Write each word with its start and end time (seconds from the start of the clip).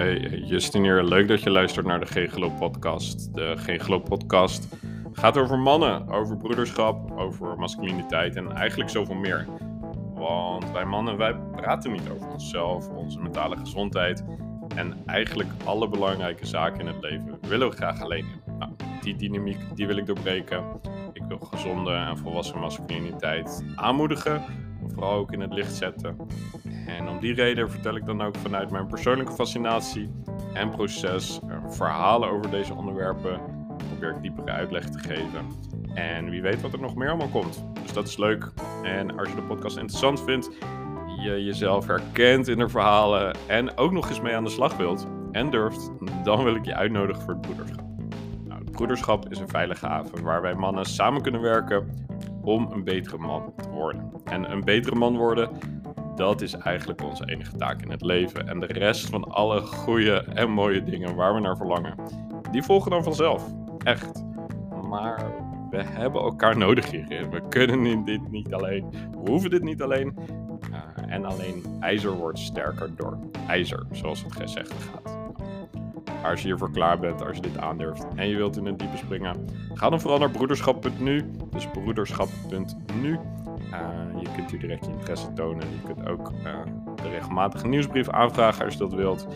Hey, 0.00 0.18
Justin 0.44 0.82
hier. 0.82 1.02
Leuk 1.02 1.28
dat 1.28 1.42
je 1.42 1.50
luistert 1.50 1.86
naar 1.86 2.00
de 2.00 2.06
GGLO 2.06 2.50
podcast. 2.50 3.34
De 3.34 3.54
GGLO 3.56 3.98
podcast 3.98 4.68
gaat 5.12 5.38
over 5.38 5.58
mannen, 5.58 6.08
over 6.08 6.36
broederschap, 6.36 7.10
over 7.18 7.58
masculiniteit 7.58 8.36
en 8.36 8.52
eigenlijk 8.52 8.90
zoveel 8.90 9.14
meer. 9.14 9.46
Want 10.14 10.72
wij 10.72 10.84
mannen, 10.84 11.16
wij 11.16 11.34
praten 11.34 11.92
niet 11.92 12.08
over 12.14 12.28
onszelf, 12.28 12.88
onze 12.88 13.20
mentale 13.20 13.56
gezondheid 13.56 14.24
en 14.76 14.96
eigenlijk 15.06 15.48
alle 15.64 15.88
belangrijke 15.88 16.46
zaken 16.46 16.80
in 16.80 16.86
het 16.86 17.00
leven 17.00 17.38
willen 17.40 17.70
we 17.70 17.76
graag 17.76 18.00
alleen. 18.02 18.26
Nou, 18.58 18.72
die 19.00 19.16
dynamiek, 19.16 19.58
die 19.74 19.86
wil 19.86 19.96
ik 19.96 20.06
doorbreken. 20.06 20.64
Ik 21.12 21.22
wil 21.28 21.38
gezonde 21.38 21.92
en 21.92 22.18
volwassen 22.18 22.58
masculiniteit 22.58 23.64
aanmoedigen, 23.74 24.42
vooral 24.92 25.12
ook 25.12 25.32
in 25.32 25.40
het 25.40 25.52
licht 25.52 25.74
zetten. 25.74 26.16
En 26.86 27.08
om 27.08 27.20
die 27.20 27.34
reden 27.34 27.70
vertel 27.70 27.96
ik 27.96 28.06
dan 28.06 28.22
ook 28.22 28.36
vanuit 28.36 28.70
mijn 28.70 28.86
persoonlijke 28.86 29.32
fascinatie 29.32 30.10
en 30.54 30.70
proces 30.70 31.40
eh, 31.48 31.56
verhalen 31.68 32.30
over 32.30 32.50
deze 32.50 32.74
onderwerpen. 32.74 33.40
Probeer 33.88 34.10
ik 34.10 34.22
diepere 34.22 34.50
uitleg 34.50 34.88
te 34.88 34.98
geven. 34.98 35.46
En 35.94 36.30
wie 36.30 36.42
weet 36.42 36.60
wat 36.60 36.72
er 36.72 36.80
nog 36.80 36.94
meer 36.94 37.08
allemaal 37.08 37.28
komt. 37.28 37.64
Dus 37.82 37.92
dat 37.92 38.08
is 38.08 38.16
leuk. 38.16 38.50
En 38.82 39.18
als 39.18 39.28
je 39.28 39.34
de 39.34 39.42
podcast 39.42 39.76
interessant 39.76 40.22
vindt, 40.22 40.50
je 41.20 41.44
jezelf 41.44 41.86
herkent 41.86 42.48
in 42.48 42.58
de 42.58 42.68
verhalen 42.68 43.36
en 43.46 43.76
ook 43.76 43.92
nog 43.92 44.08
eens 44.08 44.20
mee 44.20 44.34
aan 44.34 44.44
de 44.44 44.50
slag 44.50 44.76
wilt 44.76 45.06
en 45.32 45.50
durft, 45.50 45.90
dan 46.24 46.44
wil 46.44 46.54
ik 46.54 46.64
je 46.64 46.74
uitnodigen 46.74 47.22
voor 47.22 47.32
het 47.32 47.40
broederschap. 47.40 47.84
Nou, 48.44 48.60
het 48.60 48.70
broederschap 48.70 49.28
is 49.30 49.38
een 49.38 49.48
veilige 49.48 49.86
haven 49.86 50.22
waar 50.22 50.42
wij 50.42 50.54
mannen 50.54 50.84
samen 50.84 51.22
kunnen 51.22 51.40
werken 51.40 52.08
om 52.42 52.72
een 52.72 52.84
betere 52.84 53.18
man 53.18 53.52
te 53.56 53.68
worden. 53.68 54.12
En 54.24 54.50
een 54.50 54.64
betere 54.64 54.94
man 54.94 55.16
worden, 55.16 55.50
dat 56.14 56.40
is 56.40 56.54
eigenlijk 56.54 57.02
onze 57.02 57.30
enige 57.30 57.56
taak 57.56 57.82
in 57.82 57.90
het 57.90 58.02
leven. 58.02 58.48
En 58.48 58.60
de 58.60 58.66
rest 58.66 59.08
van 59.08 59.24
alle 59.24 59.60
goede 59.60 60.24
en 60.34 60.50
mooie 60.50 60.82
dingen 60.84 61.14
waar 61.14 61.34
we 61.34 61.40
naar 61.40 61.56
verlangen, 61.56 61.94
die 62.50 62.62
volgen 62.62 62.90
dan 62.90 63.02
vanzelf. 63.02 63.52
Echt. 63.84 64.24
Maar 64.88 65.24
we 65.70 65.82
hebben 65.82 66.22
elkaar 66.22 66.56
nodig 66.56 66.90
hierin. 66.90 67.30
We 67.30 67.48
kunnen 67.48 68.04
dit 68.04 68.30
niet 68.30 68.54
alleen. 68.54 68.90
We 68.90 69.30
hoeven 69.30 69.50
dit 69.50 69.62
niet 69.62 69.82
alleen. 69.82 70.16
Uh, 70.70 71.12
en 71.14 71.24
alleen 71.24 71.64
ijzer 71.80 72.12
wordt 72.12 72.38
sterker 72.38 72.96
door 72.96 73.18
ijzer, 73.46 73.86
zoals 73.90 74.22
het 74.22 74.36
gezegd 74.36 74.72
gaat. 74.72 75.19
Als 76.24 76.40
je 76.40 76.46
hiervoor 76.46 76.70
klaar 76.70 76.98
bent, 76.98 77.26
als 77.26 77.36
je 77.36 77.42
dit 77.42 77.58
aandurft 77.58 78.06
en 78.14 78.28
je 78.28 78.36
wilt 78.36 78.56
in 78.56 78.66
het 78.66 78.78
diepe 78.78 78.96
springen, 78.96 79.36
ga 79.74 79.90
dan 79.90 80.00
vooral 80.00 80.18
naar 80.18 80.30
broederschap.nu. 80.30 81.30
Dus 81.50 81.66
broederschap.nu. 81.66 83.18
Uh, 83.72 84.20
je 84.20 84.28
kunt 84.36 84.50
hier 84.50 84.60
direct 84.60 84.84
je 84.84 84.92
interesse 84.92 85.32
tonen. 85.32 85.66
Je 85.70 85.94
kunt 85.94 86.08
ook 86.08 86.32
uh, 86.44 86.58
de 87.02 87.08
regelmatige 87.08 87.66
nieuwsbrief 87.66 88.08
aanvragen 88.08 88.64
als 88.64 88.72
je 88.72 88.78
dat 88.78 88.92
wilt. 88.92 89.26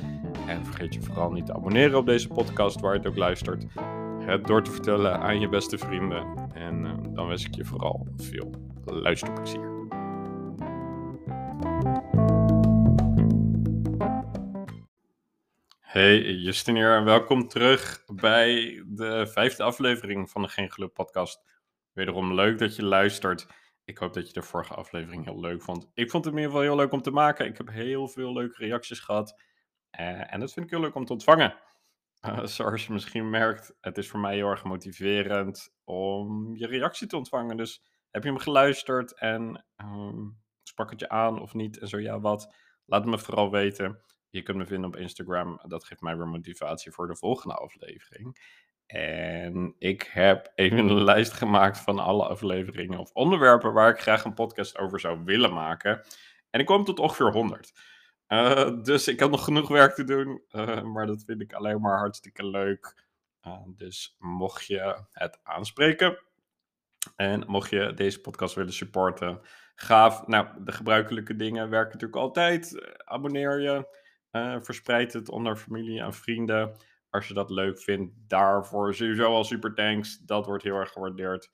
En 0.47 0.65
vergeet 0.65 0.95
je 0.95 1.03
vooral 1.03 1.31
niet 1.31 1.47
te 1.47 1.55
abonneren 1.55 1.99
op 1.99 2.07
deze 2.07 2.29
podcast 2.29 2.81
waar 2.81 2.93
je 2.93 2.99
het 2.99 3.09
ook 3.09 3.17
luistert. 3.17 3.67
Het 4.19 4.47
door 4.47 4.63
te 4.63 4.71
vertellen 4.71 5.21
aan 5.21 5.41
je 5.41 5.49
beste 5.49 5.79
vrienden. 5.79 6.25
En 6.55 6.85
uh, 6.85 6.91
dan 7.15 7.27
wens 7.27 7.45
ik 7.45 7.55
je 7.55 7.65
vooral 7.65 8.07
veel 8.17 8.51
luisterplezier. 8.85 9.73
Hey, 15.95 16.35
Justin 16.35 16.75
hier 16.75 16.97
en 16.97 17.05
welkom 17.05 17.49
terug 17.49 18.05
bij 18.07 18.83
de 18.87 19.27
vijfde 19.27 19.63
aflevering 19.63 20.31
van 20.31 20.43
de 20.43 20.49
Geen 20.49 20.71
Geluk 20.71 20.93
podcast. 20.93 21.43
Wederom 21.93 22.35
leuk 22.35 22.59
dat 22.59 22.77
je 22.77 22.85
luistert. 22.85 23.47
Ik 23.85 23.99
hoop 23.99 24.13
dat 24.13 24.27
je 24.27 24.33
de 24.33 24.43
vorige 24.43 24.75
aflevering 24.75 25.25
heel 25.25 25.41
leuk 25.41 25.63
vond. 25.63 25.91
Ik 25.95 26.11
vond 26.11 26.25
het 26.25 26.35
in 26.35 26.41
ieder 26.41 26.53
geval 26.53 26.69
heel 26.69 26.77
leuk 26.77 26.93
om 26.93 27.03
te 27.03 27.11
maken. 27.11 27.47
Ik 27.47 27.57
heb 27.57 27.69
heel 27.71 28.09
veel 28.09 28.33
leuke 28.33 28.57
reacties 28.57 29.01
gehad. 29.01 29.41
Uh, 30.01 30.33
en 30.33 30.41
dat 30.41 30.53
vind 30.53 30.67
ik 30.67 30.71
heel 30.73 30.81
leuk 30.81 30.95
om 30.95 31.05
te 31.05 31.13
ontvangen. 31.13 31.55
Uh, 32.27 32.45
zoals 32.57 32.87
je 32.87 32.93
misschien 32.93 33.31
merkt, 33.31 33.75
het 33.81 33.99
is 33.99 34.09
voor 34.09 34.21
mij 34.21 34.35
heel 34.35 34.51
erg 34.51 34.65
motiverend 34.65 35.75
om 35.85 36.57
je 36.57 36.67
reactie 36.67 37.07
te 37.07 37.17
ontvangen. 37.17 37.57
Dus 37.57 37.85
heb 38.11 38.23
je 38.23 38.29
hem 38.29 38.39
geluisterd 38.39 39.19
en 39.19 39.65
um, 39.77 40.39
sprak 40.63 40.91
het 40.91 41.01
je 41.01 41.09
aan 41.09 41.41
of 41.41 41.55
niet? 41.55 41.79
En 41.79 41.89
zo 41.89 41.99
ja, 41.99 42.21
wat? 42.21 42.55
Laat 42.85 43.05
me 43.05 43.19
vooral 43.19 43.51
weten. 43.51 44.03
Je 44.35 44.43
kunt 44.43 44.59
me 44.59 44.67
vinden 44.67 44.89
op 44.89 44.97
Instagram. 44.97 45.61
Dat 45.67 45.85
geeft 45.85 46.01
mij 46.01 46.17
weer 46.17 46.29
motivatie 46.29 46.93
voor 46.93 47.07
de 47.07 47.17
volgende 47.17 47.55
aflevering. 47.55 48.39
En 48.87 49.75
ik 49.79 50.03
heb 50.13 50.53
even 50.55 50.79
een 50.79 51.05
lijst 51.11 51.33
gemaakt 51.33 51.79
van 51.79 51.99
alle 51.99 52.27
afleveringen 52.27 52.99
of 52.99 53.13
onderwerpen 53.13 53.73
waar 53.73 53.91
ik 53.91 54.01
graag 54.01 54.25
een 54.25 54.35
podcast 54.35 54.79
over 54.79 55.01
zou 55.01 55.25
willen 55.25 55.53
maken. 55.53 56.05
En 56.51 56.61
ik 56.61 56.67
kwam 56.67 56.85
tot 56.85 56.99
ongeveer 56.99 57.33
100. 57.33 57.73
Uh, 58.29 58.83
dus 58.83 59.09
ik 59.09 59.21
had 59.21 59.31
nog 59.31 59.45
genoeg 59.45 59.69
werk 59.69 59.95
te 59.95 60.05
doen, 60.05 60.43
uh, 60.51 60.83
maar 60.83 61.07
dat 61.07 61.23
vind 61.27 61.41
ik 61.41 61.53
alleen 61.53 61.81
maar 61.81 61.99
hartstikke 61.99 62.47
leuk. 62.47 63.07
Uh, 63.47 63.59
dus 63.67 64.17
mocht 64.19 64.67
je 64.67 65.05
het 65.13 65.41
aanspreken 65.43 66.19
en 67.17 67.45
mocht 67.47 67.71
je 67.71 67.95
deze 67.95 68.21
podcast 68.21 68.55
willen 68.55 68.73
supporten, 68.73 69.41
gaaf. 69.75 70.27
Nou, 70.27 70.65
de 70.65 70.73
gebruikelijke 70.73 71.37
dingen 71.37 71.71
werken 71.71 71.93
natuurlijk 71.93 72.21
altijd. 72.21 72.95
abonneer 73.05 73.61
je, 73.61 74.03
verspreid 74.61 75.13
het 75.13 75.29
onder 75.29 75.57
familie 75.57 76.01
en 76.01 76.15
vrienden. 76.15 76.77
Als 77.11 77.29
je 77.29 77.35
dat 77.35 77.51
leuk 77.51 77.81
vindt, 77.81 78.13
daarvoor 78.27 78.95
sowieso 78.95 79.35
al 79.35 79.45
super 79.45 79.75
thanks. 79.75 80.19
Dat 80.19 80.47
wordt 80.47 80.63
heel 80.63 80.77
erg 80.77 80.91
gewaardeerd. 80.91 81.51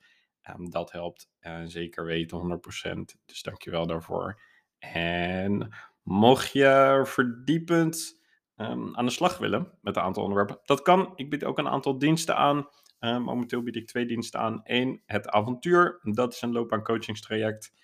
Um, 0.49 0.69
dat 0.69 0.91
helpt 0.91 1.29
zeker 1.65 2.05
weten, 2.05 2.37
100%. 2.37 3.19
Dus 3.25 3.41
dankjewel 3.41 3.87
daarvoor. 3.87 4.41
En 4.79 5.69
mocht 6.03 6.51
je 6.51 7.01
verdiepend 7.05 8.19
um, 8.55 8.95
aan 8.95 9.05
de 9.05 9.11
slag 9.11 9.37
willen 9.37 9.71
met 9.81 9.95
een 9.95 10.01
aantal 10.01 10.23
onderwerpen, 10.23 10.59
dat 10.65 10.81
kan. 10.81 11.13
Ik 11.15 11.29
bied 11.29 11.43
ook 11.43 11.57
een 11.57 11.67
aantal 11.67 11.97
diensten 11.97 12.35
aan. 12.35 12.67
Um, 12.99 13.21
momenteel 13.21 13.63
bied 13.63 13.75
ik 13.75 13.87
twee 13.87 14.05
diensten 14.05 14.39
aan. 14.39 14.61
Eén, 14.63 15.01
het 15.05 15.29
avontuur. 15.29 15.99
Dat 16.01 16.33
is 16.33 16.41
een 16.41 16.51
loopbaancoachingstraject. 16.51 17.73
Uh, 17.75 17.80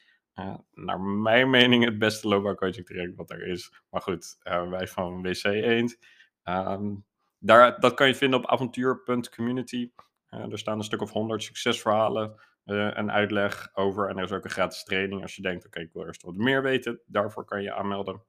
naar 0.74 1.02
mijn 1.02 1.50
mening 1.50 1.86
het 1.86 2.00
beste 2.00 2.28
loopbaancoachingstraject 2.28 3.16
wat 3.16 3.32
er 3.32 3.48
is. 3.48 3.74
Maar 3.90 4.02
goed, 4.02 4.38
uh, 4.44 4.70
wij 4.70 4.88
van 4.88 5.22
WC 5.22 5.44
Eend. 5.44 5.98
Um, 6.44 7.06
daar, 7.40 7.80
dat 7.80 7.94
kan 7.94 8.08
je 8.08 8.16
vinden 8.16 8.40
op 8.40 8.48
avontuur.community. 8.48 9.92
Uh, 10.30 10.52
er 10.52 10.60
staan 10.60 10.78
een 10.78 10.84
stuk 10.84 11.02
of 11.02 11.12
honderd 11.12 11.44
succesverhalen 11.44 12.36
uh, 12.66 12.98
en 12.98 13.12
uitleg 13.12 13.70
over. 13.74 14.10
En 14.10 14.18
er 14.18 14.24
is 14.24 14.32
ook 14.32 14.44
een 14.44 14.50
gratis 14.50 14.84
training 14.84 15.22
als 15.22 15.36
je 15.36 15.42
denkt, 15.42 15.66
oké, 15.66 15.80
ik 15.80 15.94
wil 15.94 16.06
eerst 16.06 16.24
wat 16.24 16.36
meer 16.36 16.62
weten. 16.62 17.02
Daarvoor 17.06 17.46
kan 17.46 17.62
je 17.62 17.74
aanmelden. 17.74 18.22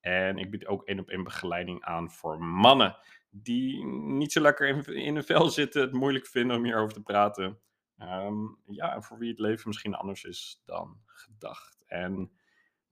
En 0.00 0.38
ik 0.38 0.50
bied 0.50 0.66
ook 0.66 0.84
één 0.84 0.98
op 0.98 1.08
één 1.08 1.24
begeleiding 1.24 1.84
aan 1.84 2.10
voor 2.10 2.42
mannen 2.42 2.96
die 3.30 3.84
niet 3.86 4.32
zo 4.32 4.40
lekker 4.40 4.68
in, 4.68 4.84
in 4.84 5.22
vel 5.22 5.48
zitten, 5.48 5.80
het 5.80 5.92
moeilijk 5.92 6.26
vinden 6.26 6.56
om 6.56 6.64
hierover 6.64 6.94
te 6.94 7.02
praten. 7.02 7.58
Um, 7.98 8.58
ja, 8.66 8.94
en 8.94 9.02
voor 9.02 9.18
wie 9.18 9.30
het 9.30 9.38
leven 9.38 9.68
misschien 9.68 9.94
anders 9.94 10.24
is 10.24 10.62
dan 10.64 11.00
gedacht. 11.06 11.84
En 11.86 12.32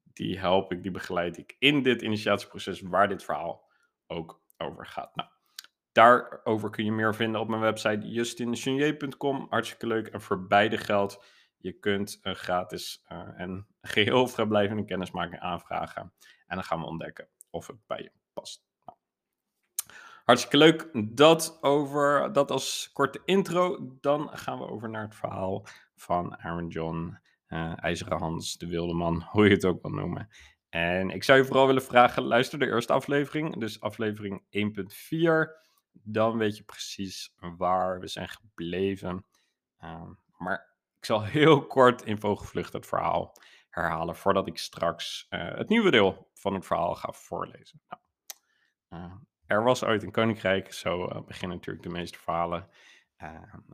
die 0.03 0.39
help 0.39 0.73
ik, 0.73 0.83
die 0.83 0.91
begeleid 0.91 1.39
ik 1.39 1.57
in 1.59 1.83
dit 1.83 2.03
initiatieproces 2.03 2.81
waar 2.81 3.09
dit 3.09 3.25
verhaal 3.25 3.71
ook 4.07 4.43
over 4.57 4.87
gaat. 4.87 5.17
Nou, 5.17 5.29
Daarover 5.95 6.71
kun 6.71 6.85
je 6.85 6.93
meer 6.93 7.15
vinden 7.15 7.41
op 7.41 7.49
mijn 7.49 7.61
website 7.61 8.09
justinchenier.com. 8.09 9.47
Hartstikke 9.51 9.87
leuk. 9.87 10.07
En 10.07 10.21
voor 10.21 10.47
beide 10.47 10.79
geldt, 10.79 11.25
je 11.57 11.73
kunt 11.73 12.19
een 12.23 12.37
gratis 12.37 13.05
uh, 13.13 13.41
en 13.41 13.67
geheel 13.81 14.27
vrijblijvende 14.35 14.85
kennismaking 14.85 15.41
aanvragen. 15.41 16.03
En 16.47 16.57
dan 16.57 16.65
gaan 16.65 16.81
we 16.81 16.87
ontdekken 16.87 17.29
of 17.51 17.67
het 17.67 17.87
bij 17.87 18.03
je 18.03 18.13
past. 18.33 18.74
Hartstikke 20.25 20.57
leuk. 20.57 20.91
Dat, 21.17 21.59
over, 21.61 22.33
dat 22.33 22.51
als 22.51 22.91
korte 22.93 23.21
intro. 23.25 23.97
Dan 24.01 24.29
gaan 24.33 24.59
we 24.59 24.69
over 24.69 24.91
naar 24.91 25.03
het 25.03 25.15
verhaal 25.15 25.67
van 25.95 26.37
Aaron 26.37 26.69
John, 26.69 27.19
uh, 27.49 27.73
IJzeren 27.77 28.19
Hans, 28.19 28.57
de 28.57 28.67
wilde 28.67 28.95
man, 28.95 29.23
hoe 29.31 29.45
je 29.45 29.55
het 29.55 29.65
ook 29.65 29.83
wil 29.83 29.91
noemen. 29.91 30.29
En 30.69 31.11
ik 31.11 31.25
zou 31.25 31.39
je 31.39 31.45
vooral 31.45 31.67
willen 31.67 31.83
vragen, 31.83 32.23
luister 32.23 32.59
de 32.59 32.67
eerste 32.67 32.93
aflevering, 32.93 33.57
dus 33.61 33.81
aflevering 33.81 34.43
1.4 34.43 35.63
dan 36.03 36.39
weet 36.39 36.57
je 36.57 36.63
precies 36.63 37.35
waar 37.57 38.01
we 38.01 38.07
zijn 38.07 38.29
gebleven. 38.29 39.27
Uh, 39.81 40.11
maar 40.39 40.75
ik 40.99 41.05
zal 41.05 41.23
heel 41.25 41.67
kort 41.67 42.03
in 42.03 42.19
vogelvlucht 42.19 42.73
het 42.73 42.87
verhaal 42.87 43.33
herhalen 43.69 44.17
voordat 44.17 44.47
ik 44.47 44.59
straks 44.59 45.27
uh, 45.31 45.55
het 45.55 45.69
nieuwe 45.69 45.91
deel 45.91 46.31
van 46.33 46.55
het 46.55 46.67
verhaal 46.67 46.95
ga 46.95 47.13
voorlezen. 47.13 47.83
Nou, 47.89 48.03
uh, 49.03 49.15
er 49.47 49.63
was 49.63 49.85
ooit 49.85 50.03
een 50.03 50.11
koninkrijk, 50.11 50.73
zo 50.73 51.07
eh, 51.07 51.23
beginnen 51.23 51.57
natuurlijk 51.57 51.85
de 51.85 51.93
meeste 51.93 52.19
verhalen. 52.19 52.69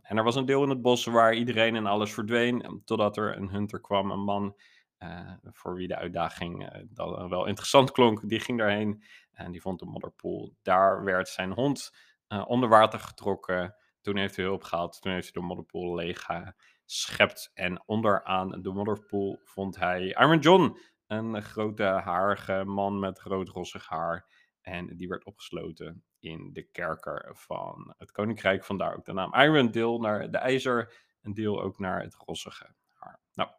en 0.03 0.17
er 0.17 0.25
was 0.25 0.37
een 0.37 0.45
deel 0.45 0.63
in 0.63 0.69
het 0.69 0.83
bos 0.83 1.05
waar 1.05 1.35
iedereen 1.35 1.77
en 1.77 1.87
alles 1.87 2.13
verdween, 2.13 2.83
totdat 2.85 3.17
er 3.17 3.37
een 3.37 3.49
hunter 3.49 3.81
kwam, 3.81 4.11
een 4.11 4.25
man 4.25 4.57
voor 5.43 5.75
wie 5.75 5.89
de 5.89 5.97
uitdaging 5.97 6.85
wel 7.29 7.47
interessant 7.47 7.91
klonk. 7.91 8.29
Die 8.29 8.41
ging 8.41 8.59
daarheen 8.59 9.05
en 9.33 9.53
die 9.53 9.61
vond 9.61 9.81
een 9.81 9.89
modderpoel. 9.89 10.57
Daar 10.63 11.05
werd 11.05 11.29
zijn 11.29 11.53
hond 11.53 11.97
onder 12.47 12.69
water 12.69 12.99
getrokken. 12.99 13.75
Toen 14.01 14.17
heeft 14.17 14.37
hij 14.37 14.45
hulp 14.45 14.63
gehaald. 14.63 15.01
Toen 15.01 15.13
heeft 15.13 15.25
hij 15.33 15.43
de 15.43 15.49
modderpoel 15.49 15.95
leeg 15.95 16.27
geschept. 16.85 17.51
En 17.55 17.83
onderaan 17.87 18.63
de 18.63 18.73
modderpoel 18.73 19.41
vond 19.45 19.77
hij 19.77 20.07
Iron 20.07 20.39
John. 20.39 20.79
Een 21.07 21.43
grote 21.43 21.83
haarige 21.83 22.65
man 22.65 22.99
met 22.99 23.21
rood 23.21 23.49
rossig 23.49 23.89
haar. 23.89 24.27
En 24.63 24.97
die 24.97 25.09
werd 25.09 25.25
opgesloten 25.25 26.05
in 26.19 26.53
de 26.53 26.63
kerker 26.63 27.31
van 27.37 27.95
het 27.99 28.13
koninkrijk. 28.13 28.65
Vandaar 28.65 28.97
ook 28.97 29.05
de 29.05 29.13
naam 29.13 29.35
Iron, 29.35 29.71
deel 29.71 30.01
naar 30.01 30.31
de 30.31 30.39
ijzer 30.39 30.93
en 31.21 31.35
deel 31.35 31.63
ook 31.63 31.79
naar 31.79 32.03
het 32.03 32.15
rossige 32.15 32.75
haar. 32.93 33.21
Nou, 33.35 33.51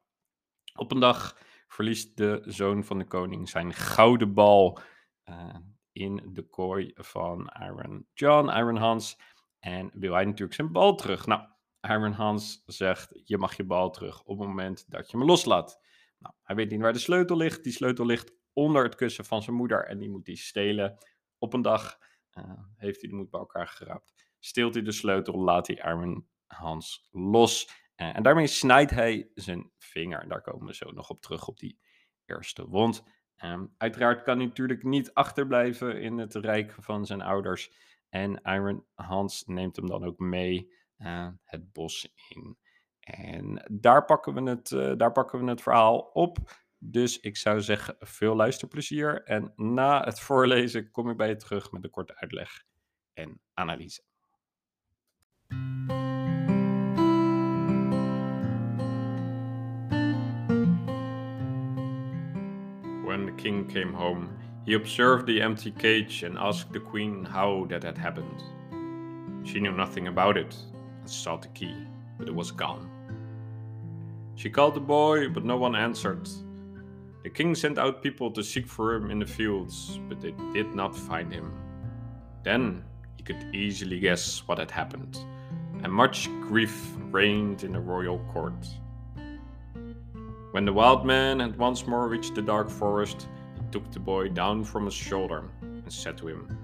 op 0.75 0.91
een 0.91 0.99
dag 0.99 1.37
verliest 1.67 2.17
de 2.17 2.43
zoon 2.45 2.83
van 2.83 2.97
de 2.97 3.05
koning 3.05 3.49
zijn 3.49 3.73
gouden 3.73 4.33
bal 4.33 4.79
uh, 5.25 5.55
in 5.91 6.29
de 6.33 6.47
kooi 6.47 6.91
van 6.95 7.51
Iron 7.59 8.07
John, 8.13 8.49
Iron 8.49 8.77
Hans. 8.77 9.19
En 9.59 9.91
wil 9.93 10.13
hij 10.13 10.25
natuurlijk 10.25 10.53
zijn 10.53 10.71
bal 10.71 10.95
terug. 10.95 11.25
Nou, 11.25 11.41
Iron 11.81 12.11
Hans 12.11 12.63
zegt, 12.65 13.21
je 13.23 13.37
mag 13.37 13.57
je 13.57 13.63
bal 13.63 13.89
terug 13.89 14.23
op 14.23 14.39
het 14.39 14.47
moment 14.47 14.91
dat 14.91 15.11
je 15.11 15.17
me 15.17 15.25
loslaat. 15.25 15.79
Nou, 16.19 16.35
hij 16.41 16.55
weet 16.55 16.69
niet 16.69 16.81
waar 16.81 16.93
de 16.93 16.99
sleutel 16.99 17.37
ligt. 17.37 17.63
Die 17.63 17.73
sleutel 17.73 18.05
ligt 18.05 18.33
onder 18.53 18.83
het 18.83 18.95
kussen 18.95 19.25
van 19.25 19.41
zijn 19.41 19.55
moeder 19.55 19.85
en 19.85 19.97
die 19.97 20.09
moet 20.09 20.27
hij 20.27 20.35
stelen. 20.35 20.97
Op 21.37 21.53
een 21.53 21.61
dag 21.61 21.99
uh, 22.37 22.43
heeft 22.75 23.01
hij 23.01 23.09
de 23.09 23.15
moed 23.15 23.29
bij 23.29 23.39
elkaar 23.39 23.67
geraapt. 23.67 24.13
Steelt 24.39 24.73
hij 24.73 24.83
de 24.83 24.91
sleutel, 24.91 25.37
laat 25.37 25.67
hij 25.67 25.75
Iron 25.75 26.27
Hans 26.45 27.07
los. 27.11 27.69
Uh, 27.95 28.15
en 28.15 28.23
daarmee 28.23 28.47
snijdt 28.47 28.91
hij 28.91 29.31
zijn 29.33 29.71
vinger. 29.77 30.27
Daar 30.27 30.41
komen 30.41 30.67
we 30.67 30.75
zo 30.75 30.91
nog 30.91 31.09
op 31.09 31.21
terug 31.21 31.47
op 31.47 31.59
die 31.59 31.79
eerste 32.25 32.67
wond. 32.67 33.03
Um, 33.43 33.73
uiteraard 33.77 34.23
kan 34.23 34.37
hij 34.37 34.45
natuurlijk 34.45 34.83
niet 34.83 35.13
achterblijven 35.13 36.01
in 36.01 36.17
het 36.17 36.35
rijk 36.35 36.75
van 36.79 37.05
zijn 37.05 37.21
ouders. 37.21 37.71
En 38.09 38.41
Iron 38.41 38.85
Hans 38.93 39.45
neemt 39.45 39.75
hem 39.75 39.87
dan 39.87 40.05
ook 40.05 40.19
mee 40.19 40.73
uh, 40.97 41.27
het 41.43 41.71
bos 41.71 42.13
in. 42.29 42.57
En 42.99 43.65
daar 43.71 44.05
pakken 44.05 44.33
we 44.33 44.49
het, 44.49 44.97
daar 44.99 45.11
pakken 45.11 45.43
we 45.43 45.49
het 45.49 45.61
verhaal 45.61 45.99
op. 45.99 46.37
Dus 46.83 47.19
ik 47.19 47.37
zou 47.37 47.61
zeggen, 47.61 47.95
veel 47.99 48.35
luisterplezier. 48.35 49.23
En 49.23 49.53
na 49.55 50.03
het 50.03 50.19
voorlezen 50.19 50.91
kom 50.91 51.09
ik 51.09 51.17
bij 51.17 51.27
je 51.27 51.35
terug 51.35 51.71
met 51.71 51.83
een 51.83 51.89
korte 51.89 52.15
uitleg 52.15 52.63
en 53.13 53.39
analyse. 53.53 54.01
When 63.03 63.25
the 63.25 63.33
king 63.35 63.73
came 63.73 63.93
home, 63.93 64.27
he 64.65 64.75
observed 64.75 65.25
the 65.25 65.41
empty 65.41 65.71
cage 65.71 66.25
and 66.27 66.37
asked 66.37 66.73
the 66.73 66.81
queen 66.81 67.25
how 67.25 67.69
that 67.69 67.83
had 67.83 67.97
happened. 67.97 68.43
She 69.43 69.59
knew 69.59 69.75
nothing 69.75 70.07
about 70.07 70.37
it 70.37 70.55
and 70.99 71.09
sought 71.09 71.41
the 71.41 71.51
key, 71.53 71.87
but 72.17 72.27
it 72.27 72.33
was 72.33 72.51
gone. 72.51 72.89
She 74.35 74.49
called 74.49 74.73
the 74.73 74.79
boy, 74.79 75.29
but 75.29 75.43
no 75.43 75.57
one 75.57 75.75
answered. 75.75 76.29
The 77.23 77.29
king 77.29 77.53
sent 77.53 77.77
out 77.77 78.01
people 78.01 78.31
to 78.31 78.43
seek 78.43 78.67
for 78.67 78.95
him 78.95 79.11
in 79.11 79.19
the 79.19 79.27
fields, 79.27 79.99
but 80.09 80.19
they 80.19 80.33
did 80.53 80.73
not 80.73 80.95
find 80.95 81.31
him. 81.31 81.53
Then 82.43 82.83
he 83.15 83.21
could 83.21 83.53
easily 83.53 83.99
guess 83.99 84.47
what 84.47 84.57
had 84.57 84.71
happened, 84.71 85.19
and 85.83 85.93
much 85.93 86.29
grief 86.41 86.95
reigned 87.11 87.63
in 87.63 87.73
the 87.73 87.79
royal 87.79 88.17
court. 88.33 88.65
When 90.51 90.65
the 90.65 90.73
wild 90.73 91.05
man 91.05 91.39
had 91.39 91.57
once 91.57 91.85
more 91.85 92.07
reached 92.07 92.33
the 92.33 92.41
dark 92.41 92.69
forest, 92.69 93.27
he 93.55 93.61
took 93.71 93.91
the 93.91 93.99
boy 93.99 94.29
down 94.29 94.63
from 94.63 94.85
his 94.85 94.95
shoulder 94.95 95.43
and 95.61 95.93
said 95.93 96.17
to 96.17 96.27
him, 96.27 96.57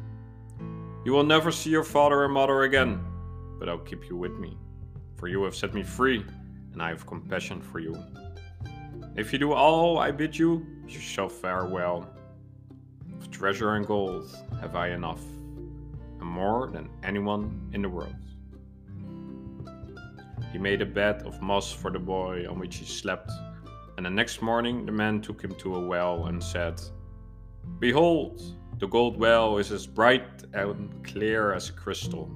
You 1.05 1.11
will 1.11 1.23
never 1.23 1.51
see 1.51 1.69
your 1.69 1.83
father 1.83 2.25
and 2.25 2.33
mother 2.33 2.63
again, 2.63 2.99
but 3.59 3.69
I'll 3.69 3.77
keep 3.77 4.09
you 4.09 4.17
with 4.17 4.33
me, 4.39 4.57
for 5.17 5.27
you 5.27 5.43
have 5.43 5.55
set 5.55 5.75
me 5.75 5.83
free, 5.83 6.25
and 6.73 6.81
I 6.81 6.89
have 6.89 7.05
compassion 7.05 7.61
for 7.61 7.79
you. 7.79 7.95
If 9.17 9.33
you 9.33 9.39
do 9.39 9.51
all 9.51 9.97
I 9.97 10.11
bid 10.11 10.37
you, 10.37 10.65
you 10.87 10.99
shall 10.99 11.27
fare 11.27 11.65
well. 11.65 12.09
Of 13.19 13.31
treasure 13.31 13.73
and 13.73 13.85
gold 13.85 14.35
have 14.61 14.75
I 14.75 14.89
enough, 14.89 15.23
and 16.19 16.29
more 16.29 16.67
than 16.67 16.89
anyone 17.03 17.69
in 17.73 17.81
the 17.81 17.89
world. 17.89 18.15
He 20.51 20.57
made 20.59 20.81
a 20.81 20.85
bed 20.85 21.23
of 21.23 21.41
moss 21.41 21.73
for 21.73 21.91
the 21.91 21.99
boy 21.99 22.45
on 22.49 22.59
which 22.59 22.77
he 22.77 22.85
slept 22.85 23.31
and 23.97 24.05
the 24.05 24.09
next 24.11 24.43
morning 24.43 24.85
the 24.85 24.91
man 24.91 25.21
took 25.21 25.41
him 25.41 25.55
to 25.55 25.75
a 25.75 25.79
well 25.79 26.27
and 26.27 26.41
said, 26.41 26.79
Behold, 27.79 28.41
the 28.77 28.87
gold 28.87 29.17
well 29.17 29.57
is 29.57 29.71
as 29.71 29.87
bright 29.87 30.43
and 30.53 31.03
clear 31.03 31.53
as 31.53 31.69
a 31.69 31.73
crystal. 31.73 32.29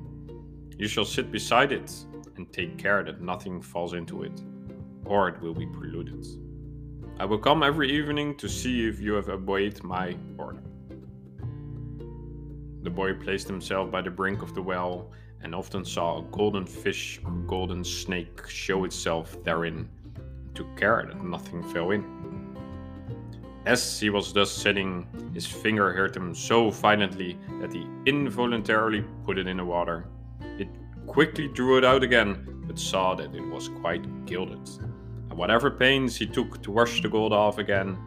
You 0.77 0.87
shall 0.87 1.05
sit 1.05 1.31
beside 1.31 1.71
it 1.71 1.93
and 2.35 2.51
take 2.51 2.79
care 2.79 3.03
that 3.03 3.21
nothing 3.21 3.61
falls 3.61 3.93
into 3.93 4.23
it, 4.23 4.41
or 5.05 5.29
it 5.29 5.39
will 5.39 5.53
be 5.53 5.67
polluted. 5.67 6.25
I 7.21 7.25
will 7.25 7.37
come 7.37 7.61
every 7.61 7.91
evening 7.91 8.33
to 8.37 8.49
see 8.49 8.87
if 8.87 8.99
you 8.99 9.13
have 9.13 9.29
obeyed 9.29 9.83
my 9.83 10.17
order. 10.39 10.63
The 12.81 12.89
boy 12.89 13.13
placed 13.13 13.47
himself 13.47 13.91
by 13.91 14.01
the 14.01 14.09
brink 14.09 14.41
of 14.41 14.55
the 14.55 14.61
well 14.63 15.11
and 15.43 15.53
often 15.53 15.85
saw 15.85 16.17
a 16.17 16.23
golden 16.31 16.65
fish 16.65 17.21
or 17.23 17.31
golden 17.45 17.83
snake 17.83 18.47
show 18.47 18.85
itself 18.85 19.37
therein 19.43 19.87
and 20.15 20.55
took 20.55 20.75
care 20.75 21.05
that 21.07 21.23
nothing 21.23 21.61
fell 21.71 21.91
in. 21.91 22.57
As 23.67 23.99
he 23.99 24.09
was 24.09 24.33
thus 24.33 24.49
sitting, 24.49 25.05
his 25.31 25.45
finger 25.45 25.93
hurt 25.93 26.17
him 26.17 26.33
so 26.33 26.71
violently 26.71 27.37
that 27.59 27.71
he 27.71 27.85
involuntarily 28.07 29.05
put 29.25 29.37
it 29.37 29.45
in 29.45 29.57
the 29.57 29.65
water. 29.65 30.07
It 30.57 30.69
quickly 31.05 31.47
drew 31.49 31.77
it 31.77 31.85
out 31.85 32.01
again, 32.01 32.63
but 32.65 32.79
saw 32.79 33.13
that 33.13 33.35
it 33.35 33.45
was 33.45 33.69
quite 33.69 34.25
gilded. 34.25 34.67
And 35.31 35.37
whatever 35.37 35.71
pains 35.71 36.17
he 36.17 36.27
took 36.27 36.61
to 36.61 36.71
wash 36.71 37.01
the 37.01 37.07
gold 37.07 37.31
off 37.31 37.57
again, 37.57 37.97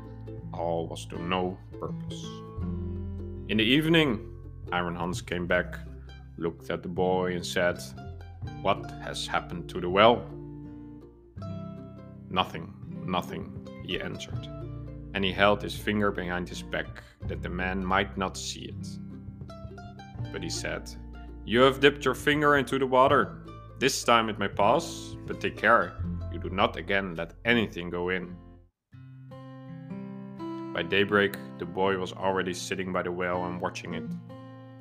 all 0.53 0.87
was 0.87 1.07
to 1.07 1.19
no 1.23 1.57
purpose. 1.81 2.23
In 3.49 3.57
the 3.57 3.65
evening, 3.65 4.31
Iron 4.71 4.95
Hans 4.95 5.23
came 5.23 5.47
back, 5.47 5.79
looked 6.37 6.69
at 6.69 6.83
the 6.83 6.91
boy, 6.91 7.33
and 7.33 7.45
said, 7.45 7.81
What 8.61 8.91
has 9.03 9.27
happened 9.27 9.71
to 9.71 9.81
the 9.81 9.89
well? 9.89 10.23
Nothing, 12.29 12.75
nothing, 13.07 13.67
he 13.87 13.99
answered, 13.99 14.47
and 15.15 15.25
he 15.25 15.33
held 15.33 15.63
his 15.63 15.75
finger 15.75 16.11
behind 16.11 16.47
his 16.47 16.61
back 16.61 17.03
that 17.27 17.41
the 17.41 17.49
man 17.49 17.83
might 17.83 18.19
not 18.19 18.37
see 18.37 18.67
it. 18.67 18.87
But 20.31 20.43
he 20.43 20.51
said, 20.51 20.91
You 21.47 21.63
have 21.63 21.81
dipped 21.81 22.05
your 22.05 22.15
finger 22.15 22.57
into 22.57 22.79
the 22.79 22.87
water. 22.87 23.39
This 23.79 24.05
time 24.05 24.29
it 24.29 24.39
may 24.39 24.49
pass, 24.49 25.17
but 25.27 25.41
take 25.41 25.57
care 25.57 26.04
you 26.35 26.41
do 26.41 26.51
not 26.51 26.77
again 26.77 27.15
let 27.15 27.33
anything 27.45 27.89
go 27.89 28.09
in. 28.09 28.37
By 30.75 30.83
daybreak, 30.83 31.37
the 31.59 31.65
boy 31.65 31.97
was 31.97 32.13
already 32.13 32.53
sitting 32.53 32.93
by 32.93 33.03
the 33.03 33.13
well 33.13 33.45
and 33.45 33.61
watching 33.61 33.95
it. 33.95 34.03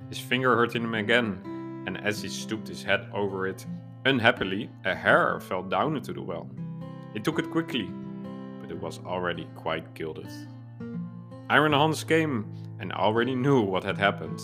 His 0.09 0.17
finger 0.17 0.55
hurt 0.55 0.75
him 0.75 0.95
again, 0.95 1.83
and 1.85 2.03
as 2.03 2.23
he 2.23 2.29
stooped 2.29 2.67
his 2.67 2.81
head 2.81 3.07
over 3.13 3.45
it, 3.45 3.67
unhappily, 4.05 4.71
a 4.83 4.95
hair 4.95 5.39
fell 5.39 5.61
down 5.61 5.95
into 5.95 6.11
the 6.11 6.23
well. 6.23 6.49
He 7.13 7.19
took 7.19 7.37
it 7.37 7.51
quickly, 7.51 7.87
but 8.59 8.71
it 8.71 8.81
was 8.81 8.99
already 9.05 9.47
quite 9.55 9.93
gilded. 9.93 10.29
Iron 11.51 11.73
Hans 11.73 12.03
came 12.03 12.51
and 12.79 12.91
already 12.91 13.35
knew 13.35 13.61
what 13.61 13.83
had 13.83 13.99
happened. 13.99 14.41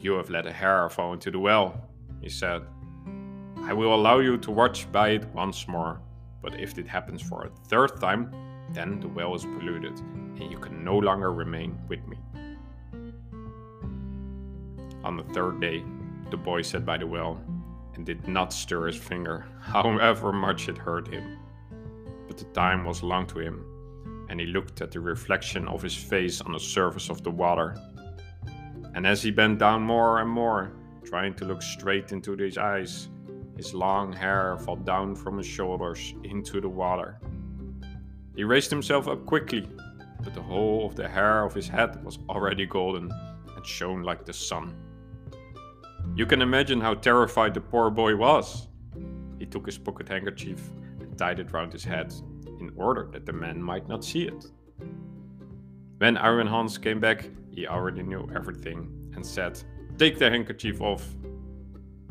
You 0.00 0.14
have 0.14 0.30
let 0.30 0.46
a 0.46 0.52
hair 0.52 0.88
fall 0.88 1.12
into 1.12 1.30
the 1.30 1.38
well, 1.38 1.88
he 2.20 2.28
said. 2.28 2.62
I 3.62 3.72
will 3.72 3.94
allow 3.94 4.18
you 4.18 4.36
to 4.38 4.50
watch 4.50 4.90
by 4.90 5.10
it 5.10 5.24
once 5.34 5.68
more, 5.68 6.00
but 6.42 6.58
if 6.58 6.78
it 6.78 6.86
happens 6.86 7.22
for 7.22 7.44
a 7.44 7.50
third 7.68 8.00
time, 8.00 8.32
then 8.70 9.00
the 9.00 9.08
well 9.08 9.34
is 9.34 9.44
polluted 9.44 9.98
and 9.98 10.50
you 10.50 10.58
can 10.58 10.84
no 10.84 10.96
longer 10.96 11.32
remain 11.32 11.78
with 11.88 12.06
me. 12.06 12.16
On 15.02 15.16
the 15.16 15.24
third 15.34 15.60
day, 15.60 15.82
the 16.30 16.36
boy 16.36 16.62
sat 16.62 16.84
by 16.84 16.98
the 16.98 17.06
well 17.06 17.40
and 17.94 18.06
did 18.06 18.28
not 18.28 18.52
stir 18.52 18.86
his 18.86 18.96
finger, 18.96 19.46
however 19.60 20.32
much 20.32 20.68
it 20.68 20.78
hurt 20.78 21.08
him 21.08 21.38
but 22.30 22.38
the 22.38 22.44
time 22.54 22.84
was 22.84 23.02
long 23.02 23.26
to 23.26 23.40
him, 23.40 23.64
and 24.28 24.38
he 24.38 24.46
looked 24.46 24.80
at 24.80 24.92
the 24.92 25.00
reflection 25.00 25.66
of 25.66 25.82
his 25.82 25.96
face 25.96 26.40
on 26.40 26.52
the 26.52 26.60
surface 26.60 27.10
of 27.10 27.24
the 27.24 27.30
water. 27.30 27.76
And 28.94 29.04
as 29.04 29.20
he 29.20 29.32
bent 29.32 29.58
down 29.58 29.82
more 29.82 30.20
and 30.20 30.30
more, 30.30 30.70
trying 31.04 31.34
to 31.34 31.44
look 31.44 31.60
straight 31.60 32.12
into 32.12 32.36
his 32.36 32.56
eyes, 32.56 33.08
his 33.60 33.74
long 33.74 34.10
hair 34.10 34.56
fell 34.56 34.74
down 34.74 35.14
from 35.14 35.36
his 35.36 35.46
shoulders 35.46 36.14
into 36.24 36.62
the 36.62 36.68
water. 36.68 37.20
He 38.34 38.42
raised 38.42 38.70
himself 38.70 39.06
up 39.06 39.26
quickly, 39.26 39.68
but 40.24 40.32
the 40.32 40.40
whole 40.40 40.86
of 40.86 40.96
the 40.96 41.06
hair 41.06 41.44
of 41.44 41.52
his 41.52 41.68
head 41.68 42.02
was 42.02 42.18
already 42.30 42.64
golden 42.64 43.12
and 43.54 43.66
shone 43.66 44.02
like 44.02 44.24
the 44.24 44.32
sun. 44.32 44.74
You 46.16 46.24
can 46.24 46.40
imagine 46.40 46.80
how 46.80 46.94
terrified 46.94 47.52
the 47.52 47.60
poor 47.60 47.90
boy 47.90 48.16
was. 48.16 48.68
He 49.38 49.44
took 49.44 49.66
his 49.66 49.76
pocket 49.76 50.08
handkerchief 50.08 50.62
and 50.98 51.18
tied 51.18 51.38
it 51.38 51.52
round 51.52 51.74
his 51.74 51.84
head 51.84 52.14
in 52.60 52.72
order 52.76 53.10
that 53.12 53.26
the 53.26 53.34
man 53.34 53.62
might 53.62 53.86
not 53.86 54.02
see 54.02 54.22
it. 54.22 54.46
When 55.98 56.16
Iron 56.16 56.46
Hans 56.46 56.78
came 56.78 56.98
back, 56.98 57.28
he 57.50 57.66
already 57.66 58.02
knew 58.02 58.26
everything 58.34 59.12
and 59.14 59.26
said, 59.26 59.62
Take 59.98 60.18
the 60.18 60.30
handkerchief 60.30 60.80
off. 60.80 61.06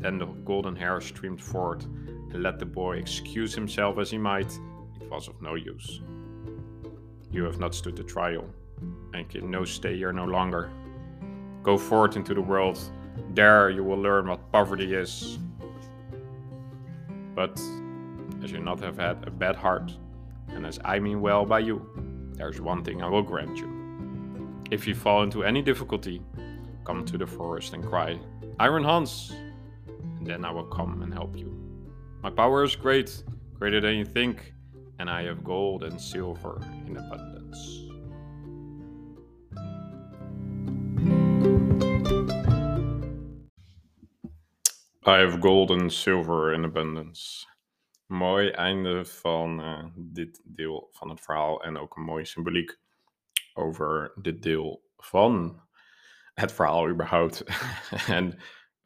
Then 0.00 0.18
the 0.18 0.26
golden 0.26 0.74
hair 0.74 1.00
streamed 1.00 1.42
forward, 1.42 1.84
and 1.84 2.42
let 2.42 2.58
the 2.58 2.66
boy 2.66 2.96
excuse 2.96 3.54
himself 3.54 3.98
as 3.98 4.10
he 4.10 4.18
might, 4.18 4.52
it 5.00 5.10
was 5.10 5.28
of 5.28 5.40
no 5.42 5.54
use. 5.54 6.00
You 7.30 7.44
have 7.44 7.58
not 7.58 7.74
stood 7.74 7.96
the 7.96 8.02
trial, 8.02 8.46
and 9.12 9.28
can 9.28 9.50
no 9.50 9.64
stay 9.64 9.96
here 9.96 10.12
no 10.12 10.24
longer. 10.24 10.70
Go 11.62 11.76
forth 11.76 12.16
into 12.16 12.34
the 12.34 12.40
world. 12.40 12.78
There 13.34 13.68
you 13.70 13.84
will 13.84 14.00
learn 14.00 14.28
what 14.28 14.50
poverty 14.50 14.94
is. 14.94 15.38
But 17.34 17.60
as 18.42 18.50
you 18.50 18.58
not 18.58 18.80
have 18.80 18.96
had 18.96 19.26
a 19.26 19.30
bad 19.30 19.56
heart, 19.56 19.92
and 20.48 20.66
as 20.66 20.78
I 20.84 20.98
mean 20.98 21.20
well 21.20 21.44
by 21.44 21.60
you, 21.60 21.86
there's 22.34 22.60
one 22.60 22.82
thing 22.82 23.02
I 23.02 23.08
will 23.08 23.22
grant 23.22 23.58
you. 23.58 23.68
If 24.70 24.86
you 24.86 24.94
fall 24.94 25.22
into 25.22 25.44
any 25.44 25.62
difficulty, 25.62 26.22
come 26.84 27.04
to 27.04 27.18
the 27.18 27.26
forest 27.26 27.74
and 27.74 27.84
cry, 27.84 28.18
Iron 28.58 28.84
Hans, 28.84 29.32
and 30.20 30.28
then 30.28 30.44
I 30.44 30.50
will 30.50 30.66
come 30.66 31.00
and 31.00 31.12
help 31.12 31.36
you. 31.36 31.50
My 32.22 32.28
power 32.28 32.62
is 32.62 32.76
great, 32.76 33.24
greater 33.58 33.80
than 33.80 33.94
you 33.94 34.04
think, 34.04 34.52
and 34.98 35.08
I 35.08 35.22
have 35.22 35.42
gold 35.42 35.82
and 35.82 35.98
silver 35.98 36.60
in 36.86 36.98
abundance. 36.98 37.86
I 45.06 45.18
have 45.20 45.40
gold 45.40 45.70
and 45.70 45.90
silver 45.90 46.52
in 46.52 46.66
abundance. 46.66 47.46
Mooi 48.08 48.50
einde 48.50 49.04
van 49.04 49.60
uh, 49.60 49.84
dit 49.96 50.40
deel 50.44 50.88
van 50.92 51.08
het 51.08 51.20
verhaal 51.20 51.62
en 51.62 51.78
ook 51.78 51.96
een 51.96 52.02
mooie 52.02 52.24
symboliek 52.24 52.78
over 53.54 54.12
dit 54.22 54.42
deel 54.42 54.82
van 54.96 55.62
het 56.34 56.52
verhaal 56.52 56.88
überhaupt. 56.88 57.44
en 58.06 58.38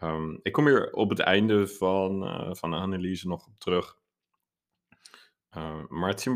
um, 0.05 0.41
ik 0.43 0.53
kom 0.53 0.67
hier 0.67 0.93
op 0.93 1.11
het 1.11 1.19
einde 1.19 1.69
van, 1.69 2.23
uh, 2.23 2.55
van 2.55 2.71
de 2.71 2.77
analyse 2.77 3.29
nog 3.29 3.47
op 3.47 3.59
terug. 3.59 3.99
Uh, 5.57 5.89
maar 5.89 6.09
het 6.09 6.29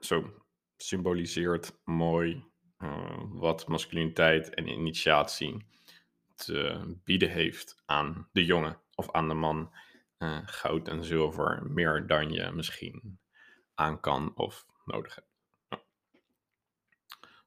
zo, 0.00 0.42
symboliseert 0.76 1.80
mooi 1.84 2.48
wat 3.28 3.68
masculiniteit 3.68 4.54
en 4.54 4.68
initiatie 4.68 5.66
te 6.34 6.80
bieden 7.04 7.30
heeft 7.30 7.82
aan 7.86 8.28
de 8.32 8.44
jongen 8.44 8.80
of 8.94 9.12
aan 9.12 9.28
de 9.28 9.34
man 9.34 9.72
uh, 10.18 10.38
goud 10.44 10.88
en 10.88 11.04
zilver 11.04 11.62
meer 11.66 12.06
dan 12.06 12.32
je 12.32 12.50
misschien 12.50 13.18
aan 13.74 14.00
kan 14.00 14.32
of 14.36 14.66
nodig 14.84 15.14
hebt. 15.14 15.28
Nou. 15.68 15.82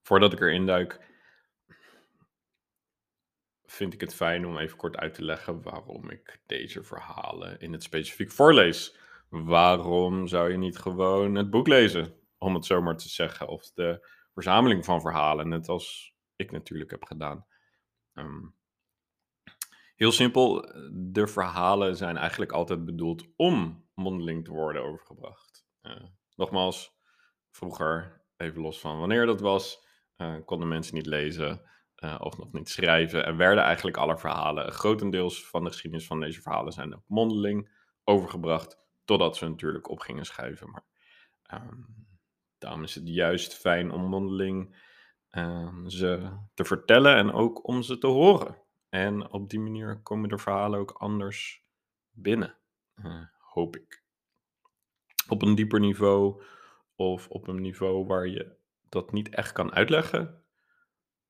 Voordat 0.02 0.34
ik 0.34 0.40
erin 0.40 0.66
duik, 0.66 1.13
vind 3.74 3.94
ik 3.94 4.02
het 4.02 4.16
fijn 4.16 4.46
om 4.46 4.58
even 4.58 4.78
kort 4.78 4.98
uit 4.98 5.14
te 5.14 5.24
leggen 5.24 5.62
waarom 5.62 6.10
ik 6.10 6.42
deze 6.46 6.84
verhalen 6.84 7.60
in 7.60 7.72
het 7.72 7.84
specifiek 7.84 8.32
voorlees. 8.32 8.98
Waarom 9.30 10.28
zou 10.28 10.52
je 10.52 10.58
niet 10.58 10.78
gewoon 10.78 11.36
het 11.36 11.50
boek 11.50 11.68
lezen, 11.68 12.14
om 12.38 12.54
het 12.54 12.66
zomaar 12.66 12.98
te 12.98 13.10
zeggen, 13.10 13.48
of 13.48 13.72
de 13.74 14.08
verzameling 14.34 14.86
van 14.86 15.02
verhalen, 15.02 15.50
net 15.50 15.70
als 15.70 16.16
ik 16.36 16.52
natuurlijk 16.52 16.92
heb 16.92 17.04
gedaan. 17.04 17.46
Um, 18.14 18.56
Heel 19.96 20.12
simpel, 20.12 20.62
de 20.92 21.28
verhalen 21.28 21.96
zijn 21.96 22.18
eigenlijk 22.18 22.52
altijd 22.52 22.86
bedoeld 22.86 23.28
om 23.36 23.86
mondeling 23.94 24.46
te 24.46 24.52
worden 24.52 24.84
overgebracht. 24.84 25.66
Uh, 25.82 26.04
nogmaals, 26.36 26.98
vroeger, 27.52 28.22
even 28.38 28.62
los 28.62 28.80
van 28.80 29.00
wanneer 29.00 29.26
dat 29.26 29.42
was, 29.42 29.88
uh, 30.18 30.36
konden 30.46 30.68
mensen 30.68 30.96
niet 30.96 31.06
lezen 31.06 31.72
uh, 32.04 32.16
of 32.20 32.38
nog 32.38 32.52
niet 32.52 32.70
schrijven. 32.70 33.26
En 33.26 33.38
werden 33.38 33.64
eigenlijk 33.64 33.98
alle 33.98 34.18
verhalen, 34.18 34.72
grotendeels 34.72 35.48
van 35.48 35.64
de 35.64 35.70
geschiedenis 35.70 36.08
van 36.08 36.20
deze 36.20 36.42
verhalen, 36.42 36.74
zijn 36.74 36.96
ook 36.96 37.04
mondeling 37.08 37.70
overgebracht. 38.04 38.78
Totdat 39.06 39.38
ze 39.38 39.48
natuurlijk 39.48 39.90
op 39.90 40.00
gingen 40.00 40.26
schrijven. 40.26 40.70
Maar 40.72 40.86
um, 41.62 42.08
daarom 42.58 42.84
is 42.84 42.96
het 42.96 43.08
juist 43.08 43.54
fijn 43.54 43.92
om 43.92 44.02
mondeling 44.02 44.76
ehm, 45.30 45.88
ze 45.88 46.38
te 46.54 46.66
vertellen 46.66 47.16
en 47.16 47.32
ook 47.32 47.68
om 47.68 47.82
ze 47.82 47.98
te 47.98 48.08
horen. 48.08 48.62
En 48.90 49.32
op 49.32 49.50
die 49.50 49.60
manier 49.60 50.02
komen 50.02 50.30
de 50.30 50.38
verhalen 50.38 50.80
ook 50.80 50.92
anders 50.92 51.66
binnen, 52.12 52.58
uh, 52.96 53.24
hoop 53.38 53.76
ik. 53.76 54.04
Op 55.28 55.42
een 55.42 55.56
dieper 55.56 55.80
niveau 55.80 56.44
of 56.96 57.28
op 57.28 57.48
een 57.48 57.62
niveau 57.62 58.06
waar 58.06 58.28
je 58.28 58.56
dat 58.90 59.12
niet 59.12 59.30
echt 59.30 59.52
kan 59.52 59.74
uitleggen, 59.74 60.43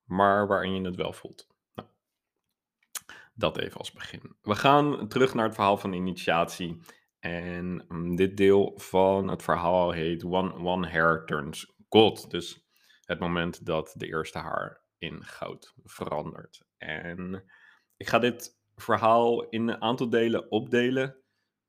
maar 0.05 0.47
waarin 0.47 0.75
je 0.75 0.81
het 0.81 0.95
wel 0.95 1.13
voelt. 1.13 1.47
Nou, 1.75 1.87
dat 3.33 3.57
even 3.57 3.77
als 3.77 3.91
begin. 3.91 4.35
We 4.41 4.55
gaan 4.55 5.07
terug 5.07 5.33
naar 5.33 5.45
het 5.45 5.55
verhaal 5.55 5.77
van 5.77 5.93
initiatie. 5.93 6.79
En 7.19 7.85
um, 7.89 8.15
dit 8.15 8.37
deel 8.37 8.73
van 8.75 9.27
het 9.27 9.43
verhaal 9.43 9.91
heet 9.91 10.23
One, 10.23 10.53
One 10.53 10.89
Hair 10.89 11.25
Turns 11.25 11.73
Gold. 11.89 12.29
Dus 12.31 12.67
het 13.05 13.19
moment 13.19 13.65
dat 13.65 13.93
de 13.97 14.07
eerste 14.07 14.37
haar 14.37 14.81
in 14.97 15.23
goud 15.23 15.73
verandert. 15.83 16.65
En 16.77 17.43
ik 17.97 18.07
ga 18.07 18.19
dit 18.19 18.61
verhaal 18.75 19.49
in 19.49 19.67
een 19.67 19.81
aantal 19.81 20.09
delen 20.09 20.51
opdelen. 20.51 21.15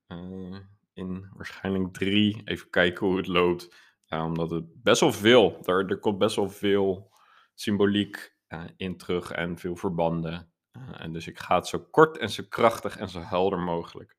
Uh, 0.09 0.59
in 0.93 1.31
waarschijnlijk 1.35 1.93
drie. 1.93 2.43
Even 2.45 2.71
kijken 2.71 3.07
hoe 3.07 3.17
het 3.17 3.27
loopt. 3.27 3.77
Omdat 4.09 4.51
het 4.51 4.83
best 4.83 5.01
wel 5.01 5.13
veel, 5.13 5.59
er, 5.65 5.87
er 5.87 5.99
komt 5.99 6.19
best 6.19 6.37
wel 6.37 6.49
veel 6.49 7.14
symboliek 7.55 8.35
uh, 8.49 8.65
in 8.77 8.97
terug 8.97 9.31
en 9.31 9.59
veel 9.59 9.77
verbanden. 9.77 10.53
en 10.93 11.13
dus 11.13 11.27
ik 11.27 11.39
ga 11.39 11.55
het 11.55 11.67
zo 11.67 11.79
kort 11.91 12.19
en 12.19 12.31
zo 12.31 12.45
krachtig 12.49 12.97
en 12.97 13.09
zo 13.09 13.21
helder 13.21 13.59
mogelijk 13.59 14.17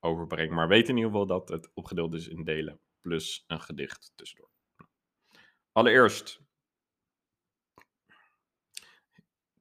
overbrengen. 0.00 0.54
Maar 0.54 0.68
weet 0.68 0.88
in 0.88 0.96
ieder 0.96 1.10
geval 1.10 1.26
dat 1.26 1.48
het 1.48 1.70
opgedeeld 1.74 2.14
is 2.14 2.28
in 2.28 2.44
delen 2.44 2.80
plus 3.00 3.44
een 3.46 3.60
gedicht 3.60 4.12
tussendoor. 4.14 4.50
Allereerst 5.72 6.40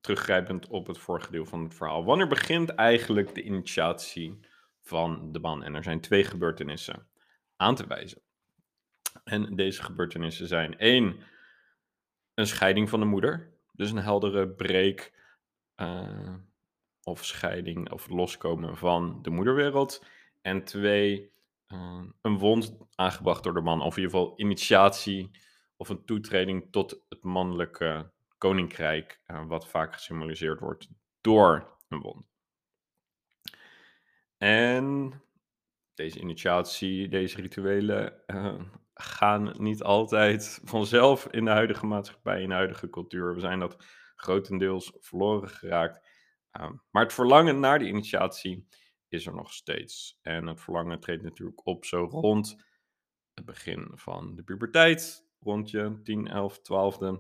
teruggrijpend 0.02 0.68
op 0.68 0.88
het 0.88 0.98
vorige 0.98 1.32
deel 1.32 1.46
van 1.46 1.64
het 1.64 1.74
verhaal. 1.74 2.04
Wanneer 2.04 2.28
begint 2.28 2.70
eigenlijk 2.70 3.36
de 3.36 3.42
initiatie 3.42 4.40
van 4.82 5.32
de 5.32 5.40
man? 5.40 5.64
En 5.64 5.76
er 5.76 5.84
zijn 5.84 6.02
twee 6.02 6.24
gebeurtenissen 6.24 7.08
aan 7.56 7.76
te 7.76 7.88
wijzen. 7.88 8.22
En 9.24 9.56
deze 9.56 9.84
gebeurtenissen 9.84 10.48
zijn 10.48 10.78
één, 10.78 11.20
een 12.42 12.48
scheiding 12.48 12.90
van 12.90 13.00
de 13.00 13.06
moeder. 13.06 13.54
Dus 13.72 13.92
een 13.92 13.98
heldere 13.98 14.50
breek 14.50 15.14
uh, 15.76 16.36
of 17.04 17.26
scheiding 17.26 17.92
of 17.92 18.10
loskomen 18.10 18.78
van 18.78 19.22
de 19.22 19.30
moederwereld. 19.30 20.06
En 20.42 20.64
twee, 20.64 21.32
uh, 21.68 22.04
een 22.22 22.38
wond 22.38 22.78
aangebracht 22.96 23.44
door 23.44 23.54
de 23.54 23.62
man. 23.62 23.82
Of 23.82 23.98
in 23.98 24.04
ieder 24.04 24.20
geval 24.20 24.34
initiatie 24.40 25.32
of 25.76 25.90
een 25.90 26.06
toetreding 26.06 26.72
tot 26.72 27.06
het 27.10 27.24
mannelijke 27.24 28.12
koninkrijk, 28.38 29.22
uh, 29.28 29.46
wat 29.48 29.68
vaak 29.68 29.94
gesymboliseerd 29.94 30.60
wordt 30.60 30.90
door 31.22 31.78
een 31.90 32.00
wond. 32.00 32.26
En 34.38 35.14
deze 35.94 36.20
initiatie, 36.20 37.10
deze 37.10 37.42
rituelen 37.42 38.14
gaan 39.02 39.54
niet 39.58 39.84
altijd 39.84 40.60
vanzelf 40.64 41.28
in 41.28 41.46
de 41.46 41.52
huidige 41.52 41.86
maatschappij, 41.86 42.42
in 42.42 42.50
de 42.50 42.56
huidige 42.56 42.90
cultuur. 42.90 43.34
We 43.34 43.40
zijn 43.40 43.60
dat 43.60 43.86
grotendeels 44.16 44.92
verloren 45.00 45.50
geraakt. 45.50 46.08
Uh, 46.60 46.70
maar 46.92 47.04
het 47.04 47.14
verlangen 47.14 47.60
naar 47.60 47.80
de 47.80 47.88
initiatie 47.88 48.68
is 49.08 49.26
er 49.26 49.34
nog 49.34 49.54
steeds. 49.54 50.20
En 50.22 50.48
het 50.48 50.62
verlangen 50.62 51.00
treedt 51.00 51.24
natuurlijk 51.24 51.68
op 51.68 51.86
zo 51.86 52.04
rond 52.04 52.66
het 53.34 53.46
begin 53.46 53.92
van 53.96 54.36
de 54.36 54.44
puberteit, 54.44 55.28
rond 55.40 55.70
je 55.70 56.00
10, 56.04 56.28
11, 56.28 56.60
12e. 56.60 57.20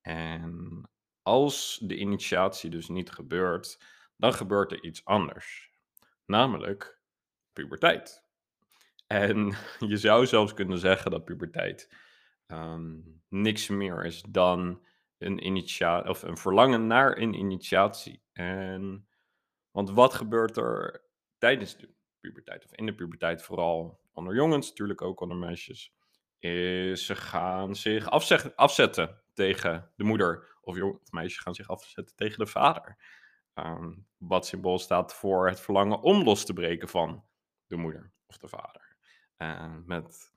En 0.00 0.82
als 1.22 1.80
de 1.82 1.96
initiatie 1.96 2.70
dus 2.70 2.88
niet 2.88 3.10
gebeurt, 3.10 3.82
dan 4.16 4.32
gebeurt 4.32 4.72
er 4.72 4.84
iets 4.84 5.04
anders. 5.04 5.70
Namelijk 6.26 7.00
puberteit. 7.52 8.27
En 9.08 9.54
je 9.92 9.96
zou 9.96 10.26
zelfs 10.26 10.54
kunnen 10.54 10.78
zeggen 10.78 11.10
dat 11.10 11.24
puberteit 11.24 11.92
um, 12.46 13.20
niks 13.28 13.68
meer 13.68 14.04
is 14.04 14.22
dan 14.28 14.82
een, 15.18 15.38
initia 15.38 16.00
of 16.00 16.22
een 16.22 16.36
verlangen 16.36 16.86
naar 16.86 17.18
een 17.18 17.34
initiatie. 17.34 18.22
En, 18.32 19.08
want 19.70 19.90
wat 19.90 20.14
gebeurt 20.14 20.56
er 20.56 21.04
tijdens 21.38 21.76
de 21.76 21.90
puberteit, 22.20 22.64
of 22.64 22.72
in 22.72 22.86
de 22.86 22.94
puberteit 22.94 23.42
vooral 23.42 24.00
onder 24.12 24.34
jongens, 24.34 24.68
natuurlijk 24.68 25.02
ook 25.02 25.20
onder 25.20 25.36
meisjes, 25.36 25.92
is 26.38 27.06
ze 27.06 27.16
gaan 27.16 27.76
zich 27.76 28.10
afzetten 28.56 29.22
tegen 29.32 29.90
de 29.96 30.04
moeder 30.04 30.56
of 30.60 30.76
jong 30.76 30.94
of 30.94 31.12
meisje 31.12 31.40
gaan 31.40 31.54
zich 31.54 31.68
afzetten 31.68 32.16
tegen 32.16 32.38
de 32.38 32.46
vader. 32.46 32.96
Um, 33.54 34.06
wat 34.16 34.46
symbool 34.46 34.78
staat 34.78 35.14
voor 35.14 35.48
het 35.48 35.60
verlangen 35.60 36.00
om 36.00 36.22
los 36.22 36.44
te 36.44 36.52
breken 36.52 36.88
van 36.88 37.24
de 37.66 37.76
moeder 37.76 38.12
of 38.26 38.38
de 38.38 38.48
vader. 38.48 38.87
Met 39.84 40.32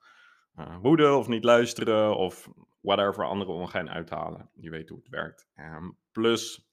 uh, 0.58 0.76
woede 0.80 1.14
of 1.14 1.28
niet 1.28 1.44
luisteren 1.44 2.16
of 2.16 2.48
whatever 2.80 3.24
andere 3.24 3.50
ongein 3.50 3.90
uithalen. 3.90 4.50
Je 4.54 4.70
weet 4.70 4.88
hoe 4.88 4.98
het 4.98 5.08
werkt. 5.08 5.48
Um, 5.56 5.98
plus, 6.12 6.70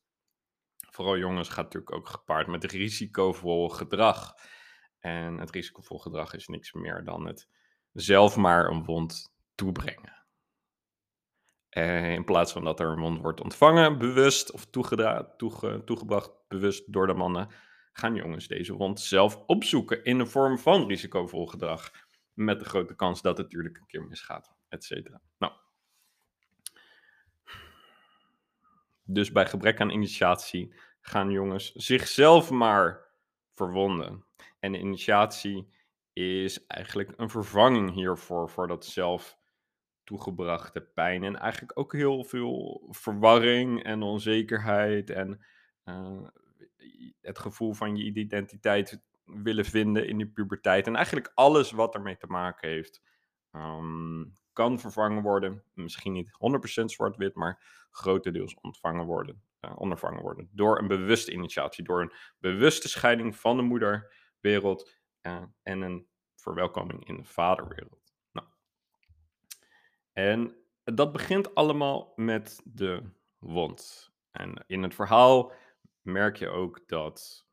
vooral 0.89 1.17
jongens 1.17 1.50
gaat 1.50 1.63
natuurlijk 1.63 1.95
ook 1.95 2.07
gepaard 2.07 2.48
met 2.48 2.63
risicovol 2.63 3.69
gedrag. 3.69 4.33
En 5.00 5.38
het 5.38 5.51
risicovol 5.51 6.00
gedrag 6.00 6.33
is 6.33 6.48
niks 6.48 6.74
meer 6.74 7.03
dan 7.03 7.27
het 7.27 7.50
zelf 7.93 8.36
maar 8.36 8.69
een 8.69 8.86
wond 8.86 9.33
toebrengen. 9.55 10.17
En 11.69 12.03
in 12.03 12.25
plaats 12.25 12.51
van 12.51 12.63
dat 12.63 12.79
er 12.79 12.88
een 12.88 13.00
wond 13.00 13.21
wordt 13.21 13.41
ontvangen, 13.41 13.98
bewust 13.98 14.51
of 14.51 14.65
toege- 14.65 15.33
toegebracht 15.86 16.31
bewust 16.48 16.93
door 16.93 17.07
de 17.07 17.13
mannen, 17.13 17.50
gaan 17.91 18.15
jongens 18.15 18.48
deze 18.48 18.74
wond 18.74 19.00
zelf 19.00 19.43
opzoeken 19.45 20.03
in 20.03 20.17
de 20.17 20.25
vorm 20.25 20.59
van 20.59 20.88
risicovol 20.88 21.48
gedrag. 21.48 21.91
Met 22.39 22.60
de 22.60 22.65
grote 22.65 22.96
kans 22.96 23.22
dat 23.22 23.38
het 23.38 23.46
natuurlijk 23.46 23.77
een 23.77 23.86
keer 23.86 24.03
misgaat, 24.03 24.53
et 24.67 24.84
cetera. 24.84 25.22
Nou. 25.38 25.53
Dus 29.03 29.31
bij 29.31 29.46
gebrek 29.46 29.81
aan 29.81 29.89
initiatie 29.89 30.74
gaan 31.01 31.31
jongens 31.31 31.72
zichzelf 31.74 32.50
maar 32.50 33.05
verwonden. 33.53 34.25
En 34.60 34.74
initiatie 34.74 35.69
is 36.13 36.65
eigenlijk 36.67 37.13
een 37.17 37.29
vervanging 37.29 37.93
hiervoor, 37.93 38.50
voor 38.50 38.67
dat 38.67 38.86
zelf 38.86 39.38
toegebrachte 40.03 40.81
pijn. 40.81 41.24
En 41.24 41.36
eigenlijk 41.36 41.79
ook 41.79 41.93
heel 41.93 42.24
veel 42.24 42.88
verwarring 42.89 43.84
en 43.84 44.01
onzekerheid 44.01 45.10
en 45.10 45.46
uh, 45.86 46.27
het 47.22 47.39
gevoel 47.39 47.74
van 47.74 47.96
je 47.96 48.03
identiteit 48.03 49.01
willen 49.33 49.65
vinden 49.65 50.07
in 50.07 50.17
die 50.17 50.27
puberteit. 50.27 50.88
En 50.88 50.95
eigenlijk 50.95 51.31
alles 51.33 51.71
wat 51.71 51.93
ermee 51.93 52.17
te 52.17 52.27
maken 52.27 52.69
heeft, 52.69 53.01
um, 53.51 54.33
kan 54.53 54.79
vervangen 54.79 55.24
worden. 55.24 55.63
Misschien 55.74 56.13
niet 56.13 56.31
100% 56.31 56.91
zwart-wit, 56.91 57.36
maar 57.36 57.88
grotendeels 57.91 58.55
ontvangen 58.62 59.05
worden, 59.05 59.43
uh, 59.62 59.71
ondervangen 59.75 60.21
worden. 60.21 60.50
Door 60.51 60.79
een 60.79 60.88
bewuste 60.88 61.31
initiatie, 61.31 61.83
door 61.83 62.01
een 62.01 62.13
bewuste 62.38 62.89
scheiding 62.89 63.36
van 63.36 63.57
de 63.57 63.63
moederwereld 63.63 64.98
uh, 65.21 65.43
en 65.63 65.81
een 65.81 66.07
verwelkoming 66.36 67.07
in 67.07 67.17
de 67.17 67.24
vaderwereld. 67.24 68.13
Nou. 68.31 68.48
En 70.13 70.55
dat 70.83 71.12
begint 71.12 71.55
allemaal 71.55 72.13
met 72.15 72.62
de 72.63 73.03
wond. 73.38 74.12
En 74.31 74.63
in 74.67 74.83
het 74.83 74.95
verhaal 74.95 75.51
merk 76.01 76.38
je 76.38 76.50
ook 76.50 76.88
dat 76.88 77.48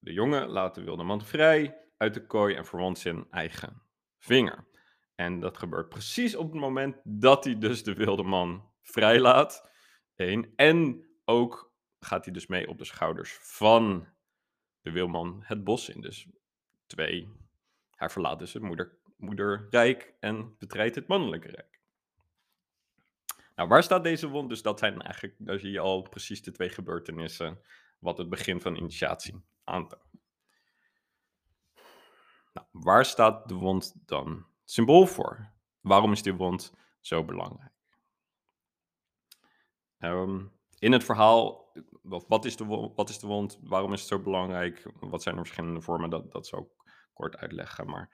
de 0.00 0.12
jongen 0.12 0.48
laat 0.48 0.74
de 0.74 0.82
wilde 0.84 1.02
man 1.02 1.24
vrij 1.24 1.78
uit 1.96 2.14
de 2.14 2.26
kooi 2.26 2.54
en 2.54 2.66
verwondt 2.66 2.98
zijn 2.98 3.30
eigen 3.30 3.82
vinger. 4.18 4.68
En 5.14 5.40
dat 5.40 5.58
gebeurt 5.58 5.88
precies 5.88 6.36
op 6.36 6.52
het 6.52 6.60
moment 6.60 7.00
dat 7.04 7.44
hij 7.44 7.58
dus 7.58 7.82
de 7.82 7.94
wilde 7.94 8.22
man 8.22 8.70
vrijlaat. 8.82 9.70
Eén. 10.16 10.52
En 10.56 11.06
ook 11.24 11.74
gaat 11.98 12.24
hij 12.24 12.34
dus 12.34 12.46
mee 12.46 12.68
op 12.68 12.78
de 12.78 12.84
schouders 12.84 13.38
van 13.40 14.08
de 14.80 14.90
wilman 14.90 15.42
het 15.44 15.64
bos 15.64 15.88
in. 15.88 16.00
Dus 16.00 16.28
twee. 16.86 17.28
Hij 17.90 18.08
verlaat 18.08 18.38
dus 18.38 18.52
het 18.52 18.62
moeder, 18.62 18.98
moederrijk 19.16 20.14
en 20.20 20.56
betreedt 20.58 20.94
het 20.94 21.06
mannelijke 21.06 21.48
rijk. 21.48 21.80
Nou, 23.54 23.68
waar 23.68 23.82
staat 23.82 24.04
deze 24.04 24.28
wond? 24.28 24.48
Dus 24.48 24.62
dat 24.62 24.78
zijn 24.78 25.00
eigenlijk, 25.02 25.34
daar 25.38 25.58
zie 25.58 25.70
je 25.70 25.80
al 25.80 26.02
precies 26.02 26.42
de 26.42 26.50
twee 26.50 26.68
gebeurtenissen, 26.68 27.60
wat 27.98 28.18
het 28.18 28.28
begin 28.28 28.60
van 28.60 28.76
initiatie 28.76 29.44
Nou, 32.52 32.66
waar 32.70 33.04
staat 33.04 33.48
de 33.48 33.54
wond 33.54 33.94
dan 34.06 34.46
symbool 34.64 35.06
voor? 35.06 35.52
Waarom 35.80 36.12
is 36.12 36.22
die 36.22 36.34
wond 36.34 36.74
zo 37.00 37.24
belangrijk? 37.24 37.72
Um, 39.98 40.52
in 40.78 40.92
het 40.92 41.04
verhaal, 41.04 41.72
wat 42.02 42.44
is, 42.44 42.56
de, 42.56 42.64
wat 42.94 43.08
is 43.08 43.18
de 43.18 43.26
wond? 43.26 43.58
Waarom 43.62 43.92
is 43.92 44.00
het 44.00 44.08
zo 44.08 44.18
belangrijk? 44.18 44.92
Wat 45.00 45.22
zijn 45.22 45.36
er 45.36 45.44
verschillende 45.44 45.80
vormen? 45.80 46.10
Dat, 46.10 46.32
dat 46.32 46.46
zal 46.46 46.60
ik 46.60 46.92
kort 47.12 47.36
uitleggen. 47.36 47.86
Maar 47.86 48.10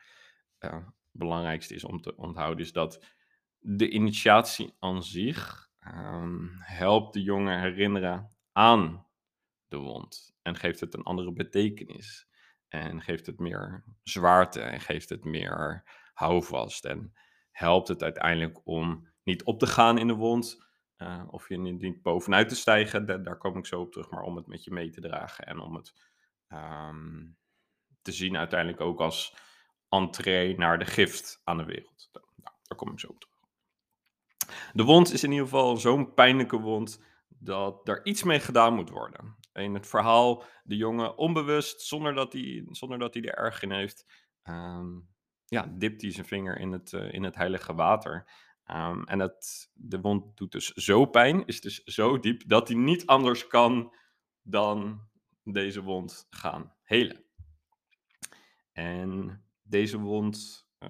uh, 0.61 0.73
het 0.73 0.85
belangrijkste 1.11 1.75
is 1.75 1.85
om 1.85 2.01
te 2.01 2.17
onthouden 2.17 2.65
is 2.65 2.73
dat 2.73 3.05
de 3.59 3.89
initiatie 3.91 4.75
aan 4.79 5.03
zich 5.03 5.71
um, 5.87 6.51
helpt 6.59 7.13
de 7.13 7.23
jongen 7.23 7.61
herinneren 7.61 8.31
aan 8.53 9.07
de 9.69 9.77
wond. 9.77 10.36
En 10.47 10.57
geeft 10.57 10.81
het 10.81 10.95
een 10.95 11.03
andere 11.03 11.33
betekenis. 11.33 12.29
En 12.69 13.03
geeft 13.03 13.27
het 13.27 13.39
meer 13.39 13.85
zwaarte 14.03 14.61
en 14.61 14.81
geeft 14.81 15.09
het 15.09 15.25
meer 15.25 15.83
houvast. 16.15 16.85
En 16.85 17.13
helpt 17.51 17.89
het 17.89 18.03
uiteindelijk 18.03 18.67
om 18.67 19.09
niet 19.23 19.45
op 19.45 19.59
te 19.59 19.67
gaan 19.67 19.99
in 19.99 20.07
de 20.07 20.15
wond. 20.15 20.65
Uh, 20.99 21.23
of 21.27 21.49
je 21.49 21.59
niet, 21.59 22.03
bovenuit 22.03 22.49
te 22.49 22.57
stijgen, 22.57 23.23
daar, 23.25 23.39
kom 23.39 23.57
ik 23.57 23.67
zo 23.67 23.81
op 23.81 23.93
terug. 23.93 24.11
Maar 24.11 24.23
om 24.23 24.37
het 24.37 24.47
met 24.47 24.65
je 24.65 24.71
mee 24.71 24.91
te 24.91 25.01
dragen 25.01 25.47
en 25.47 25.59
om 25.59 25.75
het 25.75 25.93
um, 26.49 27.37
te 28.03 28.13
zien 28.13 28.37
uiteindelijk 28.37 28.81
ook 28.81 29.01
als 29.01 29.37
entree 29.89 30.59
naar 30.59 30.79
de 30.79 30.85
gift 30.87 31.41
aan 31.45 31.57
de 31.57 31.65
wereld. 31.65 32.09
Nou, 32.13 32.55
daar 32.63 32.79
kom 32.79 32.93
ik 32.93 33.01
zo 33.01 33.09
op 33.09 33.21
terug. 33.21 33.35
De 34.73 34.83
wond 34.83 35.13
is 35.13 35.25
in 35.25 35.31
ieder 35.31 35.47
geval 35.47 35.77
zo'n 35.77 36.15
pijnlijke 36.15 36.61
wond 36.61 37.03
dat 37.29 37.89
er 37.89 38.05
iets 38.05 38.23
mee 38.23 38.41
gedaan 38.41 38.75
moet 38.75 38.91
worden. 38.91 39.37
In 39.57 39.75
het 39.75 39.87
verhaal, 39.87 40.45
de 40.65 40.77
jongen 40.77 41.17
onbewust, 41.19 41.81
zonder 41.81 42.15
dat 42.15 42.33
hij, 42.33 42.67
zonder 42.71 42.99
dat 42.99 43.15
hij 43.15 43.23
er 43.23 43.35
erg 43.35 43.63
in 43.63 43.73
heeft, 43.73 44.07
um, 44.45 45.09
ja, 45.45 45.67
dipt 45.79 46.03
hij 46.03 46.11
zijn 46.11 46.27
vinger 46.27 46.59
in 46.59 46.73
het, 46.73 46.93
uh, 46.93 47.13
in 47.13 47.23
het 47.23 47.35
heilige 47.35 47.75
water. 47.75 48.31
Um, 48.71 49.05
en 49.05 49.19
het, 49.19 49.71
de 49.73 50.01
wond 50.01 50.37
doet 50.37 50.53
dus 50.53 50.73
zo 50.73 51.05
pijn, 51.05 51.47
is 51.47 51.61
dus 51.61 51.83
zo 51.85 52.19
diep, 52.19 52.49
dat 52.49 52.69
hij 52.69 52.77
niet 52.77 53.07
anders 53.07 53.47
kan 53.47 53.95
dan 54.43 55.09
deze 55.43 55.83
wond 55.83 56.27
gaan 56.31 56.75
helen. 56.83 57.25
En 58.73 59.45
deze 59.63 59.99
wond 59.99 60.67
uh, 60.79 60.89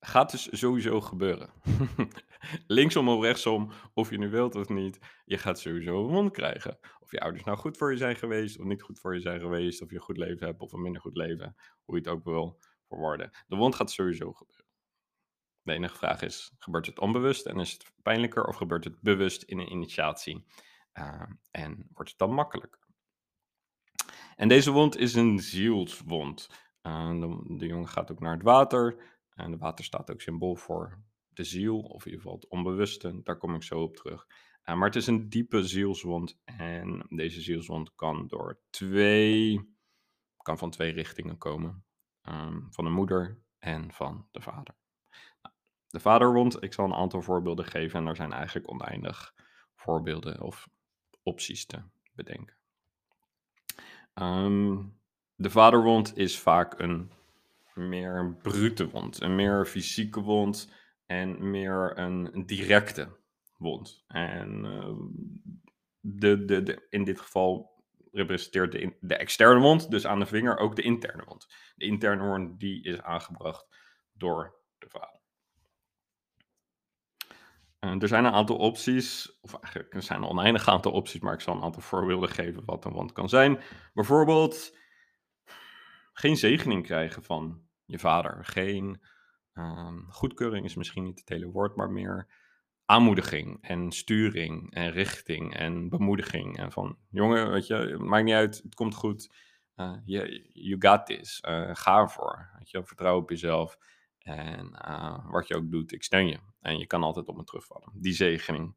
gaat 0.00 0.30
dus 0.30 0.58
sowieso 0.58 1.00
gebeuren. 1.00 1.50
Linksom 2.66 3.08
of 3.08 3.22
rechtsom, 3.22 3.70
of 3.94 4.10
je 4.10 4.18
nu 4.18 4.30
wilt 4.30 4.54
of 4.54 4.68
niet, 4.68 4.98
je 5.24 5.38
gaat 5.38 5.58
sowieso 5.60 6.04
een 6.04 6.12
wond 6.12 6.32
krijgen. 6.32 6.78
Of 7.00 7.10
je 7.10 7.20
ouders 7.20 7.44
nou 7.44 7.58
goed 7.58 7.76
voor 7.76 7.90
je 7.90 7.96
zijn 7.96 8.16
geweest, 8.16 8.58
of 8.58 8.64
niet 8.64 8.82
goed 8.82 9.00
voor 9.00 9.14
je 9.14 9.20
zijn 9.20 9.40
geweest, 9.40 9.82
of 9.82 9.90
je 9.90 9.96
een 9.96 10.02
goed 10.02 10.16
leven 10.16 10.46
hebt 10.46 10.60
of 10.60 10.72
een 10.72 10.82
minder 10.82 11.00
goed 11.00 11.16
leven, 11.16 11.56
hoe 11.84 11.96
je 11.96 12.00
het 12.00 12.10
ook 12.10 12.24
wil 12.24 12.58
verwoorden. 12.88 13.30
De 13.46 13.56
wond 13.56 13.74
gaat 13.74 13.90
sowieso 13.90 14.32
gebeuren. 14.32 14.72
De 15.62 15.72
enige 15.72 15.96
vraag 15.96 16.22
is, 16.22 16.52
gebeurt 16.58 16.86
het 16.86 16.98
onbewust 16.98 17.46
en 17.46 17.58
is 17.58 17.72
het 17.72 17.92
pijnlijker, 18.02 18.44
of 18.44 18.56
gebeurt 18.56 18.84
het 18.84 19.00
bewust 19.00 19.42
in 19.42 19.58
een 19.58 19.72
initiatie? 19.72 20.46
Uh, 20.98 21.22
en 21.50 21.88
wordt 21.92 22.10
het 22.10 22.18
dan 22.18 22.32
makkelijker? 22.32 22.80
En 24.36 24.48
deze 24.48 24.70
wond 24.70 24.96
is 24.96 25.14
een 25.14 25.38
zielswond. 25.38 26.48
Uh, 26.82 27.20
de, 27.58 27.66
jongen 27.66 27.88
gaat 27.88 28.10
ook 28.10 28.20
naar 28.20 28.32
het 28.32 28.42
water. 28.42 28.96
En 29.34 29.50
de 29.50 29.56
water 29.56 29.84
staat 29.84 30.10
ook 30.10 30.20
symbool 30.20 30.56
voor 30.56 31.02
de 31.36 31.44
ziel, 31.44 31.80
of 31.80 32.04
in 32.04 32.10
ieder 32.10 32.20
geval 32.20 32.34
het 32.40 32.48
onbewuste. 32.48 33.20
Daar 33.22 33.38
kom 33.38 33.54
ik 33.54 33.62
zo 33.62 33.82
op 33.82 33.96
terug. 33.96 34.26
Uh, 34.64 34.74
maar 34.74 34.86
het 34.86 34.96
is 34.96 35.06
een 35.06 35.28
diepe 35.28 35.66
zielswond. 35.66 36.38
En 36.44 37.06
deze 37.08 37.40
zielswond 37.40 37.94
kan 37.94 38.26
door 38.26 38.60
twee, 38.70 39.74
kan 40.36 40.58
van 40.58 40.70
twee 40.70 40.92
richtingen 40.92 41.38
komen. 41.38 41.84
Um, 42.28 42.66
van 42.70 42.84
de 42.84 42.90
moeder 42.90 43.42
en 43.58 43.92
van 43.92 44.28
de 44.30 44.40
vader. 44.40 44.74
Nou, 45.42 45.54
de 45.88 46.00
vaderwond, 46.00 46.62
ik 46.62 46.72
zal 46.72 46.84
een 46.84 46.94
aantal 46.94 47.22
voorbeelden 47.22 47.64
geven. 47.64 48.00
En 48.00 48.06
er 48.06 48.16
zijn 48.16 48.32
eigenlijk 48.32 48.70
oneindig 48.70 49.34
voorbeelden 49.74 50.40
of 50.40 50.68
opties 51.22 51.66
te 51.66 51.82
bedenken. 52.12 52.56
Um, 54.14 54.98
de 55.34 55.50
vaderwond 55.50 56.16
is 56.16 56.38
vaak 56.38 56.78
een 56.78 57.12
meer 57.74 58.36
brute 58.42 58.88
wond, 58.90 59.20
een 59.20 59.34
meer 59.34 59.66
fysieke 59.66 60.20
wond 60.20 60.72
en 61.06 61.50
meer 61.50 61.98
een 61.98 62.46
directe 62.46 63.16
wond. 63.56 64.04
En 64.06 64.64
uh, 64.64 64.94
de, 66.00 66.44
de, 66.44 66.62
de, 66.62 66.86
in 66.90 67.04
dit 67.04 67.20
geval 67.20 67.82
representeert 68.12 68.72
de, 68.72 68.96
de 69.00 69.16
externe 69.16 69.60
wond, 69.60 69.90
dus 69.90 70.06
aan 70.06 70.18
de 70.18 70.26
vinger, 70.26 70.58
ook 70.58 70.76
de 70.76 70.82
interne 70.82 71.24
wond. 71.24 71.46
De 71.74 71.84
interne 71.84 72.24
wond 72.24 72.60
die 72.60 72.82
is 72.82 73.00
aangebracht 73.00 73.66
door 74.12 74.54
de 74.78 74.88
vader. 74.88 75.20
Uh, 77.80 78.02
er 78.02 78.08
zijn 78.08 78.24
een 78.24 78.32
aantal 78.32 78.56
opties, 78.56 79.38
of 79.40 79.54
eigenlijk 79.54 79.94
er 79.94 80.02
zijn 80.02 80.22
een 80.22 80.28
oneindig 80.28 80.68
aantal 80.68 80.92
opties, 80.92 81.20
maar 81.20 81.34
ik 81.34 81.40
zal 81.40 81.56
een 81.56 81.62
aantal 81.62 81.82
voorbeelden 81.82 82.28
geven 82.28 82.64
wat 82.64 82.84
een 82.84 82.92
wond 82.92 83.12
kan 83.12 83.28
zijn. 83.28 83.60
Bijvoorbeeld 83.94 84.76
geen 86.12 86.36
zegening 86.36 86.82
krijgen 86.82 87.22
van 87.22 87.62
je 87.84 87.98
vader. 87.98 88.44
Geen 88.44 89.02
um, 89.54 90.06
goedkeuring 90.08 90.64
is 90.64 90.74
misschien 90.74 91.04
niet 91.04 91.18
het 91.18 91.28
hele 91.28 91.50
woord, 91.50 91.76
maar 91.76 91.90
meer 91.90 92.28
aanmoediging 92.84 93.58
en 93.62 93.92
sturing 93.92 94.74
en 94.74 94.90
richting 94.90 95.54
en 95.54 95.88
bemoediging. 95.88 96.58
En 96.58 96.72
van, 96.72 96.98
jongen, 97.10 97.50
weet 97.50 97.66
je, 97.66 97.96
maakt 97.98 98.24
niet 98.24 98.34
uit, 98.34 98.60
het 98.62 98.74
komt 98.74 98.94
goed. 98.94 99.34
Uh, 99.76 99.96
you, 100.04 100.76
got 100.78 101.06
this. 101.06 101.42
Uh, 101.48 101.70
ga 101.72 101.98
ervoor. 101.98 102.50
Weet 102.58 102.70
je, 102.70 102.84
vertrouw 102.84 103.16
op 103.16 103.30
jezelf. 103.30 103.78
En 104.18 104.78
uh, 104.88 105.30
wat 105.30 105.48
je 105.48 105.56
ook 105.56 105.70
doet, 105.70 105.92
ik 105.92 106.02
steun 106.02 106.26
je. 106.26 106.38
En 106.60 106.78
je 106.78 106.86
kan 106.86 107.02
altijd 107.02 107.28
op 107.28 107.36
me 107.36 107.44
terugvallen. 107.44 107.90
Die 107.94 108.12
zegening, 108.12 108.76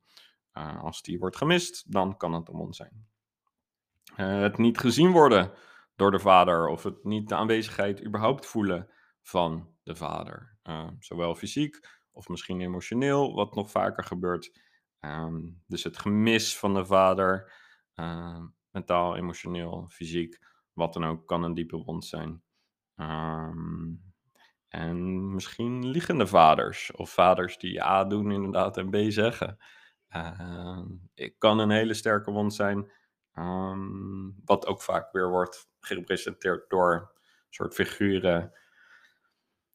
als 0.82 1.02
die 1.02 1.20
wordt 1.20 1.38
gemist, 1.38 1.92
dan 1.92 2.18
kan 2.18 2.34
het 2.34 2.50
om 2.50 2.60
ons 2.60 2.78
zijn. 2.78 3.08
het 4.16 4.58
niet 4.58 4.78
gezien 4.78 5.12
worden 5.12 5.52
door 5.96 6.12
de 6.12 6.20
vader 6.20 6.68
of 6.68 6.84
het 6.84 7.04
niet 7.04 7.30
de 7.30 7.36
aanwezigheid 7.36 8.06
überhaupt 8.06 8.46
voelen 8.46 8.90
van 9.22 9.76
de 9.84 9.96
vader. 9.96 10.57
Uh, 10.68 10.88
zowel 11.00 11.36
fysiek 11.36 11.80
of 12.12 12.28
misschien 12.28 12.62
emotioneel, 12.62 13.36
wat 13.36 13.56
nog 13.56 13.72
vaker 13.72 14.04
gebeurt. 14.04 14.60
Ehm, 15.00 15.42
dus 15.68 15.84
het 15.84 15.98
gemis 15.98 16.58
van 16.58 16.74
de 16.74 16.86
vader, 16.86 17.54
ehm, 17.94 18.46
mentaal, 18.72 19.16
emotioneel, 19.16 19.88
fysiek, 19.90 20.40
wat 20.74 20.94
dan 20.94 21.06
ook, 21.06 21.28
kan 21.28 21.44
een 21.44 21.54
diepe 21.54 21.78
wond 21.78 22.06
zijn. 22.06 22.44
Ehm, 22.96 23.94
en 24.68 25.34
misschien 25.34 25.88
liegende 25.88 26.28
vaders, 26.28 26.92
of 26.92 27.10
vaders 27.10 27.58
die 27.58 27.84
A 27.84 28.04
doen 28.04 28.32
inderdaad 28.32 28.78
en 28.78 28.90
B 28.90 28.96
zeggen. 29.12 29.58
het 31.14 31.36
kan 31.38 31.60
een 31.60 31.70
hele 31.70 31.94
sterke 31.94 32.32
wond 32.32 32.54
zijn, 32.54 32.92
wat 34.46 34.66
ook 34.66 34.82
vaak 34.82 35.12
weer 35.12 35.30
wordt 35.30 35.70
gerepresenteerd 35.80 36.70
door 36.70 37.14
soort 37.50 37.74
figuren 37.74 38.54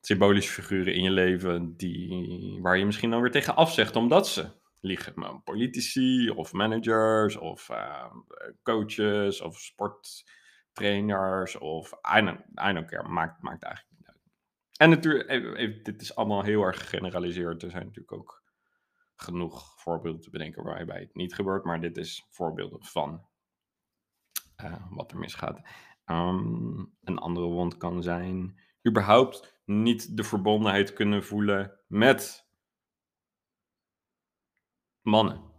symbolische 0.07 0.53
figuren 0.53 0.95
in 0.95 1.03
je 1.03 1.11
leven 1.11 1.77
die, 1.77 2.59
waar 2.62 2.79
je 2.79 2.85
misschien 2.85 3.11
dan 3.11 3.21
weer 3.21 3.31
tegen 3.31 3.57
afzegt 3.57 3.97
omdat 3.97 4.29
ze 4.29 4.61
liegen. 4.81 5.43
Politici 5.45 6.31
of 6.31 6.53
managers 6.53 7.37
of 7.37 7.69
uh, 7.69 8.12
coaches 8.62 9.41
of 9.41 9.59
sporttrainers 9.59 11.59
of 11.59 11.93
I 12.17 12.21
don't, 12.21 12.87
care, 12.87 13.09
maakt, 13.09 13.43
maakt 13.43 13.62
eigenlijk 13.62 13.97
niet 13.99 14.09
uit. 14.09 14.21
En 14.77 14.91
natuurlijk, 14.91 15.29
even, 15.29 15.83
dit 15.83 16.01
is 16.01 16.17
allemaal 16.17 16.43
heel 16.43 16.62
erg 16.62 16.81
gegeneraliseerd. 16.81 17.62
Er 17.62 17.71
zijn 17.71 17.85
natuurlijk 17.85 18.12
ook 18.12 18.43
genoeg 19.15 19.81
voorbeelden 19.81 20.21
te 20.21 20.31
bedenken 20.31 20.65
waarbij 20.65 21.01
het 21.01 21.15
niet 21.15 21.35
gebeurt, 21.35 21.65
maar 21.65 21.81
dit 21.81 21.97
is 21.97 22.27
voorbeelden 22.29 22.85
van 22.85 23.27
uh, 24.65 24.87
wat 24.91 25.11
er 25.11 25.19
misgaat. 25.19 25.61
Um, 26.07 26.95
een 27.03 27.19
andere 27.19 27.47
wond 27.47 27.77
kan 27.77 28.03
zijn 28.03 28.61
überhaupt 28.88 29.61
niet 29.64 30.16
de 30.16 30.25
verbondenheid 30.25 30.92
kunnen 30.92 31.25
voelen 31.25 31.79
met 31.87 32.49
mannen. 35.01 35.51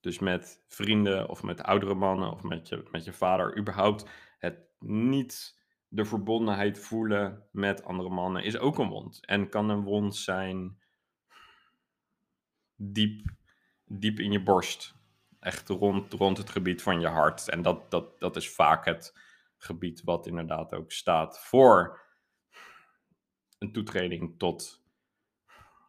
Dus 0.00 0.18
met 0.18 0.64
vrienden 0.68 1.28
of 1.28 1.42
met 1.42 1.62
oudere 1.62 1.94
mannen 1.94 2.30
of 2.30 2.42
met 2.42 2.68
je, 2.68 2.88
met 2.90 3.04
je 3.04 3.12
vader. 3.12 3.58
Überhaupt 3.58 4.08
het 4.38 4.58
niet 4.78 5.58
de 5.88 6.04
verbondenheid 6.04 6.78
voelen 6.78 7.48
met 7.52 7.84
andere 7.84 8.08
mannen 8.08 8.44
is 8.44 8.58
ook 8.58 8.78
een 8.78 8.88
wond. 8.88 9.26
En 9.26 9.48
kan 9.48 9.68
een 9.68 9.82
wond 9.82 10.16
zijn 10.16 10.78
diep, 12.76 13.30
diep 13.84 14.18
in 14.18 14.32
je 14.32 14.42
borst. 14.42 14.94
Echt 15.40 15.68
rond, 15.68 16.12
rond 16.12 16.38
het 16.38 16.50
gebied 16.50 16.82
van 16.82 17.00
je 17.00 17.06
hart. 17.06 17.48
En 17.48 17.62
dat, 17.62 17.90
dat, 17.90 18.20
dat 18.20 18.36
is 18.36 18.50
vaak 18.50 18.84
het 18.84 19.18
gebied 19.56 20.02
wat 20.04 20.26
inderdaad 20.26 20.74
ook 20.74 20.92
staat 20.92 21.40
voor 21.40 22.00
een 23.60 23.72
toetreding 23.72 24.38
tot, 24.38 24.82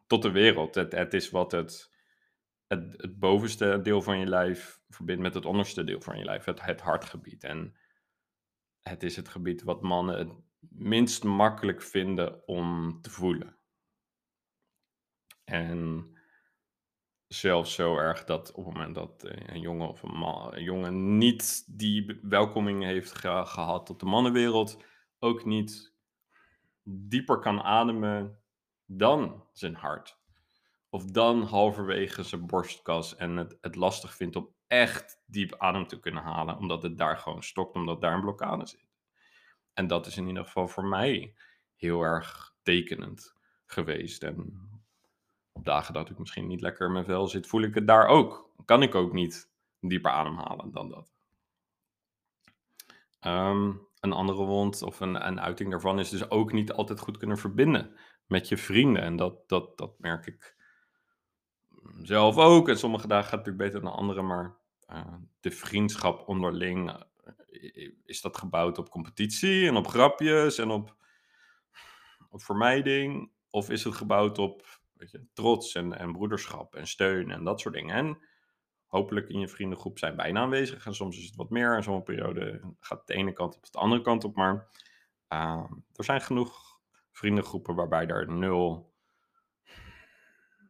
tot 0.07 0.21
de 0.21 0.31
wereld. 0.31 0.75
Het, 0.75 0.91
het 0.91 1.13
is 1.13 1.29
wat 1.29 1.51
het, 1.51 1.91
het, 2.67 2.93
het 2.97 3.19
bovenste 3.19 3.79
deel 3.81 4.01
van 4.01 4.19
je 4.19 4.25
lijf 4.25 4.81
verbindt 4.89 5.21
met 5.21 5.33
het 5.33 5.45
onderste 5.45 5.83
deel 5.83 6.01
van 6.01 6.17
je 6.17 6.25
lijf, 6.25 6.45
het, 6.45 6.61
het 6.61 6.81
hartgebied. 6.81 7.43
En 7.43 7.75
het 8.81 9.03
is 9.03 9.15
het 9.15 9.27
gebied 9.27 9.63
wat 9.63 9.81
mannen 9.81 10.17
het 10.17 10.31
minst 10.69 11.23
makkelijk 11.23 11.81
vinden 11.81 12.47
om 12.47 12.97
te 13.01 13.09
voelen. 13.09 13.57
En 15.43 16.05
zelfs 17.27 17.73
zo 17.73 17.97
erg 17.97 18.23
dat 18.23 18.51
op 18.51 18.65
het 18.65 18.73
moment 18.73 18.95
dat 18.95 19.23
een 19.23 19.61
jongen 19.61 19.89
of 19.89 20.03
een, 20.03 20.17
man, 20.17 20.55
een 20.55 20.63
jongen 20.63 21.17
niet 21.17 21.77
die 21.77 22.19
welkoming 22.21 22.83
heeft 22.83 23.11
gehad 23.17 23.85
tot 23.85 23.99
de 23.99 24.05
mannenwereld, 24.05 24.83
ook 25.19 25.45
niet 25.45 25.90
dieper 26.83 27.39
kan 27.39 27.61
ademen 27.61 28.39
dan 28.85 29.45
zijn 29.51 29.75
hart. 29.75 30.19
Of 30.89 31.05
dan 31.05 31.41
halverwege 31.43 32.23
zijn 32.23 32.47
borstkas 32.47 33.15
en 33.15 33.37
het, 33.37 33.57
het 33.61 33.75
lastig 33.75 34.15
vindt 34.15 34.35
om 34.35 34.53
echt 34.67 35.21
diep 35.25 35.55
adem 35.57 35.87
te 35.87 35.99
kunnen 35.99 36.23
halen, 36.23 36.57
omdat 36.57 36.83
het 36.83 36.97
daar 36.97 37.17
gewoon 37.17 37.43
stokt, 37.43 37.75
omdat 37.75 38.01
daar 38.01 38.13
een 38.13 38.21
blokkade 38.21 38.65
zit. 38.65 38.89
En 39.73 39.87
dat 39.87 40.05
is 40.05 40.17
in 40.17 40.27
ieder 40.27 40.43
geval 40.43 40.67
voor 40.67 40.85
mij 40.85 41.35
heel 41.75 42.01
erg 42.01 42.53
tekenend 42.61 43.33
geweest. 43.65 44.23
En 44.23 44.69
op 45.51 45.65
dagen 45.65 45.93
dat 45.93 46.09
ik 46.09 46.17
misschien 46.17 46.47
niet 46.47 46.61
lekker 46.61 46.85
in 46.85 46.91
mijn 46.91 47.05
vel 47.05 47.27
zit, 47.27 47.47
voel 47.47 47.61
ik 47.61 47.75
het 47.75 47.87
daar 47.87 48.07
ook. 48.07 48.53
Kan 48.65 48.81
ik 48.81 48.95
ook 48.95 49.13
niet 49.13 49.51
dieper 49.79 50.11
ademhalen 50.11 50.71
dan 50.71 50.89
dat. 50.89 51.13
Um, 53.21 53.87
een 54.01 54.13
andere 54.13 54.43
wond 54.43 54.81
of 54.81 54.99
een, 54.99 55.27
een 55.27 55.41
uiting 55.41 55.69
daarvan 55.69 55.99
is 55.99 56.09
dus 56.09 56.29
ook 56.29 56.51
niet 56.51 56.71
altijd 56.71 56.99
goed 56.99 57.17
kunnen 57.17 57.37
verbinden 57.37 57.95
met 58.25 58.47
je 58.47 58.57
vrienden. 58.57 59.01
En 59.01 59.15
dat, 59.15 59.49
dat, 59.49 59.77
dat 59.77 59.99
merk 59.99 60.25
ik 60.25 60.55
zelf 62.01 62.37
ook. 62.37 62.69
En 62.69 62.77
sommige 62.77 63.07
dagen 63.07 63.29
gaat 63.29 63.37
het 63.37 63.45
natuurlijk 63.45 63.73
beter 63.73 63.89
dan 63.89 63.99
andere, 63.99 64.21
maar 64.21 64.57
uh, 64.91 65.13
de 65.39 65.51
vriendschap 65.51 66.27
onderling, 66.27 66.89
uh, 67.49 67.89
is 68.05 68.21
dat 68.21 68.37
gebouwd 68.37 68.77
op 68.77 68.89
competitie 68.89 69.67
en 69.67 69.75
op 69.75 69.87
grapjes 69.87 70.57
en 70.57 70.69
op, 70.69 70.95
op 72.29 72.41
vermijding? 72.41 73.31
Of 73.49 73.69
is 73.69 73.83
het 73.83 73.95
gebouwd 73.95 74.37
op 74.37 74.79
weet 74.93 75.11
je, 75.11 75.25
trots 75.33 75.75
en, 75.75 75.97
en 75.97 76.11
broederschap 76.11 76.75
en 76.75 76.87
steun 76.87 77.31
en 77.31 77.43
dat 77.43 77.59
soort 77.59 77.73
dingen? 77.73 77.95
En 77.95 78.29
hopelijk 78.91 79.29
in 79.29 79.39
je 79.39 79.47
vriendengroep 79.47 79.99
zijn 79.99 80.15
bijna 80.15 80.41
aanwezig. 80.41 80.85
En 80.85 80.95
soms 80.95 81.17
is 81.17 81.25
het 81.25 81.35
wat 81.35 81.49
meer. 81.49 81.75
En 81.75 81.83
zo'n 81.83 82.03
periode 82.03 82.61
gaat 82.79 83.07
de 83.07 83.13
ene 83.13 83.33
kant 83.33 83.55
op 83.55 83.71
de 83.71 83.77
andere 83.77 84.01
kant 84.01 84.23
op. 84.23 84.35
Maar 84.35 84.69
uh, 85.33 85.63
er 85.95 86.03
zijn 86.03 86.21
genoeg 86.21 86.79
vriendengroepen 87.11 87.75
waarbij 87.75 88.07
er 88.07 88.31
nul, 88.31 88.93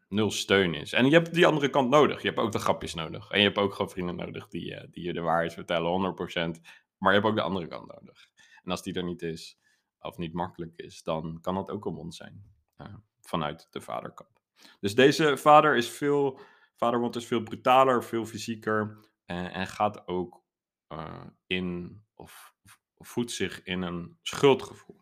nul 0.08 0.32
steun 0.32 0.74
is. 0.74 0.94
En 0.94 1.06
je 1.06 1.12
hebt 1.12 1.34
die 1.34 1.46
andere 1.46 1.70
kant 1.70 1.90
nodig. 1.90 2.22
Je 2.22 2.28
hebt 2.28 2.40
ook 2.40 2.52
de 2.52 2.60
grapjes 2.60 2.94
nodig. 2.94 3.30
En 3.30 3.40
je 3.40 3.46
hebt 3.46 3.58
ook 3.58 3.74
gewoon 3.74 3.92
vrienden 3.92 4.16
nodig 4.16 4.48
die, 4.48 4.72
uh, 4.72 4.82
die 4.92 5.04
je 5.04 5.14
de 5.14 5.22
waarheid 5.22 5.54
vertellen, 5.54 5.92
100%. 5.92 6.62
Maar 6.98 7.14
je 7.14 7.20
hebt 7.20 7.30
ook 7.30 7.36
de 7.36 7.42
andere 7.42 7.68
kant 7.68 7.88
nodig. 7.88 8.30
En 8.64 8.72
als 8.72 8.84
die 8.84 8.94
er 8.94 9.04
niet 9.04 9.22
is, 9.22 9.60
of 10.00 10.18
niet 10.18 10.34
makkelijk 10.34 10.76
is, 10.76 11.04
dan 11.04 11.38
kan 11.42 11.56
dat 11.56 11.70
ook 11.70 11.86
een 11.86 11.94
wond 11.94 12.16
zijn. 12.16 12.44
Uh, 12.78 12.88
vanuit 13.22 13.68
de 13.72 13.82
vaderkant. 13.82 14.42
Dus 14.80 14.96
deze 14.96 15.38
vader 15.38 15.76
is 15.76 15.90
veel 15.90 16.40
Vaderwond 16.84 17.16
is 17.16 17.26
veel 17.26 17.44
brutaler, 17.44 18.04
veel 18.04 18.26
fysieker 18.26 18.98
en, 19.26 19.52
en 19.52 19.68
gaat 19.68 20.08
ook 20.08 20.44
uh, 20.90 21.26
in 21.48 22.02
of, 22.14 22.54
voedt 22.98 23.32
zich 23.32 23.64
in 23.64 23.82
een 23.82 24.18
schuldgevoel. 24.22 25.02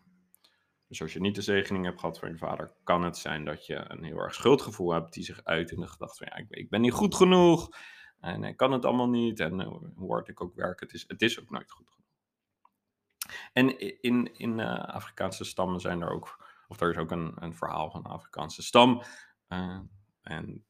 Dus 0.87 1.01
als 1.01 1.13
je 1.13 1.19
niet 1.19 1.35
de 1.35 1.41
zegening 1.41 1.85
hebt 1.85 1.99
gehad 1.99 2.19
van 2.19 2.29
je 2.29 2.37
vader, 2.37 2.73
kan 2.83 3.03
het 3.03 3.17
zijn 3.17 3.45
dat 3.45 3.65
je 3.65 3.75
een 3.75 4.03
heel 4.03 4.17
erg 4.17 4.33
schuldgevoel 4.33 4.91
hebt 4.91 5.13
die 5.13 5.23
zich 5.23 5.43
uit 5.43 5.71
in 5.71 5.79
de 5.79 5.87
gedachte 5.87 6.17
van 6.17 6.27
ja, 6.29 6.43
ik, 6.43 6.49
ik 6.49 6.69
ben 6.69 6.81
niet 6.81 6.93
goed 6.93 7.15
genoeg 7.15 7.69
en 8.19 8.43
ik 8.43 8.57
kan 8.57 8.71
het 8.71 8.85
allemaal 8.85 9.09
niet 9.09 9.39
en 9.39 9.61
hoe 9.95 10.11
hard 10.11 10.27
ik 10.27 10.41
ook 10.41 10.55
werk, 10.55 10.79
het 10.79 10.93
is, 10.93 11.03
het 11.07 11.21
is 11.21 11.39
ook 11.39 11.49
nooit 11.49 11.71
goed 11.71 11.89
genoeg. 11.89 12.07
En 13.53 13.79
in, 14.01 14.33
in 14.33 14.59
Afrikaanse 14.85 15.43
stammen 15.43 15.79
zijn 15.79 16.01
er 16.01 16.09
ook, 16.09 16.45
of 16.67 16.81
er 16.81 16.89
is 16.89 16.97
ook 16.97 17.11
een, 17.11 17.33
een 17.35 17.55
verhaal 17.55 17.91
van 17.91 18.05
een 18.05 18.11
Afrikaanse 18.11 18.63
stam. 18.63 19.01
En 20.21 20.65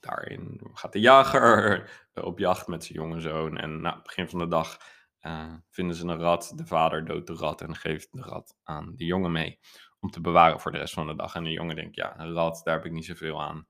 daarin 0.00 0.60
gaat 0.74 0.92
de 0.92 1.00
jager 1.00 1.90
op 2.14 2.38
jacht 2.38 2.66
met 2.66 2.84
zijn 2.84 2.98
jonge 2.98 3.20
zoon. 3.20 3.58
En 3.58 3.80
na 3.80 3.94
het 3.94 4.02
begin 4.02 4.28
van 4.28 4.38
de 4.38 4.48
dag 4.48 4.78
uh, 5.22 5.54
vinden 5.70 5.96
ze 5.96 6.06
een 6.06 6.18
rat. 6.18 6.52
De 6.56 6.66
vader 6.66 7.04
doodt 7.04 7.26
de 7.26 7.34
rat 7.34 7.60
en 7.60 7.76
geeft 7.76 8.12
de 8.12 8.22
rat 8.22 8.56
aan 8.62 8.92
de 8.96 9.04
jongen 9.04 9.32
mee. 9.32 9.60
Om 10.00 10.10
te 10.10 10.20
bewaren 10.20 10.60
voor 10.60 10.72
de 10.72 10.78
rest 10.78 10.94
van 10.94 11.06
de 11.06 11.16
dag. 11.16 11.34
En 11.34 11.44
de 11.44 11.50
jongen 11.50 11.76
denkt, 11.76 11.96
ja, 11.96 12.18
een 12.18 12.32
rat, 12.32 12.60
daar 12.64 12.74
heb 12.74 12.84
ik 12.84 12.92
niet 12.92 13.04
zoveel 13.04 13.42
aan. 13.42 13.66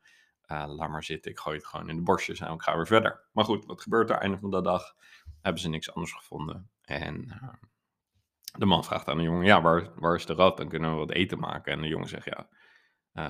Uh, 0.47 0.65
laat 0.67 0.89
maar 0.89 1.05
zitten, 1.05 1.31
ik 1.31 1.39
gooi 1.39 1.57
het 1.57 1.67
gewoon 1.67 1.89
in 1.89 1.97
de 1.97 2.03
borstjes 2.03 2.41
en 2.41 2.53
ik 2.53 2.63
ga 2.63 2.77
weer 2.77 2.87
verder. 2.87 3.29
Maar 3.33 3.45
goed, 3.45 3.67
wat 3.67 3.83
gebeurt 3.83 4.11
er? 4.11 4.17
Einde 4.17 4.39
van 4.39 4.51
de 4.51 4.63
dag 4.63 4.95
hebben 5.41 5.63
ze 5.63 5.69
niks 5.69 5.95
anders 5.95 6.13
gevonden. 6.13 6.71
En 6.83 7.25
uh, 7.43 7.53
de 8.59 8.67
man 8.67 8.85
vraagt 8.85 9.09
aan 9.09 9.17
de 9.17 9.23
jongen, 9.23 9.45
ja, 9.45 9.63
waar, 9.63 10.01
waar 10.01 10.15
is 10.15 10.27
de 10.27 10.35
rat? 10.35 10.57
Dan 10.57 10.69
kunnen 10.69 10.91
we 10.91 10.97
wat 10.97 11.11
eten 11.11 11.39
maken. 11.39 11.73
En 11.73 11.81
de 11.81 11.89
jongen 11.89 12.09
zegt, 12.09 12.25
ja, 12.25 12.49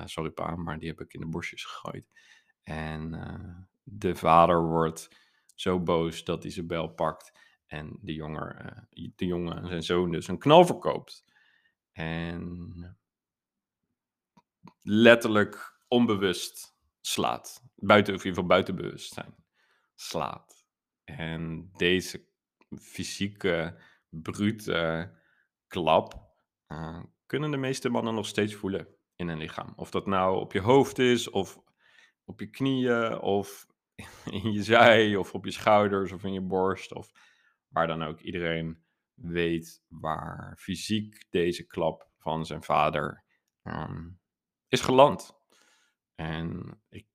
sorry 0.07 0.29
pa, 0.29 0.55
maar 0.55 0.79
die 0.79 0.89
heb 0.89 1.01
ik 1.01 1.13
in 1.13 1.19
de 1.19 1.27
borstjes 1.27 1.65
gegooid. 1.65 2.05
En 2.63 3.13
uh, 3.13 3.57
de 3.83 4.15
vader 4.15 4.63
wordt 4.63 5.09
zo 5.55 5.79
boos 5.79 6.23
dat 6.23 6.43
hij 6.43 6.51
zijn 6.51 6.67
bel 6.67 6.87
pakt 6.87 7.39
en 7.65 7.97
de, 8.01 8.13
jonger, 8.13 8.65
uh, 8.65 9.09
de 9.15 9.25
jongen 9.25 9.57
en 9.57 9.67
zijn 9.67 9.83
zoon 9.83 10.11
dus 10.11 10.27
een 10.27 10.37
knal 10.37 10.65
verkoopt. 10.65 11.23
En 11.91 12.97
letterlijk 14.81 15.79
onbewust 15.87 16.75
slaat. 17.01 17.63
Buiten, 17.75 18.13
of 18.13 18.19
in 18.19 18.25
ieder 18.25 18.43
geval 18.43 18.55
buiten 18.55 18.75
bewustzijn 18.75 19.35
slaat. 19.95 20.65
En 21.03 21.69
deze 21.77 22.25
fysieke, 22.79 23.79
brute 24.09 25.11
klap 25.67 26.29
uh, 26.67 27.03
kunnen 27.25 27.51
de 27.51 27.57
meeste 27.57 27.89
mannen 27.89 28.13
nog 28.13 28.25
steeds 28.25 28.55
voelen 28.55 28.87
in 29.15 29.27
hun 29.27 29.37
lichaam. 29.37 29.73
Of 29.75 29.91
dat 29.91 30.05
nou 30.05 30.39
op 30.39 30.53
je 30.53 30.59
hoofd 30.59 30.99
is 30.99 31.29
of 31.29 31.59
op 32.31 32.39
je 32.39 32.49
knieën 32.49 33.19
of 33.19 33.67
in 34.41 34.51
je 34.51 34.63
zij 34.63 35.15
of 35.15 35.33
op 35.33 35.45
je 35.45 35.51
schouders 35.51 36.11
of 36.11 36.23
in 36.23 36.33
je 36.33 36.41
borst 36.41 36.93
of 36.93 37.11
waar 37.67 37.87
dan 37.87 38.03
ook. 38.03 38.19
Iedereen 38.19 38.83
weet 39.13 39.83
waar 39.87 40.55
fysiek 40.57 41.25
deze 41.29 41.67
klap 41.67 42.09
van 42.17 42.45
zijn 42.45 42.63
vader 42.63 43.23
um, 43.63 44.19
is 44.67 44.81
geland. 44.81 45.39
En 46.15 46.81
ik, 46.89 47.07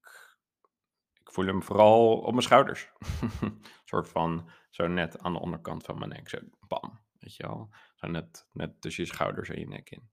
ik 1.12 1.30
voel 1.30 1.46
hem 1.46 1.62
vooral 1.62 2.18
op 2.18 2.30
mijn 2.30 2.42
schouders. 2.42 2.90
een 3.40 3.62
soort 3.84 4.08
van 4.08 4.50
zo 4.70 4.86
net 4.86 5.18
aan 5.18 5.32
de 5.32 5.40
onderkant 5.40 5.84
van 5.84 5.98
mijn 5.98 6.10
nek. 6.10 6.28
Zo 6.28 6.38
bam, 6.68 7.00
weet 7.18 7.36
je 7.36 7.42
wel. 7.42 7.74
Zo 7.94 8.06
net, 8.06 8.48
net 8.52 8.80
tussen 8.80 9.04
je 9.04 9.08
schouders 9.10 9.48
en 9.48 9.58
je 9.58 9.68
nek 9.68 9.90
in. 9.90 10.10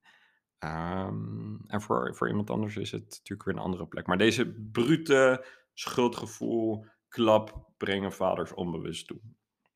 Ehm, 0.63 1.55
en 1.67 1.81
voor, 1.81 2.15
voor 2.15 2.27
iemand 2.27 2.49
anders 2.49 2.75
is 2.75 2.91
het 2.91 3.03
natuurlijk 3.03 3.43
weer 3.43 3.53
een 3.53 3.61
andere 3.61 3.87
plek. 3.87 4.07
Maar 4.07 4.17
deze 4.17 4.51
brute 4.71 5.45
schuldgevoel, 5.73 6.85
klap, 7.07 7.69
brengen 7.77 8.13
vaders 8.13 8.53
onbewust 8.53 9.07
toe. 9.07 9.19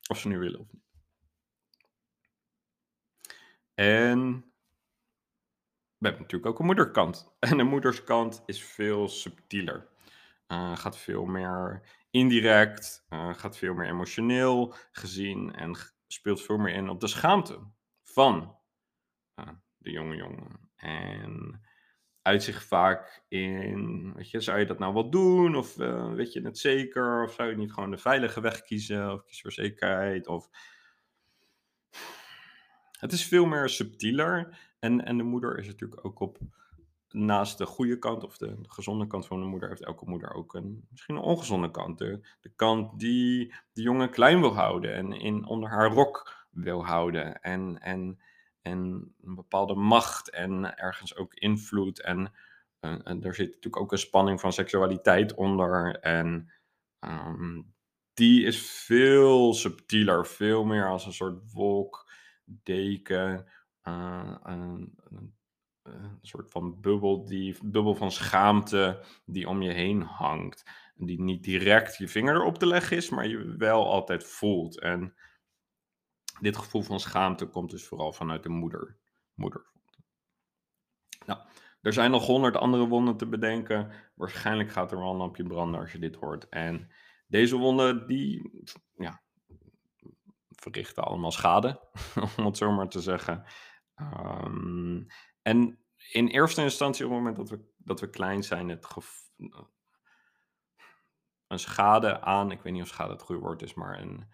Of 0.08 0.18
ze 0.18 0.28
nu 0.28 0.38
willen 0.38 0.60
of 0.60 0.72
niet. 0.72 0.82
En 3.74 4.30
we 5.96 6.06
hebben 6.06 6.22
natuurlijk 6.22 6.52
ook 6.52 6.58
een 6.58 6.66
moederkant. 6.66 7.32
En 7.38 7.56
de 7.56 7.62
moederskant 7.62 8.42
is 8.46 8.62
veel 8.62 9.08
subtieler. 9.08 9.88
Uh, 10.48 10.76
gaat 10.76 10.98
veel 10.98 11.24
meer 11.24 11.82
indirect, 12.10 13.06
uh, 13.10 13.34
gaat 13.34 13.56
veel 13.56 13.74
meer 13.74 13.88
emotioneel 13.88 14.74
gezien 14.90 15.54
en 15.54 15.76
speelt 16.06 16.42
veel 16.42 16.58
meer 16.58 16.74
in 16.74 16.88
op 16.88 17.00
de 17.00 17.06
schaamte 17.06 17.58
van 18.04 18.56
uh, 19.40 19.48
de 19.76 19.90
jonge 19.90 20.16
jongen. 20.16 20.67
En 20.78 21.60
uit 22.22 22.42
zich 22.42 22.64
vaak 22.64 23.22
in, 23.28 24.12
weet 24.14 24.30
je, 24.30 24.40
zou 24.40 24.58
je 24.58 24.66
dat 24.66 24.78
nou 24.78 24.94
wel 24.94 25.10
doen? 25.10 25.56
Of 25.56 25.74
weet 26.14 26.32
je 26.32 26.40
het 26.42 26.58
zeker? 26.58 27.22
Of 27.22 27.32
zou 27.32 27.50
je 27.50 27.56
niet 27.56 27.72
gewoon 27.72 27.90
de 27.90 27.98
veilige 27.98 28.40
weg 28.40 28.62
kiezen? 28.62 29.12
Of 29.12 29.24
kies 29.24 29.40
voor 29.40 29.52
zekerheid? 29.52 30.26
Of... 30.26 30.48
Het 32.98 33.12
is 33.12 33.26
veel 33.26 33.46
meer 33.46 33.68
subtieler. 33.68 34.58
En, 34.78 35.04
en 35.04 35.16
de 35.16 35.22
moeder 35.22 35.58
is 35.58 35.66
natuurlijk 35.66 36.04
ook 36.04 36.20
op, 36.20 36.38
naast 37.10 37.58
de 37.58 37.66
goede 37.66 37.98
kant 37.98 38.24
of 38.24 38.36
de, 38.36 38.56
gezonde 38.62 39.06
kant 39.06 39.26
van 39.26 39.40
de 39.40 39.46
moeder, 39.46 39.68
heeft 39.68 39.84
elke 39.84 40.08
moeder 40.08 40.34
ook 40.34 40.54
een, 40.54 40.86
misschien 40.90 41.16
een 41.16 41.22
ongezonde 41.22 41.70
kant. 41.70 41.98
De, 41.98 42.20
de 42.40 42.52
kant 42.56 42.98
die 42.98 43.54
de 43.72 43.82
jongen 43.82 44.10
klein 44.10 44.40
wil 44.40 44.54
houden 44.54 44.94
en 44.94 45.12
in, 45.12 45.46
onder 45.46 45.70
haar 45.70 45.90
rok 45.90 46.46
wil 46.50 46.84
houden. 46.84 47.40
En, 47.40 47.78
en, 47.78 48.20
en 48.62 49.14
een 49.22 49.34
bepaalde 49.34 49.74
macht 49.74 50.30
en 50.30 50.76
ergens 50.76 51.16
ook 51.16 51.34
invloed. 51.34 52.00
En, 52.00 52.32
en 52.80 53.22
er 53.22 53.34
zit 53.34 53.46
natuurlijk 53.46 53.82
ook 53.82 53.92
een 53.92 53.98
spanning 53.98 54.40
van 54.40 54.52
seksualiteit 54.52 55.34
onder. 55.34 55.98
En 56.00 56.50
um, 57.00 57.74
die 58.14 58.44
is 58.44 58.70
veel 58.70 59.54
subtieler, 59.54 60.26
veel 60.26 60.64
meer 60.64 60.88
als 60.88 61.06
een 61.06 61.12
soort 61.12 61.52
wolk, 61.52 62.10
deken 62.44 63.46
een, 63.82 64.38
een, 64.42 64.98
een, 65.82 66.18
soort 66.22 66.50
van 66.50 66.80
bubbel, 66.80 67.24
die, 67.24 67.56
bubbel 67.62 67.94
van 67.94 68.12
schaamte 68.12 69.04
die 69.26 69.48
om 69.48 69.62
je 69.62 69.72
heen 69.72 70.02
hangt. 70.02 70.70
Die 70.94 71.20
niet 71.20 71.42
direct 71.42 71.96
je 71.96 72.08
vinger 72.08 72.34
erop 72.34 72.58
te 72.58 72.66
leggen 72.66 72.96
is, 72.96 73.10
maar 73.10 73.26
je 73.26 73.54
wel 73.56 73.90
altijd 73.90 74.24
voelt. 74.24 74.80
En 74.80 75.14
dit 76.40 76.56
gevoel 76.56 76.82
van 76.82 77.00
schaamte 77.00 77.46
komt 77.46 77.70
dus 77.70 77.86
vooral 77.86 78.12
vanuit 78.12 78.42
de 78.42 78.48
moeder. 78.48 78.96
moeder. 79.34 79.66
Nou, 81.26 81.40
er 81.80 81.92
zijn 81.92 82.10
nog 82.10 82.26
honderd 82.26 82.56
andere 82.56 82.86
wonden 82.86 83.16
te 83.16 83.26
bedenken. 83.26 83.92
Waarschijnlijk 84.14 84.70
gaat 84.70 84.92
er 84.92 84.98
wel 84.98 85.10
een 85.10 85.16
lampje 85.16 85.42
branden 85.42 85.80
als 85.80 85.92
je 85.92 85.98
dit 85.98 86.14
hoort. 86.14 86.48
En 86.48 86.90
deze 87.26 87.56
wonden, 87.56 88.06
die 88.06 88.50
ja, 88.94 89.22
verrichten 90.48 91.04
allemaal 91.04 91.32
schade, 91.32 91.80
om 92.36 92.44
het 92.44 92.56
zo 92.56 92.72
maar 92.72 92.88
te 92.88 93.00
zeggen. 93.00 93.44
Um, 93.96 95.06
en 95.42 95.78
in 96.12 96.26
eerste 96.26 96.62
instantie, 96.62 97.04
op 97.04 97.10
het 97.10 97.18
moment 97.18 97.36
dat 97.36 97.50
we, 97.50 97.72
dat 97.76 98.00
we 98.00 98.10
klein 98.10 98.42
zijn, 98.42 98.68
het 98.68 98.86
een 101.46 101.58
schade 101.58 102.20
aan, 102.20 102.50
ik 102.50 102.62
weet 102.62 102.72
niet 102.72 102.82
of 102.82 102.88
schade 102.88 103.12
het 103.12 103.22
goede 103.22 103.40
woord 103.40 103.62
is, 103.62 103.74
maar 103.74 103.98
een, 103.98 104.28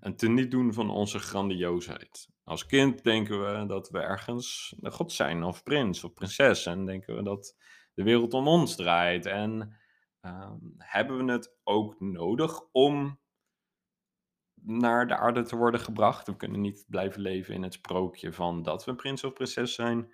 een 0.00 0.16
teniet 0.16 0.50
doen 0.50 0.72
van 0.72 0.90
onze 0.90 1.18
grandioosheid. 1.18 2.28
Als 2.44 2.66
kind 2.66 3.04
denken 3.04 3.40
we 3.40 3.66
dat 3.66 3.90
we 3.90 3.98
ergens 3.98 4.74
de 4.78 4.90
god 4.90 5.12
zijn, 5.12 5.42
of 5.42 5.62
prins 5.62 6.04
of 6.04 6.12
prinses, 6.12 6.66
en 6.66 6.84
denken 6.84 7.16
we 7.16 7.22
dat 7.22 7.56
de 7.94 8.02
wereld 8.02 8.34
om 8.34 8.48
ons 8.48 8.76
draait. 8.76 9.26
En 9.26 9.78
um, 10.20 10.74
hebben 10.78 11.26
we 11.26 11.32
het 11.32 11.56
ook 11.62 12.00
nodig 12.00 12.60
om 12.72 13.20
naar 14.54 15.06
de 15.06 15.16
aarde 15.16 15.42
te 15.42 15.56
worden 15.56 15.80
gebracht. 15.80 16.26
We 16.26 16.36
kunnen 16.36 16.60
niet 16.60 16.84
blijven 16.88 17.20
leven 17.20 17.54
in 17.54 17.62
het 17.62 17.74
sprookje 17.74 18.32
van 18.32 18.62
dat 18.62 18.84
we 18.84 18.94
prins 18.94 19.24
of 19.24 19.32
prinses 19.32 19.74
zijn. 19.74 20.12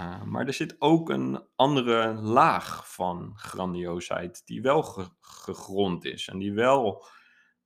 Uh, 0.00 0.22
maar 0.22 0.46
er 0.46 0.52
zit 0.52 0.76
ook 0.78 1.08
een 1.08 1.46
andere 1.54 2.12
laag 2.12 2.94
van 2.94 3.32
grandioosheid 3.36 4.46
die 4.46 4.62
wel 4.62 4.82
gegrond 5.20 6.04
is 6.04 6.28
en 6.28 6.38
die 6.38 6.52
wel 6.52 7.06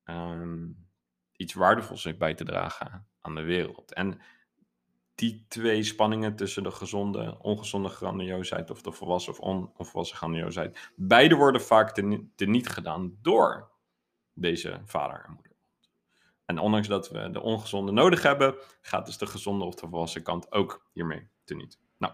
um, 0.05 0.90
iets 1.41 1.55
waardevols 1.55 2.17
bij 2.17 2.35
te 2.35 2.45
dragen 2.45 3.07
aan 3.21 3.35
de 3.35 3.43
wereld. 3.43 3.93
En 3.93 4.21
die 5.15 5.45
twee 5.49 5.83
spanningen 5.83 6.37
tussen 6.37 6.63
de 6.63 6.71
gezonde, 6.71 7.39
ongezonde 7.43 7.89
grandioosheid 7.89 8.71
of 8.71 8.83
de 8.83 8.93
volwassen 8.93 9.33
of 9.33 9.41
onvolwassen 9.41 10.17
grandioosheid, 10.17 10.91
beide 10.97 11.35
worden 11.35 11.61
vaak 11.61 11.91
teniet 12.37 12.69
gedaan 12.69 13.19
door 13.23 13.71
deze 14.33 14.81
vader 14.85 15.25
en 15.27 15.33
moeder. 15.33 15.53
En 16.45 16.59
ondanks 16.59 16.89
dat 16.89 17.11
we 17.11 17.31
de 17.31 17.41
ongezonde 17.41 17.93
nodig 17.93 18.23
hebben, 18.23 18.55
gaat 18.81 19.07
dus 19.07 19.19
de 19.19 19.27
gezonde 19.27 19.65
of 19.65 19.75
de 19.75 19.89
volwassen 19.89 20.23
kant 20.23 20.53
ook 20.53 20.89
hiermee 20.93 21.29
teniet. 21.45 21.79
Nou, 21.99 22.13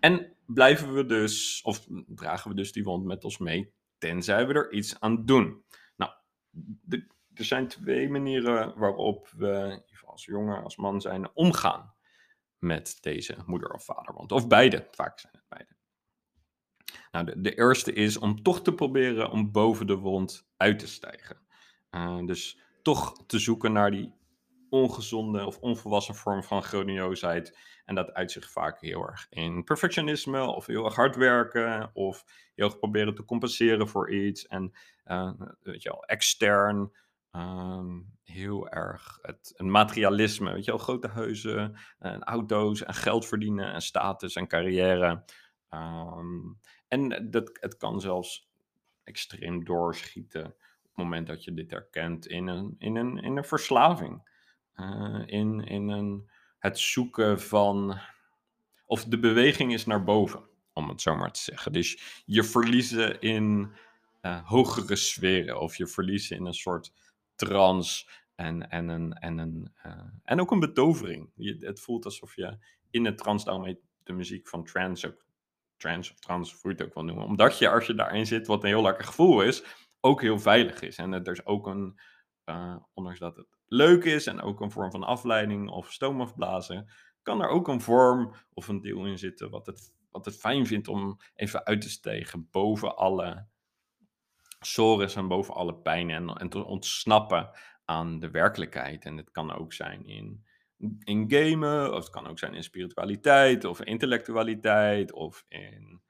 en 0.00 0.36
blijven 0.46 0.94
we 0.94 1.06
dus, 1.06 1.62
of 1.62 1.86
dragen 2.06 2.50
we 2.50 2.56
dus 2.56 2.72
die 2.72 2.84
wond 2.84 3.04
met 3.04 3.24
ons 3.24 3.38
mee, 3.38 3.72
tenzij 3.98 4.46
we 4.46 4.54
er 4.54 4.72
iets 4.72 5.00
aan 5.00 5.24
doen. 5.24 5.64
Nou, 5.96 6.12
de, 6.50 7.06
er 7.38 7.44
zijn 7.44 7.68
twee 7.68 8.08
manieren 8.08 8.78
waarop 8.78 9.28
we, 9.36 9.82
als 10.04 10.24
jongen, 10.24 10.62
als 10.62 10.76
man 10.76 11.00
zijn, 11.00 11.30
omgaan 11.34 11.94
met 12.58 12.98
deze 13.00 13.36
moeder- 13.46 13.72
of 13.72 13.84
vaderwond. 13.84 14.32
Of 14.32 14.48
beide, 14.48 14.88
vaak 14.90 15.18
zijn 15.18 15.32
het 15.36 15.48
beide. 15.48 15.74
Nou, 17.10 17.40
de, 17.42 17.54
eerste 17.54 17.92
is 17.92 18.18
om 18.18 18.42
toch 18.42 18.62
te 18.62 18.74
proberen 18.74 19.30
om 19.30 19.52
boven 19.52 19.86
de 19.86 19.96
wond 19.96 20.48
uit 20.56 20.78
te 20.78 20.86
stijgen. 20.86 21.38
Uh, 21.90 22.26
dus 22.26 22.60
toch 22.82 23.26
te 23.26 23.38
zoeken 23.38 23.72
naar 23.72 23.90
die 23.90 24.14
ongezonde 24.70 25.46
of 25.46 25.58
onvolwassen 25.58 26.14
vorm 26.14 26.42
van 26.42 26.62
grandioosheid. 26.62 27.58
En 27.84 27.94
dat 27.94 28.12
uit 28.12 28.32
zich 28.32 28.50
vaak 28.50 28.80
heel 28.80 29.06
erg 29.06 29.26
in 29.30 29.64
perfectionisme 29.64 30.40
of 30.40 30.66
heel 30.66 30.84
erg 30.84 30.94
hard 30.94 31.16
werken 31.16 31.90
of 31.94 32.24
heel 32.54 32.66
erg 32.66 32.78
proberen 32.78 33.14
te 33.14 33.24
compenseren 33.24 33.88
voor 33.88 34.12
iets. 34.12 34.46
En 34.46 34.72
uh, 35.06 35.32
weet 35.60 35.82
je 35.82 35.88
wel, 35.88 36.04
extern 36.04 36.92
ehm, 37.36 38.00
heel 38.22 38.68
erg 38.68 39.18
het 39.22 39.54
materialisme, 39.58 40.52
weet 40.52 40.64
je 40.64 40.70
wel, 40.70 40.80
grote 40.80 41.08
huizen 41.08 41.76
en 41.98 42.22
auto's 42.22 42.82
en 42.82 42.94
geld 42.94 43.26
verdienen 43.26 43.72
en 43.72 43.82
status 43.82 44.34
en 44.34 44.48
carrière. 44.48 45.24
Ehm, 45.68 46.40
en 46.88 47.30
dat, 47.30 47.58
het 47.60 47.76
kan 47.76 48.00
zelfs 48.00 48.48
extreem 49.04 49.64
doorschieten 49.64 50.42
het 50.82 50.96
moment 50.96 51.26
dat 51.26 51.44
je 51.44 51.54
dit 51.54 51.70
herkent 51.70 52.26
in 52.26 52.46
een, 52.46 52.74
in 52.78 52.96
een, 52.96 53.18
in 53.18 53.36
een 53.36 53.44
verslaving. 53.44 54.34
Uh, 54.76 55.22
in, 55.26 55.60
in 55.60 55.88
een, 55.88 56.30
het 56.58 56.78
zoeken 56.78 57.40
van. 57.40 57.98
Of 58.86 59.04
de 59.04 59.18
beweging 59.18 59.72
is 59.72 59.86
naar 59.86 60.04
boven, 60.04 60.48
om 60.72 60.88
het 60.88 61.00
zo 61.00 61.16
maar 61.16 61.32
te 61.32 61.40
zeggen. 61.40 61.72
Dus 61.72 62.22
je 62.26 62.44
verliezen 62.44 63.20
in 63.20 63.72
uh, 64.22 64.48
hogere 64.48 64.96
sferen, 64.96 65.60
of 65.60 65.76
je 65.76 65.86
verliezen 65.86 66.36
in 66.36 66.46
een 66.46 66.54
soort 66.54 66.92
trance 67.36 68.10
en, 68.34 68.70
en, 68.70 68.88
een, 68.88 69.12
en, 69.12 69.38
een, 69.38 69.72
uh, 69.86 69.92
en 70.22 70.40
ook 70.40 70.50
een 70.50 70.60
betovering. 70.60 71.30
Je, 71.34 71.56
het 71.60 71.80
voelt 71.80 72.04
alsof 72.04 72.36
je 72.36 72.58
in 72.90 73.04
het 73.04 73.18
trance, 73.18 73.44
daarom 73.44 73.64
heet 73.64 73.80
de 74.02 74.12
muziek 74.12 74.48
van 74.48 74.64
trance 74.64 75.06
ook 75.06 75.24
trance 75.76 76.12
of 76.12 76.18
trance, 76.18 76.56
hoe 76.60 76.70
je 76.70 76.76
het 76.76 76.86
ook 76.86 76.94
wel 76.94 77.04
noemen. 77.04 77.24
Omdat 77.24 77.58
je 77.58 77.68
als 77.68 77.86
je 77.86 77.94
daarin 77.94 78.26
zit, 78.26 78.46
wat 78.46 78.62
een 78.62 78.68
heel 78.68 78.82
lekker 78.82 79.04
gevoel 79.04 79.42
is, 79.42 79.64
ook 80.00 80.20
heel 80.20 80.38
veilig 80.38 80.80
is. 80.80 80.96
En 80.96 81.12
er 81.12 81.32
is 81.32 81.46
ook 81.46 81.66
een, 81.66 82.00
uh, 82.44 82.76
ondanks 82.94 83.18
dat 83.18 83.36
het 83.36 83.56
leuk 83.66 84.04
is 84.04 84.26
en 84.26 84.40
ook 84.40 84.60
een 84.60 84.70
vorm 84.70 84.90
van 84.90 85.02
afleiding 85.02 85.70
of 85.70 85.92
stoom 85.92 86.20
afblazen, 86.20 86.92
kan 87.22 87.42
er 87.42 87.48
ook 87.48 87.68
een 87.68 87.80
vorm 87.80 88.34
of 88.52 88.68
een 88.68 88.80
deel 88.80 89.06
in 89.06 89.18
zitten 89.18 89.50
wat 89.50 89.66
het, 89.66 89.94
wat 90.10 90.24
het 90.24 90.36
fijn 90.36 90.66
vindt 90.66 90.88
om 90.88 91.16
even 91.34 91.64
uit 91.64 91.80
te 91.80 91.90
stegen 91.90 92.48
boven 92.50 92.96
alle 92.96 93.46
sores 94.60 95.16
en 95.16 95.28
boven 95.28 95.54
alle 95.54 95.74
pijn 95.74 96.10
en, 96.10 96.28
en 96.28 96.48
te 96.48 96.64
ontsnappen 96.64 97.50
aan 97.84 98.18
de 98.18 98.30
werkelijkheid. 98.30 99.04
En 99.04 99.16
het 99.16 99.30
kan 99.30 99.52
ook 99.52 99.72
zijn 99.72 100.06
in, 100.06 100.46
in 101.04 101.24
gamen, 101.28 101.94
of 101.94 101.98
het 101.98 102.10
kan 102.10 102.26
ook 102.26 102.38
zijn 102.38 102.54
in 102.54 102.62
spiritualiteit, 102.62 103.64
of 103.64 103.80
intellectualiteit, 103.80 105.12
of 105.12 105.44
in 105.48 106.04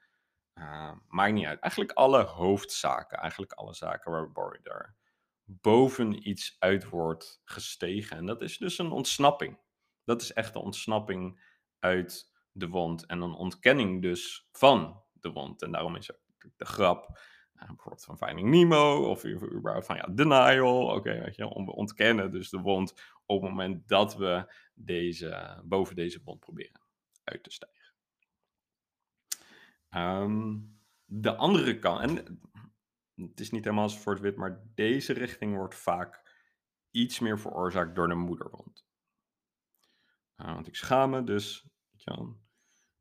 uh, 0.53 0.91
maakt 1.07 1.33
niet 1.33 1.45
uit. 1.45 1.59
Eigenlijk 1.59 1.91
alle 1.91 2.23
hoofdzaken, 2.23 3.17
eigenlijk 3.17 3.51
alle 3.51 3.73
zaken 3.73 4.11
waarbij 4.11 4.59
er 4.63 4.95
boven 5.43 6.29
iets 6.29 6.55
uit 6.59 6.89
wordt 6.89 7.41
gestegen. 7.43 8.17
En 8.17 8.25
dat 8.25 8.41
is 8.41 8.57
dus 8.57 8.77
een 8.77 8.91
ontsnapping. 8.91 9.59
Dat 10.03 10.21
is 10.21 10.33
echt 10.33 10.55
een 10.55 10.61
ontsnapping 10.61 11.41
uit 11.79 12.31
de 12.51 12.67
wond 12.67 13.05
en 13.05 13.21
een 13.21 13.33
ontkenning 13.33 14.01
dus 14.01 14.47
van 14.51 15.03
de 15.13 15.31
wond. 15.31 15.61
En 15.61 15.71
daarom 15.71 15.95
is 15.95 16.09
de 16.55 16.65
grap, 16.65 17.19
uh, 17.61 17.67
bijvoorbeeld 17.67 18.05
van 18.05 18.17
Finding 18.17 18.49
Nemo, 18.49 19.09
of 19.09 19.25
überhaupt 19.25 19.85
van 19.85 19.95
ja, 19.95 20.07
denial, 20.11 20.85
oké, 20.85 21.19
weet 21.19 21.35
je, 21.35 21.49
ontkennen 21.49 22.31
dus 22.31 22.49
de 22.49 22.59
wond 22.59 22.93
op 23.25 23.41
het 23.41 23.49
moment 23.49 23.87
dat 23.87 24.15
we 24.15 24.53
deze, 24.73 25.61
boven 25.65 25.95
deze 25.95 26.21
wond 26.23 26.39
proberen 26.39 26.81
uit 27.23 27.43
te 27.43 27.51
stijgen. 27.51 27.93
Ehm, 29.89 30.57
de 31.05 31.35
andere 31.35 31.79
kant, 31.79 32.01
en 32.01 32.41
het 33.15 33.39
is 33.39 33.51
niet 33.51 33.63
helemaal 33.63 33.89
voor 33.89 34.13
het 34.13 34.21
wit, 34.21 34.35
maar 34.35 34.61
deze 34.73 35.13
richting 35.13 35.55
wordt 35.55 35.75
vaak 35.75 36.21
iets 36.91 37.19
meer 37.19 37.39
veroorzaakt 37.39 37.95
door 37.95 38.07
de 38.07 38.15
moederwond. 38.15 38.85
Uh, 40.37 40.53
want 40.53 40.67
ik 40.67 40.75
schaam 40.75 41.09
me, 41.09 41.23
dus 41.23 41.65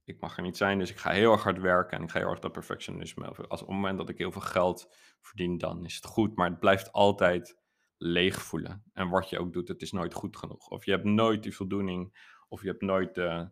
ik 0.07 0.21
mag 0.21 0.37
er 0.37 0.43
niet 0.43 0.57
zijn, 0.57 0.79
dus 0.79 0.91
ik 0.91 0.99
ga 0.99 1.11
heel 1.11 1.33
erg 1.33 1.43
hard 1.43 1.61
werken 1.61 1.97
en 1.97 2.03
ik 2.03 2.11
ga 2.11 2.19
heel 2.19 2.29
erg 2.29 2.39
dat 2.39 2.53
perfectionisme. 2.53 3.27
Als 3.27 3.63
op 3.63 3.67
het 3.67 3.77
moment 3.77 3.99
dat 3.99 4.09
ik 4.09 4.19
heel 4.19 4.33
veel 4.33 4.41
geld 4.41 4.95
verdien, 5.21 5.59
dan 5.59 5.85
is 5.85 5.95
het 5.95 6.05
goed, 6.05 6.37
maar 6.37 6.51
het 6.51 6.59
blijft 6.59 6.93
altijd 6.93 7.59
leeg 7.97 8.43
voelen. 8.43 8.85
En 8.93 9.09
wat 9.09 9.31
je 9.31 9.39
ook 9.39 9.53
doet, 9.53 9.69
het 9.69 9.83
is 9.83 9.93
nooit 9.93 10.15
goed 10.15 10.37
genoeg. 10.37 10.69
Of 10.69 10.85
je 10.85 10.91
hebt 10.91 11.05
nooit 11.05 11.43
die 11.43 11.57
voldoening, 11.57 12.19
of 12.49 12.63
je 12.63 12.69
hebt 12.69 12.83
nooit 12.83 13.15
de, 13.15 13.49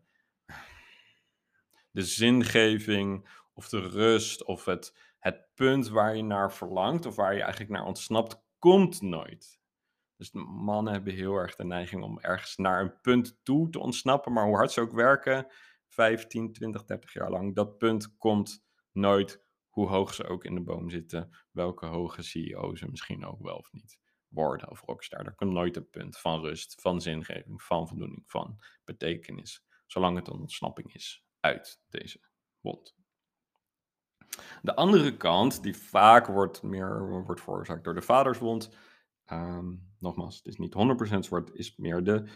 de 1.91 2.03
zingeving, 2.03 3.29
of 3.53 3.69
de 3.69 3.81
rust, 3.81 4.45
of 4.45 4.65
het, 4.65 5.15
het 5.19 5.47
punt 5.55 5.89
waar 5.89 6.17
je 6.17 6.23
naar 6.23 6.53
verlangt, 6.53 7.07
of 7.07 7.17
waar 7.17 7.35
je 7.35 7.43
eigenlijk 7.43 7.73
naar 7.73 7.85
ontsnapt, 7.85 8.43
komt 8.59 9.03
nooit. 9.03 9.61
Dus 10.17 10.31
mannen 10.47 10.93
hebben 10.93 11.15
heel 11.15 11.35
erg 11.35 11.57
de 11.57 11.65
neiging 11.65 12.03
om 12.03 12.21
ergens 12.21 12.57
naar 12.57 12.81
een 12.81 13.01
punt 13.01 13.39
toe 13.43 13.71
te 13.71 13.79
ontsnappen, 13.79 14.33
maar 14.33 14.45
hoe 14.45 14.57
hard 14.57 14.71
ze 14.71 14.81
ook 14.81 14.93
werken, 14.93 15.47
15, 15.95 16.53
20, 16.53 16.85
30 16.85 17.13
jaar 17.13 17.31
lang, 17.31 17.55
dat 17.55 17.79
punt 17.79 18.17
komt 18.17 18.65
nooit, 18.93 19.43
hoe 19.69 19.89
hoog 19.89 20.15
ze 20.15 20.27
ook 20.27 20.45
in 20.45 20.55
de 20.55 20.63
boom 20.63 20.91
zitten, 20.91 21.37
welke 21.51 21.87
hoge 21.87 22.23
CEO 22.23 22.75
ze 22.75 22.91
misschien 22.91 23.27
ook 23.27 23.43
wel 23.43 23.57
of 23.57 23.73
niet 23.73 23.99
worden 24.29 24.71
of 24.71 24.81
rockstar. 24.81 25.27
Er 25.27 25.35
komt 25.35 25.53
nooit 25.53 25.77
een 25.77 25.91
punt 25.91 26.19
van 26.19 26.41
rust, 26.41 26.81
van 26.81 27.01
zingeving, 27.01 27.63
van 27.63 27.89
voldoening, 27.89 28.23
van 28.27 28.59
betekenis, 28.85 29.65
zolang 29.87 30.17
het 30.17 30.29
een 30.29 30.41
ontsnapping 30.41 30.95
is 30.95 31.25
uit 31.41 31.81
deze 31.89 32.21
wond. 32.61 32.97
De 34.63 34.75
andere 34.75 35.17
kant, 35.17 35.63
die 35.63 35.77
vaak 35.77 36.27
wordt, 36.27 36.63
meer 36.63 37.23
wordt 37.25 37.41
veroorzaakt 37.41 37.85
door 37.85 37.95
de 37.95 38.03
vaderswond, 38.03 38.77
um, 39.33 39.93
nogmaals, 39.99 40.37
het 40.37 40.47
is 40.47 40.57
niet 40.57 40.75
100% 40.75 41.19
zwart, 41.19 41.55
is 41.55 41.77
meer 41.77 42.05
de, 42.05 42.29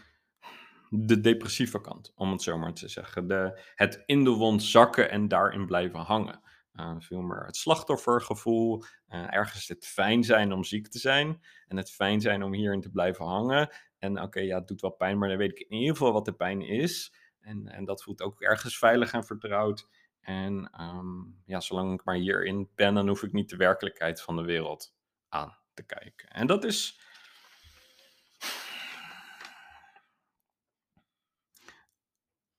de 0.89 1.19
depressieve 1.19 1.81
kant, 1.81 2.11
om 2.15 2.31
het 2.31 2.41
zo 2.41 2.57
maar 2.57 2.73
te 2.73 2.87
zeggen. 2.87 3.27
De, 3.27 3.61
het 3.75 4.03
in 4.05 4.23
de 4.23 4.29
wond 4.29 4.63
zakken 4.63 5.09
en 5.09 5.27
daarin 5.27 5.65
blijven 5.65 5.99
hangen. 5.99 6.41
Uh, 6.73 6.95
veel 6.99 7.21
meer 7.21 7.45
het 7.45 7.55
slachtoffergevoel, 7.55 8.83
uh, 9.09 9.33
ergens 9.33 9.67
het 9.67 9.85
fijn 9.85 10.23
zijn 10.23 10.53
om 10.53 10.63
ziek 10.63 10.87
te 10.87 10.99
zijn 10.99 11.41
en 11.67 11.77
het 11.77 11.91
fijn 11.91 12.21
zijn 12.21 12.43
om 12.43 12.53
hierin 12.53 12.81
te 12.81 12.89
blijven 12.89 13.25
hangen. 13.25 13.69
En 13.97 14.21
oké, 14.21 14.39
ja, 14.39 14.57
het 14.57 14.67
doet 14.67 14.81
wel 14.81 14.91
pijn, 14.91 15.17
maar 15.17 15.29
dan 15.29 15.37
weet 15.37 15.51
ik 15.51 15.59
in 15.59 15.77
ieder 15.77 15.95
geval 15.95 16.13
wat 16.13 16.25
de 16.25 16.33
pijn 16.33 16.61
is. 16.61 17.13
En, 17.39 17.67
en 17.67 17.85
dat 17.85 18.03
voelt 18.03 18.21
ook 18.21 18.41
ergens 18.41 18.77
veilig 18.77 19.11
en 19.13 19.23
vertrouwd. 19.23 19.87
En 20.21 20.81
um, 20.81 21.41
ja, 21.45 21.59
zolang 21.59 21.93
ik 21.93 22.05
maar 22.05 22.15
hierin 22.15 22.69
ben, 22.75 22.93
dan 22.93 23.07
hoef 23.07 23.23
ik 23.23 23.31
niet 23.31 23.49
de 23.49 23.55
werkelijkheid 23.55 24.21
van 24.21 24.35
de 24.35 24.43
wereld 24.43 24.93
aan 25.29 25.57
te 25.73 25.83
kijken. 25.83 26.29
En 26.29 26.47
dat 26.47 26.63
is. 26.63 26.99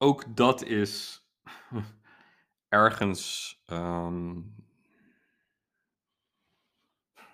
Ook 0.03 0.37
dat 0.37 0.63
is 0.65 1.25
ergens. 2.69 3.55
Um... 3.67 4.55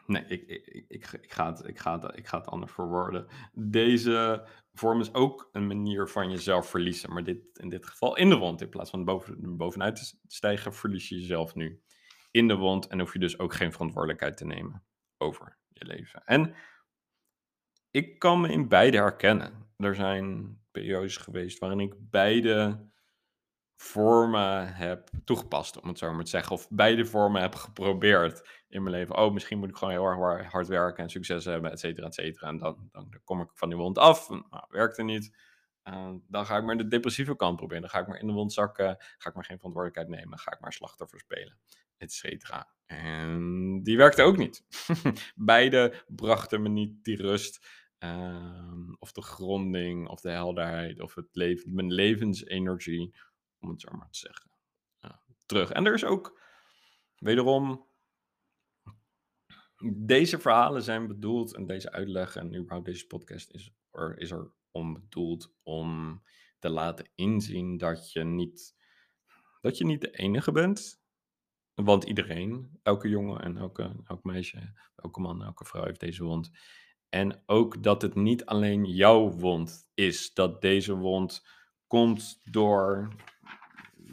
Nee, 0.06 0.24
ik, 0.26 0.42
ik, 0.46 0.66
ik, 0.88 1.12
ik, 1.12 1.32
ga 1.32 1.46
het, 1.46 1.68
ik, 1.68 1.78
ga 1.78 2.12
ik 2.14 2.26
ga 2.26 2.38
het 2.38 2.46
anders 2.46 2.72
verwoorden. 2.72 3.26
Deze 3.52 4.46
vorm 4.72 5.00
is 5.00 5.14
ook 5.14 5.48
een 5.52 5.66
manier 5.66 6.08
van 6.08 6.30
jezelf 6.30 6.68
verliezen. 6.70 7.12
Maar 7.12 7.24
dit, 7.24 7.58
in 7.58 7.68
dit 7.68 7.86
geval 7.86 8.16
in 8.16 8.28
de 8.28 8.36
wond. 8.36 8.60
In 8.60 8.68
plaats 8.68 8.90
van 8.90 9.04
boven, 9.04 9.56
bovenuit 9.56 9.96
te 9.96 10.18
stijgen, 10.26 10.74
verlies 10.74 11.08
je 11.08 11.20
jezelf 11.20 11.54
nu 11.54 11.82
in 12.30 12.48
de 12.48 12.56
wond. 12.56 12.86
En 12.86 12.98
hoef 12.98 13.12
je 13.12 13.18
dus 13.18 13.38
ook 13.38 13.54
geen 13.54 13.72
verantwoordelijkheid 13.72 14.36
te 14.36 14.46
nemen 14.46 14.84
over 15.16 15.58
je 15.68 15.84
leven. 15.84 16.24
En 16.24 16.54
ik 17.90 18.18
kan 18.18 18.40
me 18.40 18.48
in 18.48 18.68
beide 18.68 18.96
herkennen. 18.96 19.68
Er 19.76 19.94
zijn 19.94 20.58
periodes 20.80 21.16
geweest 21.16 21.58
waarin 21.58 21.80
ik 21.80 21.94
beide 21.98 22.86
vormen 23.76 24.74
heb 24.74 25.10
toegepast, 25.24 25.80
om 25.80 25.88
het 25.88 25.98
zo 25.98 26.12
maar 26.12 26.24
te 26.24 26.30
zeggen. 26.30 26.52
Of 26.52 26.68
beide 26.70 27.04
vormen 27.04 27.40
heb 27.40 27.54
geprobeerd 27.54 28.64
in 28.68 28.82
mijn 28.82 28.94
leven. 28.94 29.16
Oh, 29.16 29.32
misschien 29.32 29.58
moet 29.58 29.68
ik 29.68 29.76
gewoon 29.76 29.94
heel 29.94 30.04
erg 30.04 30.52
hard 30.52 30.68
werken 30.68 31.02
en 31.02 31.10
succes 31.10 31.44
hebben, 31.44 31.70
et 31.70 31.80
cetera, 31.80 32.06
et 32.06 32.14
cetera. 32.14 32.48
En 32.48 32.58
dan, 32.58 32.88
dan, 32.92 33.20
kom 33.24 33.40
ik 33.40 33.50
van 33.54 33.68
die 33.68 33.78
wond 33.78 33.98
af. 33.98 34.28
Nou, 34.28 34.64
werkte 34.68 35.02
niet. 35.02 35.36
Uh, 35.84 36.14
dan 36.28 36.46
ga 36.46 36.56
ik 36.56 36.64
maar 36.64 36.76
de 36.76 36.88
depressieve 36.88 37.36
kant 37.36 37.56
proberen. 37.56 37.82
Dan 37.82 37.90
ga 37.90 38.00
ik 38.00 38.06
maar 38.06 38.20
in 38.20 38.26
de 38.26 38.32
wond 38.32 38.52
zakken. 38.52 38.96
Ga 39.18 39.28
ik 39.28 39.34
maar 39.34 39.44
geen 39.44 39.56
verantwoordelijkheid 39.56 40.20
nemen. 40.20 40.38
Ga 40.38 40.52
ik 40.52 40.60
maar 40.60 40.72
slachtoffer 40.72 41.20
spelen, 41.20 41.58
et 41.96 42.12
cetera. 42.12 42.70
En 42.86 43.80
die 43.82 43.96
werkte 43.96 44.22
ook 44.22 44.36
niet. 44.36 44.64
beide 45.34 46.04
brachten 46.06 46.62
me 46.62 46.68
niet 46.68 47.04
die 47.04 47.16
rust. 47.16 47.66
Uh, 47.98 48.92
of 48.98 49.12
de 49.12 49.22
gronding, 49.22 50.08
of 50.08 50.20
de 50.20 50.30
helderheid, 50.30 51.00
of 51.00 51.14
het 51.14 51.28
leven, 51.32 51.74
mijn 51.74 51.92
levensenergie 51.92 53.14
om 53.60 53.68
het 53.70 53.80
zo 53.80 53.90
maar 53.92 54.10
te 54.10 54.18
zeggen. 54.18 54.50
terug. 55.46 55.70
En 55.70 55.86
er 55.86 55.94
is 55.94 56.04
ook, 56.04 56.40
wederom, 57.18 57.86
deze 59.94 60.38
verhalen 60.38 60.82
zijn 60.82 61.06
bedoeld 61.06 61.54
en 61.54 61.66
deze 61.66 61.92
uitleg 61.92 62.36
en 62.36 62.54
überhaupt 62.54 62.86
deze 62.86 63.06
podcast 63.06 63.50
is 63.50 63.72
er, 63.90 64.18
is 64.18 64.30
er 64.30 64.52
om 64.70 64.92
bedoeld 64.92 65.54
om 65.62 66.22
te 66.58 66.68
laten 66.68 67.10
inzien 67.14 67.76
dat 67.76 68.12
je 68.12 68.24
niet, 68.24 68.76
dat 69.60 69.78
je 69.78 69.84
niet 69.84 70.00
de 70.00 70.10
enige 70.10 70.52
bent. 70.52 71.04
Want 71.74 72.04
iedereen, 72.04 72.78
elke 72.82 73.08
jongen 73.08 73.40
en 73.40 73.56
elke, 73.56 73.96
elk 74.04 74.24
meisje, 74.24 74.72
elke 74.96 75.20
man, 75.20 75.42
elke 75.42 75.64
vrouw 75.64 75.84
heeft 75.84 76.00
deze 76.00 76.24
wond. 76.24 76.50
En 77.16 77.42
ook 77.46 77.82
dat 77.82 78.02
het 78.02 78.14
niet 78.14 78.44
alleen 78.46 78.84
jouw 78.84 79.30
wond 79.30 79.88
is, 79.94 80.34
dat 80.34 80.60
deze 80.60 80.96
wond 80.96 81.46
komt 81.86 82.40
door 82.44 83.08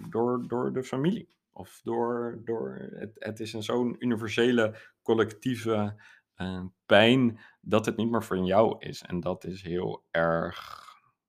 door, 0.09 0.47
door 0.47 0.73
de 0.73 0.83
familie. 0.83 1.37
Of 1.51 1.79
door, 1.83 2.41
door 2.43 2.89
het, 2.95 3.11
het 3.13 3.39
is 3.39 3.53
een 3.53 3.63
zo'n 3.63 3.95
universele 3.99 4.75
collectieve 5.01 6.01
uh, 6.37 6.63
pijn 6.85 7.39
dat 7.61 7.85
het 7.85 7.97
niet 7.97 8.09
meer 8.09 8.23
van 8.23 8.45
jou 8.45 8.75
is. 8.79 9.01
En 9.01 9.19
dat 9.19 9.43
is 9.43 9.61
heel 9.61 10.05
erg 10.11 10.81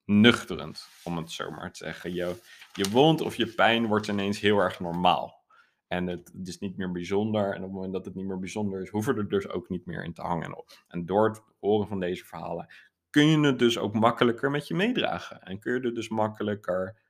nuchterend, 0.04 0.88
om 1.04 1.16
het 1.16 1.30
zo 1.30 1.50
maar 1.50 1.72
te 1.72 1.84
zeggen. 1.84 2.14
Je, 2.14 2.36
je 2.72 2.90
wond 2.90 3.20
of 3.20 3.36
je 3.36 3.46
pijn 3.46 3.86
wordt 3.86 4.08
ineens 4.08 4.40
heel 4.40 4.58
erg 4.58 4.80
normaal. 4.80 5.43
En 5.86 6.06
het, 6.06 6.32
is 6.44 6.58
niet 6.58 6.76
meer 6.76 6.92
bijzonder. 6.92 7.50
En 7.50 7.56
op 7.56 7.62
het 7.62 7.72
moment 7.72 7.92
dat 7.92 8.04
het 8.04 8.14
niet 8.14 8.26
meer 8.26 8.38
bijzonder 8.38 8.82
is, 8.82 8.88
hoeven 8.88 9.16
er 9.16 9.28
dus 9.28 9.48
ook 9.48 9.68
niet 9.68 9.86
meer 9.86 10.04
in 10.04 10.12
te 10.12 10.22
hangen. 10.22 10.64
En 10.88 11.06
door 11.06 11.28
het 11.28 11.42
horen 11.60 11.88
van 11.88 12.00
deze 12.00 12.24
verhalen 12.24 12.66
kun 13.10 13.26
je 13.26 13.46
het 13.46 13.58
dus 13.58 13.78
ook 13.78 13.94
makkelijker 13.94 14.50
met 14.50 14.68
je 14.68 14.74
meedragen. 14.74 15.42
En 15.42 15.58
kun 15.58 15.74
je 15.74 15.80
er 15.80 15.94
dus 15.94 16.08
makkelijker 16.08 17.02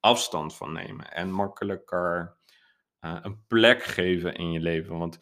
afstand 0.00 0.56
van 0.56 0.72
nemen 0.72 1.12
en 1.12 1.30
makkelijker 1.30 2.36
uh, 3.00 3.18
een 3.20 3.46
plek 3.46 3.82
geven 3.82 4.34
in 4.34 4.52
je 4.52 4.60
leven. 4.60 4.98
Want 4.98 5.18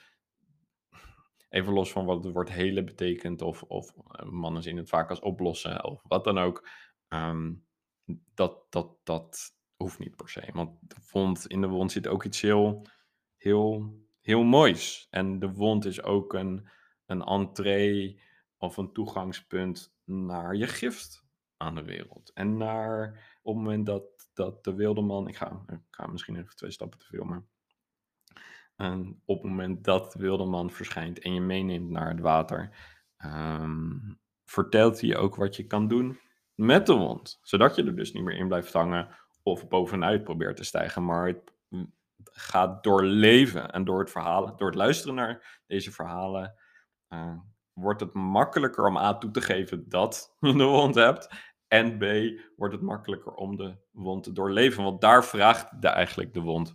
even 1.49 1.73
los 1.73 1.93
van 1.93 2.05
wat 2.05 2.25
het 2.25 2.33
woord 2.33 2.51
hele 2.51 2.85
betekent, 2.85 3.43
of, 3.43 3.63
of 3.63 3.93
uh, 3.97 4.31
mannen 4.31 4.63
zien 4.63 4.77
het 4.77 4.89
vaak 4.89 5.11
als 5.11 5.21
oplossen, 5.21 5.85
of 5.85 6.03
wat 6.03 6.25
dan 6.25 6.39
ook. 6.39 6.69
Um, 7.09 7.67
dat, 8.35 8.67
dat, 8.73 8.97
dat 9.05 9.57
hoeft 9.77 9.99
niet 9.99 10.16
per 10.16 10.29
se. 10.29 10.51
Want 10.53 10.70
wond, 11.11 11.47
in 11.47 11.61
de 11.61 11.66
wond 11.66 11.93
zit 11.93 12.07
ook 12.07 12.25
iets 12.25 12.41
heel, 12.41 12.87
heel, 13.49 13.94
heel 14.20 14.42
moois. 14.42 15.07
En 15.11 15.38
de 15.38 15.53
wond 15.53 15.84
is 15.84 16.03
ook 16.03 16.32
een, 16.32 16.68
een 17.07 17.22
entree 17.22 18.20
of 18.57 18.76
een 18.76 18.92
toegangspunt 18.92 19.94
naar 20.05 20.55
je 20.55 20.66
gift 20.66 21.26
aan 21.57 21.74
de 21.74 21.84
wereld. 21.84 22.30
En 22.34 22.57
naar 22.57 23.09
op 23.42 23.55
het 23.55 23.64
moment 23.64 23.86
dat 23.86 24.18
dat 24.38 24.64
de 24.64 24.74
wildeman, 24.74 25.28
ik 25.28 25.36
ga, 25.36 25.62
ik 25.66 25.80
ga 25.90 26.07
misschien 26.07 26.36
even 26.36 26.57
twee 26.57 26.70
stappen 26.70 26.99
te 26.99 27.07
filmen. 27.07 27.49
En 28.76 29.22
op 29.24 29.42
het 29.42 29.51
moment 29.51 29.84
dat 29.84 30.12
de 30.12 30.18
wildeman 30.18 30.70
verschijnt 30.70 31.18
en 31.18 31.34
je 31.34 31.40
meeneemt 31.40 31.90
naar 31.90 32.09
het 32.09 32.20
water, 32.20 32.76
um, 33.24 34.20
vertelt 34.44 35.01
hij 35.01 35.09
je 35.09 35.16
ook 35.16 35.36
wat 35.36 35.57
je 35.57 35.66
kan 35.66 35.88
doen 35.88 36.18
met 36.55 36.86
de 36.86 36.94
wond. 36.94 37.38
Zodat 37.42 37.76
je 37.76 37.84
er 37.84 37.96
dus 37.96 38.12
niet 38.12 38.22
meer 38.22 38.36
in 38.36 38.49
blijft 38.49 38.72
hangen 38.72 39.09
of 39.42 39.68
bovenuit 39.68 40.24
probeert 40.24 40.57
te 40.57 40.64
stijgen, 40.64 41.05
maar 41.05 41.26
het 41.26 41.53
gaat 42.25 42.83
doorleven. 42.83 43.71
En 43.71 43.85
door 43.85 43.99
het 43.99 44.11
verhalen, 44.11 44.57
door 44.57 44.66
het 44.66 44.77
luisteren 44.77 45.14
naar 45.14 45.61
deze 45.66 45.93
verhalen, 45.93 46.55
uh, 47.09 47.39
wordt 47.73 48.01
het 48.01 48.12
makkelijker 48.12 48.87
om 48.87 48.99
aan 48.99 49.21
toe 49.21 49.31
te 49.31 49.41
geven 49.41 49.89
dat 49.89 50.35
je 50.41 50.57
de 50.57 50.64
wond 50.64 50.95
hebt. 50.95 51.29
En 51.69 51.99
B, 51.99 52.05
wordt 52.57 52.75
het 52.75 52.83
makkelijker 52.83 53.33
om 53.33 53.57
de 53.57 53.77
wond 53.91 54.25
te 54.25 54.33
doorleven. 54.33 54.85
Want 54.85 55.01
daar 55.01 55.25
vraagt 55.25 55.83
de, 55.83 55.89
eigenlijk 55.89 56.35
de 56.35 56.41
wond 56.41 56.75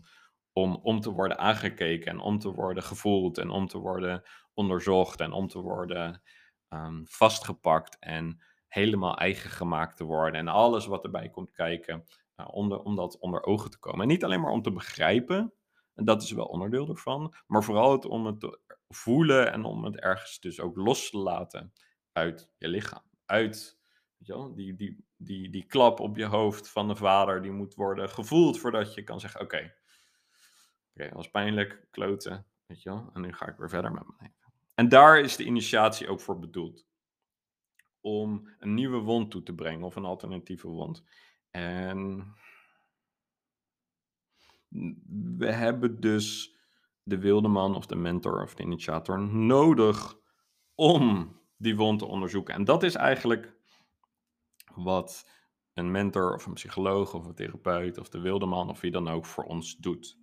om, 0.51 0.75
om 0.75 0.99
te 0.99 1.11
worden 1.11 1.37
aangekeken 1.37 2.11
en 2.11 2.19
om 2.19 2.39
te 2.39 2.51
worden 2.51 2.83
gevoeld 2.83 3.37
en 3.37 3.49
om 3.49 3.67
te 3.67 3.77
worden 3.77 4.23
onderzocht 4.53 5.19
en 5.19 5.31
om 5.31 5.47
te 5.47 5.59
worden 5.59 6.21
ehm, 6.67 7.03
vastgepakt 7.03 7.97
en 7.99 8.43
helemaal 8.67 9.17
eigen 9.17 9.49
gemaakt 9.49 9.97
te 9.97 10.03
worden 10.03 10.39
en 10.39 10.47
alles 10.47 10.85
wat 10.85 11.03
erbij 11.03 11.29
komt 11.29 11.51
kijken, 11.51 12.05
uh, 12.37 12.47
om, 12.51 12.95
dat 12.95 13.19
onder 13.19 13.43
ogen 13.43 13.71
te 13.71 13.79
komen. 13.79 14.01
En 14.01 14.07
niet 14.07 14.23
alleen 14.23 14.41
maar 14.41 14.51
om 14.51 14.61
te 14.61 14.71
begrijpen, 14.71 15.53
en 15.93 16.05
dat 16.05 16.23
is 16.23 16.31
wel 16.31 16.45
onderdeel 16.45 16.89
ervan, 16.89 17.35
maar 17.47 17.63
vooral 17.63 17.91
het, 17.91 18.05
om 18.05 18.25
het 18.25 18.39
te 18.39 18.59
voelen 18.87 19.51
en 19.51 19.63
om 19.63 19.83
het 19.83 19.99
ergens 19.99 20.39
dus 20.39 20.59
ook 20.59 20.75
los 20.75 21.09
te 21.09 21.17
laten 21.17 21.73
uit 22.11 22.51
je 22.57 22.67
lichaam. 22.67 23.03
Uit 23.25 23.81
weet 24.17 24.27
je 24.27 24.33
wel, 24.33 24.55
die, 24.55 24.75
die, 24.75 25.05
die, 25.17 25.49
die 25.49 25.65
klap 25.65 25.99
op 25.99 26.17
je 26.17 26.25
hoofd 26.25 26.69
van 26.69 26.87
de 26.87 26.95
vader, 26.95 27.41
die 27.41 27.51
moet 27.51 27.75
worden 27.75 28.09
gevoeld 28.09 28.59
voordat 28.59 28.93
je 28.93 29.03
kan 29.03 29.19
zeggen: 29.19 29.41
Oké, 29.41 29.73
oké, 30.93 31.09
was 31.13 31.29
pijnlijk, 31.29 31.87
kloten, 31.91 32.45
weet 32.65 32.81
je 32.81 32.89
wel, 32.89 33.09
en 33.13 33.21
nu 33.21 33.33
ga 33.33 33.47
ik 33.47 33.57
weer 33.57 33.69
verder 33.69 33.91
met 33.91 34.03
mijn 34.03 34.17
leven. 34.21 34.53
En 34.75 34.89
daar 34.89 35.19
is 35.19 35.35
de 35.35 35.43
initiatie 35.43 36.07
ook 36.07 36.21
voor 36.21 36.39
bedoeld. 36.39 36.85
Om 38.01 38.53
een 38.59 38.73
nieuwe 38.73 38.97
wond 38.97 39.31
toe 39.31 39.43
te 39.43 39.55
brengen 39.55 39.83
of 39.83 39.95
een 39.95 40.05
alternatieve 40.05 40.67
wond. 40.67 41.03
En 41.53 42.33
we 45.37 45.51
hebben 45.51 45.99
dus 45.99 46.55
de 47.03 47.17
wilde 47.17 47.47
man 47.47 47.75
of 47.75 47.85
de 47.85 47.95
mentor 47.95 48.41
of 48.41 48.55
de 48.55 48.63
initiator 48.63 49.19
nodig 49.19 50.15
om 50.75 51.35
die 51.57 51.75
wond 51.75 51.99
te 51.99 52.05
onderzoeken. 52.05 52.53
En 52.53 52.63
dat 52.63 52.83
is 52.83 52.95
eigenlijk 52.95 53.53
wat 54.75 55.29
een 55.73 55.91
mentor 55.91 56.33
of 56.33 56.45
een 56.45 56.53
psycholoog 56.53 57.13
of 57.13 57.25
een 57.25 57.35
therapeut 57.35 57.97
of 57.97 58.09
de 58.09 58.19
wilde 58.19 58.45
man 58.45 58.69
of 58.69 58.81
wie 58.81 58.91
dan 58.91 59.07
ook 59.07 59.25
voor 59.25 59.43
ons 59.43 59.75
doet. 59.75 60.17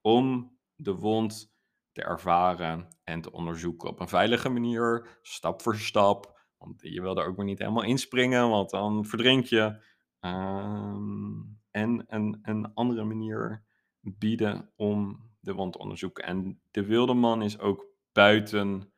Om 0.00 0.56
de 0.74 0.94
wond 0.94 1.54
te 1.92 2.02
ervaren 2.02 2.88
en 3.04 3.20
te 3.20 3.32
onderzoeken 3.32 3.88
op 3.88 4.00
een 4.00 4.08
veilige 4.08 4.48
manier, 4.48 5.18
stap 5.22 5.62
voor 5.62 5.76
stap. 5.76 6.40
Want 6.58 6.80
je 6.82 7.00
wil 7.00 7.16
er 7.16 7.26
ook 7.26 7.36
maar 7.36 7.46
niet 7.46 7.58
helemaal 7.58 7.82
inspringen, 7.82 8.48
want 8.48 8.70
dan 8.70 9.04
verdrink 9.04 9.44
je. 9.44 9.90
Ehm, 10.22 11.40
en 11.70 12.04
een, 12.06 12.38
een 12.42 12.74
andere 12.74 13.04
manier 13.04 13.64
bieden 14.00 14.72
om 14.76 15.30
de 15.40 15.52
wond 15.52 15.72
te 15.72 15.78
onderzoeken. 15.78 16.24
En 16.24 16.60
de 16.70 16.84
wilde 16.86 17.14
man 17.14 17.42
is 17.42 17.58
ook 17.58 17.86
buiten 18.12 18.92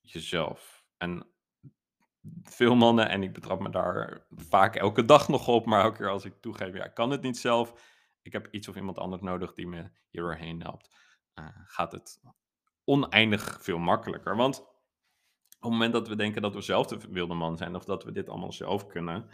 jezelf. 0.00 0.86
En 0.96 1.26
veel 2.42 2.74
mannen, 2.74 3.08
en 3.08 3.22
ik 3.22 3.32
betrap 3.32 3.60
me 3.60 3.70
daar 3.70 4.26
vaak 4.30 4.76
elke 4.76 5.04
dag 5.04 5.28
nog 5.28 5.48
op, 5.48 5.66
maar 5.66 5.82
elke 5.82 5.96
keer 5.96 6.10
als 6.10 6.24
ik 6.24 6.40
toegeef, 6.40 6.74
ja, 6.74 6.84
ik 6.84 6.94
kan 6.94 7.10
het 7.10 7.22
niet 7.22 7.38
zelf. 7.38 7.90
Ik 8.22 8.32
heb 8.32 8.48
iets 8.50 8.68
of 8.68 8.76
iemand 8.76 8.98
anders 8.98 9.22
nodig 9.22 9.52
die 9.52 9.66
me 9.66 9.90
hier 10.10 10.22
doorheen 10.22 10.62
helpt. 10.62 10.90
Uh, 11.34 11.46
gaat 11.64 11.92
het 11.92 12.20
oneindig 12.84 13.58
veel 13.62 13.78
makkelijker. 13.78 14.36
Want 14.36 14.60
op 14.60 14.66
het 15.60 15.70
moment 15.70 15.92
dat 15.92 16.08
we 16.08 16.16
denken 16.16 16.42
dat 16.42 16.54
we 16.54 16.60
zelf 16.60 16.86
de 16.86 16.98
wilde 17.10 17.34
man 17.34 17.56
zijn, 17.56 17.74
of 17.74 17.84
dat 17.84 18.04
we 18.04 18.12
dit 18.12 18.28
allemaal 18.28 18.52
zelf 18.52 18.86
kunnen, 18.86 19.30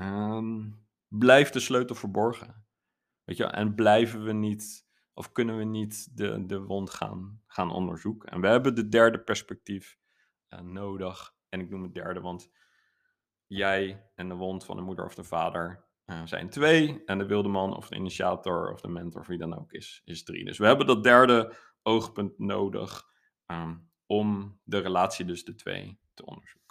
um, 0.00 0.86
blijft 1.08 1.52
de 1.52 1.60
sleutel 1.60 1.96
verborgen. 1.96 2.66
Weet 3.24 3.36
je, 3.36 3.44
en 3.44 3.74
blijven 3.74 4.24
we 4.24 4.32
niet, 4.32 4.86
of 5.14 5.32
kunnen 5.32 5.56
we 5.56 5.64
niet 5.64 6.16
de, 6.16 6.46
de 6.46 6.62
wond 6.62 6.90
gaan, 6.90 7.42
gaan 7.46 7.70
onderzoeken. 7.70 8.30
En 8.30 8.40
we 8.40 8.46
hebben 8.46 8.74
de 8.74 8.88
derde 8.88 9.20
perspectief 9.20 9.98
uh, 10.48 10.60
nodig. 10.60 11.34
En 11.48 11.60
ik 11.60 11.70
noem 11.70 11.82
het 11.82 11.94
derde, 11.94 12.20
want 12.20 12.50
jij 13.46 14.10
en 14.14 14.28
de 14.28 14.34
wond 14.34 14.64
van 14.64 14.76
de 14.76 14.82
moeder 14.82 15.04
of 15.04 15.14
de 15.14 15.24
vader 15.24 15.84
uh, 16.06 16.22
zijn 16.24 16.50
twee. 16.50 17.04
En 17.04 17.18
de 17.18 17.26
wilde 17.26 17.48
man 17.48 17.76
of 17.76 17.88
de 17.88 17.96
initiator 17.96 18.72
of 18.72 18.80
de 18.80 18.88
mentor, 18.88 19.20
of 19.20 19.26
wie 19.26 19.38
dan 19.38 19.58
ook 19.58 19.72
is, 19.72 20.02
is 20.04 20.22
drie. 20.22 20.44
Dus 20.44 20.58
we 20.58 20.66
hebben 20.66 20.86
dat 20.86 21.02
derde 21.02 21.56
oogpunt 21.82 22.38
nodig 22.38 23.08
um, 23.46 23.90
om 24.06 24.60
de 24.64 24.78
relatie 24.78 25.24
dus 25.24 25.44
de 25.44 25.54
twee 25.54 25.98
te 26.14 26.24
onderzoeken. 26.24 26.63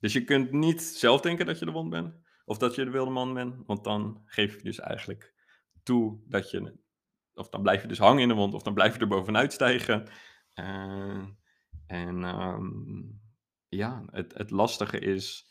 Dus 0.00 0.12
je 0.12 0.24
kunt 0.24 0.52
niet 0.52 0.82
zelf 0.82 1.20
denken 1.20 1.46
dat 1.46 1.58
je 1.58 1.64
de 1.64 1.70
wond 1.70 1.90
bent. 1.90 2.14
Of 2.44 2.58
dat 2.58 2.74
je 2.74 2.84
de 2.84 2.90
wilde 2.90 3.10
man 3.10 3.34
bent, 3.34 3.66
want 3.66 3.84
dan 3.84 4.22
geef 4.24 4.56
je 4.56 4.62
dus 4.62 4.80
eigenlijk 4.80 5.34
toe 5.82 6.20
dat 6.26 6.50
je, 6.50 6.78
of 7.34 7.48
dan 7.48 7.62
blijf 7.62 7.82
je 7.82 7.88
dus 7.88 7.98
hangen 7.98 8.22
in 8.22 8.28
de 8.28 8.34
wond, 8.34 8.54
of 8.54 8.62
dan 8.62 8.74
blijf 8.74 8.94
je 8.94 9.00
er 9.00 9.08
bovenuit 9.08 9.52
stijgen. 9.52 10.08
Uh, 10.54 11.24
en 11.86 12.22
um, 12.22 13.20
ja, 13.68 14.04
het, 14.10 14.34
het 14.34 14.50
lastige 14.50 14.98
is 14.98 15.46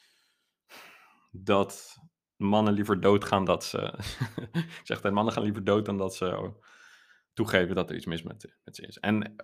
dat 1.31 1.97
mannen 2.35 2.73
liever 2.73 3.01
doodgaan 3.01 3.45
dat 3.45 3.65
ze, 3.65 3.93
ik 4.51 4.81
zeg 4.83 5.01
dat 5.01 5.13
mannen 5.13 5.33
gaan 5.33 5.43
liever 5.43 5.63
dood 5.63 5.85
dan 5.85 5.97
dat 5.97 6.15
ze 6.15 6.53
toegeven 7.33 7.75
dat 7.75 7.89
er 7.89 7.95
iets 7.95 8.05
mis 8.05 8.23
met, 8.23 8.55
met 8.63 8.75
ze 8.75 8.87
is. 8.87 8.97
En 8.97 9.35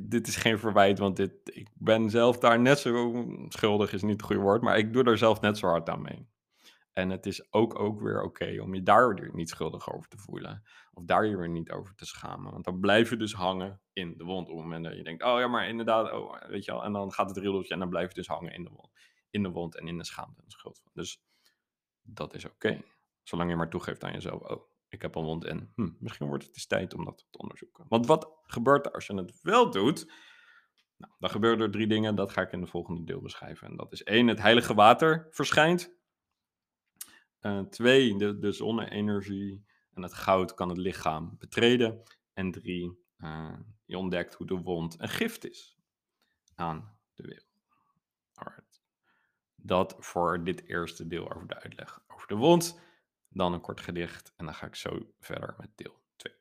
dit 0.00 0.26
is 0.26 0.36
geen 0.36 0.58
verwijt, 0.58 0.98
want 0.98 1.16
dit, 1.16 1.32
ik 1.44 1.68
ben 1.74 2.10
zelf 2.10 2.38
daar 2.38 2.60
net 2.60 2.78
zo 2.78 3.24
schuldig, 3.48 3.92
is 3.92 4.02
niet 4.02 4.12
het 4.12 4.22
goede 4.22 4.42
woord, 4.42 4.62
maar 4.62 4.78
ik 4.78 4.92
doe 4.92 5.04
er 5.04 5.18
zelf 5.18 5.40
net 5.40 5.58
zo 5.58 5.66
hard 5.66 5.88
aan 5.88 6.02
mee. 6.02 6.30
En 6.92 7.10
het 7.10 7.26
is 7.26 7.52
ook, 7.52 7.78
ook 7.78 8.00
weer 8.00 8.22
oké 8.22 8.60
om 8.60 8.74
je 8.74 8.82
daar 8.82 9.14
weer 9.14 9.30
niet 9.34 9.48
schuldig 9.48 9.92
over 9.92 10.08
te 10.08 10.18
voelen. 10.18 10.62
Of 10.92 11.04
daar 11.04 11.26
je 11.26 11.36
weer 11.36 11.48
niet 11.48 11.70
over 11.70 11.94
te 11.94 12.06
schamen. 12.06 12.52
Want 12.52 12.64
dan 12.64 12.80
blijf 12.80 13.10
je 13.10 13.16
dus 13.16 13.32
hangen 13.32 13.80
in 13.92 14.14
de 14.16 14.24
wond. 14.24 14.48
Op 14.48 14.54
het 14.54 14.64
moment 14.64 14.84
dat 14.84 14.96
je 14.96 15.02
denkt, 15.02 15.22
oh 15.22 15.38
ja, 15.38 15.46
maar 15.46 15.68
inderdaad, 15.68 16.12
oh, 16.12 16.48
weet 16.48 16.64
je 16.64 16.72
wel. 16.72 16.84
En 16.84 16.92
dan 16.92 17.12
gaat 17.12 17.28
het 17.28 17.38
rildeltje 17.38 17.74
en 17.74 17.80
dan 17.80 17.88
blijf 17.88 18.08
je 18.08 18.14
dus 18.14 18.26
hangen 18.26 18.52
in 18.52 18.64
de 18.64 18.70
wond. 18.70 18.90
In 19.30 19.42
de 19.42 19.50
wond 19.50 19.76
en 19.76 19.88
in 19.88 19.98
de 19.98 20.04
schaamte 20.04 20.40
en 20.40 20.44
de 20.44 20.50
schuld. 20.50 20.82
Dus 20.92 21.22
dat 22.02 22.34
is 22.34 22.44
oké. 22.44 22.82
Zolang 23.22 23.50
je 23.50 23.56
maar 23.56 23.70
toegeeft 23.70 24.04
aan 24.04 24.12
jezelf, 24.12 24.40
oh, 24.40 24.62
ik 24.92 25.02
heb 25.02 25.14
een 25.14 25.24
wond 25.24 25.44
en 25.44 25.72
hm, 25.74 25.90
misschien 25.98 26.26
wordt 26.26 26.44
het 26.44 26.54
eens 26.54 26.66
tijd 26.66 26.94
om 26.94 27.04
dat 27.04 27.26
te 27.30 27.38
onderzoeken. 27.38 27.84
Want 27.88 28.06
wat 28.06 28.30
gebeurt 28.42 28.86
er 28.86 28.92
als 28.92 29.06
je 29.06 29.14
het 29.14 29.40
wel 29.42 29.70
doet? 29.70 30.12
Nou, 30.96 31.12
dan 31.18 31.30
gebeuren 31.30 31.60
er 31.60 31.70
drie 31.70 31.86
dingen, 31.86 32.14
dat 32.14 32.32
ga 32.32 32.42
ik 32.42 32.52
in 32.52 32.60
de 32.60 32.66
volgende 32.66 33.04
deel 33.04 33.20
beschrijven. 33.20 33.68
En 33.68 33.76
dat 33.76 33.92
is 33.92 34.02
één, 34.02 34.26
het 34.26 34.38
heilige 34.38 34.74
water 34.74 35.26
verschijnt. 35.30 35.94
Uh, 37.40 37.60
twee, 37.60 38.16
de, 38.16 38.38
de 38.38 38.52
zonne-energie 38.52 39.64
en 39.92 40.02
het 40.02 40.14
goud 40.14 40.54
kan 40.54 40.68
het 40.68 40.78
lichaam 40.78 41.36
betreden. 41.38 42.02
En 42.32 42.50
drie, 42.50 42.98
uh, 43.18 43.58
je 43.84 43.98
ontdekt 43.98 44.34
hoe 44.34 44.46
de 44.46 44.60
wond 44.60 45.00
een 45.00 45.08
gift 45.08 45.48
is 45.50 45.76
aan 46.54 46.98
de 47.14 47.22
wereld. 47.22 47.50
Dat 49.54 49.96
voor 49.98 50.44
dit 50.44 50.68
eerste 50.68 51.06
deel 51.06 51.32
over 51.32 51.46
de 51.46 51.60
uitleg 51.60 52.02
over 52.06 52.28
de 52.28 52.36
wond. 52.36 52.80
Dan 53.34 53.52
een 53.52 53.60
kort 53.60 53.80
gedicht 53.80 54.32
en 54.36 54.44
dan 54.44 54.54
ga 54.54 54.66
ik 54.66 54.74
zo 54.74 55.06
verder 55.20 55.54
met 55.58 55.68
deel 55.74 56.00
2. 56.16 56.34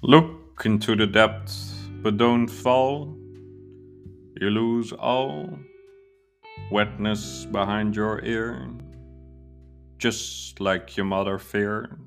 Look 0.00 0.64
into 0.64 0.96
the 0.96 1.10
depths, 1.10 1.74
but 2.02 2.18
don't 2.18 2.50
fall. 2.50 3.20
You 4.34 4.50
lose 4.50 4.96
all 4.96 5.58
wetness 6.70 7.46
behind 7.50 7.94
your 7.94 8.24
ear, 8.24 8.68
just 9.98 10.58
like 10.58 10.96
your 10.96 11.06
mother 11.06 11.38
feared. 11.38 11.98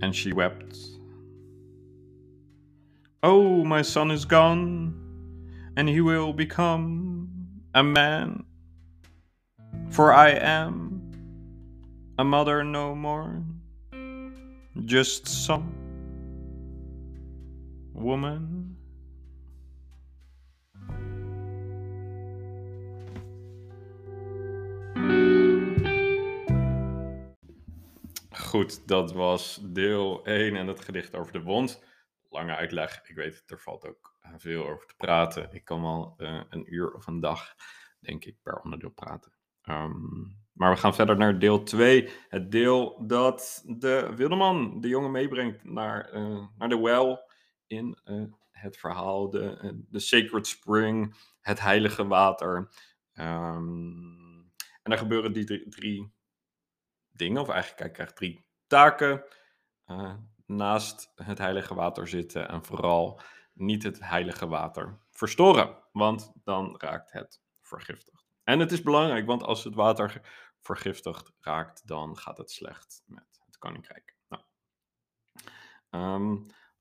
And 0.00 0.14
she 0.14 0.32
wept 0.32 0.97
Oh, 3.20 3.64
my 3.64 3.82
son 3.82 4.12
is 4.12 4.24
gone, 4.24 4.94
and 5.76 5.88
he 5.88 6.00
will 6.00 6.32
become 6.32 7.28
a 7.74 7.82
man. 7.82 8.44
For 9.90 10.12
I 10.12 10.30
am 10.30 11.10
a 12.16 12.22
mother 12.22 12.62
no 12.62 12.94
more, 12.94 13.42
just 14.84 15.26
some 15.26 15.74
woman. 17.92 18.76
Goed, 28.30 28.86
dat 28.86 29.12
was 29.12 29.60
deel 29.62 30.24
1 30.24 30.56
en 30.56 30.66
het 30.66 30.84
gedicht 30.84 31.16
over 31.16 31.32
de 31.32 31.42
wond 31.42 31.82
lange 32.38 32.56
uitleg. 32.56 33.00
Ik 33.08 33.14
weet 33.14 33.42
er 33.46 33.58
valt 33.58 33.86
ook 33.86 34.14
eh, 34.20 34.30
veel 34.36 34.68
over 34.68 34.86
te 34.86 34.94
praten. 34.96 35.48
Ik 35.52 35.64
kan 35.64 35.82
wel 35.82 36.14
uh, 36.18 36.42
een 36.48 36.74
uur 36.74 36.92
of 36.92 37.06
een 37.06 37.20
dag, 37.20 37.54
denk 38.00 38.24
ik, 38.24 38.36
per 38.42 38.60
onderdeel 38.60 38.90
praten. 38.90 39.32
Um, 39.68 40.46
maar 40.52 40.70
we 40.70 40.80
gaan 40.80 40.94
verder 40.94 41.16
naar 41.16 41.38
deel 41.38 41.62
2. 41.62 42.08
Het 42.28 42.50
deel 42.50 43.06
dat 43.06 43.62
de 43.66 44.12
wildeman 44.16 44.80
de 44.80 44.88
jongen 44.88 45.10
meebrengt 45.10 45.64
naar, 45.64 46.14
uh, 46.14 46.46
naar 46.58 46.68
de 46.68 46.78
well 46.78 47.20
in 47.66 47.98
het 48.50 48.76
verhaal, 48.76 49.30
de, 49.30 49.74
de 49.88 49.98
Sacred 49.98 50.46
Spring, 50.46 51.14
het 51.40 51.60
heilige 51.60 52.06
water. 52.06 52.56
Um, 53.14 54.52
en 54.82 54.90
daar 54.90 54.98
gebeuren 54.98 55.32
die 55.32 55.44
drie, 55.44 55.68
drie, 55.68 56.12
dingen, 57.12 57.40
of 57.40 57.48
eigenlijk 57.48 57.80
hij 57.80 57.90
krijgt 57.90 58.16
drie 58.16 58.46
taken 58.66 59.24
naast 60.48 61.12
het 61.14 61.38
heilige 61.38 61.74
water 61.74 62.08
zitten 62.08 62.48
en 62.48 62.64
vooral 62.64 63.20
niet 63.52 63.82
het 63.82 64.00
heilige 64.00 64.46
water 64.46 64.98
verstoren, 65.10 65.76
want 65.92 66.32
dan 66.44 66.74
raakt 66.78 67.12
het 67.12 67.42
vergiftigd. 67.60 68.26
En 68.44 68.58
het 68.58 68.72
is 68.72 68.82
belangrijk, 68.82 69.26
want 69.26 69.42
als 69.42 69.64
het 69.64 69.74
water 69.74 70.20
vergiftigd 70.60 71.32
raakt, 71.40 71.86
dan 71.86 72.16
gaat 72.16 72.38
het 72.38 72.50
slecht 72.50 73.02
met 73.06 73.40
het 73.46 73.58
koninkrijk. 73.58 74.16
Nou. 74.28 74.42
Ehm, 75.90 76.36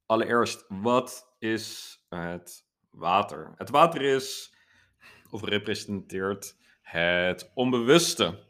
allereerst, 0.05 0.65
wat 0.67 1.35
is 1.39 1.97
het 2.09 2.65
water? 2.89 3.53
Het 3.55 3.69
water 3.69 4.01
is, 4.01 4.55
of 5.29 5.43
representeert, 5.43 6.57
het 6.81 7.51
onbewuste. 7.53 8.45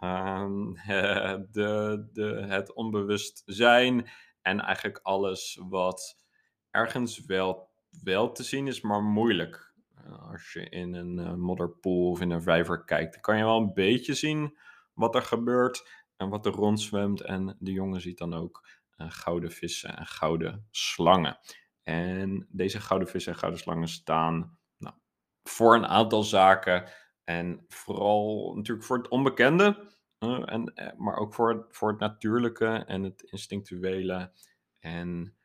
Um, 0.00 0.74
de, 1.52 2.08
de, 2.12 2.44
het 2.48 2.72
onbewust 2.72 3.42
zijn 3.46 4.08
en 4.48 4.60
eigenlijk 4.60 5.00
alles 5.02 5.60
wat 5.68 6.26
ergens 6.70 7.24
wel, 7.24 7.70
wel 8.02 8.32
te 8.32 8.42
zien 8.42 8.66
is, 8.66 8.80
maar 8.80 9.02
moeilijk. 9.02 9.74
Uh, 10.06 10.30
als 10.30 10.52
je 10.52 10.68
in 10.68 10.94
een 10.94 11.18
uh, 11.18 11.34
modderpoel 11.34 12.10
of 12.10 12.20
in 12.20 12.30
een 12.30 12.42
vijver 12.42 12.84
kijkt, 12.84 13.12
dan 13.12 13.20
kan 13.20 13.36
je 13.36 13.44
wel 13.44 13.60
een 13.60 13.74
beetje 13.74 14.14
zien 14.14 14.58
wat 14.94 15.14
er 15.14 15.22
gebeurt 15.22 15.90
en 16.16 16.28
wat 16.28 16.46
er 16.46 16.52
rondzwemt. 16.52 17.20
En 17.20 17.56
de 17.58 17.72
jongen 17.72 18.00
ziet 18.00 18.18
dan 18.18 18.34
ook 18.34 18.68
uh, 18.96 19.06
gouden 19.10 19.50
vissen 19.52 19.96
en 19.96 20.06
gouden 20.06 20.66
slangen. 20.70 21.38
En 21.82 22.46
deze 22.50 22.80
gouden 22.80 23.08
vissen 23.08 23.32
en 23.32 23.38
gouden 23.38 23.60
slangen 23.60 23.88
staan 23.88 24.58
nou, 24.78 24.94
voor 25.42 25.74
een 25.74 25.86
aantal 25.86 26.22
zaken. 26.22 26.90
En 27.24 27.64
vooral 27.68 28.52
natuurlijk 28.56 28.86
voor 28.86 28.98
het 28.98 29.08
onbekende, 29.08 29.92
en, 30.18 30.94
maar 30.96 31.16
ook 31.16 31.34
voor 31.34 31.66
voor 31.70 31.90
het 31.90 31.98
natuurlijke 31.98 32.66
en 32.66 33.02
het 33.02 33.22
instinctuele. 33.22 34.32
En 34.80 35.36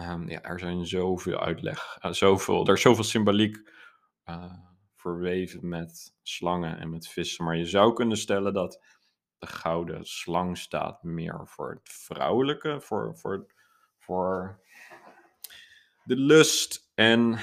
um, 0.00 0.28
ja, 0.28 0.42
er 0.42 0.58
zijn 0.58 0.86
zoveel 0.86 1.40
uitleg, 1.40 1.98
uh, 2.04 2.12
zoveel, 2.12 2.66
er 2.66 2.74
is 2.74 2.80
zoveel 2.80 3.04
symboliek 3.04 3.70
uh, 4.24 4.54
verweven 4.96 5.68
met 5.68 6.14
slangen 6.22 6.78
en 6.78 6.90
met 6.90 7.08
vissen. 7.08 7.44
Maar 7.44 7.56
je 7.56 7.66
zou 7.66 7.92
kunnen 7.92 8.16
stellen 8.16 8.54
dat 8.54 8.84
de 9.38 9.46
gouden 9.46 10.04
slang 10.04 10.58
staat 10.58 11.02
meer 11.02 11.40
voor 11.44 11.70
het 11.70 11.88
vrouwelijke, 11.92 12.80
voor, 12.80 13.18
voor, 13.18 13.46
voor 13.98 14.60
de 16.04 16.16
lust 16.16 16.90
en 16.94 17.38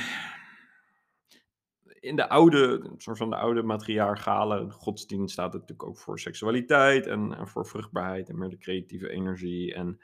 in 2.00 2.16
de 2.16 2.30
oude, 2.30 2.92
soort 2.98 3.18
van 3.18 3.30
de 3.30 3.36
oude 3.36 3.64
matriarchale 3.64 4.72
godsdienst 4.72 5.34
staat 5.34 5.54
het 5.54 5.62
natuurlijk 5.62 5.90
ook 5.90 5.98
voor 5.98 6.20
seksualiteit 6.20 7.08
en, 7.08 7.34
en 7.34 7.48
voor 7.48 7.66
vruchtbaarheid 7.66 8.30
en 8.30 8.38
meer 8.38 8.50
de 8.50 8.58
creatieve 8.58 9.10
energie. 9.10 9.74
En, 9.74 10.02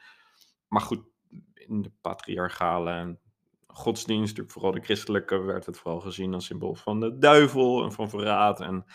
maar 0.68 0.82
goed, 0.82 1.04
in 1.54 1.82
de 1.82 1.92
patriarchale 2.02 3.18
godsdienst, 3.68 4.28
natuurlijk 4.28 4.52
vooral 4.52 4.72
de 4.72 4.82
christelijke, 4.82 5.38
werd 5.38 5.66
het 5.66 5.78
vooral 5.78 6.00
gezien 6.00 6.34
als 6.34 6.46
symbool 6.46 6.76
van 6.76 7.00
de 7.00 7.18
duivel 7.18 7.84
en 7.84 7.92
van 7.92 8.10
verraad 8.10 8.62
en 8.62 8.86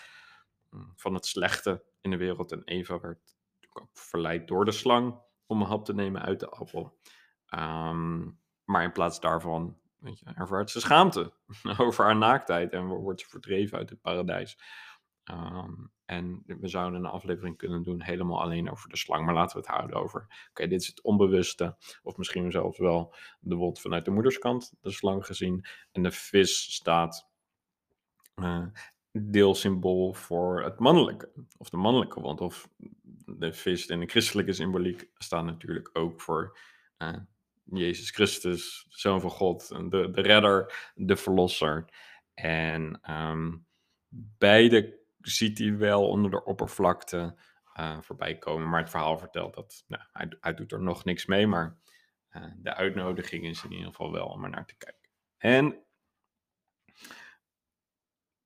mm, 0.71 0.93
van 0.97 1.15
het 1.15 1.27
slechte 1.27 1.85
in 2.01 2.11
de 2.11 2.17
wereld. 2.17 2.53
En 2.53 2.65
Eva 2.65 3.01
werd 3.01 3.37
ook 3.73 3.89
verleid 3.93 4.49
door 4.49 4.65
de 4.65 4.73
slang 4.73 5.21
om 5.47 5.61
een 5.61 5.67
hap 5.67 5.85
te 5.85 5.95
nemen 5.95 6.23
uit 6.23 6.41
de 6.41 6.49
appel. 6.49 6.99
Um, 7.55 8.39
maar 8.65 8.83
in 8.83 8.93
plaats 8.93 9.21
daarvan 9.21 9.80
weet 10.01 10.23
ervaart 10.35 10.71
ze 10.71 10.81
schaamte 10.81 11.33
over 11.79 12.05
haar 12.05 12.17
naaktheid 12.17 12.73
en 12.73 12.87
wordt 12.87 13.21
ze 13.21 13.29
verdreven 13.29 13.79
uit 13.79 13.91
het 13.91 14.01
paradijs. 14.01 14.59
Um, 15.31 15.91
en 16.05 16.43
we 16.47 16.69
zouden 16.69 17.05
een 17.05 17.11
aflevering 17.11 17.57
kunnen 17.57 17.83
doen 17.83 18.03
helemaal 18.03 18.43
alleen 18.43 18.71
over 18.71 18.89
de 18.89 18.97
slang, 18.97 19.25
maar 19.25 19.35
laten 19.35 19.57
we 19.57 19.67
het 19.67 19.77
houden 19.77 19.97
over. 19.97 20.47
Oké, 20.51 20.67
dit 20.67 20.81
is 20.81 20.87
het 20.87 21.03
onbewuste, 21.03 21.77
of 22.03 22.17
misschien 22.17 22.51
zelfs 22.51 22.79
wel 22.79 23.15
de 23.41 23.55
wond 23.55 23.81
vanuit 23.81 24.05
de 24.05 24.11
moederskant, 24.11 24.73
de 24.81 24.91
slang 24.91 25.27
gezien. 25.27 25.65
En 25.93 26.03
de 26.03 26.11
vis 26.11 26.75
staat 26.75 27.31
uh, 28.37 28.67
deelsymbool 29.13 30.13
voor 30.13 30.63
het 30.63 30.79
mannelijke, 30.79 31.33
of 31.57 31.71
de 31.71 31.77
mannelijke 31.77 32.21
wond. 32.21 32.41
Of 32.41 32.69
de 33.25 33.53
vis 33.53 33.87
in 33.87 34.01
de 34.01 34.07
christelijke 34.07 34.53
symboliek 34.53 35.11
staat 35.15 35.45
natuurlijk 35.45 35.91
ook 35.93 36.21
voor 36.21 36.59
uh, 36.99 37.17
Jezus 37.73 38.11
Christus, 38.11 38.87
Zoon 38.89 39.21
van 39.21 39.31
God, 39.31 39.69
de, 39.69 40.11
de 40.11 40.21
redder, 40.21 40.91
de 40.95 41.17
verlosser. 41.17 41.85
En 42.35 43.01
um, 43.11 43.67
beide 44.39 44.99
ziet 45.21 45.59
hij 45.59 45.77
wel 45.77 46.09
onder 46.09 46.31
de 46.31 46.45
oppervlakte 46.45 47.39
uh, 47.81 48.01
voorbij 48.01 48.39
komen. 48.39 48.69
Maar 48.69 48.81
het 48.81 48.91
verhaal 48.91 49.19
vertelt 49.19 49.55
dat 49.55 49.85
nou, 49.87 50.03
hij, 50.13 50.37
hij, 50.41 50.55
doet 50.55 50.73
er 50.73 50.83
nog 50.83 51.05
niks 51.05 51.27
mee, 51.27 51.47
maar 51.47 51.79
uh, 52.31 52.45
de 52.57 52.75
uitnodiging 52.75 53.45
is 53.45 53.65
in 53.65 53.73
ieder 53.73 53.87
geval 53.87 54.13
wel 54.13 54.27
om 54.27 54.45
er 54.45 54.51
naar 54.51 54.67
te 54.67 54.77
kijken. 54.77 55.09
En 55.39 55.85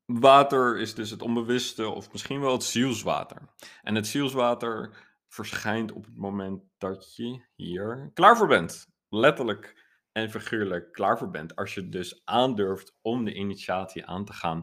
water 0.05 0.79
is 0.79 0.95
dus 0.95 1.11
het 1.11 1.23
onbewuste 1.23 1.89
of 1.89 2.13
misschien 2.13 2.41
wel 2.41 2.53
het 2.53 2.63
zielswater. 2.63 3.55
En 3.83 3.95
het 3.95 4.07
zielswater 4.07 4.97
verschijnt 5.29 5.93
op 5.93 6.05
het 6.05 6.17
moment 6.17 6.63
dat 6.79 7.17
je 7.17 7.45
hier 7.55 8.11
klaar 8.15 8.37
voor 8.37 8.47
bent. 8.47 8.94
Letterlijk 9.15 9.87
en 10.13 10.31
figuurlijk 10.31 10.93
klaar 10.93 11.19
voor 11.19 11.31
bent. 11.31 11.57
Als 11.57 11.75
je 11.75 11.89
dus 11.89 12.23
aandurft 12.25 12.99
om 13.03 13.25
de 13.25 13.35
initiatie 13.35 14.07
aan 14.07 14.25
te 14.25 14.33
gaan 14.33 14.63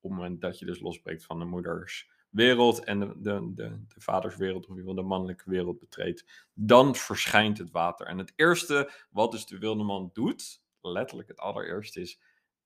op 0.00 0.10
het 0.10 0.10
moment 0.10 0.40
dat 0.40 0.58
je 0.58 0.66
dus 0.66 0.80
losbreekt 0.80 1.24
van 1.24 1.38
de 1.38 1.44
moeders 1.44 2.10
wereld 2.28 2.84
en 2.84 3.00
de, 3.00 3.06
de, 3.16 3.52
de, 3.54 3.84
de 3.88 4.00
vaderswereld, 4.00 4.66
of 4.66 4.76
je 4.76 4.94
de 4.94 5.02
mannelijke 5.02 5.50
wereld 5.50 5.78
betreedt, 5.78 6.48
dan 6.54 6.94
verschijnt 6.94 7.58
het 7.58 7.70
water. 7.70 8.06
En 8.06 8.18
het 8.18 8.32
eerste 8.36 8.92
wat 9.10 9.32
dus 9.32 9.46
de 9.46 9.58
wilde 9.58 9.84
man 9.84 10.10
doet, 10.12 10.62
letterlijk 10.80 11.28
het 11.28 11.38
allereerste 11.38 12.00
is, 12.00 12.20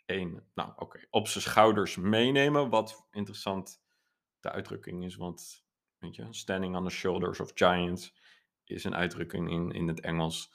één, 0.05 0.47
nou 0.55 0.73
oké, 0.77 1.01
op 1.11 1.29
zijn 1.29 1.45
schouders 1.45 1.97
meenemen, 1.97 2.69
wat 2.69 3.07
interessant 3.11 3.83
de 4.41 4.51
uitdrukking 4.51 5.05
is, 5.05 5.17
want 5.17 5.65
weet 5.99 6.17
je, 6.17 6.27
standing 6.31 6.77
on 6.77 6.85
the 6.85 6.91
shoulders 6.91 7.41
of 7.41 7.51
giants 7.55 8.15
is 8.65 8.85
een 8.85 8.95
uitdrukking 8.95 9.51
in, 9.51 9.71
in 9.71 9.89
het 9.89 10.01
Engels. 10.01 10.53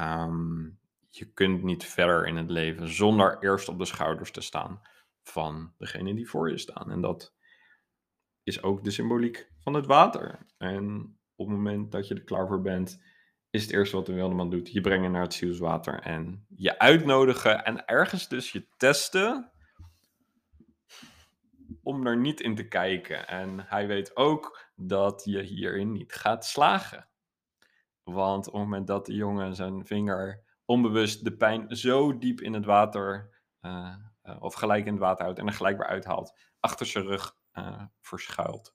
Um, 0.00 0.78
je 1.10 1.32
kunt 1.32 1.62
niet 1.62 1.84
verder 1.84 2.26
in 2.26 2.36
het 2.36 2.50
leven 2.50 2.88
zonder 2.88 3.38
eerst 3.40 3.68
op 3.68 3.78
de 3.78 3.84
schouders 3.84 4.30
te 4.30 4.40
staan 4.40 4.80
van 5.22 5.72
degene 5.78 6.14
die 6.14 6.28
voor 6.28 6.50
je 6.50 6.58
staan. 6.58 6.90
En 6.90 7.00
dat 7.00 7.34
is 8.42 8.62
ook 8.62 8.84
de 8.84 8.90
symboliek 8.90 9.50
van 9.58 9.74
het 9.74 9.86
water. 9.86 10.46
En 10.58 11.16
op 11.34 11.46
het 11.46 11.56
moment 11.56 11.92
dat 11.92 12.08
je 12.08 12.14
er 12.14 12.24
klaar 12.24 12.46
voor 12.46 12.60
bent, 12.60 13.02
is 13.50 13.62
het 13.62 13.72
eerste 13.72 13.96
wat 13.96 14.06
de 14.06 14.12
wildeman 14.12 14.50
doet, 14.50 14.72
je 14.72 14.80
brengen 14.80 15.12
naar 15.12 15.22
het 15.22 15.34
zielswater 15.34 16.00
en 16.00 16.46
je 16.48 16.78
uitnodigen 16.78 17.64
en 17.64 17.86
ergens 17.86 18.28
dus 18.28 18.52
je 18.52 18.66
testen 18.76 19.52
om 21.82 22.06
er 22.06 22.16
niet 22.16 22.40
in 22.40 22.54
te 22.54 22.68
kijken. 22.68 23.28
En 23.28 23.60
hij 23.66 23.86
weet 23.86 24.16
ook 24.16 24.70
dat 24.76 25.22
je 25.24 25.42
hierin 25.42 25.92
niet 25.92 26.12
gaat 26.12 26.44
slagen. 26.44 27.08
Want 28.04 28.46
op 28.46 28.52
het 28.52 28.62
moment 28.62 28.86
dat 28.86 29.06
de 29.06 29.14
jongen 29.14 29.54
zijn 29.54 29.86
vinger 29.86 30.44
onbewust 30.64 31.24
de 31.24 31.36
pijn 31.36 31.76
zo 31.76 32.18
diep 32.18 32.40
in 32.40 32.52
het 32.52 32.64
water 32.64 33.30
uh, 33.60 33.94
uh, 34.24 34.42
of 34.42 34.54
gelijk 34.54 34.86
in 34.86 34.92
het 34.92 35.00
water 35.00 35.24
houdt 35.24 35.38
en 35.38 35.46
er 35.46 35.52
gelijk 35.52 35.76
weer 35.76 35.86
uithaalt, 35.86 36.38
achter 36.60 36.86
zijn 36.86 37.04
rug 37.04 37.36
uh, 37.52 37.82
verschuilt. 38.00 38.74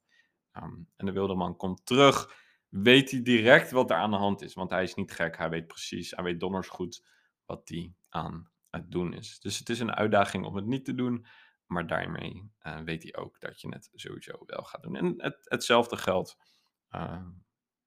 Um, 0.53 0.89
en 0.95 1.05
de 1.05 1.11
wilde 1.11 1.35
man 1.35 1.55
komt 1.55 1.85
terug, 1.85 2.33
weet 2.67 3.11
hij 3.11 3.21
direct 3.21 3.71
wat 3.71 3.89
er 3.89 3.97
aan 3.97 4.11
de 4.11 4.17
hand 4.17 4.41
is, 4.41 4.53
want 4.53 4.69
hij 4.69 4.83
is 4.83 4.95
niet 4.95 5.11
gek, 5.11 5.37
hij 5.37 5.49
weet 5.49 5.67
precies, 5.67 6.11
hij 6.11 6.23
weet 6.23 6.39
donders 6.39 6.67
goed 6.67 7.07
wat 7.45 7.69
hij 7.69 7.93
aan 8.09 8.51
het 8.69 8.91
doen 8.91 9.13
is. 9.13 9.39
Dus 9.39 9.59
het 9.59 9.69
is 9.69 9.79
een 9.79 9.95
uitdaging 9.95 10.45
om 10.45 10.55
het 10.55 10.65
niet 10.65 10.85
te 10.85 10.95
doen, 10.95 11.25
maar 11.65 11.87
daarmee 11.87 12.51
weet 12.85 13.03
hij 13.03 13.15
ook 13.15 13.39
dat 13.39 13.61
je 13.61 13.69
het 13.69 13.89
sowieso 13.93 14.33
wel 14.45 14.63
gaat 14.63 14.83
doen. 14.83 14.95
En 14.95 15.13
het, 15.17 15.37
hetzelfde 15.43 15.97
geldt 15.97 16.37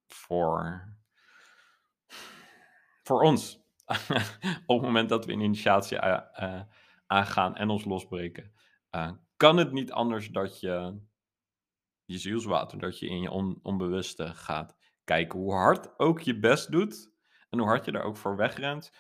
voor, 0.07 0.89
voor 3.03 3.21
ons. 3.21 3.61
Op 4.67 4.77
het 4.77 4.87
moment 4.87 5.09
dat 5.09 5.25
we 5.25 5.33
een 5.33 5.41
initiatie 5.41 5.97
uh, 5.97 6.61
aangaan 7.07 7.57
en 7.57 7.69
ons 7.69 7.85
losbreken, 7.85 8.53
uh, 8.91 9.11
kan 9.37 9.57
het 9.57 9.73
niet 9.73 9.93
anders 9.93 10.29
dat 10.29 10.61
je 10.61 11.01
je 12.05 12.19
zielswater, 12.19 12.79
dat 12.79 12.99
je 12.99 13.09
in 13.09 13.21
je 13.21 13.31
on 13.31 13.59
onbewuste 13.63 14.35
gaat 14.35 14.77
kijken 15.05 15.39
hoe 15.39 15.53
hard 15.53 15.99
ook 15.99 16.21
je 16.21 16.39
best 16.39 16.71
doet 16.71 17.11
en 17.51 17.59
hoe 17.59 17.69
hard 17.69 17.85
je 17.85 17.93
daar 17.93 18.03
ook 18.03 18.17
voor 18.17 18.37
wegrent. 18.37 18.93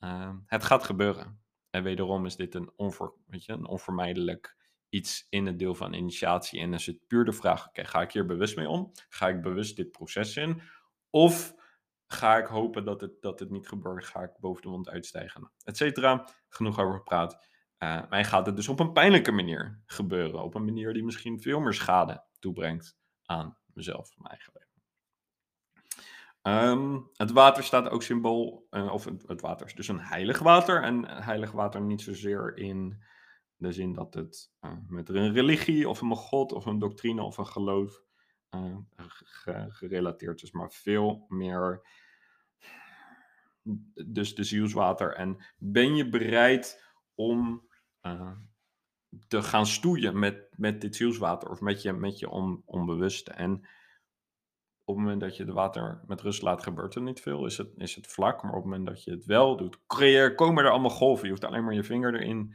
Uh, 0.00 0.34
het 0.46 0.64
gaat 0.64 0.84
gebeuren. 0.84 1.40
En 1.70 1.82
wederom 1.82 2.26
is 2.26 2.36
dit 2.36 2.54
een, 2.54 2.72
onver, 2.76 3.12
weet 3.26 3.44
je, 3.44 3.52
een 3.52 3.66
onvermijdelijk 3.66 4.56
iets 4.88 5.26
in 5.28 5.46
het 5.46 5.58
deel 5.58 5.74
van 5.74 5.92
initiatie. 5.92 6.60
En 6.60 6.74
is 6.74 6.86
het 6.86 7.06
puur 7.06 7.24
de 7.24 7.32
vraag, 7.32 7.66
oké, 7.66 7.84
ga 7.84 8.00
ik 8.00 8.12
hier 8.12 8.26
bewust 8.26 8.56
mee 8.56 8.68
om? 8.68 8.92
Ga 9.08 9.28
ik 9.28 9.42
bewust 9.42 9.76
dit 9.76 9.90
proces 9.90 10.36
in? 10.36 10.62
Of 11.10 11.54
ga 12.12 12.36
ik 12.36 12.46
hopen 12.46 12.84
dat 12.84 13.00
het, 13.00 13.22
dat 13.22 13.40
het 13.40 13.50
niet 13.50 13.68
gebeurt? 13.68 14.04
Ga 14.04 14.22
ik 14.22 14.32
boven 14.38 14.62
de 14.62 14.68
wond 14.68 14.88
uitstijgen? 14.88 15.52
Etcetera. 15.64 16.28
Genoeg 16.48 16.78
over 16.78 16.94
gepraat. 16.94 17.46
Uh, 17.78 18.08
mij 18.08 18.24
gaat 18.24 18.46
het 18.46 18.56
dus 18.56 18.68
op 18.68 18.80
een 18.80 18.92
pijnlijke 18.92 19.32
manier 19.32 19.82
gebeuren. 19.86 20.42
Op 20.42 20.54
een 20.54 20.64
manier 20.64 20.92
die 20.92 21.04
misschien 21.04 21.40
veel 21.40 21.60
meer 21.60 21.74
schade 21.74 22.24
toebrengt 22.38 22.96
aan 23.24 23.58
mezelf, 23.66 24.16
mijn 24.16 24.30
eigen 24.30 24.52
leven. 24.54 24.70
Ehm, 26.42 27.00
het 27.16 27.30
water 27.30 27.64
staat 27.64 27.88
ook 27.88 28.02
symbool, 28.02 28.66
uh, 28.70 28.92
of 28.92 29.04
het, 29.04 29.40
water 29.40 29.66
is 29.66 29.74
dus 29.74 29.88
een 29.88 30.00
heilig 30.00 30.38
water. 30.38 30.82
En 30.82 31.22
heilig 31.22 31.50
water 31.52 31.80
niet 31.80 32.02
zozeer 32.02 32.56
in 32.56 33.02
de 33.56 33.72
zin 33.72 33.92
dat 33.92 34.14
het 34.14 34.52
uh, 34.60 34.72
met 34.88 35.08
een 35.08 35.32
religie 35.32 35.88
of 35.88 36.00
een 36.00 36.16
god 36.16 36.52
of 36.52 36.66
een 36.66 36.78
doctrine 36.78 37.22
of 37.22 37.36
een 37.36 37.46
geloof 37.46 38.02
gerelateerd 39.68 40.42
is, 40.42 40.50
maar 40.50 40.70
veel 40.70 41.24
meer 41.28 41.86
dus 44.06 44.34
de 44.34 44.44
zielswater. 44.44 45.14
En 45.14 45.44
ben 45.58 45.96
je 45.96 46.08
bereid 46.08 46.84
om 47.14 47.68
te 49.28 49.42
gaan 49.42 49.66
stoeien 49.66 50.18
met, 50.18 50.48
met 50.56 50.80
dit 50.80 50.96
zielswater 50.96 51.50
of 51.50 51.60
met 51.60 51.82
je, 51.82 51.92
met 51.92 52.18
je 52.18 52.28
on, 52.28 52.62
onbewuste? 52.64 53.30
En 53.30 53.66
op 54.84 54.94
het 54.94 55.04
moment 55.04 55.20
dat 55.20 55.36
je 55.36 55.44
het 55.44 55.52
water 55.52 56.00
met 56.06 56.20
rust 56.20 56.42
laat, 56.42 56.62
gebeurt 56.62 56.94
er 56.94 57.02
niet 57.02 57.20
veel. 57.20 57.46
Is 57.46 57.56
het, 57.56 57.72
is 57.76 57.94
het 57.94 58.06
vlak. 58.06 58.42
Maar 58.42 58.52
op 58.52 58.62
het 58.62 58.64
moment 58.64 58.86
dat 58.86 59.04
je 59.04 59.10
het 59.10 59.24
wel 59.24 59.56
doet, 59.56 59.86
creëer, 59.86 60.34
komen 60.34 60.64
er 60.64 60.70
allemaal 60.70 60.90
golven. 60.90 61.24
Je 61.24 61.30
hoeft 61.30 61.44
alleen 61.44 61.64
maar 61.64 61.74
je 61.74 61.84
vinger 61.84 62.14
erin 62.14 62.54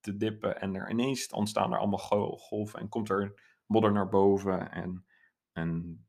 te 0.00 0.16
dippen. 0.16 0.60
En 0.60 0.74
er 0.74 0.90
ineens 0.90 1.28
ontstaan 1.28 1.72
er 1.72 1.78
allemaal 1.78 2.38
golven. 2.38 2.80
En 2.80 2.88
komt 2.88 3.10
er 3.10 3.40
modder 3.66 3.92
naar 3.92 4.08
boven. 4.08 4.70
En, 4.70 5.06
en 5.52 6.06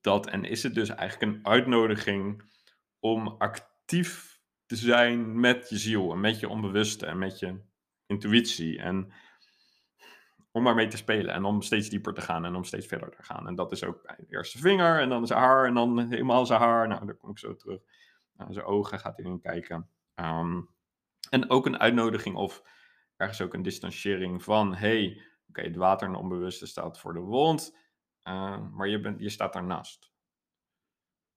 dat. 0.00 0.26
En 0.26 0.44
is 0.44 0.62
het 0.62 0.74
dus 0.74 0.88
eigenlijk 0.88 1.32
een 1.32 1.46
uitnodiging 1.46 2.42
om 3.00 3.28
actief 3.28 4.40
te 4.66 4.76
zijn 4.76 5.40
met 5.40 5.68
je 5.68 5.78
ziel. 5.78 6.12
En 6.12 6.20
met 6.20 6.40
je 6.40 6.48
onbewuste. 6.48 7.06
En 7.06 7.18
met 7.18 7.38
je 7.38 7.60
intuïtie. 8.06 8.78
En 8.78 9.12
om 10.50 10.62
maar 10.62 10.74
mee 10.74 10.88
te 10.88 10.96
spelen 10.96 11.34
en 11.34 11.44
om 11.44 11.62
steeds 11.62 11.88
dieper 11.88 12.14
te 12.14 12.20
gaan 12.20 12.44
en 12.44 12.54
om 12.54 12.64
steeds 12.64 12.86
verder 12.86 13.10
te 13.10 13.22
gaan. 13.22 13.46
En 13.46 13.54
dat 13.54 13.72
is 13.72 13.84
ook 13.84 14.02
bij 14.02 14.16
de 14.18 14.26
eerste 14.28 14.58
vinger 14.58 15.00
en 15.00 15.08
dan 15.08 15.26
zijn 15.26 15.40
haar 15.40 15.66
en 15.66 15.74
dan 15.74 15.98
helemaal 15.98 16.46
zijn 16.46 16.60
haar. 16.60 16.88
Nou, 16.88 17.06
daar 17.06 17.14
kom 17.14 17.30
ik 17.30 17.38
zo 17.38 17.54
terug. 17.54 17.80
Nou, 18.32 18.52
zijn 18.52 18.66
ogen 18.66 18.98
gaat 18.98 19.18
in 19.18 19.40
kijken. 19.40 19.88
Ehm, 20.14 20.60
en 21.30 21.50
ook 21.50 21.66
een 21.66 21.78
uitnodiging 21.78 22.36
of 22.36 22.62
ergens 23.16 23.40
ook 23.40 23.54
een 23.54 23.62
distanciering 23.62 24.42
van, 24.42 24.74
hey, 24.74 25.22
oké, 25.48 25.62
het 25.62 25.76
water 25.76 26.08
en 26.08 26.14
onbewuste 26.14 26.66
staat 26.66 27.00
voor 27.00 27.12
de 27.12 27.20
wond, 27.20 27.76
uh, 28.24 28.68
maar 28.70 28.88
je, 28.88 29.00
bent, 29.00 29.20
je 29.20 29.28
staat 29.28 29.52
daarnaast. 29.52 30.12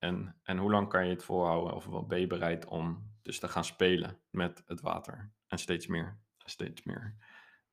En, 0.01 0.35
en 0.43 0.57
hoe 0.57 0.71
lang 0.71 0.89
kan 0.89 1.05
je 1.05 1.11
het 1.11 1.23
volhouden 1.23 1.73
of 1.73 1.85
wat 1.85 2.07
ben 2.07 2.19
je 2.19 2.27
bereid 2.27 2.65
om 2.65 3.11
dus 3.21 3.39
te 3.39 3.47
gaan 3.47 3.63
spelen 3.63 4.19
met 4.29 4.63
het 4.65 4.81
water? 4.81 5.33
En 5.47 5.57
steeds 5.57 5.87
meer, 5.87 6.19
steeds 6.37 6.83
meer. 6.83 7.15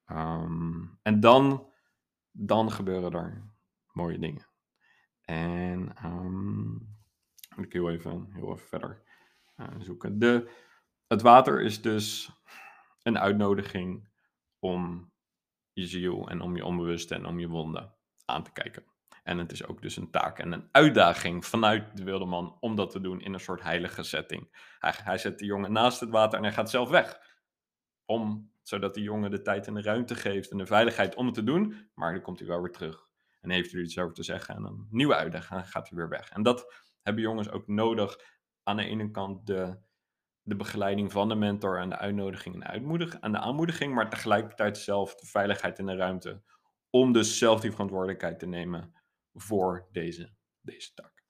Ehm, 0.05 0.85
en 1.03 1.21
dan, 1.21 1.73
dan 2.31 2.73
gebeuren 2.73 3.13
er 3.13 3.55
mooie 3.93 4.19
dingen. 4.19 4.47
En 5.21 5.95
um, 6.05 6.97
ik 7.57 7.73
heel 7.73 7.91
even, 7.91 8.29
heel 8.33 8.53
even 8.53 8.69
verder 8.69 9.03
uh, 9.57 9.67
zoeken. 9.79 10.19
De, 10.19 10.51
het 11.07 11.23
water 11.23 11.63
is 11.63 11.83
dus 11.83 12.33
een 13.03 13.19
uitnodiging 13.19 14.09
om 14.59 15.13
je 15.73 15.87
ziel 15.87 16.29
en 16.29 16.41
om 16.41 16.57
je 16.57 16.65
onbewuste 16.65 17.15
en 17.15 17.27
om 17.27 17.39
je 17.39 17.49
wonden 17.49 17.95
aan 18.25 18.43
te 18.43 18.53
kijken. 18.53 18.85
En 19.29 19.39
het 19.39 19.53
is 19.53 19.67
ook 19.67 19.83
dus 19.83 19.97
een 19.97 20.11
taak 20.11 20.39
en 20.39 20.53
een 20.53 20.69
uitdaging 20.73 21.47
vanuit 21.47 21.97
de 21.97 22.05
wilde 22.05 22.25
man 22.25 22.57
om 22.61 22.77
dat 22.77 22.91
te 22.91 23.01
doen 23.01 23.21
in 23.21 23.33
een 23.33 23.41
soort 23.41 23.63
heilige 23.63 24.03
setting. 24.03 24.49
Hij, 24.79 24.95
hij 25.03 25.19
zet 25.19 25.39
de 25.39 25.45
jongen 25.45 25.73
naast 25.73 26.01
het 26.01 26.11
water 26.11 26.39
en 26.39 26.45
hij 26.45 26.53
gaat 26.53 26.71
zelf 26.71 26.89
weg. 26.89 27.19
Om 28.05 28.53
zodat 28.63 28.95
die 28.95 29.03
jongen 29.03 29.31
de 29.31 29.43
tijd 29.43 29.67
en 29.67 29.75
de 29.75 29.83
ruimte 29.83 30.15
geeft 30.15 30.51
en 30.51 30.59
de 30.59 30.67
veiligheid 30.67 31.15
om 31.15 31.27
het 31.27 31.35
te 31.35 31.45
doen. 31.45 31.91
Maar 31.95 32.13
dan 32.13 32.23
komt 32.23 32.39
hij 32.39 32.49
wel 32.49 32.63
weer 32.63 32.73
terug. 32.73 33.09
En 33.41 33.51
heeft 33.51 33.73
hij 33.73 33.81
iets 33.81 33.99
over 33.99 34.15
te 34.15 34.23
zeggen. 34.23 34.55
En 34.55 34.65
een 34.65 34.87
nieuwe 34.91 35.15
uitdaging. 35.15 35.71
Gaat 35.71 35.89
hij 35.89 35.99
weer 35.99 36.09
weg. 36.09 36.31
En 36.31 36.43
dat 36.43 36.85
hebben 37.03 37.23
jongens 37.23 37.51
ook 37.51 37.67
nodig. 37.67 38.19
Aan 38.63 38.77
de 38.77 38.85
ene 38.85 39.11
kant 39.11 39.47
de, 39.47 39.79
de 40.43 40.57
begeleiding 40.57 41.13
van 41.13 41.29
de 41.29 41.35
mentor 41.35 41.79
en 41.79 41.89
de 41.89 41.99
uitnodiging 41.99 42.65
en 42.65 42.99
de, 42.99 43.17
en 43.21 43.33
de 43.33 43.39
aanmoediging. 43.39 43.95
Maar 43.95 44.11
tegelijkertijd 44.11 44.79
zelf 44.79 45.15
de 45.15 45.27
veiligheid 45.27 45.79
en 45.79 45.87
de 45.87 45.97
ruimte. 45.97 46.43
Om 46.91 47.13
dus 47.13 47.39
zelf 47.39 47.61
die 47.61 47.71
verantwoordelijkheid 47.71 48.39
te 48.39 48.47
nemen 48.47 48.97
voor 49.35 49.89
deze, 49.93 50.33
deze 50.61 50.95
taak. 50.95 51.25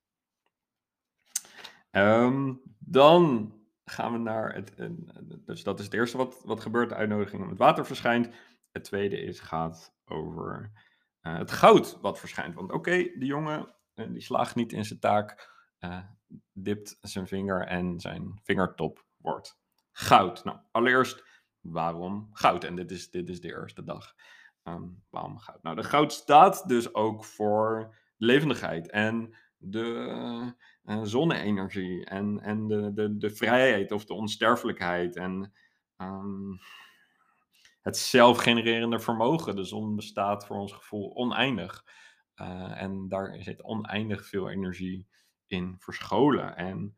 Ehm, 1.91 2.55
dan 2.79 3.53
gaan 3.85 4.13
we 4.13 4.19
naar 4.19 4.55
het. 4.55 4.73
Dus 5.47 5.63
dat 5.63 5.79
is 5.79 5.85
het 5.85 5.95
eerste 5.95 6.17
wat, 6.17 6.43
wat 6.45 6.61
gebeurt: 6.61 6.89
de 6.89 6.95
uitnodiging 6.95 7.43
om 7.43 7.49
het 7.49 7.59
water 7.59 7.87
verschijnt. 7.87 8.29
Het 8.71 8.85
tweede 8.85 9.21
is, 9.21 9.41
gaat 9.41 9.95
over 10.05 10.71
uh, 11.23 11.39
het 11.39 11.51
goud 11.51 12.01
wat 12.01 12.19
verschijnt. 12.19 12.55
Want 12.55 12.73
oké, 12.73 12.97
die 12.97 13.25
jongen 13.25 13.75
uh, 13.95 14.07
die 14.13 14.23
slaagt 14.23 14.55
niet 14.55 14.73
in 14.73 14.85
zijn 14.85 14.99
taak, 14.99 15.51
uh, 15.81 16.05
dipt 16.53 16.97
zijn 17.01 17.27
vinger 17.27 17.67
en 17.67 18.01
zijn 18.01 18.41
vingertop 18.43 19.07
wordt 19.17 19.59
goud. 19.91 20.45
Nou, 20.45 20.59
allereerst, 20.71 21.25
waarom 21.61 22.29
goud? 22.33 22.65
En 22.65 22.75
dit 22.75 22.91
is, 22.91 23.11
dit 23.11 23.29
is 23.29 23.41
de 23.41 23.49
eerste 23.49 23.85
dag. 23.85 24.15
Um, 24.75 25.03
goud? 25.39 25.63
Nou, 25.63 25.77
de 25.77 25.83
goud 25.83 26.13
staat 26.13 26.69
dus 26.69 26.95
ook 26.95 27.25
voor 27.25 27.95
levendigheid 28.17 28.91
en 28.91 29.37
de 29.57 30.53
uh, 30.85 31.03
zonne-energie 31.03 32.05
en, 32.05 32.41
en 32.41 32.67
de, 32.67 32.93
de, 32.93 33.17
de 33.17 33.31
vrijheid 33.31 33.93
of 33.93 34.05
de 34.05 34.15
onsterfelijkheid 34.15 35.17
en 35.17 35.53
um, 35.97 36.59
het 37.83 37.97
zelfgenererende 37.97 39.01
vermogen. 39.01 39.57
De 39.57 39.65
zon 39.65 39.97
bestaat 39.97 40.47
voor 40.47 40.57
ons 40.57 40.73
gevoel 40.73 41.15
oneindig. 41.15 41.85
Uh, 42.37 42.83
en 42.83 43.09
daar 43.09 43.43
zit 43.43 43.63
oneindig 43.63 44.27
veel 44.27 44.51
energie 44.51 45.07
in 45.47 45.77
verscholen. 45.79 46.57
En 46.57 46.97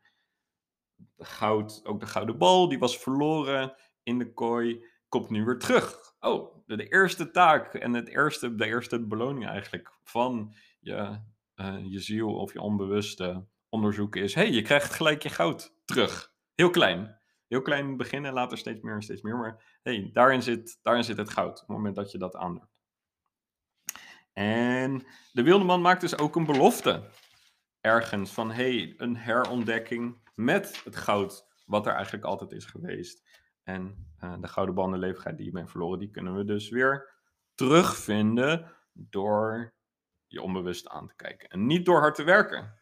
goud, 1.18 1.80
ook 1.84 2.00
de 2.00 2.06
gouden 2.06 2.38
bal, 2.38 2.68
die 2.68 2.78
was 2.78 2.98
verloren 2.98 3.74
in 4.02 4.18
de 4.18 4.32
kooi, 4.32 4.84
komt 5.10 5.30
nu 5.30 5.44
weer 5.44 5.58
terug. 5.58 6.14
Oh, 6.20 6.64
de, 6.66 6.88
eerste 6.88 7.30
taak 7.30 7.74
en 7.74 7.94
het 7.94 8.08
eerste, 8.08 8.54
de 8.54 8.66
eerste 8.66 9.06
beloning 9.06 9.46
eigenlijk 9.46 9.92
van 10.02 10.54
je 10.80 11.18
uh, 11.56 11.76
je 11.84 12.00
ziel 12.00 12.34
of 12.34 12.52
je 12.52 12.60
onbewuste 12.60 13.46
onderzoeken 13.68 14.22
is: 14.22 14.34
hey, 14.34 14.50
je 14.50 14.62
krijgt 14.62 14.92
gelijk 14.92 15.22
je 15.22 15.28
goud 15.28 15.74
terug. 15.84 16.32
Heel 16.54 16.70
klein. 16.70 17.18
Heel 17.48 17.62
klein 17.62 17.96
beginnen, 17.96 18.32
later 18.32 18.58
steeds 18.58 18.80
meer 18.80 18.94
en 18.94 19.02
steeds 19.02 19.22
meer. 19.22 19.36
Maar 19.36 19.78
hey, 19.82 20.10
daarin 20.12 20.42
zit, 20.42 20.78
daarin 20.82 21.04
zit 21.04 21.16
het 21.16 21.30
goud 21.30 21.60
op 21.60 21.66
het 21.66 21.76
moment 21.76 21.96
dat 21.96 22.10
je 22.10 22.18
dat 22.18 22.36
aandoet. 22.36 22.68
En 24.32 25.06
de 25.32 25.42
wilde 25.42 25.64
man 25.64 25.80
maakt 25.80 26.00
dus 26.00 26.18
ook 26.18 26.36
een 26.36 26.46
belofte 26.46 27.10
ergens 27.80 28.30
van 28.30 28.50
hey, 28.50 28.94
een 28.96 29.16
herontdekking 29.16 30.30
met 30.34 30.80
het 30.84 30.96
goud 30.96 31.46
wat 31.66 31.86
er 31.86 31.92
eigenlijk 31.92 32.24
altijd 32.24 32.52
is 32.52 32.64
geweest. 32.64 33.29
En 33.62 34.12
uh, 34.20 34.40
de 34.40 34.48
gouden 34.48 34.74
banden 34.74 34.98
leefbaarheid 34.98 35.36
die 35.36 35.46
je 35.46 35.52
bent 35.52 35.70
verloren, 35.70 35.98
die 35.98 36.10
kunnen 36.10 36.36
we 36.36 36.44
dus 36.44 36.68
weer 36.68 37.18
terugvinden 37.54 38.72
door 38.92 39.74
je 40.26 40.42
onbewust 40.42 40.88
aan 40.88 41.06
te 41.06 41.14
kijken. 41.14 41.48
En 41.48 41.66
niet 41.66 41.84
door 41.84 42.00
hard 42.00 42.14
te 42.14 42.22
werken. 42.22 42.78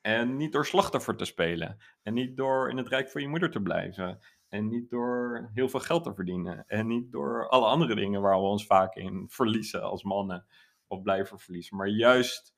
En 0.00 0.36
niet 0.36 0.52
door 0.52 0.66
slachtoffer 0.66 1.16
te 1.16 1.24
spelen. 1.24 1.78
En 2.02 2.14
niet 2.14 2.36
door 2.36 2.70
in 2.70 2.76
het 2.76 2.88
rijk 2.88 3.10
van 3.10 3.22
je 3.22 3.28
moeder 3.28 3.50
te 3.50 3.62
blijven. 3.62 4.18
En 4.48 4.68
niet 4.68 4.90
door 4.90 5.50
heel 5.54 5.68
veel 5.68 5.80
geld 5.80 6.04
te 6.04 6.14
verdienen. 6.14 6.64
En 6.66 6.86
niet 6.86 7.12
door 7.12 7.48
alle 7.48 7.66
andere 7.66 7.94
dingen 7.94 8.20
waar 8.20 8.40
we 8.40 8.46
ons 8.46 8.66
vaak 8.66 8.94
in 8.94 9.28
verliezen 9.28 9.82
als 9.82 10.02
mannen. 10.02 10.46
Of 10.86 11.02
blijven 11.02 11.38
verliezen. 11.38 11.76
Maar 11.76 11.88
juist 11.88 12.54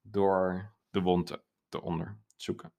door 0.00 0.74
de 0.90 1.00
wond 1.00 1.38
te, 1.68 1.82
onderzoeken. 1.82 2.72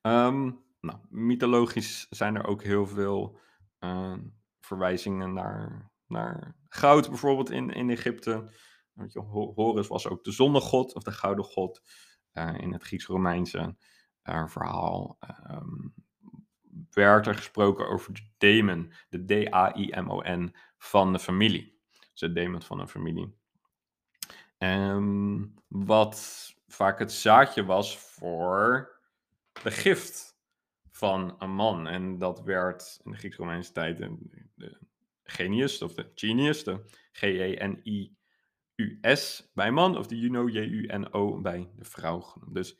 Ehm, 0.00 0.50
nou, 0.82 0.98
mythologisch 1.08 2.06
zijn 2.10 2.36
er 2.36 2.46
ook 2.46 2.62
heel 2.62 2.86
veel 2.86 3.38
uh, 3.80 4.18
verwijzingen 4.60 5.32
naar, 5.32 5.90
naar 6.06 6.56
goud, 6.68 7.08
bijvoorbeeld 7.08 7.50
in, 7.50 7.70
in 7.70 7.90
Egypte. 7.90 8.50
Je, 9.08 9.20
Horus 9.20 9.88
was 9.88 10.08
ook 10.08 10.24
de 10.24 10.32
zonnegod 10.32 10.94
of 10.94 11.02
de 11.02 11.12
gouden 11.12 11.44
god 11.44 11.82
uh, 12.32 12.54
in 12.58 12.72
het 12.72 12.82
Grieks-Romeinse 12.82 13.76
verhaal. 14.46 15.18
Um, 15.50 15.94
werd 16.90 17.26
er 17.26 17.34
gesproken 17.34 17.88
over 17.88 18.12
de 18.12 18.28
demon, 18.38 18.92
de 19.08 19.24
D-A-I-M-O-N 19.24 20.54
van 20.78 21.12
de 21.12 21.18
familie. 21.18 21.80
Dus 21.90 22.20
de 22.20 22.32
demon 22.32 22.62
van 22.62 22.80
een 22.80 22.88
familie. 22.88 23.36
Um, 24.58 25.54
wat 25.68 26.52
vaak 26.66 26.98
het 26.98 27.12
zaadje 27.12 27.64
was 27.64 27.98
voor 27.98 28.90
de 29.62 29.70
gift 29.70 30.31
van 31.02 31.34
een 31.38 31.54
man. 31.54 31.86
En 31.86 32.18
dat 32.18 32.42
werd 32.42 33.00
in 33.04 33.10
de 33.10 33.16
Grieks-Romeinse 33.16 33.72
tijd 33.72 33.96
de, 33.96 34.16
de 34.54 34.78
genius, 35.22 35.82
of 35.82 35.94
de 35.94 36.10
genius, 36.14 36.64
de 36.64 36.84
G-E-N-I 37.12 38.16
US 38.76 39.50
bij 39.54 39.70
man 39.70 39.98
of 39.98 40.06
de 40.06 40.18
Juno 40.18 40.48
J-U-N-O 40.48 41.40
bij 41.40 41.70
de 41.76 41.84
vrouw 41.84 42.20
genoemd. 42.20 42.54
Dus 42.54 42.78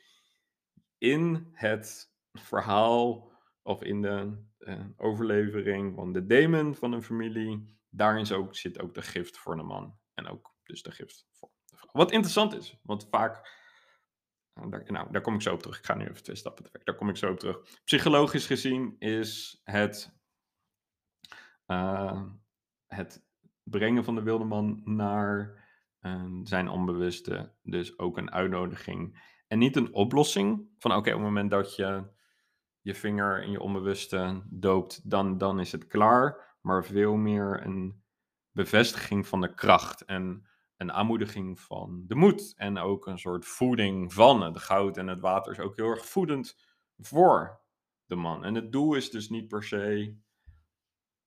in 0.99 1.49
het 1.53 2.12
verhaal 2.33 3.33
of 3.62 3.83
in 3.83 4.03
de 4.03 4.45
uh, 4.59 4.85
overlevering 4.97 5.95
van 5.95 6.12
de 6.12 6.27
demon 6.27 6.75
van 6.75 6.93
een 6.93 7.03
familie, 7.03 7.79
daarin 7.89 8.33
ook, 8.33 8.57
zit 8.57 8.81
ook 8.81 8.95
de 8.95 9.03
gift 9.03 9.39
voor 9.39 9.59
een 9.59 9.66
man 9.66 9.99
en 10.14 10.27
ook 10.27 10.55
dus 10.64 10.83
de 10.83 10.91
gift 10.91 11.27
voor 11.31 11.51
de 11.66 11.77
vrouw. 11.77 11.91
Wat 11.93 12.12
interessant 12.12 12.55
is, 12.55 12.79
want 12.83 13.07
vaak 13.11 13.62
daar, 14.55 14.85
nou, 14.87 15.13
daar 15.13 15.23
kom 15.23 15.35
ik 15.35 15.43
zo 15.43 15.55
op 15.55 15.63
terug. 15.63 15.79
Ik 15.79 15.85
ga 15.85 15.95
nu 15.95 16.07
even 16.07 16.23
twee 16.23 16.37
stappen 16.37 16.65
te 16.65 16.71
ver. 16.71 16.81
Daar 16.85 16.95
kom 16.95 17.09
ik 17.09 17.17
zo 17.17 17.31
op 17.31 17.39
terug. 17.39 17.81
Psychologisch 17.85 18.47
gezien 18.47 18.97
is 18.99 19.61
het, 19.65 20.17
uh, 21.67 22.23
het 22.87 23.25
brengen 23.63 24.05
van 24.05 24.15
de 24.15 24.23
wilde 24.23 24.45
man 24.45 24.83
naar 24.85 25.65
uh, 26.01 26.41
zijn 26.43 26.69
onbewuste 26.69 27.55
dus 27.63 27.99
ook 27.99 28.17
een 28.17 28.31
uitnodiging. 28.31 29.31
En 29.49 29.59
niet 29.59 29.77
een 29.77 29.95
oplossing 29.95 30.69
van 30.79 30.91
oké, 30.91 31.09
op 31.09 31.17
het 31.17 31.25
moment 31.25 31.51
dat 31.51 31.77
je 31.77 32.11
je 32.81 32.95
vinger 32.95 33.43
in 33.43 33.51
je 33.51 33.61
onbewuste 33.61 34.43
doopt, 34.51 35.11
dan, 35.11 35.39
dan 35.39 35.61
is 35.61 35.73
het 35.73 35.87
klaar. 35.87 36.57
Maar 36.61 36.85
veel 36.85 37.15
meer 37.15 37.63
een 37.65 38.03
bevestiging 38.51 39.27
van 39.27 39.41
de 39.41 39.55
kracht 39.55 40.05
en 40.05 40.47
een 40.83 40.93
aanmoediging 40.93 41.61
van 41.61 42.05
de 42.07 42.14
moed. 42.14 42.55
En 42.57 42.78
ook 42.78 43.07
een 43.07 43.18
soort 43.18 43.45
voeding 43.45 44.12
van 44.12 44.43
het 44.43 44.59
goud 44.59 44.97
en 44.97 45.07
het 45.07 45.20
water 45.20 45.53
is 45.53 45.59
ook 45.59 45.76
heel 45.76 45.89
erg 45.89 46.07
voedend 46.07 46.57
voor 46.99 47.61
de 48.07 48.14
man. 48.14 48.45
En 48.45 48.55
het 48.55 48.72
doel 48.72 48.95
is 48.95 49.11
dus 49.11 49.28
niet 49.28 49.49
per 49.49 49.64
se 49.64 50.16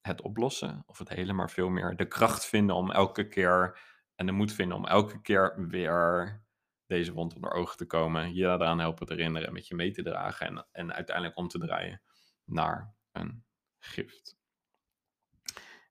het 0.01 0.21
oplossen 0.21 0.83
of 0.85 0.97
het 0.97 1.09
hele, 1.09 1.33
maar 1.33 1.49
veel 1.49 1.69
meer 1.69 1.95
de 1.95 2.07
kracht 2.07 2.45
vinden 2.45 2.75
om 2.75 2.91
elke 2.91 3.27
keer 3.27 3.79
en 4.15 4.25
de 4.25 4.31
moed 4.31 4.53
vinden 4.53 4.77
om 4.77 4.85
elke 4.85 5.21
keer 5.21 5.67
weer 5.67 6.43
deze 6.87 7.13
wond 7.13 7.35
onder 7.35 7.51
ogen 7.51 7.77
te 7.77 7.85
komen, 7.85 8.33
je 8.33 8.45
eraan 8.45 8.79
helpen 8.79 9.05
te 9.05 9.13
herinneren, 9.13 9.53
met 9.53 9.67
je 9.67 9.75
mee 9.75 9.91
te 9.91 10.03
dragen 10.03 10.47
en, 10.47 10.67
en 10.71 10.93
uiteindelijk 10.93 11.37
om 11.37 11.47
te 11.47 11.59
draaien 11.59 12.01
naar 12.43 12.95
een 13.11 13.45
gift. 13.79 14.37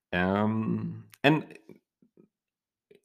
Ehm, 0.08 0.92
en 1.20 1.46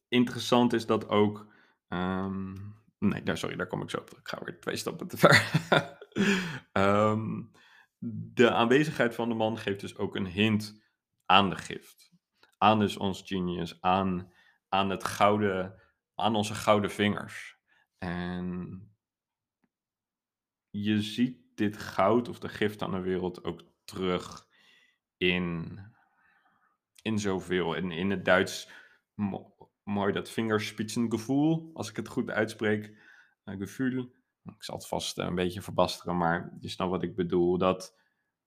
interessant 0.09 0.73
is 0.73 0.85
dat 0.85 1.07
ook. 1.07 1.47
Um, 1.87 2.75
nee, 2.97 3.23
daar, 3.23 3.37
sorry, 3.37 3.55
daar 3.55 3.67
kom 3.67 3.81
ik 3.81 3.89
zo 3.89 3.97
op. 3.97 4.09
Ik 4.09 4.27
ga 4.27 4.43
weer 4.43 4.59
twee 4.59 4.75
stappen 4.75 5.07
te 5.07 5.17
ver. 5.17 5.49
Ehm, 6.71 7.41
de 8.33 8.51
aanwezigheid 8.51 9.15
van 9.15 9.29
de 9.29 9.35
man 9.35 9.57
geeft 9.57 9.79
dus 9.79 9.97
ook 9.97 10.15
een 10.15 10.27
hint 10.27 10.81
aan 11.25 11.49
de 11.49 11.55
gift. 11.55 12.11
Aan 12.57 12.79
dus 12.79 12.97
ons 12.97 13.21
genius, 13.25 13.81
aan, 13.81 14.33
aan 14.69 14.89
het 14.89 15.03
gouden, 15.03 15.81
aan 16.15 16.35
onze 16.35 16.53
gouden 16.53 16.91
vingers. 16.91 17.57
En 17.97 18.81
je 20.69 21.01
ziet 21.01 21.37
dit 21.55 21.77
goud 21.77 22.29
of 22.29 22.39
de 22.39 22.49
gift 22.49 22.81
aan 22.81 22.91
de 22.91 23.01
wereld 23.01 23.43
ook 23.43 23.63
terug 23.85 24.47
in, 25.17 25.79
in 27.01 27.19
zoveel. 27.19 27.75
En 27.75 27.91
in 27.91 28.09
het 28.09 28.25
Duits 28.25 28.69
mooi 29.89 30.13
dat 30.13 30.29
vingerspitsengevoel, 30.29 31.69
als 31.73 31.89
ik 31.89 31.95
het 31.95 32.07
goed 32.07 32.29
uitspreek. 32.29 32.97
Uh, 33.45 33.57
gevoel. 33.57 34.17
Ik 34.43 34.63
zal 34.63 34.75
het 34.75 34.87
vast 34.87 35.17
een 35.17 35.35
beetje 35.35 35.61
verbasteren, 35.61 36.17
maar 36.17 36.57
je 36.59 36.69
snapt 36.69 36.91
wat 36.91 37.03
ik 37.03 37.15
bedoel. 37.15 37.57
Dat, 37.57 37.95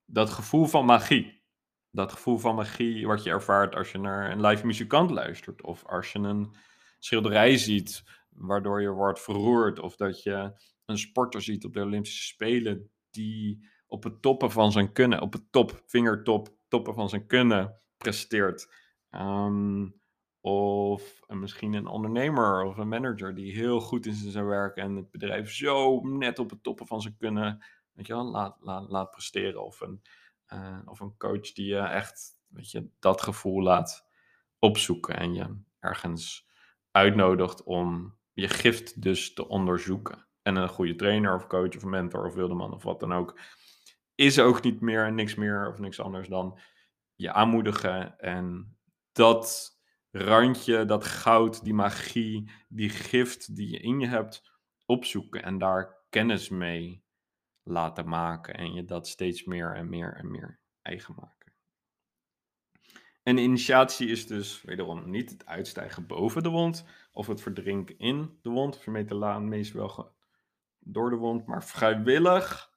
dat 0.04 0.30
gevoel 0.30 0.66
van 0.66 0.84
magie. 0.84 1.42
Dat 1.90 2.12
gevoel 2.12 2.38
van 2.38 2.54
magie 2.54 3.06
wat 3.06 3.22
je 3.22 3.30
ervaart 3.30 3.74
als 3.74 3.92
je 3.92 3.98
naar 3.98 4.30
een 4.30 4.40
live 4.40 4.66
muzikant 4.66 5.10
luistert. 5.10 5.62
Of 5.62 5.86
als 5.86 6.12
je 6.12 6.18
een 6.18 6.56
schilderij 6.98 7.56
ziet 7.56 8.04
waardoor 8.28 8.82
je 8.82 8.90
wordt 8.90 9.20
verroerd. 9.20 9.78
Of 9.78 9.96
dat 9.96 10.22
je 10.22 10.52
een 10.84 10.98
sporter 10.98 11.42
ziet 11.42 11.64
op 11.64 11.72
de 11.72 11.80
Olympische 11.80 12.22
Spelen 12.22 12.90
die 13.10 13.70
op 13.86 14.02
het 14.02 14.22
toppen 14.22 14.50
van 14.50 14.72
zijn 14.72 14.92
kunnen, 14.92 15.20
op 15.20 15.32
het 15.32 15.52
top, 15.52 15.82
vingertop, 15.86 16.56
toppen 16.68 16.94
van 16.94 17.08
zijn 17.08 17.26
kunnen 17.26 17.80
presteert. 17.96 18.74
Ehm, 19.10 19.88
of 20.44 21.20
misschien 21.28 21.72
een 21.72 21.86
ondernemer 21.86 22.62
of 22.62 22.76
een 22.76 22.88
manager 22.88 23.34
die 23.34 23.52
heel 23.52 23.80
goed 23.80 24.06
is 24.06 24.24
in 24.24 24.30
zijn 24.30 24.46
werk 24.46 24.76
en 24.76 24.96
het 24.96 25.10
bedrijf 25.10 25.52
zo 25.52 26.00
net 26.00 26.38
op 26.38 26.50
het 26.50 26.62
toppen 26.62 26.86
van 26.86 27.00
zijn 27.00 27.16
kunnen 27.16 27.64
weet 27.92 28.06
je 28.06 28.12
wel, 28.12 28.24
laat, 28.24 28.56
laat, 28.60 28.90
laat 28.90 29.10
presteren. 29.10 29.64
Of 29.64 29.80
een, 29.80 30.02
uh, 30.52 30.78
of 30.84 31.00
een 31.00 31.16
coach 31.16 31.52
die 31.52 31.66
je 31.66 31.78
echt 31.78 32.40
weet 32.48 32.70
je, 32.70 32.88
dat 32.98 33.22
gevoel 33.22 33.62
laat 33.62 34.08
opzoeken 34.58 35.16
en 35.16 35.34
je 35.34 35.56
ergens 35.78 36.48
uitnodigt 36.90 37.62
om 37.62 38.18
je 38.32 38.48
gift 38.48 39.02
dus 39.02 39.34
te 39.34 39.48
onderzoeken. 39.48 40.26
En 40.42 40.56
een 40.56 40.68
goede 40.68 40.94
trainer 40.94 41.34
of 41.34 41.46
coach 41.46 41.76
of 41.76 41.84
mentor 41.84 42.26
of 42.26 42.34
wilde 42.34 42.54
man 42.54 42.74
of 42.74 42.82
wat 42.82 43.00
dan 43.00 43.12
ook, 43.12 43.38
is 44.14 44.38
ook 44.38 44.62
niet 44.62 44.80
meer 44.80 45.06
en 45.06 45.14
niks 45.14 45.34
meer 45.34 45.68
of 45.68 45.78
niks 45.78 46.00
anders 46.00 46.28
dan 46.28 46.58
je 47.14 47.32
aanmoedigen 47.32 48.18
en 48.18 48.76
dat 49.12 49.70
randje, 50.12 50.84
dat 50.84 51.04
goud, 51.04 51.64
die 51.64 51.74
magie, 51.74 52.50
die 52.68 52.90
gift 52.90 53.56
die 53.56 53.70
je 53.70 53.78
in 53.78 54.00
je 54.00 54.06
hebt, 54.06 54.52
opzoeken 54.86 55.42
en 55.42 55.58
daar 55.58 55.96
kennis 56.10 56.48
mee 56.48 57.04
laten 57.62 58.08
maken 58.08 58.54
en 58.54 58.72
je 58.72 58.84
dat 58.84 59.08
steeds 59.08 59.44
meer 59.44 59.74
en 59.74 59.88
meer 59.88 60.14
en 60.14 60.30
meer 60.30 60.60
eigen 60.82 61.14
maken. 61.14 61.52
En 63.22 63.36
initiatie 63.36 64.08
is 64.08 64.26
dus 64.26 64.62
wederom 64.62 65.10
niet 65.10 65.30
het 65.30 65.46
uitstijgen 65.46 66.06
boven 66.06 66.42
de 66.42 66.48
wond 66.48 66.86
of 67.12 67.26
het 67.26 67.40
verdrinken 67.40 67.98
in 67.98 68.38
de 68.42 68.50
wond, 68.50 68.76
of 68.76 68.84
je 68.84 69.14
laan 69.14 69.48
meestal 69.48 69.80
wel 69.80 70.14
door 70.78 71.10
de 71.10 71.16
wond, 71.16 71.46
maar 71.46 71.64
vrijwillig 71.64 72.70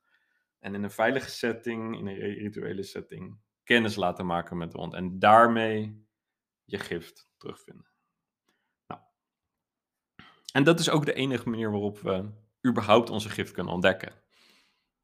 en 0.59 0.75
in 0.75 0.83
een 0.83 0.91
veilige 0.91 1.29
setting, 1.29 1.97
in 1.97 2.07
een 2.07 2.15
rituele 2.15 2.83
setting, 2.83 3.37
kennis 3.63 3.95
laten 3.95 4.25
maken 4.25 4.57
met 4.57 4.71
de 4.71 4.77
wond 4.77 4.93
en 4.93 5.19
daarmee 5.19 6.04
je 6.65 6.79
gift 6.79 7.29
terugvinden. 7.37 7.87
Nou. 8.87 9.01
En 10.53 10.63
dat 10.63 10.79
is 10.79 10.89
ook 10.89 11.05
de 11.05 11.13
enige 11.13 11.49
manier 11.49 11.71
waarop 11.71 11.99
we 11.99 12.29
überhaupt 12.67 13.09
onze 13.09 13.29
gift 13.29 13.51
kunnen 13.51 13.73
ontdekken. 13.73 14.13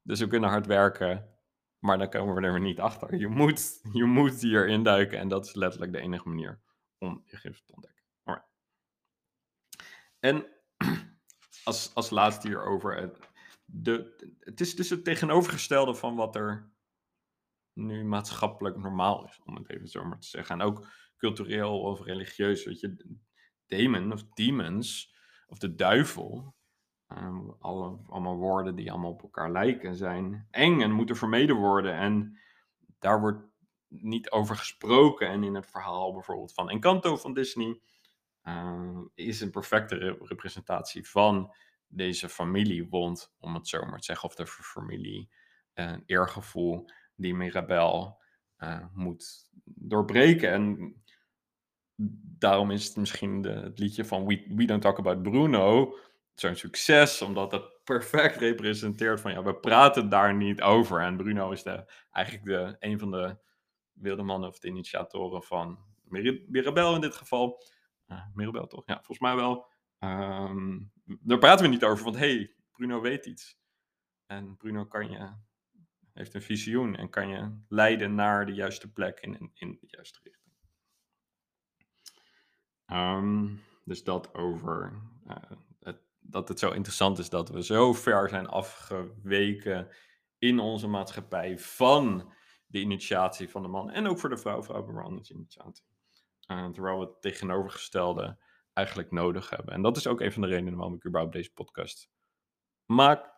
Dus 0.02 0.20
we 0.20 0.26
kunnen 0.26 0.50
hard 0.50 0.66
werken, 0.66 1.38
maar 1.78 1.98
dan 1.98 2.10
komen 2.10 2.34
we 2.34 2.40
er 2.40 2.60
niet 2.60 2.80
achter. 2.80 3.14
Je 3.14 3.28
moet, 3.28 3.80
je 3.92 4.04
moet 4.04 4.40
hier 4.40 4.68
induiken 4.68 5.18
en 5.18 5.28
dat 5.28 5.46
is 5.46 5.54
letterlijk 5.54 5.92
de 5.92 6.00
enige 6.00 6.28
manier 6.28 6.60
om 6.98 7.22
je 7.24 7.36
gift 7.36 7.66
te 7.66 7.72
ontdekken. 7.72 8.02
En 10.22 10.46
als, 11.64 11.94
als 11.94 12.10
laatste 12.10 12.46
hierover, 12.48 12.96
het, 12.96 13.18
de, 13.64 14.16
het 14.40 14.60
is 14.60 14.74
dus 14.76 14.90
het 14.90 15.04
tegenovergestelde 15.04 15.94
van 15.94 16.16
wat 16.16 16.36
er 16.36 16.72
nu 17.72 18.04
maatschappelijk 18.04 18.76
normaal 18.76 19.24
is, 19.24 19.40
om 19.44 19.56
het 19.56 19.70
even 19.70 19.88
zo 19.88 20.04
maar 20.04 20.18
te 20.18 20.28
zeggen. 20.28 20.60
En 20.60 20.66
ook 20.66 20.86
cultureel 21.22 21.80
of 21.80 22.00
religieus. 22.00 22.64
Weet 22.64 22.80
je, 22.80 23.16
demon 23.66 24.12
of 24.12 24.24
demons, 24.24 25.14
of 25.46 25.58
de 25.58 25.74
duivel, 25.74 26.54
um, 27.08 27.56
alle, 27.58 27.98
allemaal 28.06 28.36
woorden 28.36 28.74
die 28.74 28.90
allemaal 28.90 29.10
op 29.10 29.22
elkaar 29.22 29.52
lijken, 29.52 29.96
zijn 29.96 30.46
eng 30.50 30.80
en 30.80 30.92
moeten 30.92 31.16
vermeden 31.16 31.56
worden. 31.56 31.94
En 31.94 32.38
daar 32.98 33.20
wordt 33.20 33.44
niet 33.88 34.30
over 34.30 34.56
gesproken. 34.56 35.28
En 35.28 35.42
in 35.42 35.54
het 35.54 35.66
verhaal 35.66 36.12
bijvoorbeeld 36.12 36.52
van 36.52 36.70
Encanto 36.70 37.16
van 37.16 37.34
Disney 37.34 37.80
uh, 38.44 38.98
is 39.14 39.40
een 39.40 39.50
perfecte 39.50 40.16
representatie 40.20 41.08
van 41.08 41.54
deze 41.86 42.28
familiewond, 42.28 43.34
om 43.38 43.54
het 43.54 43.68
zo 43.68 43.84
maar 43.84 43.98
te 43.98 44.04
zeggen, 44.04 44.28
of 44.28 44.34
de 44.34 44.46
familie, 44.46 45.30
uh, 45.74 45.96
eergevoel 46.06 46.84
die 47.14 47.34
Mirabel 47.34 48.20
uh, 48.58 48.84
moet 48.92 49.48
doorbreken. 49.64 50.52
En 50.52 50.94
daarom 52.38 52.70
is 52.70 52.86
het 52.86 52.96
misschien 52.96 53.42
de, 53.42 53.50
het 53.50 53.78
liedje 53.78 54.04
van 54.04 54.26
We, 54.26 54.64
Don't 54.64 54.82
Talk 54.82 54.98
About 54.98 55.22
Bruno 55.22 55.94
zo'n 56.34 56.54
succes, 56.54 57.22
omdat 57.22 57.50
dat 57.50 57.84
perfect 57.84 58.36
representeert 58.36 59.20
van 59.20 59.32
ja, 59.32 59.42
we 59.42 59.54
praten 59.54 60.08
daar 60.08 60.34
niet 60.34 60.62
over. 60.62 61.00
En 61.00 61.16
Bruno 61.16 61.50
is 61.50 61.62
de, 61.62 61.92
eigenlijk 62.10 62.46
de, 62.46 62.76
een 62.78 62.98
van 62.98 63.10
de 63.10 63.36
wilde 63.92 64.22
mannen 64.22 64.48
of 64.48 64.58
de 64.58 64.68
initiatoren 64.68 65.42
van 65.42 65.78
Mirabel 66.46 66.94
in 66.94 67.00
dit 67.00 67.14
geval. 67.14 67.64
Uh, 68.08 68.24
Mirabel 68.34 68.66
toch? 68.66 68.82
Ja, 68.86 68.94
volgens 68.94 69.18
mij 69.18 69.34
wel. 69.34 69.66
Um, 69.98 70.92
daar 71.04 71.38
praten 71.38 71.64
we 71.64 71.70
niet 71.70 71.84
over, 71.84 72.04
want 72.04 72.16
hey, 72.16 72.54
Bruno 72.72 73.00
weet 73.00 73.26
iets. 73.26 73.58
En 74.26 74.56
Bruno 74.56 74.84
kan 74.84 75.10
je, 75.10 75.32
heeft 76.12 76.34
een 76.34 76.42
visioen 76.42 76.96
en 76.96 77.10
kan 77.10 77.28
je 77.28 77.58
leiden 77.68 78.14
naar 78.14 78.46
de 78.46 78.52
juiste 78.52 78.92
plek 78.92 79.20
in, 79.20 79.38
in, 79.38 79.50
in 79.54 79.78
de 79.80 79.86
juiste 79.86 80.20
richting. 80.22 80.41
Um, 82.92 83.60
dus 83.84 84.04
dat 84.04 84.34
over 84.34 85.02
uh, 85.26 85.36
het, 85.80 86.00
dat 86.20 86.48
het 86.48 86.58
zo 86.58 86.70
interessant 86.70 87.18
is 87.18 87.28
dat 87.28 87.48
we 87.48 87.64
zo 87.64 87.92
ver 87.92 88.28
zijn 88.28 88.46
afgeweken 88.46 89.88
in 90.38 90.58
onze 90.58 90.86
maatschappij 90.86 91.58
van 91.58 92.32
de 92.66 92.80
initiatie 92.80 93.48
van 93.48 93.62
de 93.62 93.68
man 93.68 93.90
en 93.90 94.06
ook 94.06 94.18
voor 94.18 94.28
de 94.28 94.36
vrouw, 94.36 94.62
vrouw 94.62 94.84
Brandage 94.84 95.34
initiatie. 95.34 95.84
Uh, 96.46 96.68
terwijl 96.68 96.98
we 96.98 97.04
het 97.04 97.20
tegenovergestelde 97.20 98.38
eigenlijk 98.72 99.10
nodig 99.10 99.50
hebben. 99.50 99.74
En 99.74 99.82
dat 99.82 99.96
is 99.96 100.06
ook 100.06 100.20
een 100.20 100.32
van 100.32 100.42
de 100.42 100.48
redenen 100.48 100.76
waarom 100.76 100.94
ik 100.94 101.06
überhaupt 101.06 101.34
deze 101.34 101.52
podcast 101.52 102.10
maak. 102.86 103.30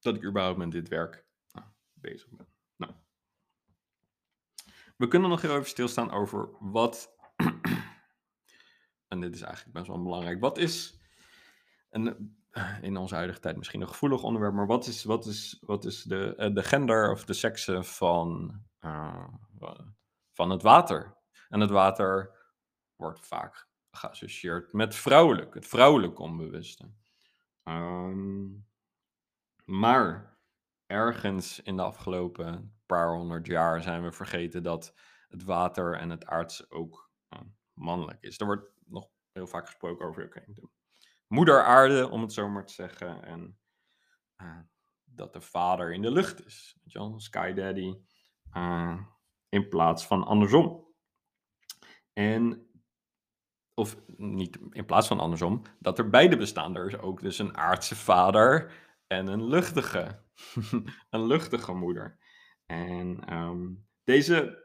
Dat 0.00 0.16
ik 0.16 0.24
überhaupt 0.24 0.58
met 0.58 0.70
dit 0.70 0.88
werk 0.88 1.26
nou, 1.52 1.66
bezig 1.92 2.28
ben. 2.30 2.46
Nou. 2.76 2.92
We 4.96 5.08
kunnen 5.08 5.30
nog 5.30 5.42
heel 5.42 5.54
even 5.54 5.66
stilstaan 5.66 6.10
over 6.10 6.48
wat 6.60 7.16
en 9.14 9.20
dit 9.20 9.34
is 9.34 9.42
eigenlijk 9.42 9.76
best 9.76 9.86
wel 9.86 10.02
belangrijk. 10.02 10.40
Wat 10.40 10.58
is 10.58 11.00
een 11.90 12.36
in 12.80 12.96
onze 12.96 13.14
huidige 13.14 13.40
tijd 13.40 13.56
misschien 13.56 13.80
een 13.80 13.88
gevoelig 13.88 14.22
onderwerp, 14.22 14.54
maar 14.54 14.66
wat 14.66 14.86
is, 14.86 15.04
wat 15.04 15.26
is, 15.26 15.58
wat 15.60 15.84
is 15.84 16.02
de, 16.02 16.34
eh, 16.36 16.54
de 16.54 16.62
gender 16.62 17.10
of 17.10 17.24
de 17.24 17.32
seksen 17.32 17.84
van, 17.84 18.60
uh, 18.80 19.28
van 20.32 20.50
het 20.50 20.62
water? 20.62 21.16
En 21.48 21.60
het 21.60 21.70
water 21.70 22.34
wordt 22.96 23.26
vaak 23.26 23.68
geassocieerd 23.90 24.72
met 24.72 24.94
vrouwelijk, 24.94 25.54
het 25.54 25.66
vrouwelijk 25.66 26.18
onbewuste. 26.18 26.90
Um, 27.64 28.66
maar 29.64 30.38
ergens 30.86 31.62
in 31.62 31.76
de 31.76 31.82
afgelopen 31.82 32.76
paar 32.86 33.14
honderd 33.14 33.46
jaar 33.46 33.82
zijn 33.82 34.02
we 34.02 34.12
vergeten 34.12 34.62
dat 34.62 34.94
het 35.28 35.44
water 35.44 35.96
en 35.96 36.10
het 36.10 36.26
aardse 36.26 36.70
ook 36.70 37.10
mannelijk 37.74 38.18
is. 38.20 38.38
Er 38.40 38.46
wordt 38.46 38.73
heel 39.34 39.46
vaak 39.46 39.66
gesproken 39.66 40.06
over 40.06 40.30
de 40.46 40.68
moeder 41.26 41.64
aarde, 41.64 42.08
om 42.08 42.20
het 42.20 42.32
zo 42.32 42.48
maar 42.48 42.66
te 42.66 42.72
zeggen. 42.72 43.24
En 43.24 43.58
uh, 44.42 44.58
dat 45.04 45.32
de 45.32 45.40
vader 45.40 45.92
in 45.92 46.02
de 46.02 46.10
lucht 46.10 46.46
is. 46.46 46.78
Wel? 46.84 47.20
Sky 47.20 47.52
Daddy. 47.52 47.94
Uh, 48.52 49.00
in 49.48 49.68
plaats 49.68 50.06
van 50.06 50.24
andersom. 50.24 50.94
En, 52.12 52.68
of 53.74 53.96
niet 54.16 54.58
in 54.70 54.84
plaats 54.84 55.06
van 55.06 55.20
andersom, 55.20 55.62
dat 55.78 55.98
er 55.98 56.10
beide 56.10 56.36
bestaan. 56.36 56.76
Er 56.76 56.86
is 56.86 56.98
ook 56.98 57.20
dus 57.20 57.38
een 57.38 57.56
aardse 57.56 57.96
vader 57.96 58.72
en 59.06 59.26
een 59.26 59.44
luchtige, 59.44 60.24
een 61.10 61.26
luchtige 61.26 61.72
moeder. 61.72 62.18
En 62.66 63.34
um, 63.34 63.86
deze 64.04 64.63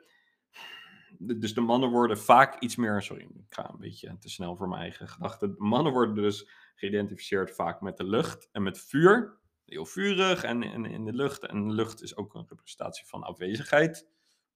dus 1.20 1.54
de 1.54 1.62
mannen 1.62 1.90
worden 1.90 2.18
vaak 2.18 2.60
iets 2.60 2.76
meer, 2.76 3.02
sorry, 3.02 3.24
ik 3.24 3.54
ga 3.54 3.70
een 3.70 3.80
beetje 3.80 4.18
te 4.18 4.30
snel 4.30 4.56
voor 4.56 4.68
mijn 4.68 4.82
eigen 4.82 5.08
gedachten. 5.08 5.56
Mannen 5.58 5.94
worden 5.94 6.16
dus 6.16 6.50
geïdentificeerd 6.76 7.56
vaak 7.56 7.82
met 7.82 7.98
de 7.98 8.04
lucht 8.04 8.50
en 8.52 8.64
met 8.64 8.80
vuur. 8.80 9.38
Heel 9.66 9.86
vurig 9.86 10.44
en, 10.44 10.64
in 10.64 11.06
de 11.06 11.14
lucht. 11.14 11.46
En 11.46 11.68
de 11.68 11.74
lucht 11.74 12.02
is 12.02 12.16
ook 12.16 12.34
een 12.34 12.46
representatie 12.48 13.08
van 13.08 13.24
afwezigheid, 13.24 14.08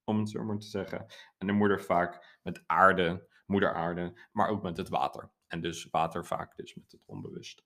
om 0.04 0.18
het 0.18 0.30
zo 0.30 0.44
maar 0.44 0.58
te 0.58 0.66
zeggen. 0.66 1.06
En 1.38 1.46
de 1.46 1.52
moeder 1.52 1.82
vaak 1.82 2.38
met 2.42 2.62
aarde, 2.66 3.28
moeder 3.46 3.74
aarde, 3.74 4.18
maar 4.32 4.48
ook 4.48 4.62
met 4.62 4.76
het 4.76 4.88
water. 4.88 5.30
En 5.46 5.60
dus 5.60 5.88
water 5.90 6.26
vaak 6.26 6.56
dus 6.56 6.74
met 6.74 6.92
het 6.92 7.02
onbewust. 7.06 7.64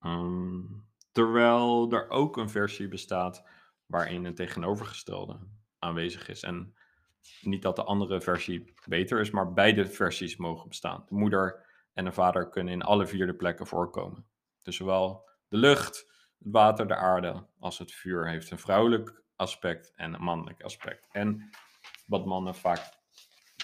Um, 0.00 0.86
terwijl 1.12 1.92
er 1.92 2.08
ook 2.08 2.36
een 2.36 2.50
versie 2.50 2.88
bestaat 2.88 3.48
waarin 3.86 4.24
een 4.24 4.34
tegenovergestelde 4.34 5.38
aanwezig 5.78 6.28
is. 6.28 6.42
En 6.42 6.74
niet 7.40 7.62
dat 7.62 7.76
de 7.76 7.84
andere 7.84 8.20
versie 8.20 8.74
beter 8.86 9.20
is, 9.20 9.30
maar 9.30 9.52
beide 9.52 9.86
versies 9.86 10.36
mogen 10.36 10.68
bestaan. 10.68 11.04
De 11.08 11.14
moeder 11.14 11.66
en 11.92 12.04
de 12.04 12.12
vader 12.12 12.48
kunnen 12.48 12.72
in 12.72 12.82
alle 12.82 13.06
vier 13.06 13.26
de 13.26 13.34
plekken 13.34 13.66
voorkomen. 13.66 14.26
Dus 14.62 14.76
zowel 14.76 15.28
de 15.48 15.56
lucht, 15.56 15.96
het 16.38 16.52
water, 16.52 16.88
de 16.88 16.96
aarde 16.96 17.46
als 17.58 17.78
het 17.78 17.92
vuur 17.92 18.28
heeft 18.28 18.50
een 18.50 18.58
vrouwelijk 18.58 19.22
aspect 19.36 19.92
en 19.94 20.14
een 20.14 20.22
mannelijk 20.22 20.62
aspect. 20.62 21.08
En 21.10 21.50
wat 22.06 22.26
mannen 22.26 22.54
vaak 22.54 23.00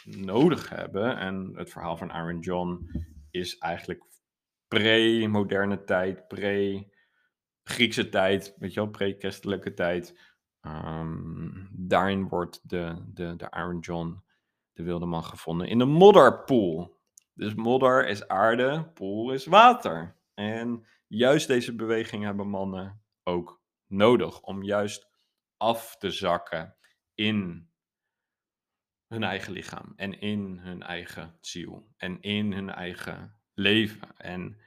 nodig 0.04 0.68
hebben, 0.68 1.18
en 1.18 1.52
het 1.54 1.70
verhaal 1.70 1.96
van 1.96 2.12
Aaron 2.12 2.40
John 2.40 2.90
is 3.30 3.59
eigenlijk 3.59 4.04
pre-moderne 4.68 5.84
tijd, 5.84 6.28
pre-Griekse 6.28 8.09
tijd, 8.09 8.54
weet 8.59 8.74
je 8.74 8.80
wel, 8.80 8.90
pre-christelijke 8.90 9.74
tijd, 9.74 10.27
Um, 10.68 11.68
daarin 11.72 12.28
wordt 12.28 12.68
de, 12.68 12.96
de, 13.06 13.36
de 13.36 13.46
Iron 13.56 13.78
John, 13.78 14.22
de 14.72 14.82
wilde 14.82 15.06
man, 15.06 15.24
gevonden 15.24 15.68
in 15.68 15.78
de 15.78 15.84
modderpool. 15.84 17.00
Dus 17.34 17.54
modder 17.54 18.08
is 18.08 18.28
aarde, 18.28 18.90
pool 18.94 19.32
is 19.32 19.46
water. 19.46 20.16
En 20.34 20.86
juist 21.06 21.46
deze 21.46 21.74
beweging 21.74 22.24
hebben 22.24 22.48
mannen 22.48 23.02
ook 23.22 23.62
nodig 23.86 24.40
om 24.40 24.62
juist 24.62 25.08
af 25.56 25.96
te 25.96 26.10
zakken 26.10 26.76
in 27.14 27.68
hun 29.06 29.22
eigen 29.22 29.52
lichaam 29.52 29.92
en 29.96 30.20
in 30.20 30.58
hun 30.58 30.82
eigen 30.82 31.36
ziel 31.40 31.88
en 31.96 32.20
in 32.20 32.52
hun 32.52 32.70
eigen 32.70 33.36
leven. 33.54 34.16
En 34.16 34.58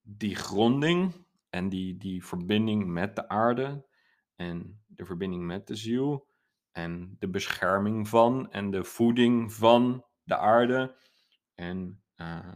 die 0.00 0.34
gronding 0.34 1.26
en 1.50 1.68
die, 1.68 1.96
die 1.96 2.24
verbinding 2.24 2.86
met 2.86 3.16
de 3.16 3.28
aarde 3.28 3.86
en 4.38 4.82
de 4.86 5.04
verbinding 5.04 5.44
met 5.44 5.66
de 5.66 5.74
ziel 5.74 6.26
en 6.72 7.16
de 7.18 7.28
bescherming 7.28 8.08
van 8.08 8.50
en 8.50 8.70
de 8.70 8.84
voeding 8.84 9.52
van 9.52 10.04
de 10.22 10.36
aarde 10.36 10.96
en 11.54 12.02
uh, 12.16 12.52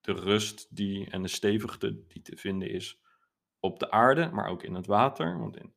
de 0.00 0.12
rust 0.12 0.76
die 0.76 1.10
en 1.10 1.22
de 1.22 1.28
stevigte 1.28 2.06
die 2.06 2.22
te 2.22 2.36
vinden 2.36 2.70
is 2.70 3.00
op 3.60 3.78
de 3.78 3.90
aarde, 3.90 4.30
maar 4.30 4.48
ook 4.48 4.62
in 4.62 4.74
het 4.74 4.86
water. 4.86 5.38
Want 5.38 5.56
in 5.56 5.74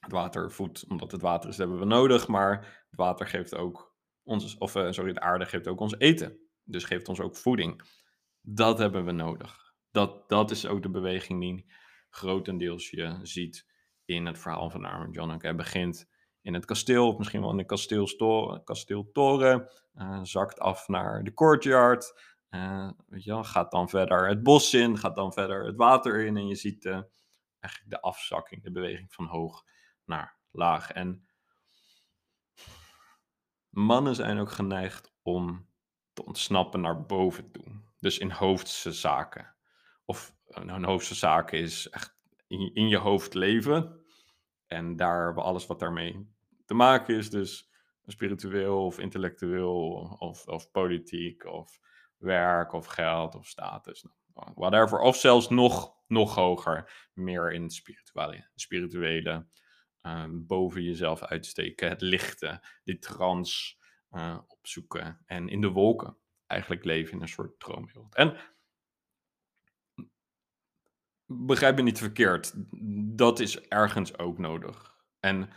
het 0.00 0.12
water 0.12 0.52
voedt, 0.52 0.84
omdat 0.88 1.12
het 1.12 1.20
water 1.20 1.48
is, 1.48 1.56
hebben 1.56 1.78
we 1.78 1.84
nodig, 1.84 2.28
maar 2.28 2.84
het 2.90 2.96
water 2.96 3.26
geeft 3.26 3.54
ook 3.54 3.94
ons, 4.22 4.58
of 4.58 4.74
uh, 4.74 4.90
sorry, 4.90 5.12
de 5.12 5.20
aarde 5.20 5.46
geeft 5.46 5.68
ook 5.68 5.80
ons 5.80 5.98
eten. 5.98 6.38
Dus 6.64 6.84
geeft 6.84 7.08
ons 7.08 7.20
ook 7.20 7.36
voeding. 7.36 7.82
Dat 8.40 8.78
hebben 8.78 9.04
we 9.04 9.12
nodig. 9.12 9.74
Dat, 9.90 10.28
dat 10.28 10.50
is 10.50 10.66
ook 10.66 10.82
de 10.82 10.90
beweging 10.90 11.40
die 11.40 11.72
grotendeels 12.10 12.90
je 12.90 13.18
ziet 13.22 13.66
in 14.08 14.26
het 14.26 14.38
verhaal 14.38 14.70
van 14.70 14.84
Armin 14.84 15.10
John. 15.10 15.36
Hij 15.38 15.54
begint 15.54 16.08
in 16.42 16.54
het 16.54 16.64
kasteel, 16.64 17.08
of 17.08 17.18
misschien 17.18 17.40
wel 17.40 17.50
in 17.50 17.56
de 17.56 18.62
kasteeltoren, 18.64 19.70
uh, 19.94 20.20
zakt 20.22 20.58
af 20.58 20.88
naar 20.88 21.24
de 21.24 21.34
courtyard, 21.34 22.20
uh, 22.50 22.90
weet 23.06 23.24
je 23.24 23.44
gaat 23.44 23.70
dan 23.70 23.88
verder 23.88 24.28
het 24.28 24.42
bos 24.42 24.74
in, 24.74 24.98
gaat 24.98 25.16
dan 25.16 25.32
verder 25.32 25.64
het 25.64 25.76
water 25.76 26.24
in 26.24 26.36
en 26.36 26.46
je 26.46 26.54
ziet 26.54 26.84
uh, 26.84 27.00
eigenlijk 27.60 27.92
de 27.92 28.00
afzakking, 28.00 28.62
de 28.62 28.70
beweging 28.70 29.12
van 29.12 29.26
hoog 29.26 29.64
naar 30.04 30.38
laag. 30.50 30.90
En 30.92 31.28
mannen 33.68 34.14
zijn 34.14 34.38
ook 34.38 34.50
geneigd 34.50 35.12
om 35.22 35.68
te 36.12 36.24
ontsnappen 36.24 36.80
naar 36.80 37.02
boven 37.02 37.50
toe. 37.50 37.64
Dus 37.98 38.18
in 38.18 38.30
hoofdse 38.30 38.92
zaken. 38.92 39.54
Of 40.04 40.34
een 40.46 40.84
hoofdse 40.84 41.14
zaken 41.14 41.58
is 41.58 41.88
echt 41.88 42.16
in 42.48 42.88
je 42.88 42.96
hoofd 42.96 43.34
leven. 43.34 43.97
En 44.68 44.96
daar 44.96 45.34
alles 45.34 45.66
wat 45.66 45.80
daarmee 45.80 46.28
te 46.64 46.74
maken 46.74 47.16
is, 47.16 47.30
dus 47.30 47.70
spiritueel 48.06 48.84
of 48.84 48.98
intellectueel 48.98 49.80
of, 50.18 50.46
of 50.46 50.70
politiek 50.70 51.44
of 51.44 51.78
werk 52.16 52.72
of 52.72 52.86
geld 52.86 53.34
of 53.34 53.46
status. 53.46 54.06
Nou, 54.34 54.52
whatever. 54.54 54.98
Of 54.98 55.16
zelfs 55.16 55.48
nog, 55.48 55.94
nog 56.06 56.34
hoger, 56.34 57.08
meer 57.12 57.52
in 57.52 57.62
het 57.62 57.72
spirituele, 57.72 58.50
spirituele 58.54 59.46
um, 60.02 60.46
boven 60.46 60.82
jezelf 60.82 61.22
uitsteken, 61.22 61.88
het 61.88 62.00
lichte, 62.00 62.60
die 62.84 62.98
trans 62.98 63.78
uh, 64.10 64.38
opzoeken 64.46 65.22
en 65.26 65.48
in 65.48 65.60
de 65.60 65.70
wolken 65.70 66.16
eigenlijk 66.46 66.84
leven 66.84 67.12
in 67.12 67.20
een 67.22 67.28
soort 67.28 67.60
droomwereld. 67.60 68.14
En 68.14 68.36
begrijp 71.28 71.76
me 71.76 71.82
niet 71.82 71.98
verkeerd, 71.98 72.52
dat 73.16 73.38
is 73.38 73.60
ergens 73.60 74.18
ook 74.18 74.38
nodig. 74.38 74.94
En 75.20 75.50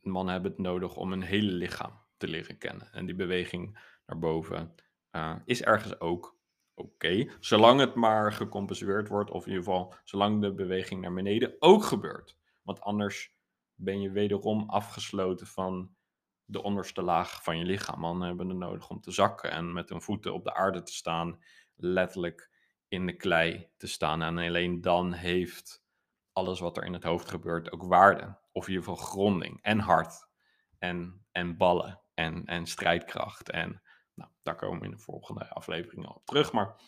mannen 0.00 0.32
hebben 0.32 0.50
het 0.50 0.60
nodig 0.60 0.96
om 0.96 1.12
een 1.12 1.22
hele 1.22 1.52
lichaam 1.52 2.00
te 2.16 2.28
leren 2.28 2.58
kennen. 2.58 2.92
En 2.92 3.06
die 3.06 3.14
beweging 3.14 3.78
naar 4.06 4.18
boven 4.18 4.74
uh, 5.12 5.36
is 5.44 5.62
ergens 5.62 6.00
ook 6.00 6.38
oké. 6.74 7.30
Zolang 7.40 7.80
het 7.80 7.94
maar 7.94 8.32
gecompenseerd 8.32 9.08
wordt, 9.08 9.30
of 9.30 9.46
in 9.46 9.52
ieder 9.52 9.64
geval 9.64 9.94
zolang 10.04 10.40
de 10.40 10.54
beweging 10.54 11.00
naar 11.00 11.12
beneden 11.12 11.56
ook 11.58 11.84
gebeurt. 11.84 12.36
Want 12.62 12.80
anders 12.80 13.36
ben 13.74 14.00
je 14.00 14.10
wederom 14.10 14.70
afgesloten 14.70 15.46
van 15.46 15.94
de 16.44 16.62
onderste 16.62 17.02
laag 17.02 17.42
van 17.42 17.58
je 17.58 17.64
lichaam. 17.64 18.00
Mannen 18.00 18.28
hebben 18.28 18.48
het 18.48 18.58
nodig 18.58 18.90
om 18.90 19.00
te 19.00 19.10
zakken 19.10 19.50
en 19.50 19.72
met 19.72 19.88
hun 19.88 20.02
voeten 20.02 20.34
op 20.34 20.44
de 20.44 20.54
aarde 20.54 20.82
te 20.82 20.92
staan. 20.92 21.38
Letterlijk 21.74 22.50
in 22.92 23.06
de 23.06 23.16
klei 23.16 23.68
te 23.76 23.86
staan. 23.86 24.22
En 24.22 24.38
alleen 24.38 24.80
dan 24.80 25.12
heeft 25.12 25.84
alles 26.32 26.60
wat 26.60 26.76
er 26.76 26.84
in 26.84 26.92
het 26.92 27.02
hoofd 27.02 27.30
gebeurt 27.30 27.72
ook 27.72 27.82
waarde. 27.82 28.38
Of 28.52 28.66
in 28.66 28.72
ieder 28.72 28.88
geval 28.88 29.06
gronding 29.06 29.62
en 29.62 29.78
hart 29.78 30.28
en, 30.78 31.26
en 31.30 31.56
ballen 31.56 32.00
en, 32.14 32.44
en 32.44 32.66
strijdkracht. 32.66 33.50
En 33.50 33.82
nou, 34.14 34.30
daar 34.42 34.56
komen 34.56 34.78
we 34.78 34.84
in 34.84 34.90
de 34.90 34.98
volgende 34.98 35.48
afleveringen 35.48 36.14
op 36.14 36.26
terug. 36.26 36.52
Maar 36.52 36.80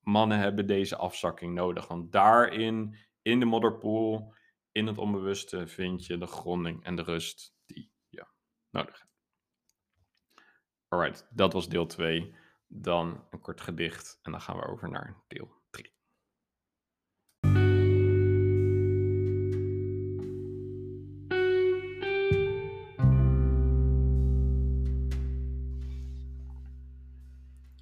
mannen 0.00 0.38
hebben 0.38 0.66
deze 0.66 0.96
afzakking 0.96 1.54
nodig. 1.54 1.88
Want 1.88 2.12
daarin, 2.12 2.96
in 3.22 3.40
de 3.40 3.46
modderpool, 3.46 4.34
in 4.72 4.86
het 4.86 4.98
onbewuste, 4.98 5.66
vind 5.66 6.06
je 6.06 6.18
de 6.18 6.26
gronding 6.26 6.84
en 6.84 6.96
de 6.96 7.02
rust 7.02 7.54
die 7.66 7.92
je 8.08 8.26
nodig 8.70 8.98
hebt. 8.98 9.14
Alright, 10.88 11.28
dat 11.30 11.52
was 11.52 11.68
deel 11.68 11.86
2 11.86 12.34
dan 12.66 13.24
een 13.30 13.40
kort 13.40 13.60
gedicht 13.60 14.18
en 14.22 14.32
dan 14.32 14.40
gaan 14.40 14.56
we 14.56 14.66
over 14.66 14.90
naar 14.90 15.16
deel 15.28 15.48
3. 15.70 15.94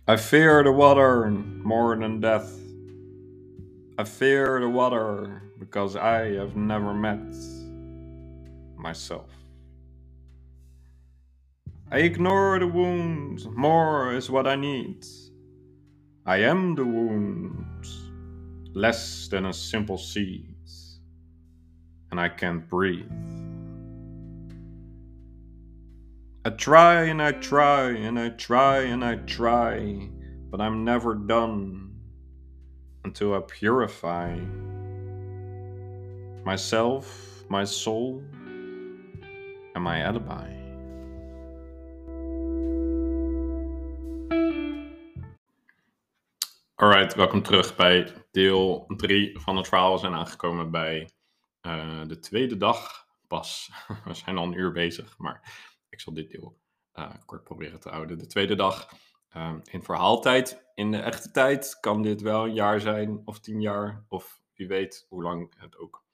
I 0.07 0.17
fear 0.17 0.63
the 0.63 0.73
water 0.73 1.31
more 1.63 1.97
than 1.97 2.21
death. 2.21 2.51
I 3.99 4.05
fear 4.05 4.61
the 4.61 4.69
water 4.69 5.43
because 5.59 5.97
I 5.97 6.37
have 6.37 6.57
never 6.57 6.93
met 6.93 7.35
myself. 8.77 9.44
I 11.95 11.99
ignore 11.99 12.59
the 12.59 12.67
wounds, 12.67 13.47
more 13.47 14.15
is 14.15 14.29
what 14.29 14.49
I 14.49 14.57
need. 14.57 15.07
I 16.27 16.39
am 16.39 16.75
the 16.75 16.85
wounds, 16.85 18.11
less 18.75 19.29
than 19.29 19.47
a 19.47 19.53
simple 19.53 19.97
seed, 19.97 20.57
and 22.11 22.19
I 22.19 22.31
can't 22.31 22.69
breathe. 22.69 23.07
I 26.45 26.51
try 26.51 27.05
and 27.05 27.23
I 27.23 27.31
try 27.31 27.91
and 27.91 28.19
I 28.19 28.31
try 28.31 28.79
and 28.79 29.05
I 29.05 29.15
try, 29.15 30.11
but 30.51 30.61
I'm 30.61 30.83
never 30.85 31.15
done 31.15 31.95
until 33.05 33.35
I 33.35 33.41
purify 33.47 34.37
myself, 36.45 37.45
my 37.49 37.63
soul, 37.63 38.21
and 39.77 39.85
my 39.85 40.01
alibi. 40.01 40.64
Alright, 46.77 47.15
welkom 47.15 47.43
terug 47.43 47.77
bij 47.77 48.13
deel 48.31 48.85
3 48.97 49.41
van 49.41 49.57
het 49.57 49.69
verhaal. 49.69 49.93
We 49.93 49.99
zijn 49.99 50.15
aangekomen 50.15 50.71
bij 50.71 51.11
uh, 51.63 52.03
de 52.07 52.19
tweede 52.19 52.57
dag 52.57 53.07
pas. 53.27 53.71
We 54.05 54.15
zijn 54.15 54.37
al 54.37 54.45
een 54.45 54.59
uur 54.59 54.73
bezig, 54.73 55.19
maar 55.19 55.53
ik 55.89 56.01
zal 56.01 56.13
dit 56.13 56.31
deel 56.31 56.59
uh, 56.95 57.11
kort 57.27 57.45
proberen 57.45 57.81
te 57.81 57.89
houden. 57.89 58.19
De 58.19 58.27
tweede 58.27 58.55
dag 58.55 58.89
uh, 59.37 59.55
in 59.65 59.83
verhaaltijd. 59.83 60.65
In 60.75 60.91
de 60.91 60.99
echte 60.99 61.31
tijd 61.31 61.79
kan 61.81 62.03
dit 62.03 62.21
wel 62.21 62.45
een 62.45 62.55
jaar 62.55 62.81
zijn, 62.81 63.23
of 63.25 63.41
tien 63.41 63.61
jaar, 63.61 64.05
of 64.09 64.41
wie 64.55 64.69
weet 64.69 65.07
hoe 65.09 65.23
lang 65.23 65.55
het 65.59 65.79
ook 65.79 66.05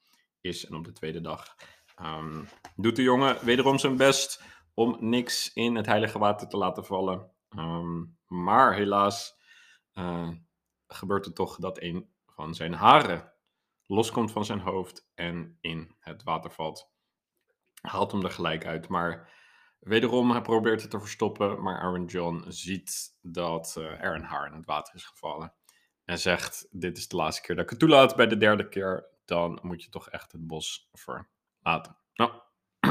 is. 0.41 0.65
En 0.65 0.75
op 0.75 0.85
de 0.85 0.91
tweede 0.93 1.21
dag 1.21 1.55
um, 2.01 2.47
doet 2.75 2.95
de 2.95 3.03
jongen 3.03 3.45
wederom 3.45 3.77
zijn 3.77 3.97
best 3.97 4.43
om 4.73 4.97
niks 4.99 5.53
in 5.53 5.75
het 5.75 5.85
heilige 5.85 6.19
water 6.19 6.47
te 6.47 6.57
laten 6.57 6.85
vallen. 6.85 7.31
Um, 7.57 8.17
maar 8.27 8.73
helaas 8.73 9.39
uh, 9.93 10.29
gebeurt 10.93 11.25
er 11.25 11.33
toch 11.33 11.57
dat 11.57 11.81
een 11.81 12.09
van 12.25 12.55
zijn 12.55 12.73
haren 12.73 13.33
loskomt 13.85 14.31
van 14.31 14.45
zijn 14.45 14.59
hoofd 14.59 15.09
en 15.15 15.57
in 15.61 15.95
het 15.99 16.23
water 16.23 16.51
valt. 16.51 16.91
Haalt 17.81 18.11
hem 18.11 18.23
er 18.23 18.31
gelijk 18.31 18.65
uit, 18.65 18.87
maar 18.87 19.29
wederom 19.79 20.41
probeert 20.41 20.81
het 20.81 20.91
te 20.91 20.99
verstoppen, 20.99 21.61
maar 21.61 21.79
Aaron 21.79 22.05
John 22.05 22.45
ziet 22.47 23.17
dat 23.21 23.75
uh, 23.77 24.03
er 24.03 24.15
een 24.15 24.23
haar 24.23 24.47
in 24.47 24.53
het 24.53 24.65
water 24.65 24.95
is 24.95 25.05
gevallen. 25.05 25.53
En 26.05 26.19
zegt, 26.19 26.67
dit 26.71 26.97
is 26.97 27.07
de 27.07 27.15
laatste 27.15 27.41
keer 27.41 27.55
dat 27.55 27.63
ik 27.63 27.69
het 27.69 27.79
toelaat, 27.79 28.15
bij 28.15 28.27
de 28.27 28.37
derde 28.37 28.69
keer 28.69 29.09
dan 29.31 29.59
moet 29.61 29.83
je 29.83 29.89
toch 29.89 30.09
echt 30.09 30.31
het 30.31 30.47
bos 30.47 30.89
verlaten. 30.93 31.97
Nou. 32.13 32.31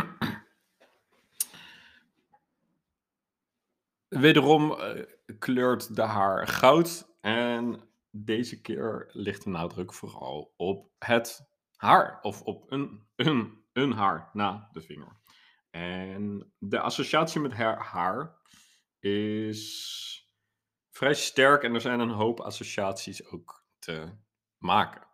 Wederom 4.09 4.71
uh, 4.71 5.05
kleurt 5.39 5.97
de 5.97 6.03
haar 6.03 6.47
goud 6.47 7.09
en 7.21 7.90
deze 8.11 8.61
keer 8.61 9.09
ligt 9.13 9.45
de 9.45 9.51
nadruk 9.51 9.95
vooral 9.95 10.55
op 10.57 10.91
het 10.99 11.51
haar. 11.77 12.19
Of 12.23 12.43
op 12.43 12.73
een, 12.73 13.07
een, 13.17 13.65
een 13.73 13.93
haar 13.93 14.31
na 14.33 14.69
de 14.73 14.81
vinger. 14.81 15.21
En 15.71 16.53
de 16.59 16.81
associatie 16.81 17.41
met 17.41 17.53
haar 17.53 18.39
is 18.99 20.29
vrij 20.91 21.15
sterk 21.15 21.63
en 21.63 21.75
er 21.75 21.81
zijn 21.81 22.01
een 22.01 22.11
hoop 22.11 22.41
associaties 22.41 23.27
ook 23.27 23.65
te 23.79 24.13
maken. 24.59 25.07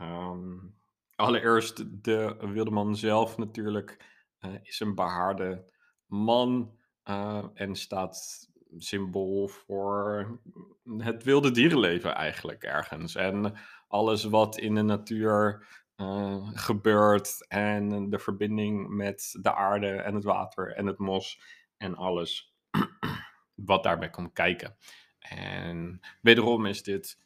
Um, 0.00 0.78
allereerst 1.14 2.04
de 2.04 2.36
wilde 2.52 2.70
man 2.70 2.96
zelf 2.96 3.36
natuurlijk 3.36 4.12
uh, 4.40 4.54
is 4.62 4.80
een 4.80 4.94
behaarde 4.94 5.72
man 6.06 6.78
uh, 7.04 7.46
en 7.54 7.74
staat 7.74 8.48
symbool 8.78 9.48
voor 9.48 10.28
het 10.98 11.22
wilde 11.22 11.50
dierenleven 11.50 12.14
eigenlijk 12.14 12.62
ergens. 12.62 13.14
En 13.14 13.54
alles 13.88 14.24
wat 14.24 14.58
in 14.58 14.74
de 14.74 14.82
natuur 14.82 15.66
uh, 15.96 16.50
gebeurt 16.52 17.46
en 17.48 18.10
de 18.10 18.18
verbinding 18.18 18.88
met 18.88 19.38
de 19.42 19.54
aarde 19.54 19.90
en 19.90 20.14
het 20.14 20.24
water 20.24 20.72
en 20.72 20.86
het 20.86 20.98
mos 20.98 21.40
en 21.76 21.94
alles 21.94 22.54
wat 23.54 23.82
daarbij 23.82 24.10
komt 24.10 24.32
kijken. 24.32 24.76
En 25.18 26.00
wederom 26.20 26.66
is 26.66 26.82
dit 26.82 27.22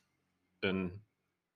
een 0.59 1.05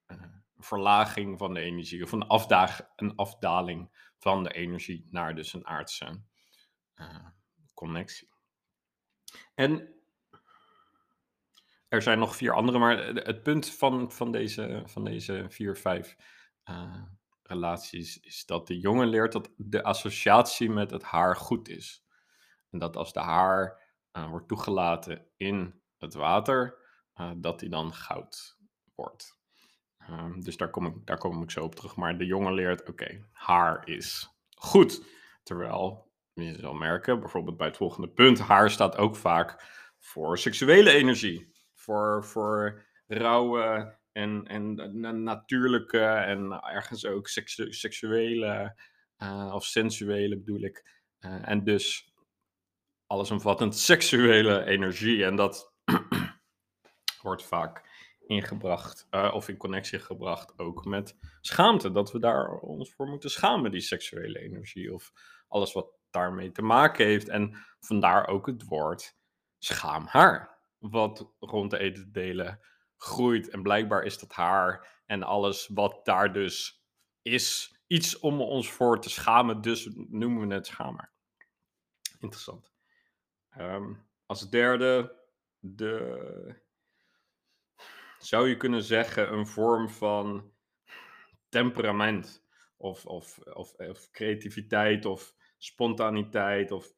uh, 0.06 0.22
verlaging 0.56 1.38
van 1.38 1.54
de 1.54 1.60
energie 1.60 2.02
of 2.02 2.12
een, 2.12 2.26
afdaag, 2.26 2.80
een 2.96 3.16
afdaling 3.16 4.10
van 4.18 4.42
de 4.42 4.52
energie 4.52 5.06
naar 5.10 5.34
dus 5.34 5.52
een 5.52 5.66
aardse 5.66 6.22
uh, 6.94 7.26
connectie. 7.74 8.31
En 9.54 9.94
er 11.88 12.02
zijn 12.02 12.18
nog 12.18 12.36
vier 12.36 12.52
andere, 12.52 12.78
maar 12.78 13.06
het 13.06 13.42
punt 13.42 13.70
van, 13.70 14.12
van, 14.12 14.32
deze, 14.32 14.82
van 14.84 15.04
deze 15.04 15.46
vier, 15.48 15.76
vijf 15.76 16.16
uh, 16.70 17.02
relaties 17.42 18.20
is 18.20 18.46
dat 18.46 18.66
de 18.66 18.78
jongen 18.78 19.08
leert 19.08 19.32
dat 19.32 19.50
de 19.56 19.82
associatie 19.82 20.70
met 20.70 20.90
het 20.90 21.02
haar 21.02 21.36
goed 21.36 21.68
is. 21.68 22.04
En 22.70 22.78
dat 22.78 22.96
als 22.96 23.12
de 23.12 23.20
haar 23.20 23.82
uh, 24.12 24.28
wordt 24.28 24.48
toegelaten 24.48 25.26
in 25.36 25.82
het 25.98 26.14
water, 26.14 26.78
uh, 27.20 27.30
dat 27.36 27.60
die 27.60 27.68
dan 27.68 27.94
goud 27.94 28.58
wordt. 28.94 29.40
Ehm, 29.98 30.40
dus 30.40 30.56
daar 30.56 30.70
kom, 30.70 30.86
ik, 30.86 31.06
daar 31.06 31.18
kom 31.18 31.42
ik 31.42 31.50
zo 31.50 31.64
op 31.64 31.74
terug. 31.74 31.96
Maar 31.96 32.18
de 32.18 32.26
jongen 32.26 32.54
leert, 32.54 32.88
oké, 32.88 33.28
haar 33.32 33.88
is 33.88 34.28
goed. 34.54 35.04
Terwijl 35.42 36.11
je 36.34 36.56
zal 36.60 36.74
merken, 36.74 37.20
bijvoorbeeld 37.20 37.56
bij 37.56 37.66
het 37.66 37.76
volgende 37.76 38.08
punt, 38.08 38.38
haar 38.38 38.70
staat 38.70 38.96
ook 38.96 39.16
vaak 39.16 39.64
voor 39.98 40.38
seksuele 40.38 40.90
energie. 40.90 41.50
Voor, 41.74 42.24
voor 42.24 42.82
rauwe 43.06 43.98
en, 44.12 44.46
en 44.46 45.22
natuurlijke 45.22 46.04
en 46.04 46.52
ergens 46.52 47.06
ook 47.06 47.28
seksu 47.28 47.72
seksuele 47.72 48.76
uh, 49.22 49.52
of 49.54 49.64
sensuele 49.64 50.38
bedoel 50.38 50.60
ik. 50.60 51.00
Uh, 51.20 51.48
en 51.48 51.64
dus 51.64 52.12
allesomvattend 53.06 53.76
seksuele 53.90 54.64
energie. 54.64 55.24
En 55.24 55.36
dat 55.36 55.74
wordt 57.22 57.44
vaak 57.44 57.90
ingebracht 58.26 59.06
uh, 59.10 59.30
of 59.34 59.48
in 59.48 59.56
connectie 59.56 59.98
gebracht 59.98 60.58
ook 60.58 60.84
met 60.84 61.16
schaamte. 61.40 61.90
Dat 61.90 62.12
we 62.12 62.18
daar 62.18 62.48
ons 62.48 62.92
voor 62.92 63.06
moeten 63.06 63.30
schamen, 63.30 63.70
die 63.70 63.80
seksuele 63.80 64.38
energie. 64.38 64.94
Of 64.94 65.12
alles 65.48 65.72
wat 65.72 66.00
daarmee 66.12 66.52
te 66.52 66.62
maken 66.62 67.06
heeft. 67.06 67.28
En 67.28 67.56
vandaar 67.80 68.26
ook 68.26 68.46
het 68.46 68.64
woord 68.64 69.16
schaamhaar. 69.58 70.60
Wat 70.78 71.34
rond 71.38 71.70
de 71.70 71.78
edendelen 71.78 72.60
groeit. 72.96 73.48
En 73.48 73.62
blijkbaar 73.62 74.02
is 74.02 74.18
dat 74.18 74.32
haar 74.32 75.00
en 75.06 75.22
alles 75.22 75.68
wat 75.74 76.04
daar 76.04 76.32
dus 76.32 76.84
is, 77.22 77.78
iets 77.86 78.18
om 78.18 78.40
ons 78.40 78.70
voor 78.70 79.00
te 79.00 79.10
schamen. 79.10 79.60
Dus 79.60 79.88
noemen 79.94 80.48
we 80.48 80.54
het 80.54 80.66
schaamhaar. 80.66 81.12
Interessant. 82.18 82.72
Um, 83.58 84.08
als 84.26 84.50
derde, 84.50 85.20
de, 85.58 86.62
zou 88.18 88.48
je 88.48 88.56
kunnen 88.56 88.82
zeggen, 88.82 89.32
een 89.32 89.46
vorm 89.46 89.88
van 89.88 90.52
temperament. 91.48 92.40
Of, 92.76 93.06
of, 93.06 93.38
of, 93.38 93.74
of 93.74 94.10
creativiteit 94.10 95.04
of 95.04 95.34
spontaniteit. 95.64 96.70
Of 96.70 96.92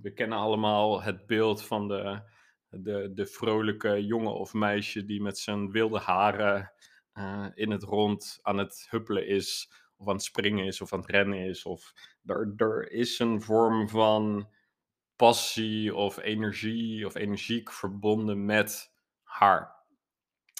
we 0.00 0.12
kennen 0.12 0.38
allemaal 0.38 1.02
het 1.02 1.26
beeld 1.26 1.62
van 1.62 1.88
de, 1.88 2.20
de, 2.68 3.10
de 3.14 3.26
vrolijke 3.26 4.06
jongen 4.06 4.34
of 4.34 4.52
meisje 4.52 5.04
die 5.04 5.22
met 5.22 5.38
zijn 5.38 5.70
wilde 5.70 5.98
haren 5.98 6.72
uh, 7.14 7.46
in 7.54 7.70
het 7.70 7.82
rond 7.82 8.38
aan 8.42 8.58
het 8.58 8.86
huppelen 8.90 9.26
is. 9.26 9.72
Of 9.96 10.08
aan 10.08 10.14
het 10.14 10.22
springen 10.22 10.66
is 10.66 10.80
of 10.80 10.92
aan 10.92 11.00
het 11.00 11.10
rennen 11.10 11.38
is. 11.38 11.64
Of 11.64 11.92
er, 12.24 12.52
er 12.56 12.90
is 12.90 13.18
een 13.18 13.42
vorm 13.42 13.88
van 13.88 14.48
passie 15.16 15.94
of 15.94 16.18
energie 16.18 17.06
of 17.06 17.14
energiek 17.14 17.72
verbonden 17.72 18.44
met 18.44 18.92
haar. 19.22 19.78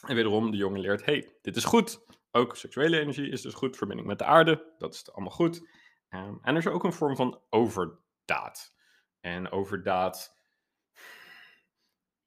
En 0.06 0.14
wederom, 0.14 0.50
de 0.50 0.56
jongen 0.56 0.80
leert, 0.80 1.04
hey, 1.04 1.28
dit 1.42 1.56
is 1.56 1.64
goed. 1.64 2.04
Ook 2.30 2.56
seksuele 2.56 3.00
energie 3.00 3.30
is 3.30 3.42
dus 3.42 3.54
goed. 3.54 3.76
Verbinding 3.76 4.08
met 4.08 4.18
de 4.18 4.24
aarde, 4.24 4.74
dat 4.78 4.94
is 4.94 5.12
allemaal 5.12 5.32
goed. 5.34 5.68
Um, 6.10 6.38
en 6.42 6.54
er 6.54 6.56
is 6.56 6.66
ook 6.66 6.84
een 6.84 6.92
vorm 6.92 7.16
van 7.16 7.40
overdaad. 7.50 8.74
En 9.20 9.50
overdaad. 9.50 10.38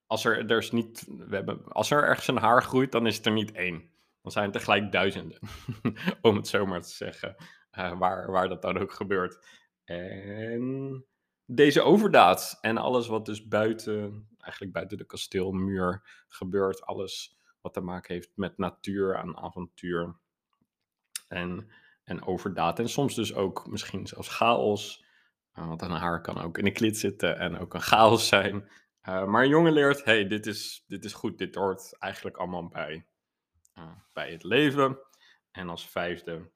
Als 0.07 0.25
er, 0.25 0.51
er 0.51 0.57
is 0.57 0.71
niet, 0.71 1.05
we 1.07 1.35
hebben, 1.35 1.65
als 1.67 1.91
er 1.91 2.03
ergens 2.03 2.27
een 2.27 2.37
haar 2.37 2.63
groeit, 2.63 2.91
dan 2.91 3.07
is 3.07 3.17
het 3.17 3.25
er 3.25 3.31
niet 3.31 3.51
één. 3.51 3.91
Dan 4.21 4.31
zijn 4.31 4.45
het 4.45 4.53
tegelijk 4.53 4.91
duizenden. 4.91 5.39
om 6.21 6.35
het 6.35 6.47
zo 6.47 6.65
maar 6.65 6.81
te 6.81 6.89
zeggen. 6.89 7.35
Uh, 7.71 7.97
waar, 7.99 8.31
waar 8.31 8.49
dat 8.49 8.61
dan 8.61 8.77
ook 8.77 8.93
gebeurt. 8.93 9.45
En 9.83 11.05
deze 11.45 11.81
overdaad 11.81 12.57
en 12.61 12.77
alles 12.77 13.07
wat 13.07 13.25
dus 13.25 13.47
buiten, 13.47 14.27
eigenlijk 14.37 14.73
buiten 14.73 14.97
de 14.97 15.05
kasteelmuur 15.05 16.01
gebeurt, 16.27 16.81
alles 16.81 17.39
wat 17.61 17.73
te 17.73 17.81
maken 17.81 18.13
heeft 18.13 18.31
met 18.35 18.57
natuur 18.57 19.15
en 19.15 19.37
avontuur. 19.37 20.15
En, 21.27 21.71
en 22.03 22.25
overdaad. 22.25 22.79
En 22.79 22.89
soms 22.89 23.15
dus 23.15 23.33
ook 23.33 23.67
misschien 23.67 24.07
zelfs 24.07 24.29
chaos. 24.29 25.05
Uh, 25.55 25.67
want 25.67 25.81
een 25.81 25.91
haar 25.91 26.21
kan 26.21 26.41
ook 26.41 26.57
in 26.57 26.63
de 26.63 26.71
klit 26.71 26.97
zitten 26.97 27.37
en 27.37 27.57
ook 27.57 27.73
een 27.73 27.81
chaos 27.81 28.27
zijn. 28.27 28.55
Uh, 28.55 29.25
maar 29.25 29.43
een 29.43 29.49
jongen 29.49 29.73
leert, 29.73 30.03
hey, 30.03 30.27
dit 30.27 30.45
is, 30.45 30.83
dit 30.87 31.05
is 31.05 31.13
goed, 31.13 31.37
dit 31.37 31.55
hoort 31.55 31.97
eigenlijk 31.99 32.37
allemaal 32.37 32.67
bij, 32.67 33.05
uh, 33.77 33.91
bij 34.13 34.31
het 34.31 34.43
leven. 34.43 34.99
En 35.51 35.69
als 35.69 35.87
vijfde, 35.87 36.51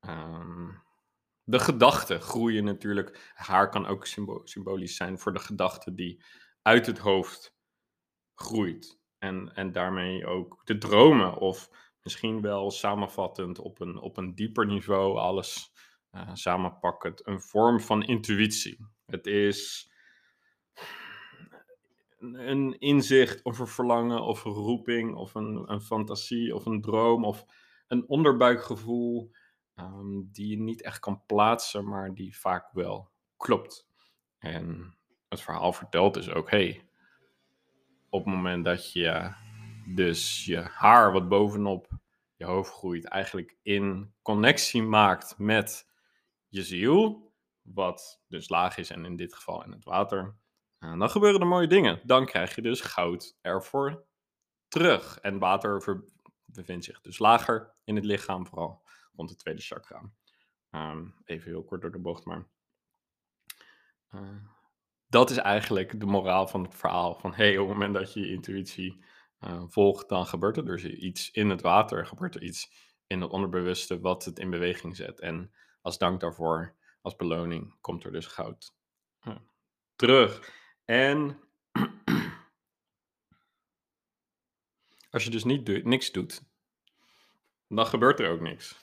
um, 0.00 0.82
de 1.44 1.58
gedachten 1.58 2.20
groeien 2.20 2.64
natuurlijk. 2.64 3.32
Haar 3.34 3.70
kan 3.70 3.86
ook 3.86 4.06
symbo 4.06 4.40
symbolisch 4.44 4.96
zijn 4.96 5.18
voor 5.18 5.32
de 5.32 5.38
gedachte 5.38 5.94
die 5.94 6.24
uit 6.62 6.86
het 6.86 6.98
hoofd 6.98 7.56
groeit. 8.34 9.00
En, 9.18 9.54
en 9.54 9.72
daarmee 9.72 10.26
ook 10.26 10.60
de 10.64 10.78
dromen, 10.78 11.36
of 11.36 11.70
misschien 12.06 12.40
wel 12.40 12.70
samenvattend 12.70 13.58
op 13.58 13.80
een, 13.80 13.98
op 13.98 14.16
een 14.16 14.34
dieper 14.34 14.66
niveau, 14.66 15.18
alles 15.18 15.72
uh, 16.12 16.30
samenpakkend, 16.32 17.26
een 17.26 17.40
vorm 17.40 17.80
van 17.80 18.02
intuïtie. 18.02 18.86
Het 19.06 19.26
is 19.26 19.90
een 22.18 22.78
inzicht 22.78 23.42
of 23.42 23.58
een 23.58 23.66
verlangen 23.66 24.22
of 24.22 24.44
een 24.44 24.52
roeping 24.52 25.14
of 25.14 25.34
een, 25.34 25.72
een 25.72 25.80
fantasie 25.80 26.54
of 26.54 26.66
een 26.66 26.80
droom 26.80 27.24
of 27.24 27.44
een 27.86 28.08
onderbuikgevoel 28.08 29.30
um, 29.74 30.28
die 30.32 30.48
je 30.48 30.58
niet 30.58 30.82
echt 30.82 30.98
kan 30.98 31.22
plaatsen, 31.26 31.88
maar 31.88 32.14
die 32.14 32.38
vaak 32.38 32.72
wel 32.72 33.10
klopt. 33.36 33.88
En 34.38 34.96
het 35.28 35.40
verhaal 35.40 35.72
vertelt 35.72 36.14
dus 36.14 36.30
ook, 36.30 36.50
hey, 36.50 36.88
op 38.10 38.24
het 38.24 38.34
moment 38.34 38.64
dat 38.64 38.92
je 38.92 39.44
dus 39.94 40.44
je 40.44 40.60
haar 40.60 41.12
wat 41.12 41.28
bovenop 41.28 41.88
je 42.36 42.44
hoofd 42.44 42.72
groeit, 42.72 43.08
eigenlijk 43.08 43.56
in 43.62 44.14
connectie 44.22 44.82
maakt 44.82 45.38
met 45.38 45.90
je 46.48 46.62
ziel, 46.62 47.32
wat 47.62 48.22
dus 48.28 48.48
laag 48.48 48.76
is 48.76 48.90
en 48.90 49.04
in 49.04 49.16
dit 49.16 49.34
geval 49.34 49.64
in 49.64 49.72
het 49.72 49.84
water, 49.84 50.36
en 50.78 50.98
dan 50.98 51.10
gebeuren 51.10 51.40
er 51.40 51.46
mooie 51.46 51.66
dingen. 51.66 52.00
Dan 52.04 52.26
krijg 52.26 52.54
je 52.54 52.62
dus 52.62 52.80
goud 52.80 53.38
ervoor 53.40 54.06
terug. 54.68 55.18
En 55.20 55.38
water 55.38 56.02
bevindt 56.44 56.84
zich 56.84 57.00
dus 57.00 57.18
lager 57.18 57.74
in 57.84 57.96
het 57.96 58.04
lichaam, 58.04 58.46
vooral 58.46 58.82
rond 59.12 59.30
het 59.30 59.38
tweede 59.38 59.60
chakra. 59.60 60.10
Um, 60.70 61.14
even 61.24 61.50
heel 61.50 61.64
kort 61.64 61.80
door 61.80 61.92
de 61.92 61.98
bocht, 61.98 62.24
maar. 62.24 62.46
Uh, 64.14 64.42
dat 65.06 65.30
is 65.30 65.36
eigenlijk 65.36 66.00
de 66.00 66.06
moraal 66.06 66.46
van 66.46 66.62
het 66.62 66.74
verhaal. 66.74 67.14
Van 67.14 67.34
hey, 67.34 67.58
op 67.58 67.68
het 67.68 67.76
moment 67.76 67.94
dat 67.94 68.12
je 68.12 68.20
je 68.20 68.32
intuïtie 68.32 69.04
uh, 69.40 69.62
volgt, 69.66 70.08
dan 70.08 70.26
gebeurt 70.26 70.56
er 70.56 70.64
dus 70.64 70.84
iets 70.84 71.30
in 71.30 71.50
het 71.50 71.60
water, 71.60 72.06
gebeurt 72.06 72.34
er 72.34 72.42
iets 72.42 72.70
in 73.06 73.20
het 73.20 73.30
onderbewuste 73.30 74.00
wat 74.00 74.24
het 74.24 74.38
in 74.38 74.50
beweging 74.50 74.96
zet. 74.96 75.20
En 75.20 75.52
als 75.82 75.98
dank 75.98 76.20
daarvoor, 76.20 76.74
als 77.02 77.16
beloning, 77.16 77.76
komt 77.80 78.04
er 78.04 78.12
dus 78.12 78.26
goud 78.26 78.74
uh, 79.28 79.36
terug. 79.96 80.52
En 80.84 81.40
als 85.10 85.24
je 85.24 85.30
dus 85.30 85.44
niet 85.44 85.66
do 85.66 85.80
niks 85.82 86.12
doet, 86.12 86.42
dan 87.68 87.86
gebeurt 87.86 88.20
er 88.20 88.30
ook 88.30 88.40
niks. 88.40 88.76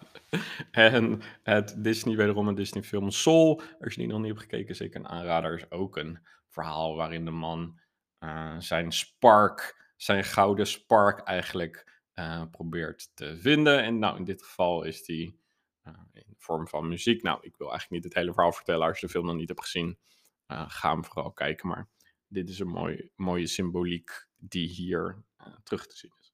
en 0.70 1.22
het 1.42 1.84
Disney, 1.84 2.16
wederom 2.16 2.48
een 2.48 2.54
Disney 2.54 2.82
film 2.82 3.10
Soul, 3.10 3.62
als 3.80 3.94
je 3.94 4.00
die 4.00 4.08
nog 4.08 4.18
niet 4.18 4.28
hebt 4.28 4.40
gekeken, 4.40 4.76
zeker 4.76 5.00
een 5.00 5.08
aanrader, 5.08 5.54
is 5.54 5.70
ook 5.70 5.96
een 5.96 6.26
verhaal 6.48 6.96
waarin 6.96 7.24
de 7.24 7.30
man 7.30 7.80
uh, 8.20 8.56
zijn 8.58 8.92
spark, 8.92 9.88
zijn 9.96 10.24
gouden 10.24 10.66
spark 10.66 11.20
eigenlijk 11.20 12.02
uh, 12.14 12.42
probeert 12.50 13.10
te 13.14 13.36
vinden. 13.36 13.82
En 13.82 13.98
nou, 13.98 14.16
in 14.16 14.24
dit 14.24 14.42
geval 14.42 14.82
is 14.82 15.04
die 15.04 15.40
uh, 15.86 15.94
in 16.12 16.24
de 16.26 16.34
vorm 16.38 16.68
van 16.68 16.88
muziek. 16.88 17.22
Nou, 17.22 17.38
ik 17.42 17.56
wil 17.56 17.70
eigenlijk 17.70 18.02
niet 18.02 18.12
het 18.12 18.22
hele 18.22 18.32
verhaal 18.32 18.52
vertellen 18.52 18.86
als 18.86 19.00
je 19.00 19.06
de 19.06 19.12
film 19.12 19.26
nog 19.26 19.36
niet 19.36 19.48
hebt 19.48 19.62
gezien. 19.62 19.98
ga 20.46 20.92
hem 20.92 21.04
vooral 21.04 21.32
kijken, 21.32 21.68
maar 21.68 21.88
dit 22.28 22.48
is 22.48 22.58
een 22.58 22.68
mooi, 22.68 23.10
mooie 23.16 23.46
symboliek 23.46 24.26
die 24.36 24.68
hier 24.68 25.22
terug 25.62 25.86
te 25.86 25.96
zien 25.96 26.12
is. 26.20 26.32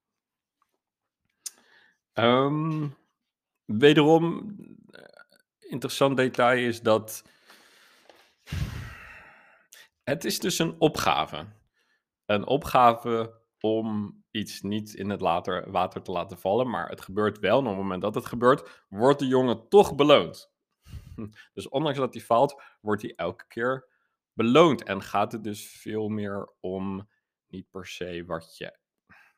Um, 2.13 2.97
wederom, 3.65 4.57
interessant 5.59 6.17
detail 6.17 6.59
is 6.59 6.83
dat 6.83 7.23
het 10.03 10.25
is 10.25 10.39
dus 10.39 10.59
een 10.59 10.75
opgave. 10.79 11.47
Een 12.27 12.47
opgave 12.47 13.41
om 13.61 14.17
iets 14.31 14.63
niet 14.63 14.95
in 14.95 15.11
het 15.11 15.21
water 15.21 16.03
te 16.03 16.11
laten 16.11 16.39
vallen, 16.39 16.71
maar 16.71 16.89
het 16.89 17.01
gebeurt 17.01 17.39
wel. 17.39 17.59
En 17.59 17.65
op 17.65 17.71
het 17.71 17.77
moment 17.77 18.03
dat 18.03 18.15
het 18.15 18.27
gebeurt, 18.27 18.85
wordt 18.89 19.19
de 19.19 19.27
jongen 19.27 19.69
toch 19.69 19.95
beloond. 19.95 20.55
Dus 21.55 21.69
ondanks 21.69 21.99
dat 21.99 22.15
hij 22.15 22.23
valt, 22.23 22.63
wordt 22.81 23.03
hij 23.03 23.15
elke 23.15 23.47
keer 23.49 23.89
beloond. 24.33 24.83
En 24.83 25.03
gaat 25.03 25.33
het 25.33 25.45
dus 25.45 25.69
veel 25.69 26.09
meer 26.09 26.53
om 26.61 27.09
niet 27.47 27.71
per 27.71 27.87
se 27.87 28.25
wat 28.27 28.57
je 28.57 28.79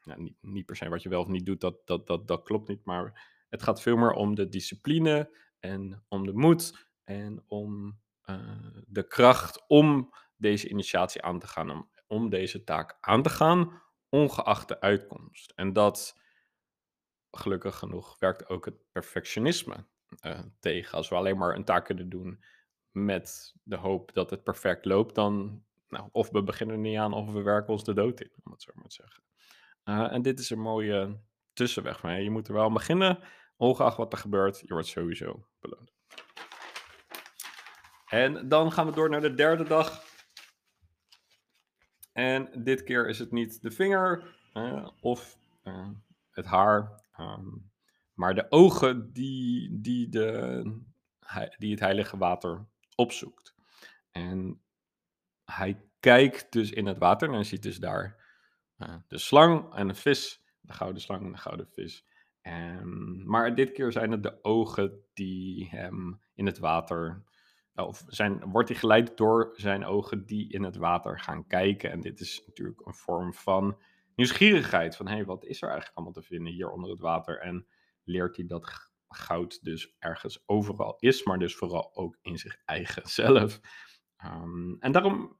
nou, 0.02 0.22
niet, 0.22 0.36
niet, 0.40 0.66
per 0.66 0.76
se 0.76 0.88
wat 0.88 1.02
je 1.02 1.08
wel 1.08 1.20
of 1.20 1.28
niet 1.28 1.46
doet, 1.46 1.60
dat, 1.60 1.86
dat, 1.86 2.06
dat, 2.06 2.28
dat 2.28 2.42
klopt 2.42 2.68
niet. 2.68 2.84
Maar 2.84 3.34
het 3.48 3.62
gaat 3.62 3.82
veel 3.82 3.96
meer 3.96 4.12
om 4.12 4.34
de 4.34 4.48
discipline 4.48 5.36
en 5.58 6.04
om 6.08 6.26
de 6.26 6.32
moed 6.32 6.88
en 7.04 7.44
om 7.46 7.98
uh, 8.24 8.76
de 8.86 9.06
kracht 9.06 9.64
om 9.66 10.14
deze 10.36 10.68
initiatie 10.68 11.22
aan 11.22 11.38
te 11.38 11.46
gaan, 11.46 11.70
om, 11.70 11.90
om 12.08 12.28
deze 12.28 12.64
taak 12.64 12.96
aan 13.00 13.22
te 13.22 13.30
gaan, 13.30 13.82
ongeacht 14.08 14.68
de 14.68 14.80
uitkomst. 14.80 15.52
En 15.56 15.72
dat, 15.72 16.20
gelukkig 17.30 17.76
genoeg, 17.76 18.18
werkt 18.18 18.48
ook 18.48 18.64
het 18.64 18.92
perfectionisme 18.92 19.86
uh, 20.26 20.40
tegen. 20.60 20.96
Als 20.96 21.08
we 21.08 21.14
alleen 21.14 21.38
maar 21.38 21.54
een 21.54 21.64
taak 21.64 21.84
kunnen 21.84 22.08
doen 22.08 22.44
met 22.90 23.54
de 23.62 23.76
hoop 23.76 24.14
dat 24.14 24.30
het 24.30 24.42
perfect 24.42 24.84
loopt, 24.84 25.14
dan 25.14 25.62
nou, 25.88 26.08
of 26.12 26.30
we 26.30 26.42
beginnen 26.42 26.76
er 26.76 26.82
niet 26.82 26.98
aan 26.98 27.12
of 27.12 27.32
we 27.32 27.42
werken 27.42 27.72
ons 27.72 27.84
de 27.84 27.94
dood 27.94 28.20
in, 28.20 28.32
om 28.44 28.52
het 28.52 28.62
zo 28.62 28.70
maar 28.74 28.88
te 28.88 28.94
zeggen. 28.94 29.22
Uh, 29.84 30.12
en 30.12 30.22
dit 30.22 30.38
is 30.38 30.50
een 30.50 30.60
mooie 30.60 31.20
tussenweg. 31.52 32.02
Maar 32.02 32.20
je 32.20 32.30
moet 32.30 32.48
er 32.48 32.54
wel 32.54 32.72
beginnen, 32.72 33.18
ongeacht 33.56 33.96
wat 33.96 34.12
er 34.12 34.18
gebeurt, 34.18 34.60
je 34.60 34.72
wordt 34.72 34.86
sowieso 34.86 35.46
beloond. 35.60 35.92
En 38.08 38.48
dan 38.48 38.72
gaan 38.72 38.86
we 38.86 38.92
door 38.92 39.10
naar 39.10 39.20
de 39.20 39.34
derde 39.34 39.64
dag. 39.64 40.07
En 42.18 42.62
dit 42.64 42.82
keer 42.82 43.08
is 43.08 43.18
het 43.18 43.32
niet 43.32 43.62
de 43.62 43.70
vinger 43.70 44.34
uh, 44.54 44.88
of 45.00 45.38
uh, 45.64 45.88
het 46.30 46.46
haar, 46.46 47.04
um, 47.20 47.70
maar 48.14 48.34
de 48.34 48.50
ogen 48.50 49.12
die, 49.12 49.80
die, 49.80 50.08
de, 50.08 50.62
die 51.58 51.70
het 51.70 51.80
heilige 51.80 52.16
water 52.16 52.66
opzoekt. 52.94 53.54
En 54.10 54.60
hij 55.44 55.82
kijkt 56.00 56.52
dus 56.52 56.70
in 56.70 56.86
het 56.86 56.98
water 56.98 57.28
en 57.28 57.34
hij 57.34 57.44
ziet 57.44 57.62
dus 57.62 57.78
daar 57.78 58.24
uh, 58.78 58.94
de 59.08 59.18
slang 59.18 59.74
en 59.74 59.88
de 59.88 59.94
vis, 59.94 60.42
de 60.60 60.72
gouden 60.72 61.02
slang 61.02 61.24
en 61.24 61.32
de 61.32 61.38
gouden 61.38 61.68
vis. 61.68 62.04
Um, 62.42 63.22
maar 63.26 63.54
dit 63.54 63.72
keer 63.72 63.92
zijn 63.92 64.10
het 64.10 64.22
de 64.22 64.44
ogen 64.44 65.04
die 65.14 65.68
hem 65.68 66.20
in 66.34 66.46
het 66.46 66.58
water, 66.58 67.22
of 67.86 68.04
zijn, 68.06 68.50
wordt 68.50 68.68
hij 68.68 68.78
geleid 68.78 69.16
door 69.16 69.52
zijn 69.56 69.84
ogen 69.84 70.26
die 70.26 70.52
in 70.52 70.62
het 70.62 70.76
water 70.76 71.20
gaan 71.20 71.46
kijken. 71.46 71.90
En 71.90 72.00
dit 72.00 72.20
is 72.20 72.42
natuurlijk 72.46 72.86
een 72.86 72.94
vorm 72.94 73.34
van 73.34 73.78
nieuwsgierigheid. 74.14 74.96
Van 74.96 75.06
hé, 75.06 75.14
hey, 75.14 75.24
wat 75.24 75.44
is 75.44 75.62
er 75.62 75.68
eigenlijk 75.68 75.96
allemaal 75.96 76.22
te 76.22 76.28
vinden 76.28 76.52
hier 76.52 76.70
onder 76.70 76.90
het 76.90 77.00
water? 77.00 77.38
En 77.38 77.66
leert 78.04 78.36
hij 78.36 78.46
dat 78.46 78.90
goud 79.08 79.64
dus 79.64 79.96
ergens 79.98 80.42
overal 80.46 80.96
is, 80.98 81.24
maar 81.24 81.38
dus 81.38 81.56
vooral 81.56 81.96
ook 81.96 82.18
in 82.22 82.38
zich 82.38 82.56
eigen 82.64 83.08
zelf. 83.20 83.60
Um, 84.24 84.76
en 84.80 84.92
daarom 84.92 85.38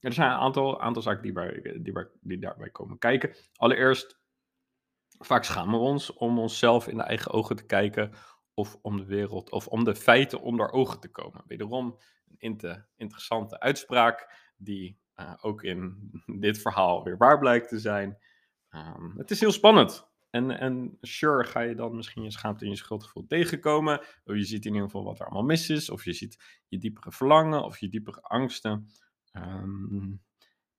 er 0.00 0.12
zijn 0.12 0.30
een 0.30 0.36
aantal, 0.36 0.80
aantal 0.80 1.02
zaken 1.02 1.22
die, 1.22 1.32
bij, 1.32 1.78
die, 1.82 1.92
bij, 1.92 2.08
die 2.20 2.38
daarbij 2.38 2.70
komen 2.70 2.98
kijken. 2.98 3.36
Allereerst, 3.56 4.20
vaak 5.18 5.44
schamen 5.44 5.78
we 5.78 5.86
ons 5.86 6.12
om 6.12 6.38
onszelf 6.38 6.88
in 6.88 6.96
de 6.96 7.02
eigen 7.02 7.32
ogen 7.32 7.56
te 7.56 7.66
kijken 7.66 8.12
of 8.60 8.78
om 8.82 8.96
de 8.96 9.04
wereld 9.04 9.50
of 9.50 9.66
om 9.66 9.84
de 9.84 9.94
feiten 9.94 10.40
onder 10.40 10.70
ogen 10.72 11.00
te 11.00 11.10
komen. 11.10 11.44
Wederom 11.46 11.98
een 12.28 12.38
inter, 12.38 12.88
interessante 12.96 13.60
uitspraak 13.60 14.34
die 14.56 14.98
uh, 15.16 15.34
ook 15.40 15.62
in 15.62 16.10
dit 16.46 16.58
verhaal 16.58 17.04
weer 17.04 17.16
waar 17.16 17.38
blijkt 17.38 17.68
te 17.68 17.78
zijn. 17.78 18.18
Um, 18.70 19.14
het 19.16 19.30
is 19.30 19.40
heel 19.40 19.52
spannend. 19.52 20.08
En, 20.30 20.58
en 20.58 20.98
sure 21.00 21.44
ga 21.44 21.60
je 21.60 21.74
dan 21.74 21.96
misschien 21.96 22.22
je 22.22 22.30
schaamte 22.30 22.64
en 22.64 22.70
je 22.70 22.76
schuldgevoel 22.76 23.26
tegenkomen. 23.26 24.00
Of 24.00 24.34
je 24.34 24.44
ziet 24.44 24.64
in 24.64 24.72
ieder 24.72 24.86
geval 24.86 25.04
wat 25.04 25.18
er 25.18 25.24
allemaal 25.24 25.42
mis 25.42 25.68
is. 25.68 25.90
Of 25.90 26.04
je 26.04 26.12
ziet 26.12 26.62
je 26.68 26.78
diepere 26.78 27.12
verlangen 27.12 27.62
of 27.64 27.78
je 27.78 27.88
diepere 27.88 28.22
angsten. 28.22 28.86
Um, 29.32 30.22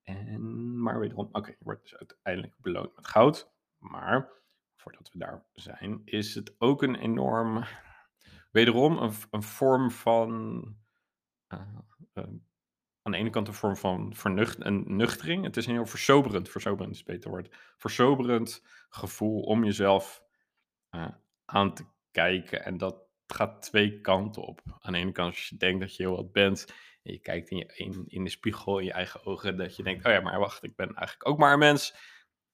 en, 0.03 0.81
maar 0.81 0.99
wederom, 0.99 1.29
oké, 1.31 1.49
je 1.49 1.55
wordt 1.59 1.81
dus 1.81 1.95
uiteindelijk 1.97 2.53
beloond 2.57 2.95
met 2.95 3.07
goud. 3.07 3.51
Maar 3.77 4.40
voordat 4.81 5.09
we 5.11 5.19
daar 5.19 5.45
zijn, 5.53 6.01
is 6.05 6.35
het 6.35 6.55
ook 6.57 6.83
een 6.83 6.95
enorm, 6.95 7.63
wederom 8.51 8.97
een, 9.31 9.43
vorm 9.43 9.91
van 9.91 10.63
uh, 11.53 11.59
uh, 12.13 12.23
aan 13.01 13.11
de 13.11 13.17
ene 13.17 13.29
kant 13.29 13.47
een 13.47 13.53
vorm 13.53 13.75
van 13.75 14.15
vernucht, 14.15 14.65
een 14.65 14.95
nuchtering. 14.95 15.43
Het 15.43 15.57
is 15.57 15.65
een 15.65 15.73
heel 15.73 15.85
versoberend, 15.85 16.49
versoberend 16.49 16.95
is 16.95 17.03
beter 17.03 17.29
woord, 17.29 17.55
versoberend 17.77 18.63
gevoel 18.89 19.41
om 19.41 19.63
jezelf 19.63 20.23
uh, 20.95 21.07
aan 21.45 21.73
te 21.73 21.85
kijken. 22.11 22.63
En 22.65 22.77
dat 22.77 23.03
gaat 23.27 23.61
twee 23.61 24.01
kanten 24.01 24.41
op. 24.41 24.61
Aan 24.79 24.93
de 24.93 24.99
ene 24.99 25.11
kant, 25.11 25.33
als 25.33 25.49
je 25.49 25.57
denkt 25.57 25.79
dat 25.79 25.95
je 25.95 26.03
heel 26.03 26.15
wat 26.15 26.31
bent, 26.31 26.65
en 27.03 27.11
je 27.11 27.19
kijkt 27.19 27.49
in, 27.49 27.57
je, 27.57 28.03
in 28.07 28.23
de 28.23 28.29
spiegel, 28.29 28.79
in 28.79 28.85
je 28.85 28.91
eigen 28.91 29.25
ogen, 29.25 29.57
dat 29.57 29.75
je 29.75 29.83
denkt, 29.83 30.05
oh 30.05 30.11
ja, 30.11 30.19
maar 30.19 30.39
wacht, 30.39 30.63
ik 30.63 30.75
ben 30.75 30.95
eigenlijk 30.95 31.27
ook 31.27 31.37
maar 31.37 31.53
een 31.53 31.59
mens. 31.59 31.95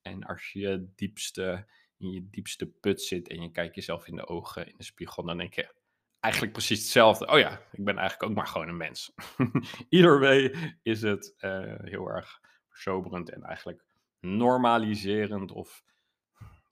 En 0.02 0.24
als 0.24 0.52
je 0.52 0.92
diepste, 0.96 1.68
in 1.98 2.12
je 2.12 2.28
diepste 2.30 2.66
put 2.66 3.02
zit 3.02 3.28
en 3.28 3.42
je 3.42 3.52
kijkt 3.52 3.76
jezelf 3.76 4.08
in 4.08 4.16
de 4.16 4.28
ogen, 4.28 4.68
in 4.68 4.78
de 4.78 4.84
spiegel, 4.84 5.24
dan 5.24 5.38
denk 5.38 5.54
je 5.54 5.74
eigenlijk 6.20 6.54
precies 6.54 6.80
hetzelfde. 6.80 7.28
Oh 7.28 7.40
ja, 7.40 7.62
ik 7.72 7.84
ben 7.84 7.98
eigenlijk 7.98 8.30
ook 8.30 8.38
maar 8.38 8.48
gewoon 8.48 8.68
een 8.68 8.78
mens. 8.78 9.14
Ieder 9.90 10.20
way 10.20 10.56
is 10.82 11.02
het 11.02 11.36
uh, 11.40 11.76
heel 11.78 12.08
erg 12.08 12.42
versoberend 12.70 13.30
en 13.30 13.44
eigenlijk 13.44 13.86
normaliserend 14.20 15.52
of 15.52 15.84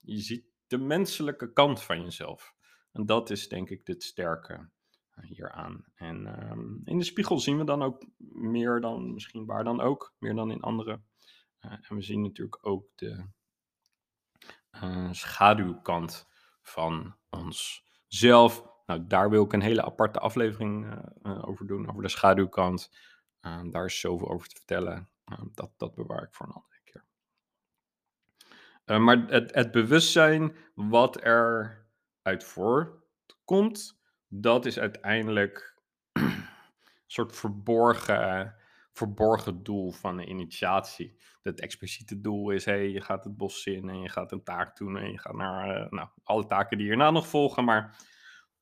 je 0.00 0.18
ziet 0.18 0.44
de 0.66 0.78
menselijke 0.78 1.52
kant 1.52 1.82
van 1.82 2.02
jezelf. 2.02 2.54
En 2.92 3.06
dat 3.06 3.30
is 3.30 3.48
denk 3.48 3.70
ik 3.70 3.86
het 3.86 4.02
sterke 4.02 4.68
eh, 5.10 5.24
hieraan. 5.24 5.84
En 5.94 6.50
um, 6.50 6.80
in 6.84 6.98
de 6.98 7.04
spiegel 7.04 7.38
zien 7.38 7.58
we 7.58 7.64
dan 7.64 7.82
ook 7.82 8.06
meer 8.32 8.80
dan, 8.80 9.12
misschien 9.12 9.44
waar 9.44 9.64
dan 9.64 9.80
ook, 9.80 10.14
meer 10.18 10.34
dan 10.34 10.50
in 10.50 10.60
andere. 10.60 11.00
Uh, 11.60 11.72
en 11.72 11.96
we 11.96 12.02
zien 12.02 12.22
natuurlijk 12.22 12.66
ook 12.66 12.86
de 12.94 13.24
uh, 14.84 15.08
schaduwkant 15.12 16.28
van 16.62 17.16
onszelf. 17.30 18.64
Nou, 18.86 19.06
daar 19.06 19.30
wil 19.30 19.44
ik 19.44 19.52
een 19.52 19.60
hele 19.60 19.84
aparte 19.84 20.18
aflevering 20.18 21.02
over 21.22 21.66
doen, 21.66 21.88
over 21.88 22.02
de 22.02 22.08
schaduwkant. 22.08 22.90
Daar 23.70 23.84
is 23.84 24.00
zoveel 24.00 24.28
over 24.30 24.48
te 24.48 24.54
vertellen. 24.56 25.08
Ehm, 25.24 25.46
dat, 25.54 25.70
dat 25.76 25.94
bewaar 25.94 26.22
ik 26.22 26.34
voor 26.34 26.46
een 26.46 26.52
andere 26.52 26.80
keer. 26.84 27.04
maar 29.00 29.26
het, 29.26 29.54
het 29.54 29.70
bewustzijn 29.70 30.56
wat 30.74 31.24
er 31.24 31.86
uit 32.22 32.44
voortkomt, 32.44 34.00
dat 34.28 34.66
is 34.66 34.78
uiteindelijk 34.78 35.80
een 36.12 36.48
soort 37.06 37.36
verborgen, 37.36 38.54
verborgen 38.96 39.62
doel 39.62 39.90
van 39.90 40.16
de 40.16 40.26
initiatie. 40.26 41.16
Het 41.42 41.60
expliciete 41.60 42.20
doel 42.20 42.50
is, 42.50 42.64
hey, 42.64 42.88
je 42.88 43.00
gaat 43.00 43.24
het 43.24 43.36
bos 43.36 43.66
in 43.66 43.88
en 43.88 44.00
je 44.00 44.08
gaat 44.08 44.32
een 44.32 44.42
taak 44.42 44.76
doen 44.76 44.96
en 44.96 45.10
je 45.10 45.18
gaat 45.18 45.34
naar 45.34 45.82
uh, 45.82 45.90
nou, 45.90 46.08
alle 46.22 46.46
taken 46.46 46.78
die 46.78 46.86
hierna 46.86 47.10
nog 47.10 47.26
volgen. 47.26 47.64
Maar 47.64 48.04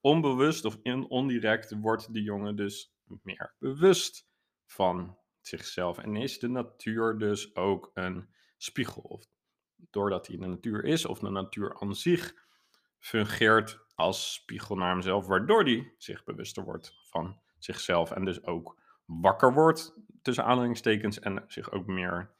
onbewust 0.00 0.64
of 0.64 0.78
in, 0.82 1.08
ondirect 1.08 1.74
wordt 1.80 2.12
de 2.14 2.22
jongen 2.22 2.56
dus 2.56 2.94
meer 3.22 3.54
bewust 3.58 4.28
van 4.66 5.18
zichzelf. 5.40 5.98
En 5.98 6.16
is 6.16 6.38
de 6.38 6.48
natuur 6.48 7.18
dus 7.18 7.56
ook 7.56 7.90
een 7.94 8.28
spiegel. 8.56 9.22
Doordat 9.76 10.26
hij 10.26 10.36
in 10.36 10.42
de 10.42 10.48
natuur 10.48 10.84
is, 10.84 11.06
of 11.06 11.18
de 11.18 11.30
natuur 11.30 11.80
aan 11.80 11.94
zich 11.94 12.34
fungeert 12.98 13.86
als 13.94 14.32
spiegel 14.32 14.76
naar 14.76 14.90
hemzelf, 14.90 15.26
waardoor 15.26 15.62
hij 15.62 15.94
zich 15.98 16.24
bewuster 16.24 16.64
wordt 16.64 16.92
van 17.02 17.40
zichzelf 17.58 18.10
en 18.10 18.24
dus 18.24 18.44
ook 18.44 18.82
wakker 19.04 19.52
wordt, 19.52 19.94
tussen 20.24 20.44
aanhalingstekens, 20.44 21.18
en 21.18 21.44
zich 21.46 21.70
ook 21.70 21.86
meer 21.86 22.30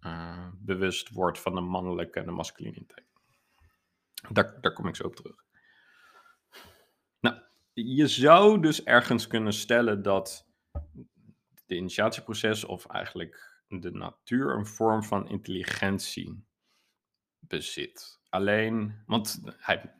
uh, 0.00 0.48
bewust 0.54 1.10
wordt 1.10 1.38
van 1.38 1.54
de 1.54 1.60
mannelijke 1.60 2.20
en 2.20 2.26
de 2.26 2.32
masculiniteit. 2.32 3.06
Daar, 4.28 4.60
daar 4.60 4.72
kom 4.72 4.86
ik 4.86 4.96
zo 4.96 5.06
op 5.06 5.16
terug. 5.16 5.44
Nou, 7.20 7.36
je 7.72 8.06
zou 8.06 8.60
dus 8.60 8.84
ergens 8.84 9.26
kunnen 9.26 9.52
stellen 9.52 10.02
dat 10.02 10.46
de 11.66 11.76
initiatieproces 11.76 12.64
of 12.64 12.86
eigenlijk 12.86 13.62
de 13.68 13.90
natuur 13.90 14.54
een 14.54 14.66
vorm 14.66 15.04
van 15.04 15.28
intelligentie 15.28 16.44
bezit. 17.38 18.20
Alleen, 18.28 19.02
want 19.06 19.42
hij, 19.56 19.94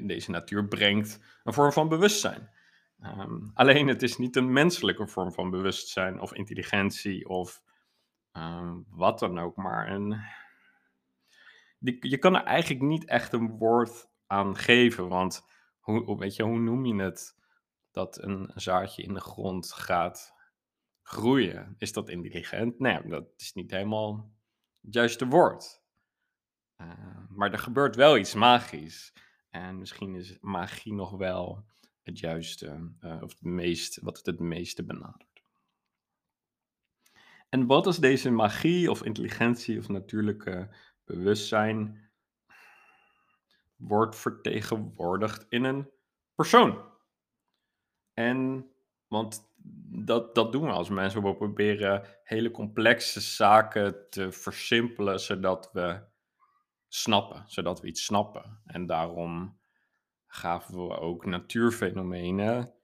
deze 0.00 0.30
natuur 0.30 0.68
brengt 0.68 1.20
een 1.44 1.52
vorm 1.52 1.72
van 1.72 1.88
bewustzijn. 1.88 2.50
Um, 3.00 3.50
alleen 3.54 3.88
het 3.88 4.02
is 4.02 4.16
niet 4.16 4.36
een 4.36 4.52
menselijke 4.52 5.06
vorm 5.06 5.32
van 5.32 5.50
bewustzijn 5.50 6.20
of 6.20 6.32
intelligentie 6.32 7.28
of 7.28 7.62
um, 8.32 8.86
wat 8.88 9.18
dan 9.18 9.38
ook, 9.38 9.56
maar 9.56 9.88
je 12.00 12.18
kan 12.18 12.34
er 12.34 12.42
eigenlijk 12.42 12.82
niet 12.82 13.04
echt 13.04 13.32
een 13.32 13.50
woord 13.50 14.08
aan 14.26 14.56
geven, 14.56 15.08
want 15.08 15.46
hoe, 15.78 16.18
weet 16.18 16.36
je, 16.36 16.42
hoe 16.42 16.58
noem 16.58 16.86
je 16.86 17.02
het 17.02 17.38
dat 17.90 18.22
een 18.22 18.50
zaadje 18.54 19.02
in 19.02 19.14
de 19.14 19.20
grond 19.20 19.72
gaat 19.72 20.34
groeien? 21.02 21.74
Is 21.78 21.92
dat 21.92 22.08
intelligent? 22.08 22.78
Nee, 22.78 23.06
dat 23.06 23.24
is 23.36 23.52
niet 23.52 23.70
helemaal 23.70 24.32
het 24.80 24.94
juiste 24.94 25.26
woord. 25.26 25.82
Uh, 26.76 27.28
maar 27.28 27.52
er 27.52 27.58
gebeurt 27.58 27.96
wel 27.96 28.18
iets 28.18 28.34
magisch. 28.34 29.12
En 29.50 29.78
misschien 29.78 30.14
is 30.14 30.38
magie 30.40 30.94
nog 30.94 31.10
wel 31.10 31.64
het 32.04 32.18
juiste, 32.18 32.90
uh, 33.00 33.22
of 33.22 33.30
het 33.30 33.42
meest, 33.42 34.00
wat 34.00 34.16
het 34.16 34.26
het 34.26 34.40
meeste 34.40 34.84
benadert. 34.84 35.42
En 37.48 37.66
wat 37.66 37.86
als 37.86 37.98
deze 37.98 38.30
magie 38.30 38.90
of 38.90 39.04
intelligentie 39.04 39.78
of 39.78 39.88
natuurlijke 39.88 40.76
bewustzijn 41.04 42.10
wordt 43.76 44.16
vertegenwoordigd 44.16 45.46
in 45.48 45.64
een 45.64 45.90
persoon? 46.34 46.92
En, 48.12 48.68
want 49.06 49.52
dat, 50.04 50.34
dat 50.34 50.52
doen 50.52 50.62
we 50.62 50.70
als 50.70 50.88
mensen. 50.88 51.22
We 51.22 51.34
proberen 51.34 52.06
hele 52.24 52.50
complexe 52.50 53.20
zaken 53.20 54.10
te 54.10 54.32
versimpelen, 54.32 55.20
zodat 55.20 55.70
we 55.72 56.02
snappen, 56.88 57.44
zodat 57.46 57.80
we 57.80 57.86
iets 57.86 58.04
snappen. 58.04 58.60
En 58.66 58.86
daarom 58.86 59.58
gaven 60.34 60.88
we 60.88 60.98
ook 60.98 61.26
natuurfenomenen 61.26 62.74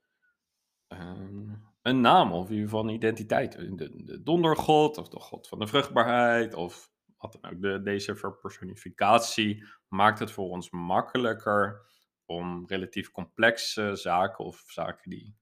um, 0.89 1.69
een 1.83 2.01
naam 2.01 2.33
of 2.33 2.47
in 2.47 2.53
ieder 2.53 2.69
geval 2.69 2.85
een 2.85 2.95
identiteit. 2.95 3.53
De, 3.53 4.05
de, 4.05 4.23
dondergod 4.23 4.99
of 4.99 5.09
de 5.09 5.21
god 5.21 5.49
van 5.49 5.59
de 5.59 5.67
vruchtbaarheid 5.67 6.55
of 6.55 6.91
wat 7.17 7.33
dan 7.33 7.53
ook. 7.53 7.63
De, 7.63 7.83
deze 7.83 8.17
verpersonificatie 8.17 9.65
maakt 9.89 10.19
het 10.19 10.31
voor 10.31 10.49
ons 10.49 10.71
makkelijker 10.71 11.89
om 12.25 12.67
relatief 12.67 13.11
complexe 13.11 13.97
zaken 13.97 14.45
of 14.45 14.63
zaken 14.67 15.11
die 15.11 15.37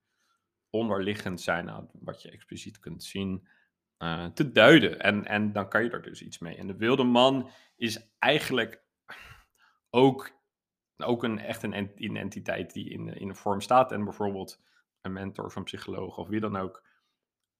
onderliggend 0.70 1.40
zijn 1.40 1.70
aan 1.70 1.90
wat 1.92 2.22
je 2.22 2.30
expliciet 2.30 2.78
kunt 2.78 3.04
zien, 3.04 3.48
uh, 3.98 4.26
te 4.26 4.52
duiden. 4.52 5.00
En, 5.00 5.24
en 5.24 5.52
dan 5.52 5.68
kan 5.68 5.84
je 5.84 5.90
er 5.90 6.02
dus 6.02 6.22
iets 6.22 6.38
mee. 6.38 6.56
En 6.56 6.66
de 6.66 6.76
wilde 6.76 7.04
man 7.04 7.50
is 7.76 8.10
eigenlijk 8.18 8.82
ook, 9.90 10.30
ook 11.06 11.22
een, 11.22 11.38
echt 11.38 11.62
een 11.62 11.90
identiteit 11.96 12.72
die 12.72 12.90
in, 12.90 13.08
in 13.08 13.28
een 13.28 13.36
vorm 13.36 13.60
staat. 13.60 13.92
En 13.92 14.04
bijvoorbeeld 14.04 14.60
een 15.00 15.12
mentor 15.12 15.44
of 15.44 15.56
een 15.56 15.64
psycholoog 15.64 16.18
of 16.18 16.28
wie 16.28 16.40
dan 16.40 16.56
ook 16.56 16.82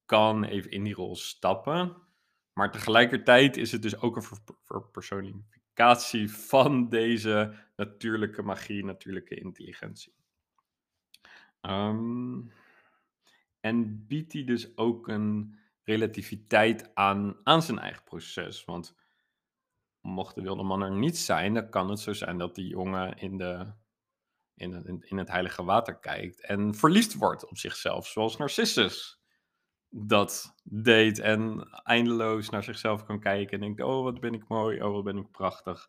kan 0.05 0.45
even 0.45 0.71
in 0.71 0.85
die 0.85 0.95
rol 0.95 1.17
stappen. 1.17 1.97
Maar 2.53 2.71
tegelijkertijd 2.71 3.57
is 3.57 3.73
het 3.73 3.83
dus 3.83 4.01
ook 4.01 4.17
een 4.17 4.39
verpersonificatie 4.65 6.31
van 6.33 6.89
deze 6.89 7.55
natuurlijke 7.77 8.43
magie, 8.43 8.85
natuurlijke 8.85 9.35
intelligentie. 9.35 10.15
Um, 11.63 12.53
en 13.61 14.07
biedt 14.07 14.33
hij 14.33 14.45
dus 14.45 14.77
ook 14.77 15.09
een 15.09 15.59
relativiteit 15.83 16.95
aan, 16.95 17.37
aan 17.43 17.63
zijn 17.63 17.79
eigen 17.79 18.05
proces. 18.05 18.65
Want 18.65 18.97
mocht 20.01 20.35
de 20.35 20.43
wilde 20.43 20.63
man 20.63 20.83
er 20.83 20.97
niet 20.97 21.19
zijn, 21.19 21.55
dan 21.55 21.71
kan 21.71 21.91
het 21.91 22.01
zo 22.01 22.13
zijn 22.13 22.39
dat 22.39 22.55
die 22.55 22.69
jongen 22.69 23.19
in, 23.19 23.37
de, 23.37 23.73
in, 24.55 25.01
in 25.01 25.19
het 25.19 25.29
heilige 25.29 25.65
water 25.65 25.99
kijkt 25.99 26.41
en 26.41 26.75
verliefd 26.75 27.15
wordt 27.15 27.49
op 27.49 27.59
zichzelf, 27.59 28.07
zoals 28.07 28.37
Narcissus 28.37 29.19
dat 29.91 30.55
deed 30.65 31.19
en 31.19 31.69
eindeloos 31.83 32.49
naar 32.49 32.63
zichzelf 32.63 33.05
kan 33.05 33.21
kijken 33.21 33.55
en 33.55 33.61
denkt, 33.61 33.83
oh 33.83 34.03
wat 34.03 34.21
ben 34.21 34.35
ik 34.35 34.49
mooi, 34.49 34.83
oh 34.83 34.93
wat 34.93 35.05
ben 35.05 35.17
ik 35.17 35.31
prachtig. 35.31 35.89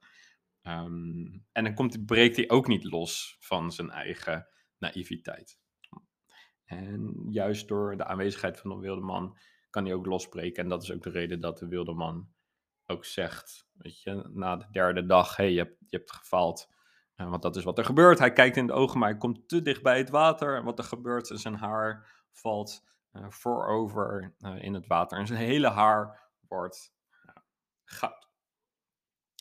Ehm, 0.62 1.40
en 1.52 1.64
dan 1.64 1.74
komt, 1.74 2.06
breekt 2.06 2.36
hij 2.36 2.50
ook 2.50 2.68
niet 2.68 2.84
los 2.84 3.38
van 3.40 3.72
zijn 3.72 3.90
eigen 3.90 4.48
naïviteit. 4.78 5.60
En 6.66 7.26
juist 7.30 7.68
door 7.68 7.98
de 7.98 8.06
aanwezigheid 8.06 8.60
van 8.60 8.70
de 8.70 8.76
wilde 8.76 9.02
man 9.02 9.38
kan 9.70 9.86
hij 9.86 9.94
ook 9.94 10.06
losbreken. 10.06 10.64
En 10.64 10.70
dat 10.70 10.84
is 10.84 10.92
ook 10.92 11.04
de 11.04 11.10
reden 11.10 11.40
dat 11.40 11.58
de 11.58 11.68
wilde 11.68 11.94
man 11.94 12.30
ook 12.90 13.06
zegt, 13.06 13.68
weet 13.74 14.02
je, 14.02 14.30
na 14.34 14.56
de 14.56 14.66
derde 14.72 15.06
dag, 15.06 15.36
hey, 15.36 15.52
je, 15.52 15.58
hebt, 15.58 15.76
je 15.80 15.98
hebt 15.98 16.12
gefaald. 16.12 16.70
Uh, 17.16 17.30
want 17.30 17.42
dat 17.42 17.56
is 17.56 17.64
wat 17.64 17.78
er 17.78 17.86
gebeurt. 17.86 18.20
Hij 18.20 18.34
kijkt 18.34 18.58
in 18.58 18.68
de 18.68 18.74
ogen, 18.74 19.00
maar 19.00 19.10
hij 19.10 19.18
komt 19.18 19.50
te 19.50 19.62
dicht 19.62 19.82
bij 19.82 19.98
het 19.98 20.10
water. 20.10 20.56
En 20.56 20.64
wat 20.64 20.78
er 20.78 20.84
gebeurt, 20.84 21.30
is 21.30 21.42
zijn 21.42 21.56
haar 21.56 22.24
valt 22.32 22.86
uh, 23.14 23.30
voorover 23.30 24.36
uh, 24.40 24.64
in 24.64 24.74
het 24.74 24.88
water. 24.88 25.18
En 25.18 25.28
zijn 25.28 25.40
hele 25.40 25.68
haar 25.68 26.30
wordt 26.48 26.94
goud. 27.84 28.28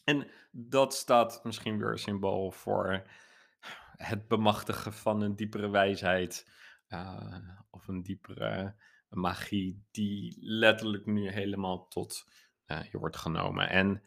En 0.04 0.30
dat 0.50 0.94
staat 0.94 1.44
misschien 1.44 1.78
weer 1.78 1.98
symbool 1.98 2.50
voor 2.50 3.06
het 3.96 4.28
bemachtigen 4.28 4.92
van 4.92 5.20
een 5.20 5.36
diepere 5.36 5.68
wijsheid. 5.68 6.50
of 7.70 7.88
een 7.88 8.02
diepere 8.02 8.74
magie 9.08 9.86
die 9.90 10.36
letterlijk 10.40 11.06
nu 11.06 11.30
helemaal 11.30 11.88
tot 11.88 12.24
je 12.68 12.98
wordt 12.98 13.16
genomen. 13.16 13.68
En 13.68 14.02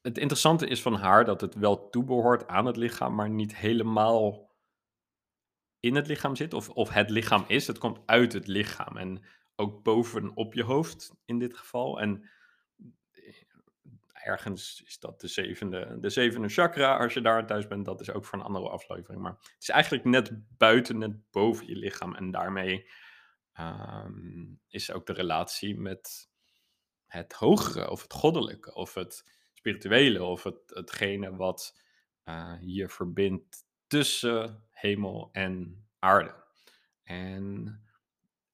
het 0.00 0.18
interessante 0.18 0.66
is 0.66 0.82
van 0.82 0.94
haar 0.94 1.24
dat 1.24 1.40
het 1.40 1.54
wel 1.54 1.90
toebehoort 1.90 2.48
aan 2.48 2.66
het 2.66 2.76
lichaam, 2.76 3.14
maar 3.14 3.30
niet 3.30 3.56
helemaal 3.56 4.52
in 5.80 5.94
het 5.94 6.06
lichaam 6.06 6.36
zit. 6.36 6.54
Of, 6.54 6.68
of 6.68 6.88
het 6.88 7.10
lichaam 7.10 7.44
is, 7.46 7.66
het 7.66 7.78
komt 7.78 7.98
uit 8.06 8.32
het 8.32 8.46
lichaam. 8.46 8.96
En 8.96 9.24
ook 9.56 9.82
bovenop 9.82 10.54
je 10.54 10.62
hoofd 10.62 11.14
in 11.24 11.38
dit 11.38 11.56
geval. 11.56 12.00
En 12.00 12.30
eh, 13.10 13.34
ergens 14.12 14.82
is 14.86 14.98
dat 14.98 15.20
de 15.20 15.28
zevende, 15.28 15.96
de 16.00 16.10
zevende 16.10 16.48
chakra. 16.48 16.96
Als 16.96 17.14
je 17.14 17.20
daar 17.20 17.46
thuis 17.46 17.66
bent, 17.66 17.84
dat 17.84 18.00
is 18.00 18.10
ook 18.10 18.24
voor 18.24 18.38
een 18.38 18.44
andere 18.44 18.68
aflevering. 18.68 19.22
Maar 19.22 19.32
het 19.32 19.56
is 19.58 19.68
eigenlijk 19.68 20.04
net 20.04 20.30
buiten, 20.56 20.98
net 20.98 21.30
boven 21.30 21.66
je 21.66 21.76
lichaam. 21.76 22.14
En 22.14 22.30
daarmee 22.30 22.90
ehm, 23.52 24.44
is 24.68 24.92
ook 24.92 25.06
de 25.06 25.12
relatie 25.12 25.78
met 25.78 26.32
het 27.14 27.32
hogere 27.32 27.90
of 27.90 28.02
het 28.02 28.12
goddelijke 28.12 28.74
of 28.74 28.94
het 28.94 29.24
spirituele 29.52 30.22
of 30.22 30.42
het, 30.42 30.60
hetgene 30.66 31.36
wat 31.36 31.80
uh, 32.24 32.54
je 32.60 32.88
verbindt 32.88 33.64
tussen 33.86 34.64
hemel 34.70 35.28
en 35.32 35.84
aarde. 35.98 36.34
En 37.02 37.80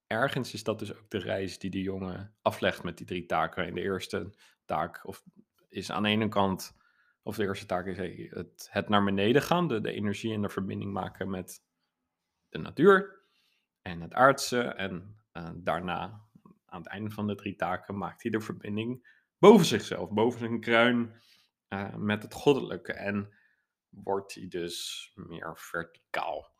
ergens 0.07 0.53
is 0.53 0.65
dat 0.65 0.79
dus 0.79 0.95
ook 0.95 1.11
de 1.11 1.19
reis 1.19 1.59
die 1.59 1.71
de 1.71 1.83
jongen 1.83 2.35
aflegt 2.43 2.83
met 2.83 2.97
die 2.97 3.07
drie 3.07 3.27
taken. 3.27 3.67
En 3.67 3.75
de 3.75 3.81
eerste 3.81 4.35
taak 4.65 5.07
of, 5.07 5.25
is 5.69 5.91
aan 5.91 6.03
de 6.03 6.09
ene 6.09 6.29
kant, 6.29 6.77
of 7.23 7.37
de 7.37 7.43
eerste 7.43 7.67
taak 7.67 7.87
is 7.87 8.31
het, 8.31 8.69
het 8.71 8.89
naar 8.89 9.05
beneden 9.05 9.43
gaan, 9.43 9.69
de, 9.69 9.81
de 9.81 9.93
energie 9.93 10.35
en 10.35 10.43
de 10.43 10.49
verbinding 10.49 10.93
maken 10.93 11.31
met 11.31 11.63
de 12.49 12.59
natuur 12.59 13.21
en 13.83 14.01
het 14.01 14.15
aardse. 14.15 14.63
En 14.63 15.17
uh, 15.33 15.51
daarna, 15.55 16.29
aan 16.71 16.81
het 16.83 16.91
einde 16.91 17.11
van 17.11 17.27
de 17.27 17.35
drie 17.35 17.57
taken, 17.57 17.99
maakt 17.99 18.23
hij 18.23 18.31
de 18.31 18.41
verbinding 18.41 19.19
boven 19.39 19.67
zichzelf, 19.67 20.11
boven 20.11 20.39
zijn 20.39 20.61
kruin 20.61 21.23
uh, 21.69 21.95
met 21.95 22.23
het 22.23 22.35
goddelijke. 22.35 22.93
En 22.93 23.35
wordt 23.89 24.35
hij 24.35 24.49
dus 24.49 25.11
meer 25.15 25.59
verticaal. 25.59 26.59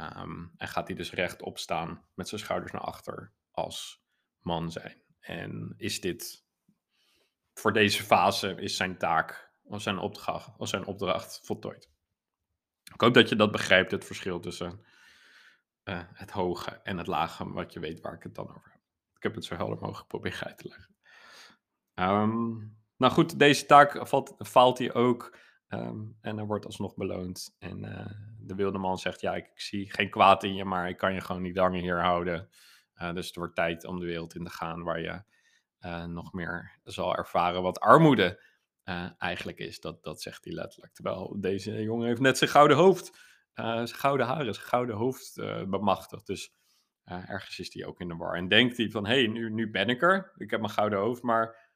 Um, 0.00 0.52
en 0.56 0.68
gaat 0.68 0.86
hij 0.86 0.96
dus 0.96 1.12
rechtop 1.12 1.58
staan 1.58 2.08
met 2.14 2.28
zijn 2.28 2.40
schouders 2.40 2.72
naar 2.72 2.80
achter 2.82 3.32
als 3.50 4.04
man 4.40 4.70
zijn. 4.70 5.02
En 5.20 5.74
is 5.76 6.00
dit 6.00 6.46
voor 7.54 7.72
deze 7.72 8.02
fase 8.02 8.54
is 8.54 8.76
zijn 8.76 8.98
taak 8.98 9.52
of 9.62 9.82
zijn 9.82 9.98
opdracht, 9.98 10.58
of 10.58 10.68
zijn 10.68 10.84
opdracht 10.84 11.40
voltooid. 11.44 11.90
Ik 12.94 13.00
hoop 13.00 13.14
dat 13.14 13.28
je 13.28 13.36
dat 13.36 13.52
begrijpt, 13.52 13.90
het 13.90 14.04
verschil 14.04 14.40
tussen 14.40 14.86
uh, 15.84 16.02
het 16.12 16.30
hoge 16.30 16.70
en 16.70 16.98
het 16.98 17.06
lage, 17.06 17.52
wat 17.52 17.72
je 17.72 17.80
weet 17.80 18.00
waar 18.00 18.14
ik 18.14 18.22
het 18.22 18.34
dan 18.34 18.48
over 18.48 18.70
heb. 18.70 18.77
Ik 19.18 19.24
heb 19.24 19.34
het 19.34 19.44
zo 19.44 19.54
helder 19.54 19.78
mogelijk 19.80 20.08
proberen 20.08 20.46
uit 20.46 20.58
te 20.58 20.68
leggen. 20.68 20.96
Um, 21.94 22.76
nou 22.96 23.12
goed, 23.12 23.38
deze 23.38 23.66
taak 23.66 24.08
valt, 24.08 24.34
faalt 24.38 24.78
hij 24.78 24.94
ook. 24.94 25.36
Um, 25.68 26.16
en 26.20 26.38
er 26.38 26.46
wordt 26.46 26.64
alsnog 26.64 26.94
beloond. 26.94 27.56
En 27.58 27.84
uh, 27.84 28.06
de 28.38 28.54
wilde 28.54 28.78
man 28.78 28.98
zegt: 28.98 29.20
Ja, 29.20 29.34
ik, 29.34 29.50
zie 29.54 29.92
geen 29.92 30.10
kwaad 30.10 30.44
in 30.44 30.54
je, 30.54 30.64
maar 30.64 30.88
ik 30.88 30.96
kan 30.96 31.14
je 31.14 31.20
gewoon 31.20 31.42
niet 31.42 31.56
langer 31.56 31.80
hier 31.80 32.00
houden. 32.00 32.48
Uh, 32.94 33.14
dus 33.14 33.26
het 33.26 33.36
wordt 33.36 33.54
tijd 33.54 33.84
om 33.84 34.00
de 34.00 34.06
wereld 34.06 34.34
in 34.34 34.44
te 34.44 34.50
gaan 34.50 34.82
waar 34.82 35.00
je 35.00 35.22
uh, 35.80 36.04
nog 36.04 36.32
meer 36.32 36.78
zal 36.84 37.16
ervaren 37.16 37.62
wat 37.62 37.80
armoede 37.80 38.46
eigenlijk 39.18 39.58
is. 39.58 39.80
Dat, 39.80 40.02
dat 40.02 40.22
zegt 40.22 40.44
hij 40.44 40.54
letterlijk. 40.54 40.94
Terwijl 40.94 41.36
deze 41.40 41.82
jongen 41.82 42.06
heeft 42.06 42.20
net 42.20 42.38
zijn 42.38 42.50
gouden 42.50 42.76
hoofd, 42.76 43.18
zijn 43.54 43.88
gouden 43.88 44.26
haren, 44.26 44.54
zijn 44.54 44.66
gouden 44.66 44.96
hoofd 44.96 45.34
bemachtigd. 45.66 46.26
Dus 46.26 46.57
ergens 47.08 47.58
is 47.58 47.74
hij 47.74 47.86
ook 47.86 48.00
in 48.00 48.08
de 48.08 48.16
war. 48.16 48.34
En 48.34 48.48
denkt 48.48 48.76
hij 48.76 48.90
van: 48.90 49.06
Hé, 49.06 49.14
hey, 49.14 49.26
nu, 49.26 49.50
nu 49.50 49.70
ben 49.70 49.88
ik 49.88 50.02
er. 50.02 50.32
Ik 50.36 50.50
heb 50.50 50.60
mijn 50.60 50.72
gouden 50.72 50.98
hoofd, 50.98 51.22
maar 51.22 51.68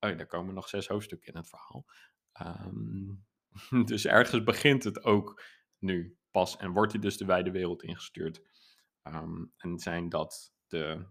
Oh, 0.00 0.16
daar 0.16 0.26
komen 0.26 0.54
nog 0.54 0.68
zes 0.68 0.86
hoofdstukken 0.86 1.32
in 1.32 1.38
het 1.38 1.48
verhaal. 1.48 1.86
Um, 2.40 3.26
dus 3.90 4.04
ergens 4.04 4.42
begint 4.42 4.84
het 4.84 5.04
ook 5.04 5.42
nu 5.78 6.18
pas 6.30 6.56
en 6.56 6.72
wordt 6.72 6.92
hij 6.92 7.00
dus 7.00 7.16
de 7.16 7.24
wijde 7.24 7.50
wereld 7.50 7.82
ingestuurd. 7.82 8.40
Um, 9.02 9.52
en 9.56 9.78
zijn 9.78 10.08
dat 10.08 10.52
de. 10.66 11.06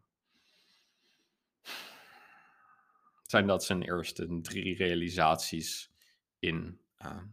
Zijn 3.21 3.47
dat 3.47 3.63
zijn 3.63 3.81
eerste 3.81 4.39
drie 4.41 4.75
realisaties 4.75 5.91
in 6.39 6.81
uh, 6.97 7.23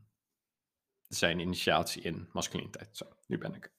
zijn 1.09 1.39
initiatie 1.39 2.03
in 2.03 2.29
masculiniteit. 2.33 2.97
Zo, 2.97 3.17
nu 3.33 3.39
ben 3.39 3.55
ik. 3.55 3.73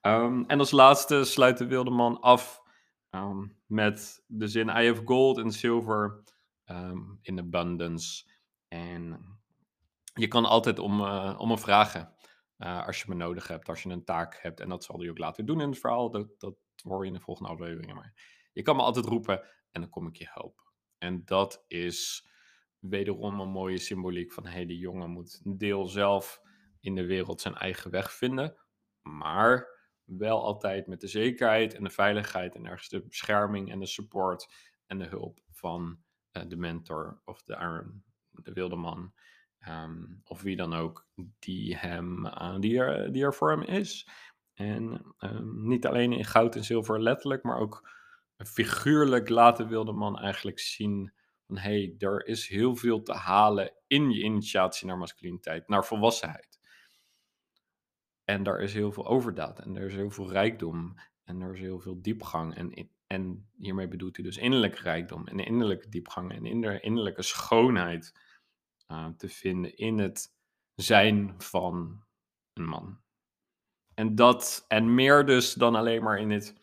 um, 0.00 0.44
en 0.50 0.58
als 0.58 0.70
laatste 0.70 1.24
sluit 1.24 1.58
de 1.58 1.66
wilde 1.66 1.90
man 1.90 2.20
af 2.20 2.62
um, 3.10 3.58
met 3.66 4.24
de 4.26 4.46
zin: 4.46 4.68
I 4.68 4.86
have 4.86 5.02
gold 5.04 5.38
and 5.38 5.54
silver 5.54 6.22
um, 6.64 7.18
in 7.22 7.38
abundance. 7.38 8.30
En 8.68 9.20
je 10.14 10.28
kan 10.28 10.44
altijd 10.44 10.78
om, 10.78 11.00
uh, 11.00 11.34
om 11.38 11.48
me 11.48 11.58
vragen 11.58 12.14
uh, 12.58 12.86
als 12.86 13.00
je 13.00 13.04
me 13.08 13.14
nodig 13.14 13.48
hebt, 13.48 13.68
als 13.68 13.82
je 13.82 13.88
een 13.88 14.04
taak 14.04 14.38
hebt. 14.40 14.60
En 14.60 14.68
dat 14.68 14.84
zal 14.84 14.98
hij 14.98 15.10
ook 15.10 15.18
later 15.18 15.46
doen 15.46 15.60
in 15.60 15.68
het 15.68 15.78
verhaal. 15.78 16.10
Dat, 16.10 16.40
dat 16.40 16.56
hoor 16.82 17.00
je 17.00 17.06
in 17.06 17.16
de 17.16 17.20
volgende 17.20 17.50
afleveringen. 17.50 17.94
Maar 17.94 18.14
je 18.52 18.62
kan 18.62 18.76
me 18.76 18.82
altijd 18.82 19.06
roepen 19.06 19.40
en 19.70 19.80
dan 19.80 19.90
kom 19.90 20.06
ik 20.06 20.16
je 20.16 20.28
helpen. 20.28 20.64
En 20.98 21.22
dat 21.24 21.64
is 21.68 22.28
wederom 22.78 23.40
een 23.40 23.48
mooie 23.48 23.78
symboliek 23.78 24.32
van 24.32 24.46
hey, 24.46 24.66
die 24.66 24.78
jongen 24.78 25.10
moet 25.10 25.40
een 25.44 25.58
deel 25.58 25.86
zelf 25.86 26.44
in 26.86 26.94
de 26.94 27.06
wereld 27.06 27.40
zijn 27.40 27.54
eigen 27.54 27.90
weg 27.90 28.12
vinden. 28.12 28.56
Maar 29.02 29.68
wel 30.04 30.42
altijd 30.42 30.86
met 30.86 31.00
de 31.00 31.06
zekerheid 31.06 31.74
en 31.74 31.84
de 31.84 31.90
veiligheid 31.90 32.54
en 32.54 32.66
ergens 32.66 32.88
de 32.88 33.06
bescherming 33.06 33.70
en 33.70 33.80
de 33.80 33.86
support 33.86 34.52
en 34.86 34.98
de 34.98 35.06
hulp 35.06 35.40
van 35.50 35.98
uh, 36.32 36.42
de 36.48 36.56
mentor 36.56 37.20
of 37.24 37.42
de, 37.42 37.84
de 38.30 38.52
wilde 38.52 38.76
man. 38.76 39.14
Um, 39.68 40.20
of 40.24 40.42
wie 40.42 40.56
dan 40.56 40.74
ook 40.74 41.08
die, 41.38 41.76
hem, 41.76 42.28
die, 42.60 42.78
er, 42.78 43.12
die 43.12 43.24
er 43.24 43.34
voor 43.34 43.50
hem 43.50 43.62
is. 43.62 44.08
En 44.54 45.14
um, 45.18 45.68
niet 45.68 45.86
alleen 45.86 46.12
in 46.12 46.24
goud 46.24 46.56
en 46.56 46.64
zilver 46.64 47.02
letterlijk, 47.02 47.42
maar 47.42 47.58
ook 47.58 47.90
figuurlijk 48.36 49.28
laat 49.28 49.56
de 49.56 49.66
wilde 49.66 49.92
man 49.92 50.18
eigenlijk 50.18 50.58
zien 50.58 51.12
van 51.46 51.58
hé, 51.58 51.70
hey, 51.70 51.94
er 51.98 52.26
is 52.26 52.48
heel 52.48 52.76
veel 52.76 53.02
te 53.02 53.12
halen 53.12 53.74
in 53.86 54.10
je 54.10 54.22
initiatie 54.22 54.86
naar 54.86 54.98
masculiniteit, 54.98 55.68
naar 55.68 55.84
volwassenheid. 55.84 56.55
En 58.26 58.42
daar 58.42 58.60
is 58.60 58.74
heel 58.74 58.92
veel 58.92 59.06
overdaad 59.06 59.58
en 59.58 59.76
er 59.76 59.86
is 59.86 59.94
heel 59.94 60.10
veel 60.10 60.30
rijkdom 60.30 60.94
en 61.24 61.40
er 61.40 61.52
is 61.52 61.60
heel 61.60 61.78
veel 61.78 62.02
diepgang. 62.02 62.54
En, 62.54 62.90
en 63.06 63.48
hiermee 63.56 63.88
bedoelt 63.88 64.16
hij 64.16 64.24
dus 64.24 64.36
innerlijke 64.36 64.82
rijkdom 64.82 65.26
en 65.26 65.38
innerlijke 65.38 65.88
diepgang 65.88 66.32
en 66.32 66.46
innerlijke 66.80 67.22
schoonheid 67.22 68.18
uh, 68.88 69.08
te 69.16 69.28
vinden 69.28 69.76
in 69.76 69.98
het 69.98 70.34
zijn 70.74 71.34
van 71.38 72.04
een 72.52 72.64
man. 72.64 73.00
En 73.94 74.14
dat, 74.14 74.64
en 74.68 74.94
meer 74.94 75.26
dus 75.26 75.54
dan 75.54 75.74
alleen 75.74 76.02
maar 76.02 76.18
in 76.18 76.30
het 76.30 76.54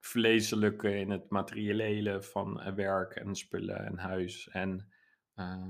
vleeselijke, 0.00 0.98
in 0.98 1.10
het 1.10 1.30
materiële 1.30 2.22
van 2.22 2.74
werk 2.74 3.14
en 3.14 3.34
spullen 3.34 3.86
en 3.86 3.98
huis 3.98 4.48
en 4.48 4.92
uh, 5.34 5.64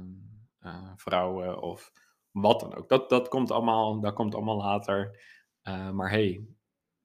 uh, 0.60 0.92
vrouwen 0.96 1.62
of 1.62 1.92
wat 2.30 2.60
dan 2.60 2.74
ook. 2.74 2.88
Dat, 2.88 3.08
dat, 3.08 3.28
komt, 3.28 3.50
allemaal, 3.50 4.00
dat 4.00 4.14
komt 4.14 4.34
allemaal 4.34 4.56
later. 4.56 5.20
Uh, 5.62 5.90
maar 5.90 6.10
hey, 6.10 6.46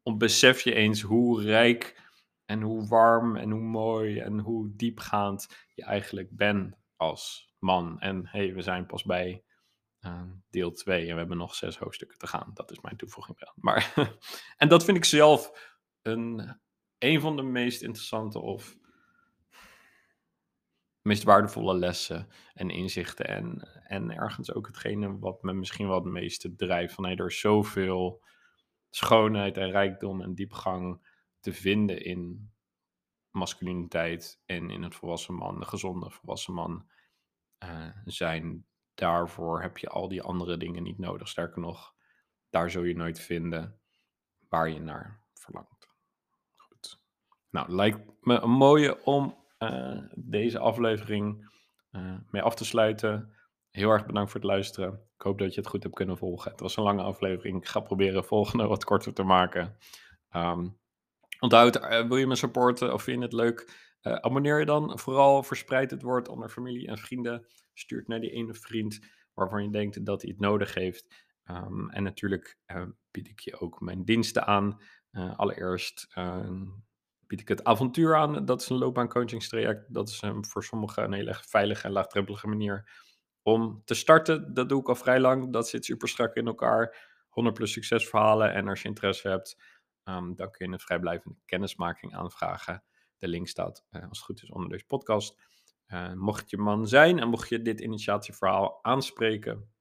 besef 0.03 0.61
je 0.61 0.73
eens 0.73 1.01
hoe 1.01 1.43
rijk 1.43 2.01
en 2.45 2.61
hoe 2.61 2.87
warm 2.87 3.35
en 3.35 3.51
hoe 3.51 3.61
mooi 3.61 4.19
en 4.19 4.39
hoe 4.39 4.75
diepgaand 4.75 5.67
je 5.75 5.83
eigenlijk 5.83 6.29
bent 6.31 6.75
als 6.95 7.53
man. 7.59 7.99
En 7.99 8.27
hey, 8.27 8.53
we 8.53 8.61
zijn 8.61 8.85
pas 8.85 9.03
bij 9.03 9.43
uh, 10.05 10.21
deel 10.49 10.71
2 10.71 11.01
en 11.01 11.13
we 11.13 11.19
hebben 11.19 11.37
nog 11.37 11.55
zes 11.55 11.77
hoofdstukken 11.77 12.17
te 12.17 12.27
gaan. 12.27 12.51
Dat 12.53 12.71
is 12.71 12.81
mijn 12.81 12.97
toevoeging 12.97 13.39
wel. 13.39 13.53
Maar, 13.55 13.93
en 14.57 14.67
dat 14.67 14.83
vind 14.83 14.97
ik 14.97 15.05
zelf 15.05 15.51
een, 16.01 16.59
een 16.97 17.21
van 17.21 17.35
de 17.35 17.43
meest 17.43 17.81
interessante 17.81 18.39
of 18.39 18.77
meest 21.03 21.23
waardevolle 21.23 21.73
lessen 21.73 22.27
en 22.53 22.69
inzichten. 22.69 23.27
En, 23.27 23.69
en 23.87 24.11
ergens 24.11 24.53
ook 24.53 24.67
hetgene 24.67 25.19
wat 25.19 25.43
me 25.43 25.53
misschien 25.53 25.87
wel 25.87 26.03
het 26.03 26.11
meeste 26.11 26.55
drijft. 26.55 26.93
Van 26.93 27.03
hey, 27.03 27.15
er 27.15 27.25
is 27.25 27.39
zoveel 27.39 28.23
schoonheid 28.89 29.57
en 29.57 29.71
rijkdom 29.71 30.21
en 30.21 30.35
diepgang 30.35 31.07
te 31.39 31.53
vinden 31.53 32.05
in 32.05 32.51
masculiniteit 33.31 34.41
en 34.45 34.69
in 34.69 34.83
het 34.83 34.95
volwassen 34.95 35.33
man, 35.33 35.59
de 35.59 35.65
gezonde 35.65 36.09
volwassen 36.09 36.53
man 36.53 36.89
uh, 37.63 37.89
zijn. 38.05 38.65
Daarvoor 38.93 39.61
heb 39.61 39.77
je 39.77 39.89
al 39.89 40.07
die 40.07 40.21
andere 40.21 40.57
dingen 40.57 40.83
niet 40.83 40.97
nodig. 40.97 41.27
Sterker 41.27 41.61
nog, 41.61 41.93
daar 42.49 42.69
zul 42.71 42.83
je 42.83 42.95
nooit 42.95 43.19
vinden 43.19 43.79
waar 44.49 44.69
je 44.69 44.79
naar 44.79 45.23
verlangt. 45.33 45.87
Goed. 46.55 47.01
Nou, 47.49 47.71
lijkt 47.71 47.99
me 48.21 48.39
een 48.39 48.51
mooie 48.51 49.03
om 49.03 49.42
uh, 49.71 50.01
deze 50.15 50.59
aflevering 50.59 51.51
uh, 51.91 52.15
mee 52.29 52.41
af 52.41 52.55
te 52.55 52.65
sluiten. 52.65 53.33
Heel 53.69 53.89
erg 53.89 54.05
bedankt 54.05 54.31
voor 54.31 54.39
het 54.39 54.49
luisteren. 54.49 54.93
Ik 55.15 55.21
hoop 55.21 55.39
dat 55.39 55.53
je 55.53 55.59
het 55.59 55.69
goed 55.69 55.83
hebt 55.83 55.95
kunnen 55.95 56.17
volgen. 56.17 56.51
Het 56.51 56.59
was 56.59 56.77
een 56.77 56.83
lange 56.83 57.01
aflevering. 57.01 57.57
Ik 57.57 57.67
ga 57.67 57.79
proberen 57.79 58.25
volgende 58.25 58.67
wat 58.67 58.83
korter 58.83 59.13
te 59.13 59.23
maken. 59.23 59.77
Um, 60.35 60.77
Onthoud, 61.39 61.75
uh, 61.75 62.07
wil 62.07 62.17
je 62.17 62.27
me 62.27 62.35
supporten 62.35 62.93
of 62.93 63.03
vind 63.03 63.17
je 63.17 63.23
het 63.23 63.33
leuk? 63.33 63.81
Abonneer 64.01 64.59
je 64.59 64.65
dan 64.65 64.99
vooral, 64.99 65.43
verspreid 65.43 65.91
het 65.91 66.01
woord 66.01 66.27
onder 66.27 66.49
familie 66.49 66.87
en 66.87 66.97
vrienden. 66.97 67.45
Stuur 67.73 67.99
het 67.99 68.07
naar 68.07 68.19
die 68.19 68.31
ene 68.31 68.53
vriend 68.53 68.99
waarvan 69.33 69.63
je 69.63 69.69
denkt 69.69 70.05
dat 70.05 70.21
hij 70.21 70.31
het 70.31 70.39
nodig 70.39 70.73
heeft. 70.73 71.25
Um, 71.45 71.89
en 71.89 72.03
natuurlijk 72.03 72.57
bied 73.11 73.27
ik 73.27 73.39
je 73.39 73.59
ook 73.59 73.81
mijn 73.81 74.03
diensten 74.03 74.45
aan. 74.45 74.81
allereerst 75.35 76.07
ehm, 76.13 76.65
ik 77.41 77.47
het 77.47 77.63
avontuur 77.63 78.15
aan. 78.15 78.45
Dat 78.45 78.61
is 78.61 78.69
een 78.69 78.77
loopbaancoachingstraject. 78.77 79.93
Dat 79.93 80.09
is 80.09 80.21
um, 80.21 80.45
voor 80.45 80.63
sommigen 80.63 81.03
een 81.03 81.13
hele 81.13 81.33
veilige 81.33 81.83
en 81.83 81.91
laagdrempelige 81.91 82.47
manier 82.47 82.91
om 83.41 83.81
te 83.85 83.93
starten. 83.93 84.53
Dat 84.53 84.69
doe 84.69 84.79
ik 84.79 84.89
al 84.89 84.95
vrij 84.95 85.19
lang. 85.19 85.53
Dat 85.53 85.69
zit 85.69 85.85
super 85.85 86.07
strak 86.07 86.35
in 86.35 86.47
elkaar. 86.47 87.11
100 87.29 87.55
plus 87.55 87.71
succesverhalen. 87.71 88.53
En 88.53 88.67
als 88.67 88.81
je 88.81 88.87
interesse 88.87 89.29
hebt, 89.29 89.61
um, 90.03 90.35
dan 90.35 90.51
kun 90.51 90.67
je 90.67 90.73
een 90.73 90.79
vrijblijvende 90.79 91.37
kennismaking 91.45 92.15
aanvragen. 92.15 92.83
De 93.17 93.27
link 93.27 93.47
staat, 93.47 93.85
uh, 93.91 94.01
als 94.01 94.17
het 94.17 94.27
goed 94.27 94.43
is, 94.43 94.49
onder 94.49 94.69
deze 94.69 94.85
podcast. 94.85 95.41
Uh, 95.87 96.13
mocht 96.13 96.49
je 96.49 96.57
man 96.57 96.87
zijn 96.87 97.19
en 97.19 97.27
mocht 97.27 97.49
je 97.49 97.61
dit 97.61 97.79
initiatieverhaal 97.79 98.83
aanspreken, 98.83 99.73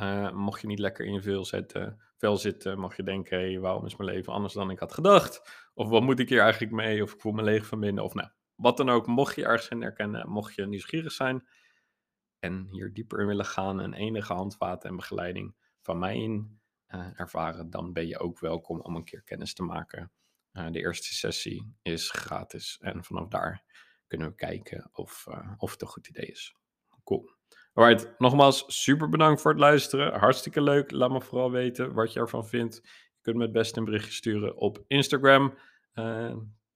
uh, 0.00 0.32
mocht 0.32 0.60
je 0.60 0.66
niet 0.66 0.78
lekker 0.78 1.06
in 1.06 1.12
je 1.12 1.22
vel 1.22 1.44
zitten, 1.44 2.02
vel 2.22 2.36
zitten, 2.36 2.78
mocht 2.78 2.96
je 2.96 3.02
denken, 3.02 3.38
hey, 3.38 3.60
waarom 3.60 3.86
is 3.86 3.96
mijn 3.96 4.10
leven 4.10 4.32
anders 4.32 4.54
dan 4.54 4.70
ik 4.70 4.78
had 4.78 4.92
gedacht? 4.92 5.66
Of 5.74 5.88
wat 5.88 6.02
moet 6.02 6.18
ik 6.18 6.28
hier 6.28 6.40
eigenlijk 6.40 6.72
mee? 6.72 7.02
Of 7.02 7.12
ik 7.12 7.20
voel 7.20 7.32
me 7.32 7.42
leeg 7.42 7.66
van 7.66 7.80
binnen? 7.80 8.04
Of 8.04 8.14
nou, 8.14 8.28
wat 8.54 8.76
dan 8.76 8.90
ook, 8.90 9.06
mocht 9.06 9.34
je 9.34 9.44
ergens 9.44 9.68
in 9.68 9.82
herkennen, 9.82 10.28
mocht 10.28 10.54
je 10.54 10.66
nieuwsgierig 10.66 11.12
zijn 11.12 11.48
en 12.38 12.66
hier 12.70 12.92
dieper 12.92 13.20
in 13.20 13.26
willen 13.26 13.44
gaan 13.44 13.80
en 13.80 13.92
enige 13.92 14.32
handvaten 14.32 14.90
en 14.90 14.96
begeleiding 14.96 15.54
van 15.80 15.98
mij 15.98 16.16
in 16.16 16.60
uh, 16.88 17.20
ervaren, 17.20 17.70
dan 17.70 17.92
ben 17.92 18.06
je 18.06 18.18
ook 18.18 18.40
welkom 18.40 18.80
om 18.80 18.96
een 18.96 19.04
keer 19.04 19.22
kennis 19.22 19.54
te 19.54 19.62
maken. 19.62 20.12
Uh, 20.52 20.70
de 20.70 20.78
eerste 20.78 21.14
sessie 21.14 21.74
is 21.82 22.10
gratis 22.10 22.78
en 22.80 23.04
vanaf 23.04 23.28
daar 23.28 23.64
kunnen 24.06 24.28
we 24.28 24.34
kijken 24.34 24.88
of, 24.92 25.26
uh, 25.28 25.52
of 25.56 25.70
het 25.70 25.82
een 25.82 25.88
goed 25.88 26.08
idee 26.08 26.26
is. 26.26 26.56
Cool. 27.04 27.34
Alright, 27.74 28.14
nogmaals 28.18 28.64
super 28.66 29.08
bedankt 29.08 29.40
voor 29.40 29.50
het 29.50 29.60
luisteren. 29.60 30.18
Hartstikke 30.18 30.62
leuk. 30.62 30.90
Laat 30.90 31.10
me 31.10 31.20
vooral 31.20 31.50
weten 31.50 31.92
wat 31.92 32.12
je 32.12 32.20
ervan 32.20 32.46
vindt. 32.46 32.80
Je 32.84 33.20
kunt 33.20 33.36
me 33.36 33.42
het 33.42 33.52
beste 33.52 33.78
een 33.78 33.84
berichtje 33.84 34.12
sturen 34.12 34.56
op 34.56 34.84
Instagram. 34.86 35.54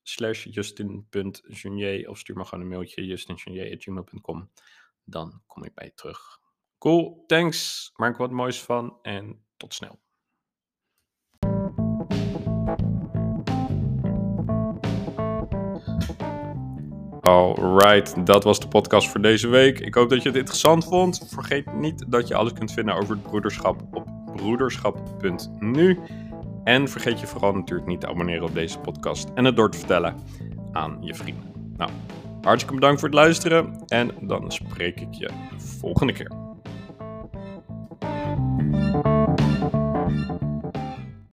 slash 0.02 0.46
justin.junier 0.50 2.08
of 2.08 2.18
stuur 2.18 2.36
me 2.36 2.44
gewoon 2.44 2.64
een 2.64 2.70
mailtje 2.70 3.06
justinjunier.gmail.com. 3.06 4.50
Dan 5.04 5.42
kom 5.46 5.64
ik 5.64 5.74
bij 5.74 5.86
je 5.86 5.94
terug. 5.94 6.38
Cool, 6.78 7.24
thanks. 7.26 7.90
Maak 7.94 8.16
wat 8.16 8.30
moois 8.30 8.62
van 8.62 8.98
en 9.02 9.46
tot 9.56 9.74
snel. 9.74 10.05
Alright, 17.26 18.26
dat 18.26 18.44
was 18.44 18.60
de 18.60 18.68
podcast 18.68 19.08
voor 19.08 19.20
deze 19.20 19.48
week. 19.48 19.80
Ik 19.80 19.94
hoop 19.94 20.10
dat 20.10 20.22
je 20.22 20.28
het 20.28 20.38
interessant 20.38 20.84
vond. 20.84 21.26
Vergeet 21.28 21.74
niet 21.74 22.04
dat 22.08 22.28
je 22.28 22.34
alles 22.34 22.52
kunt 22.52 22.72
vinden 22.72 22.94
over 22.94 23.14
het 23.14 23.22
broederschap 23.22 23.82
op 23.92 24.08
broederschap.nu. 24.36 25.98
En 26.64 26.88
vergeet 26.88 27.20
je 27.20 27.26
vooral 27.26 27.52
natuurlijk 27.52 27.88
niet 27.88 28.00
te 28.00 28.08
abonneren 28.08 28.44
op 28.44 28.54
deze 28.54 28.78
podcast 28.78 29.28
en 29.34 29.44
het 29.44 29.56
door 29.56 29.70
te 29.70 29.78
vertellen 29.78 30.14
aan 30.72 30.96
je 31.00 31.14
vrienden. 31.14 31.52
Nou, 31.76 31.90
hartstikke 32.42 32.74
bedankt 32.74 33.00
voor 33.00 33.08
het 33.08 33.18
luisteren 33.18 33.82
en 33.86 34.10
dan 34.20 34.52
spreek 34.52 35.00
ik 35.00 35.14
je 35.14 35.30
volgende 35.56 36.12
keer. 36.12 36.45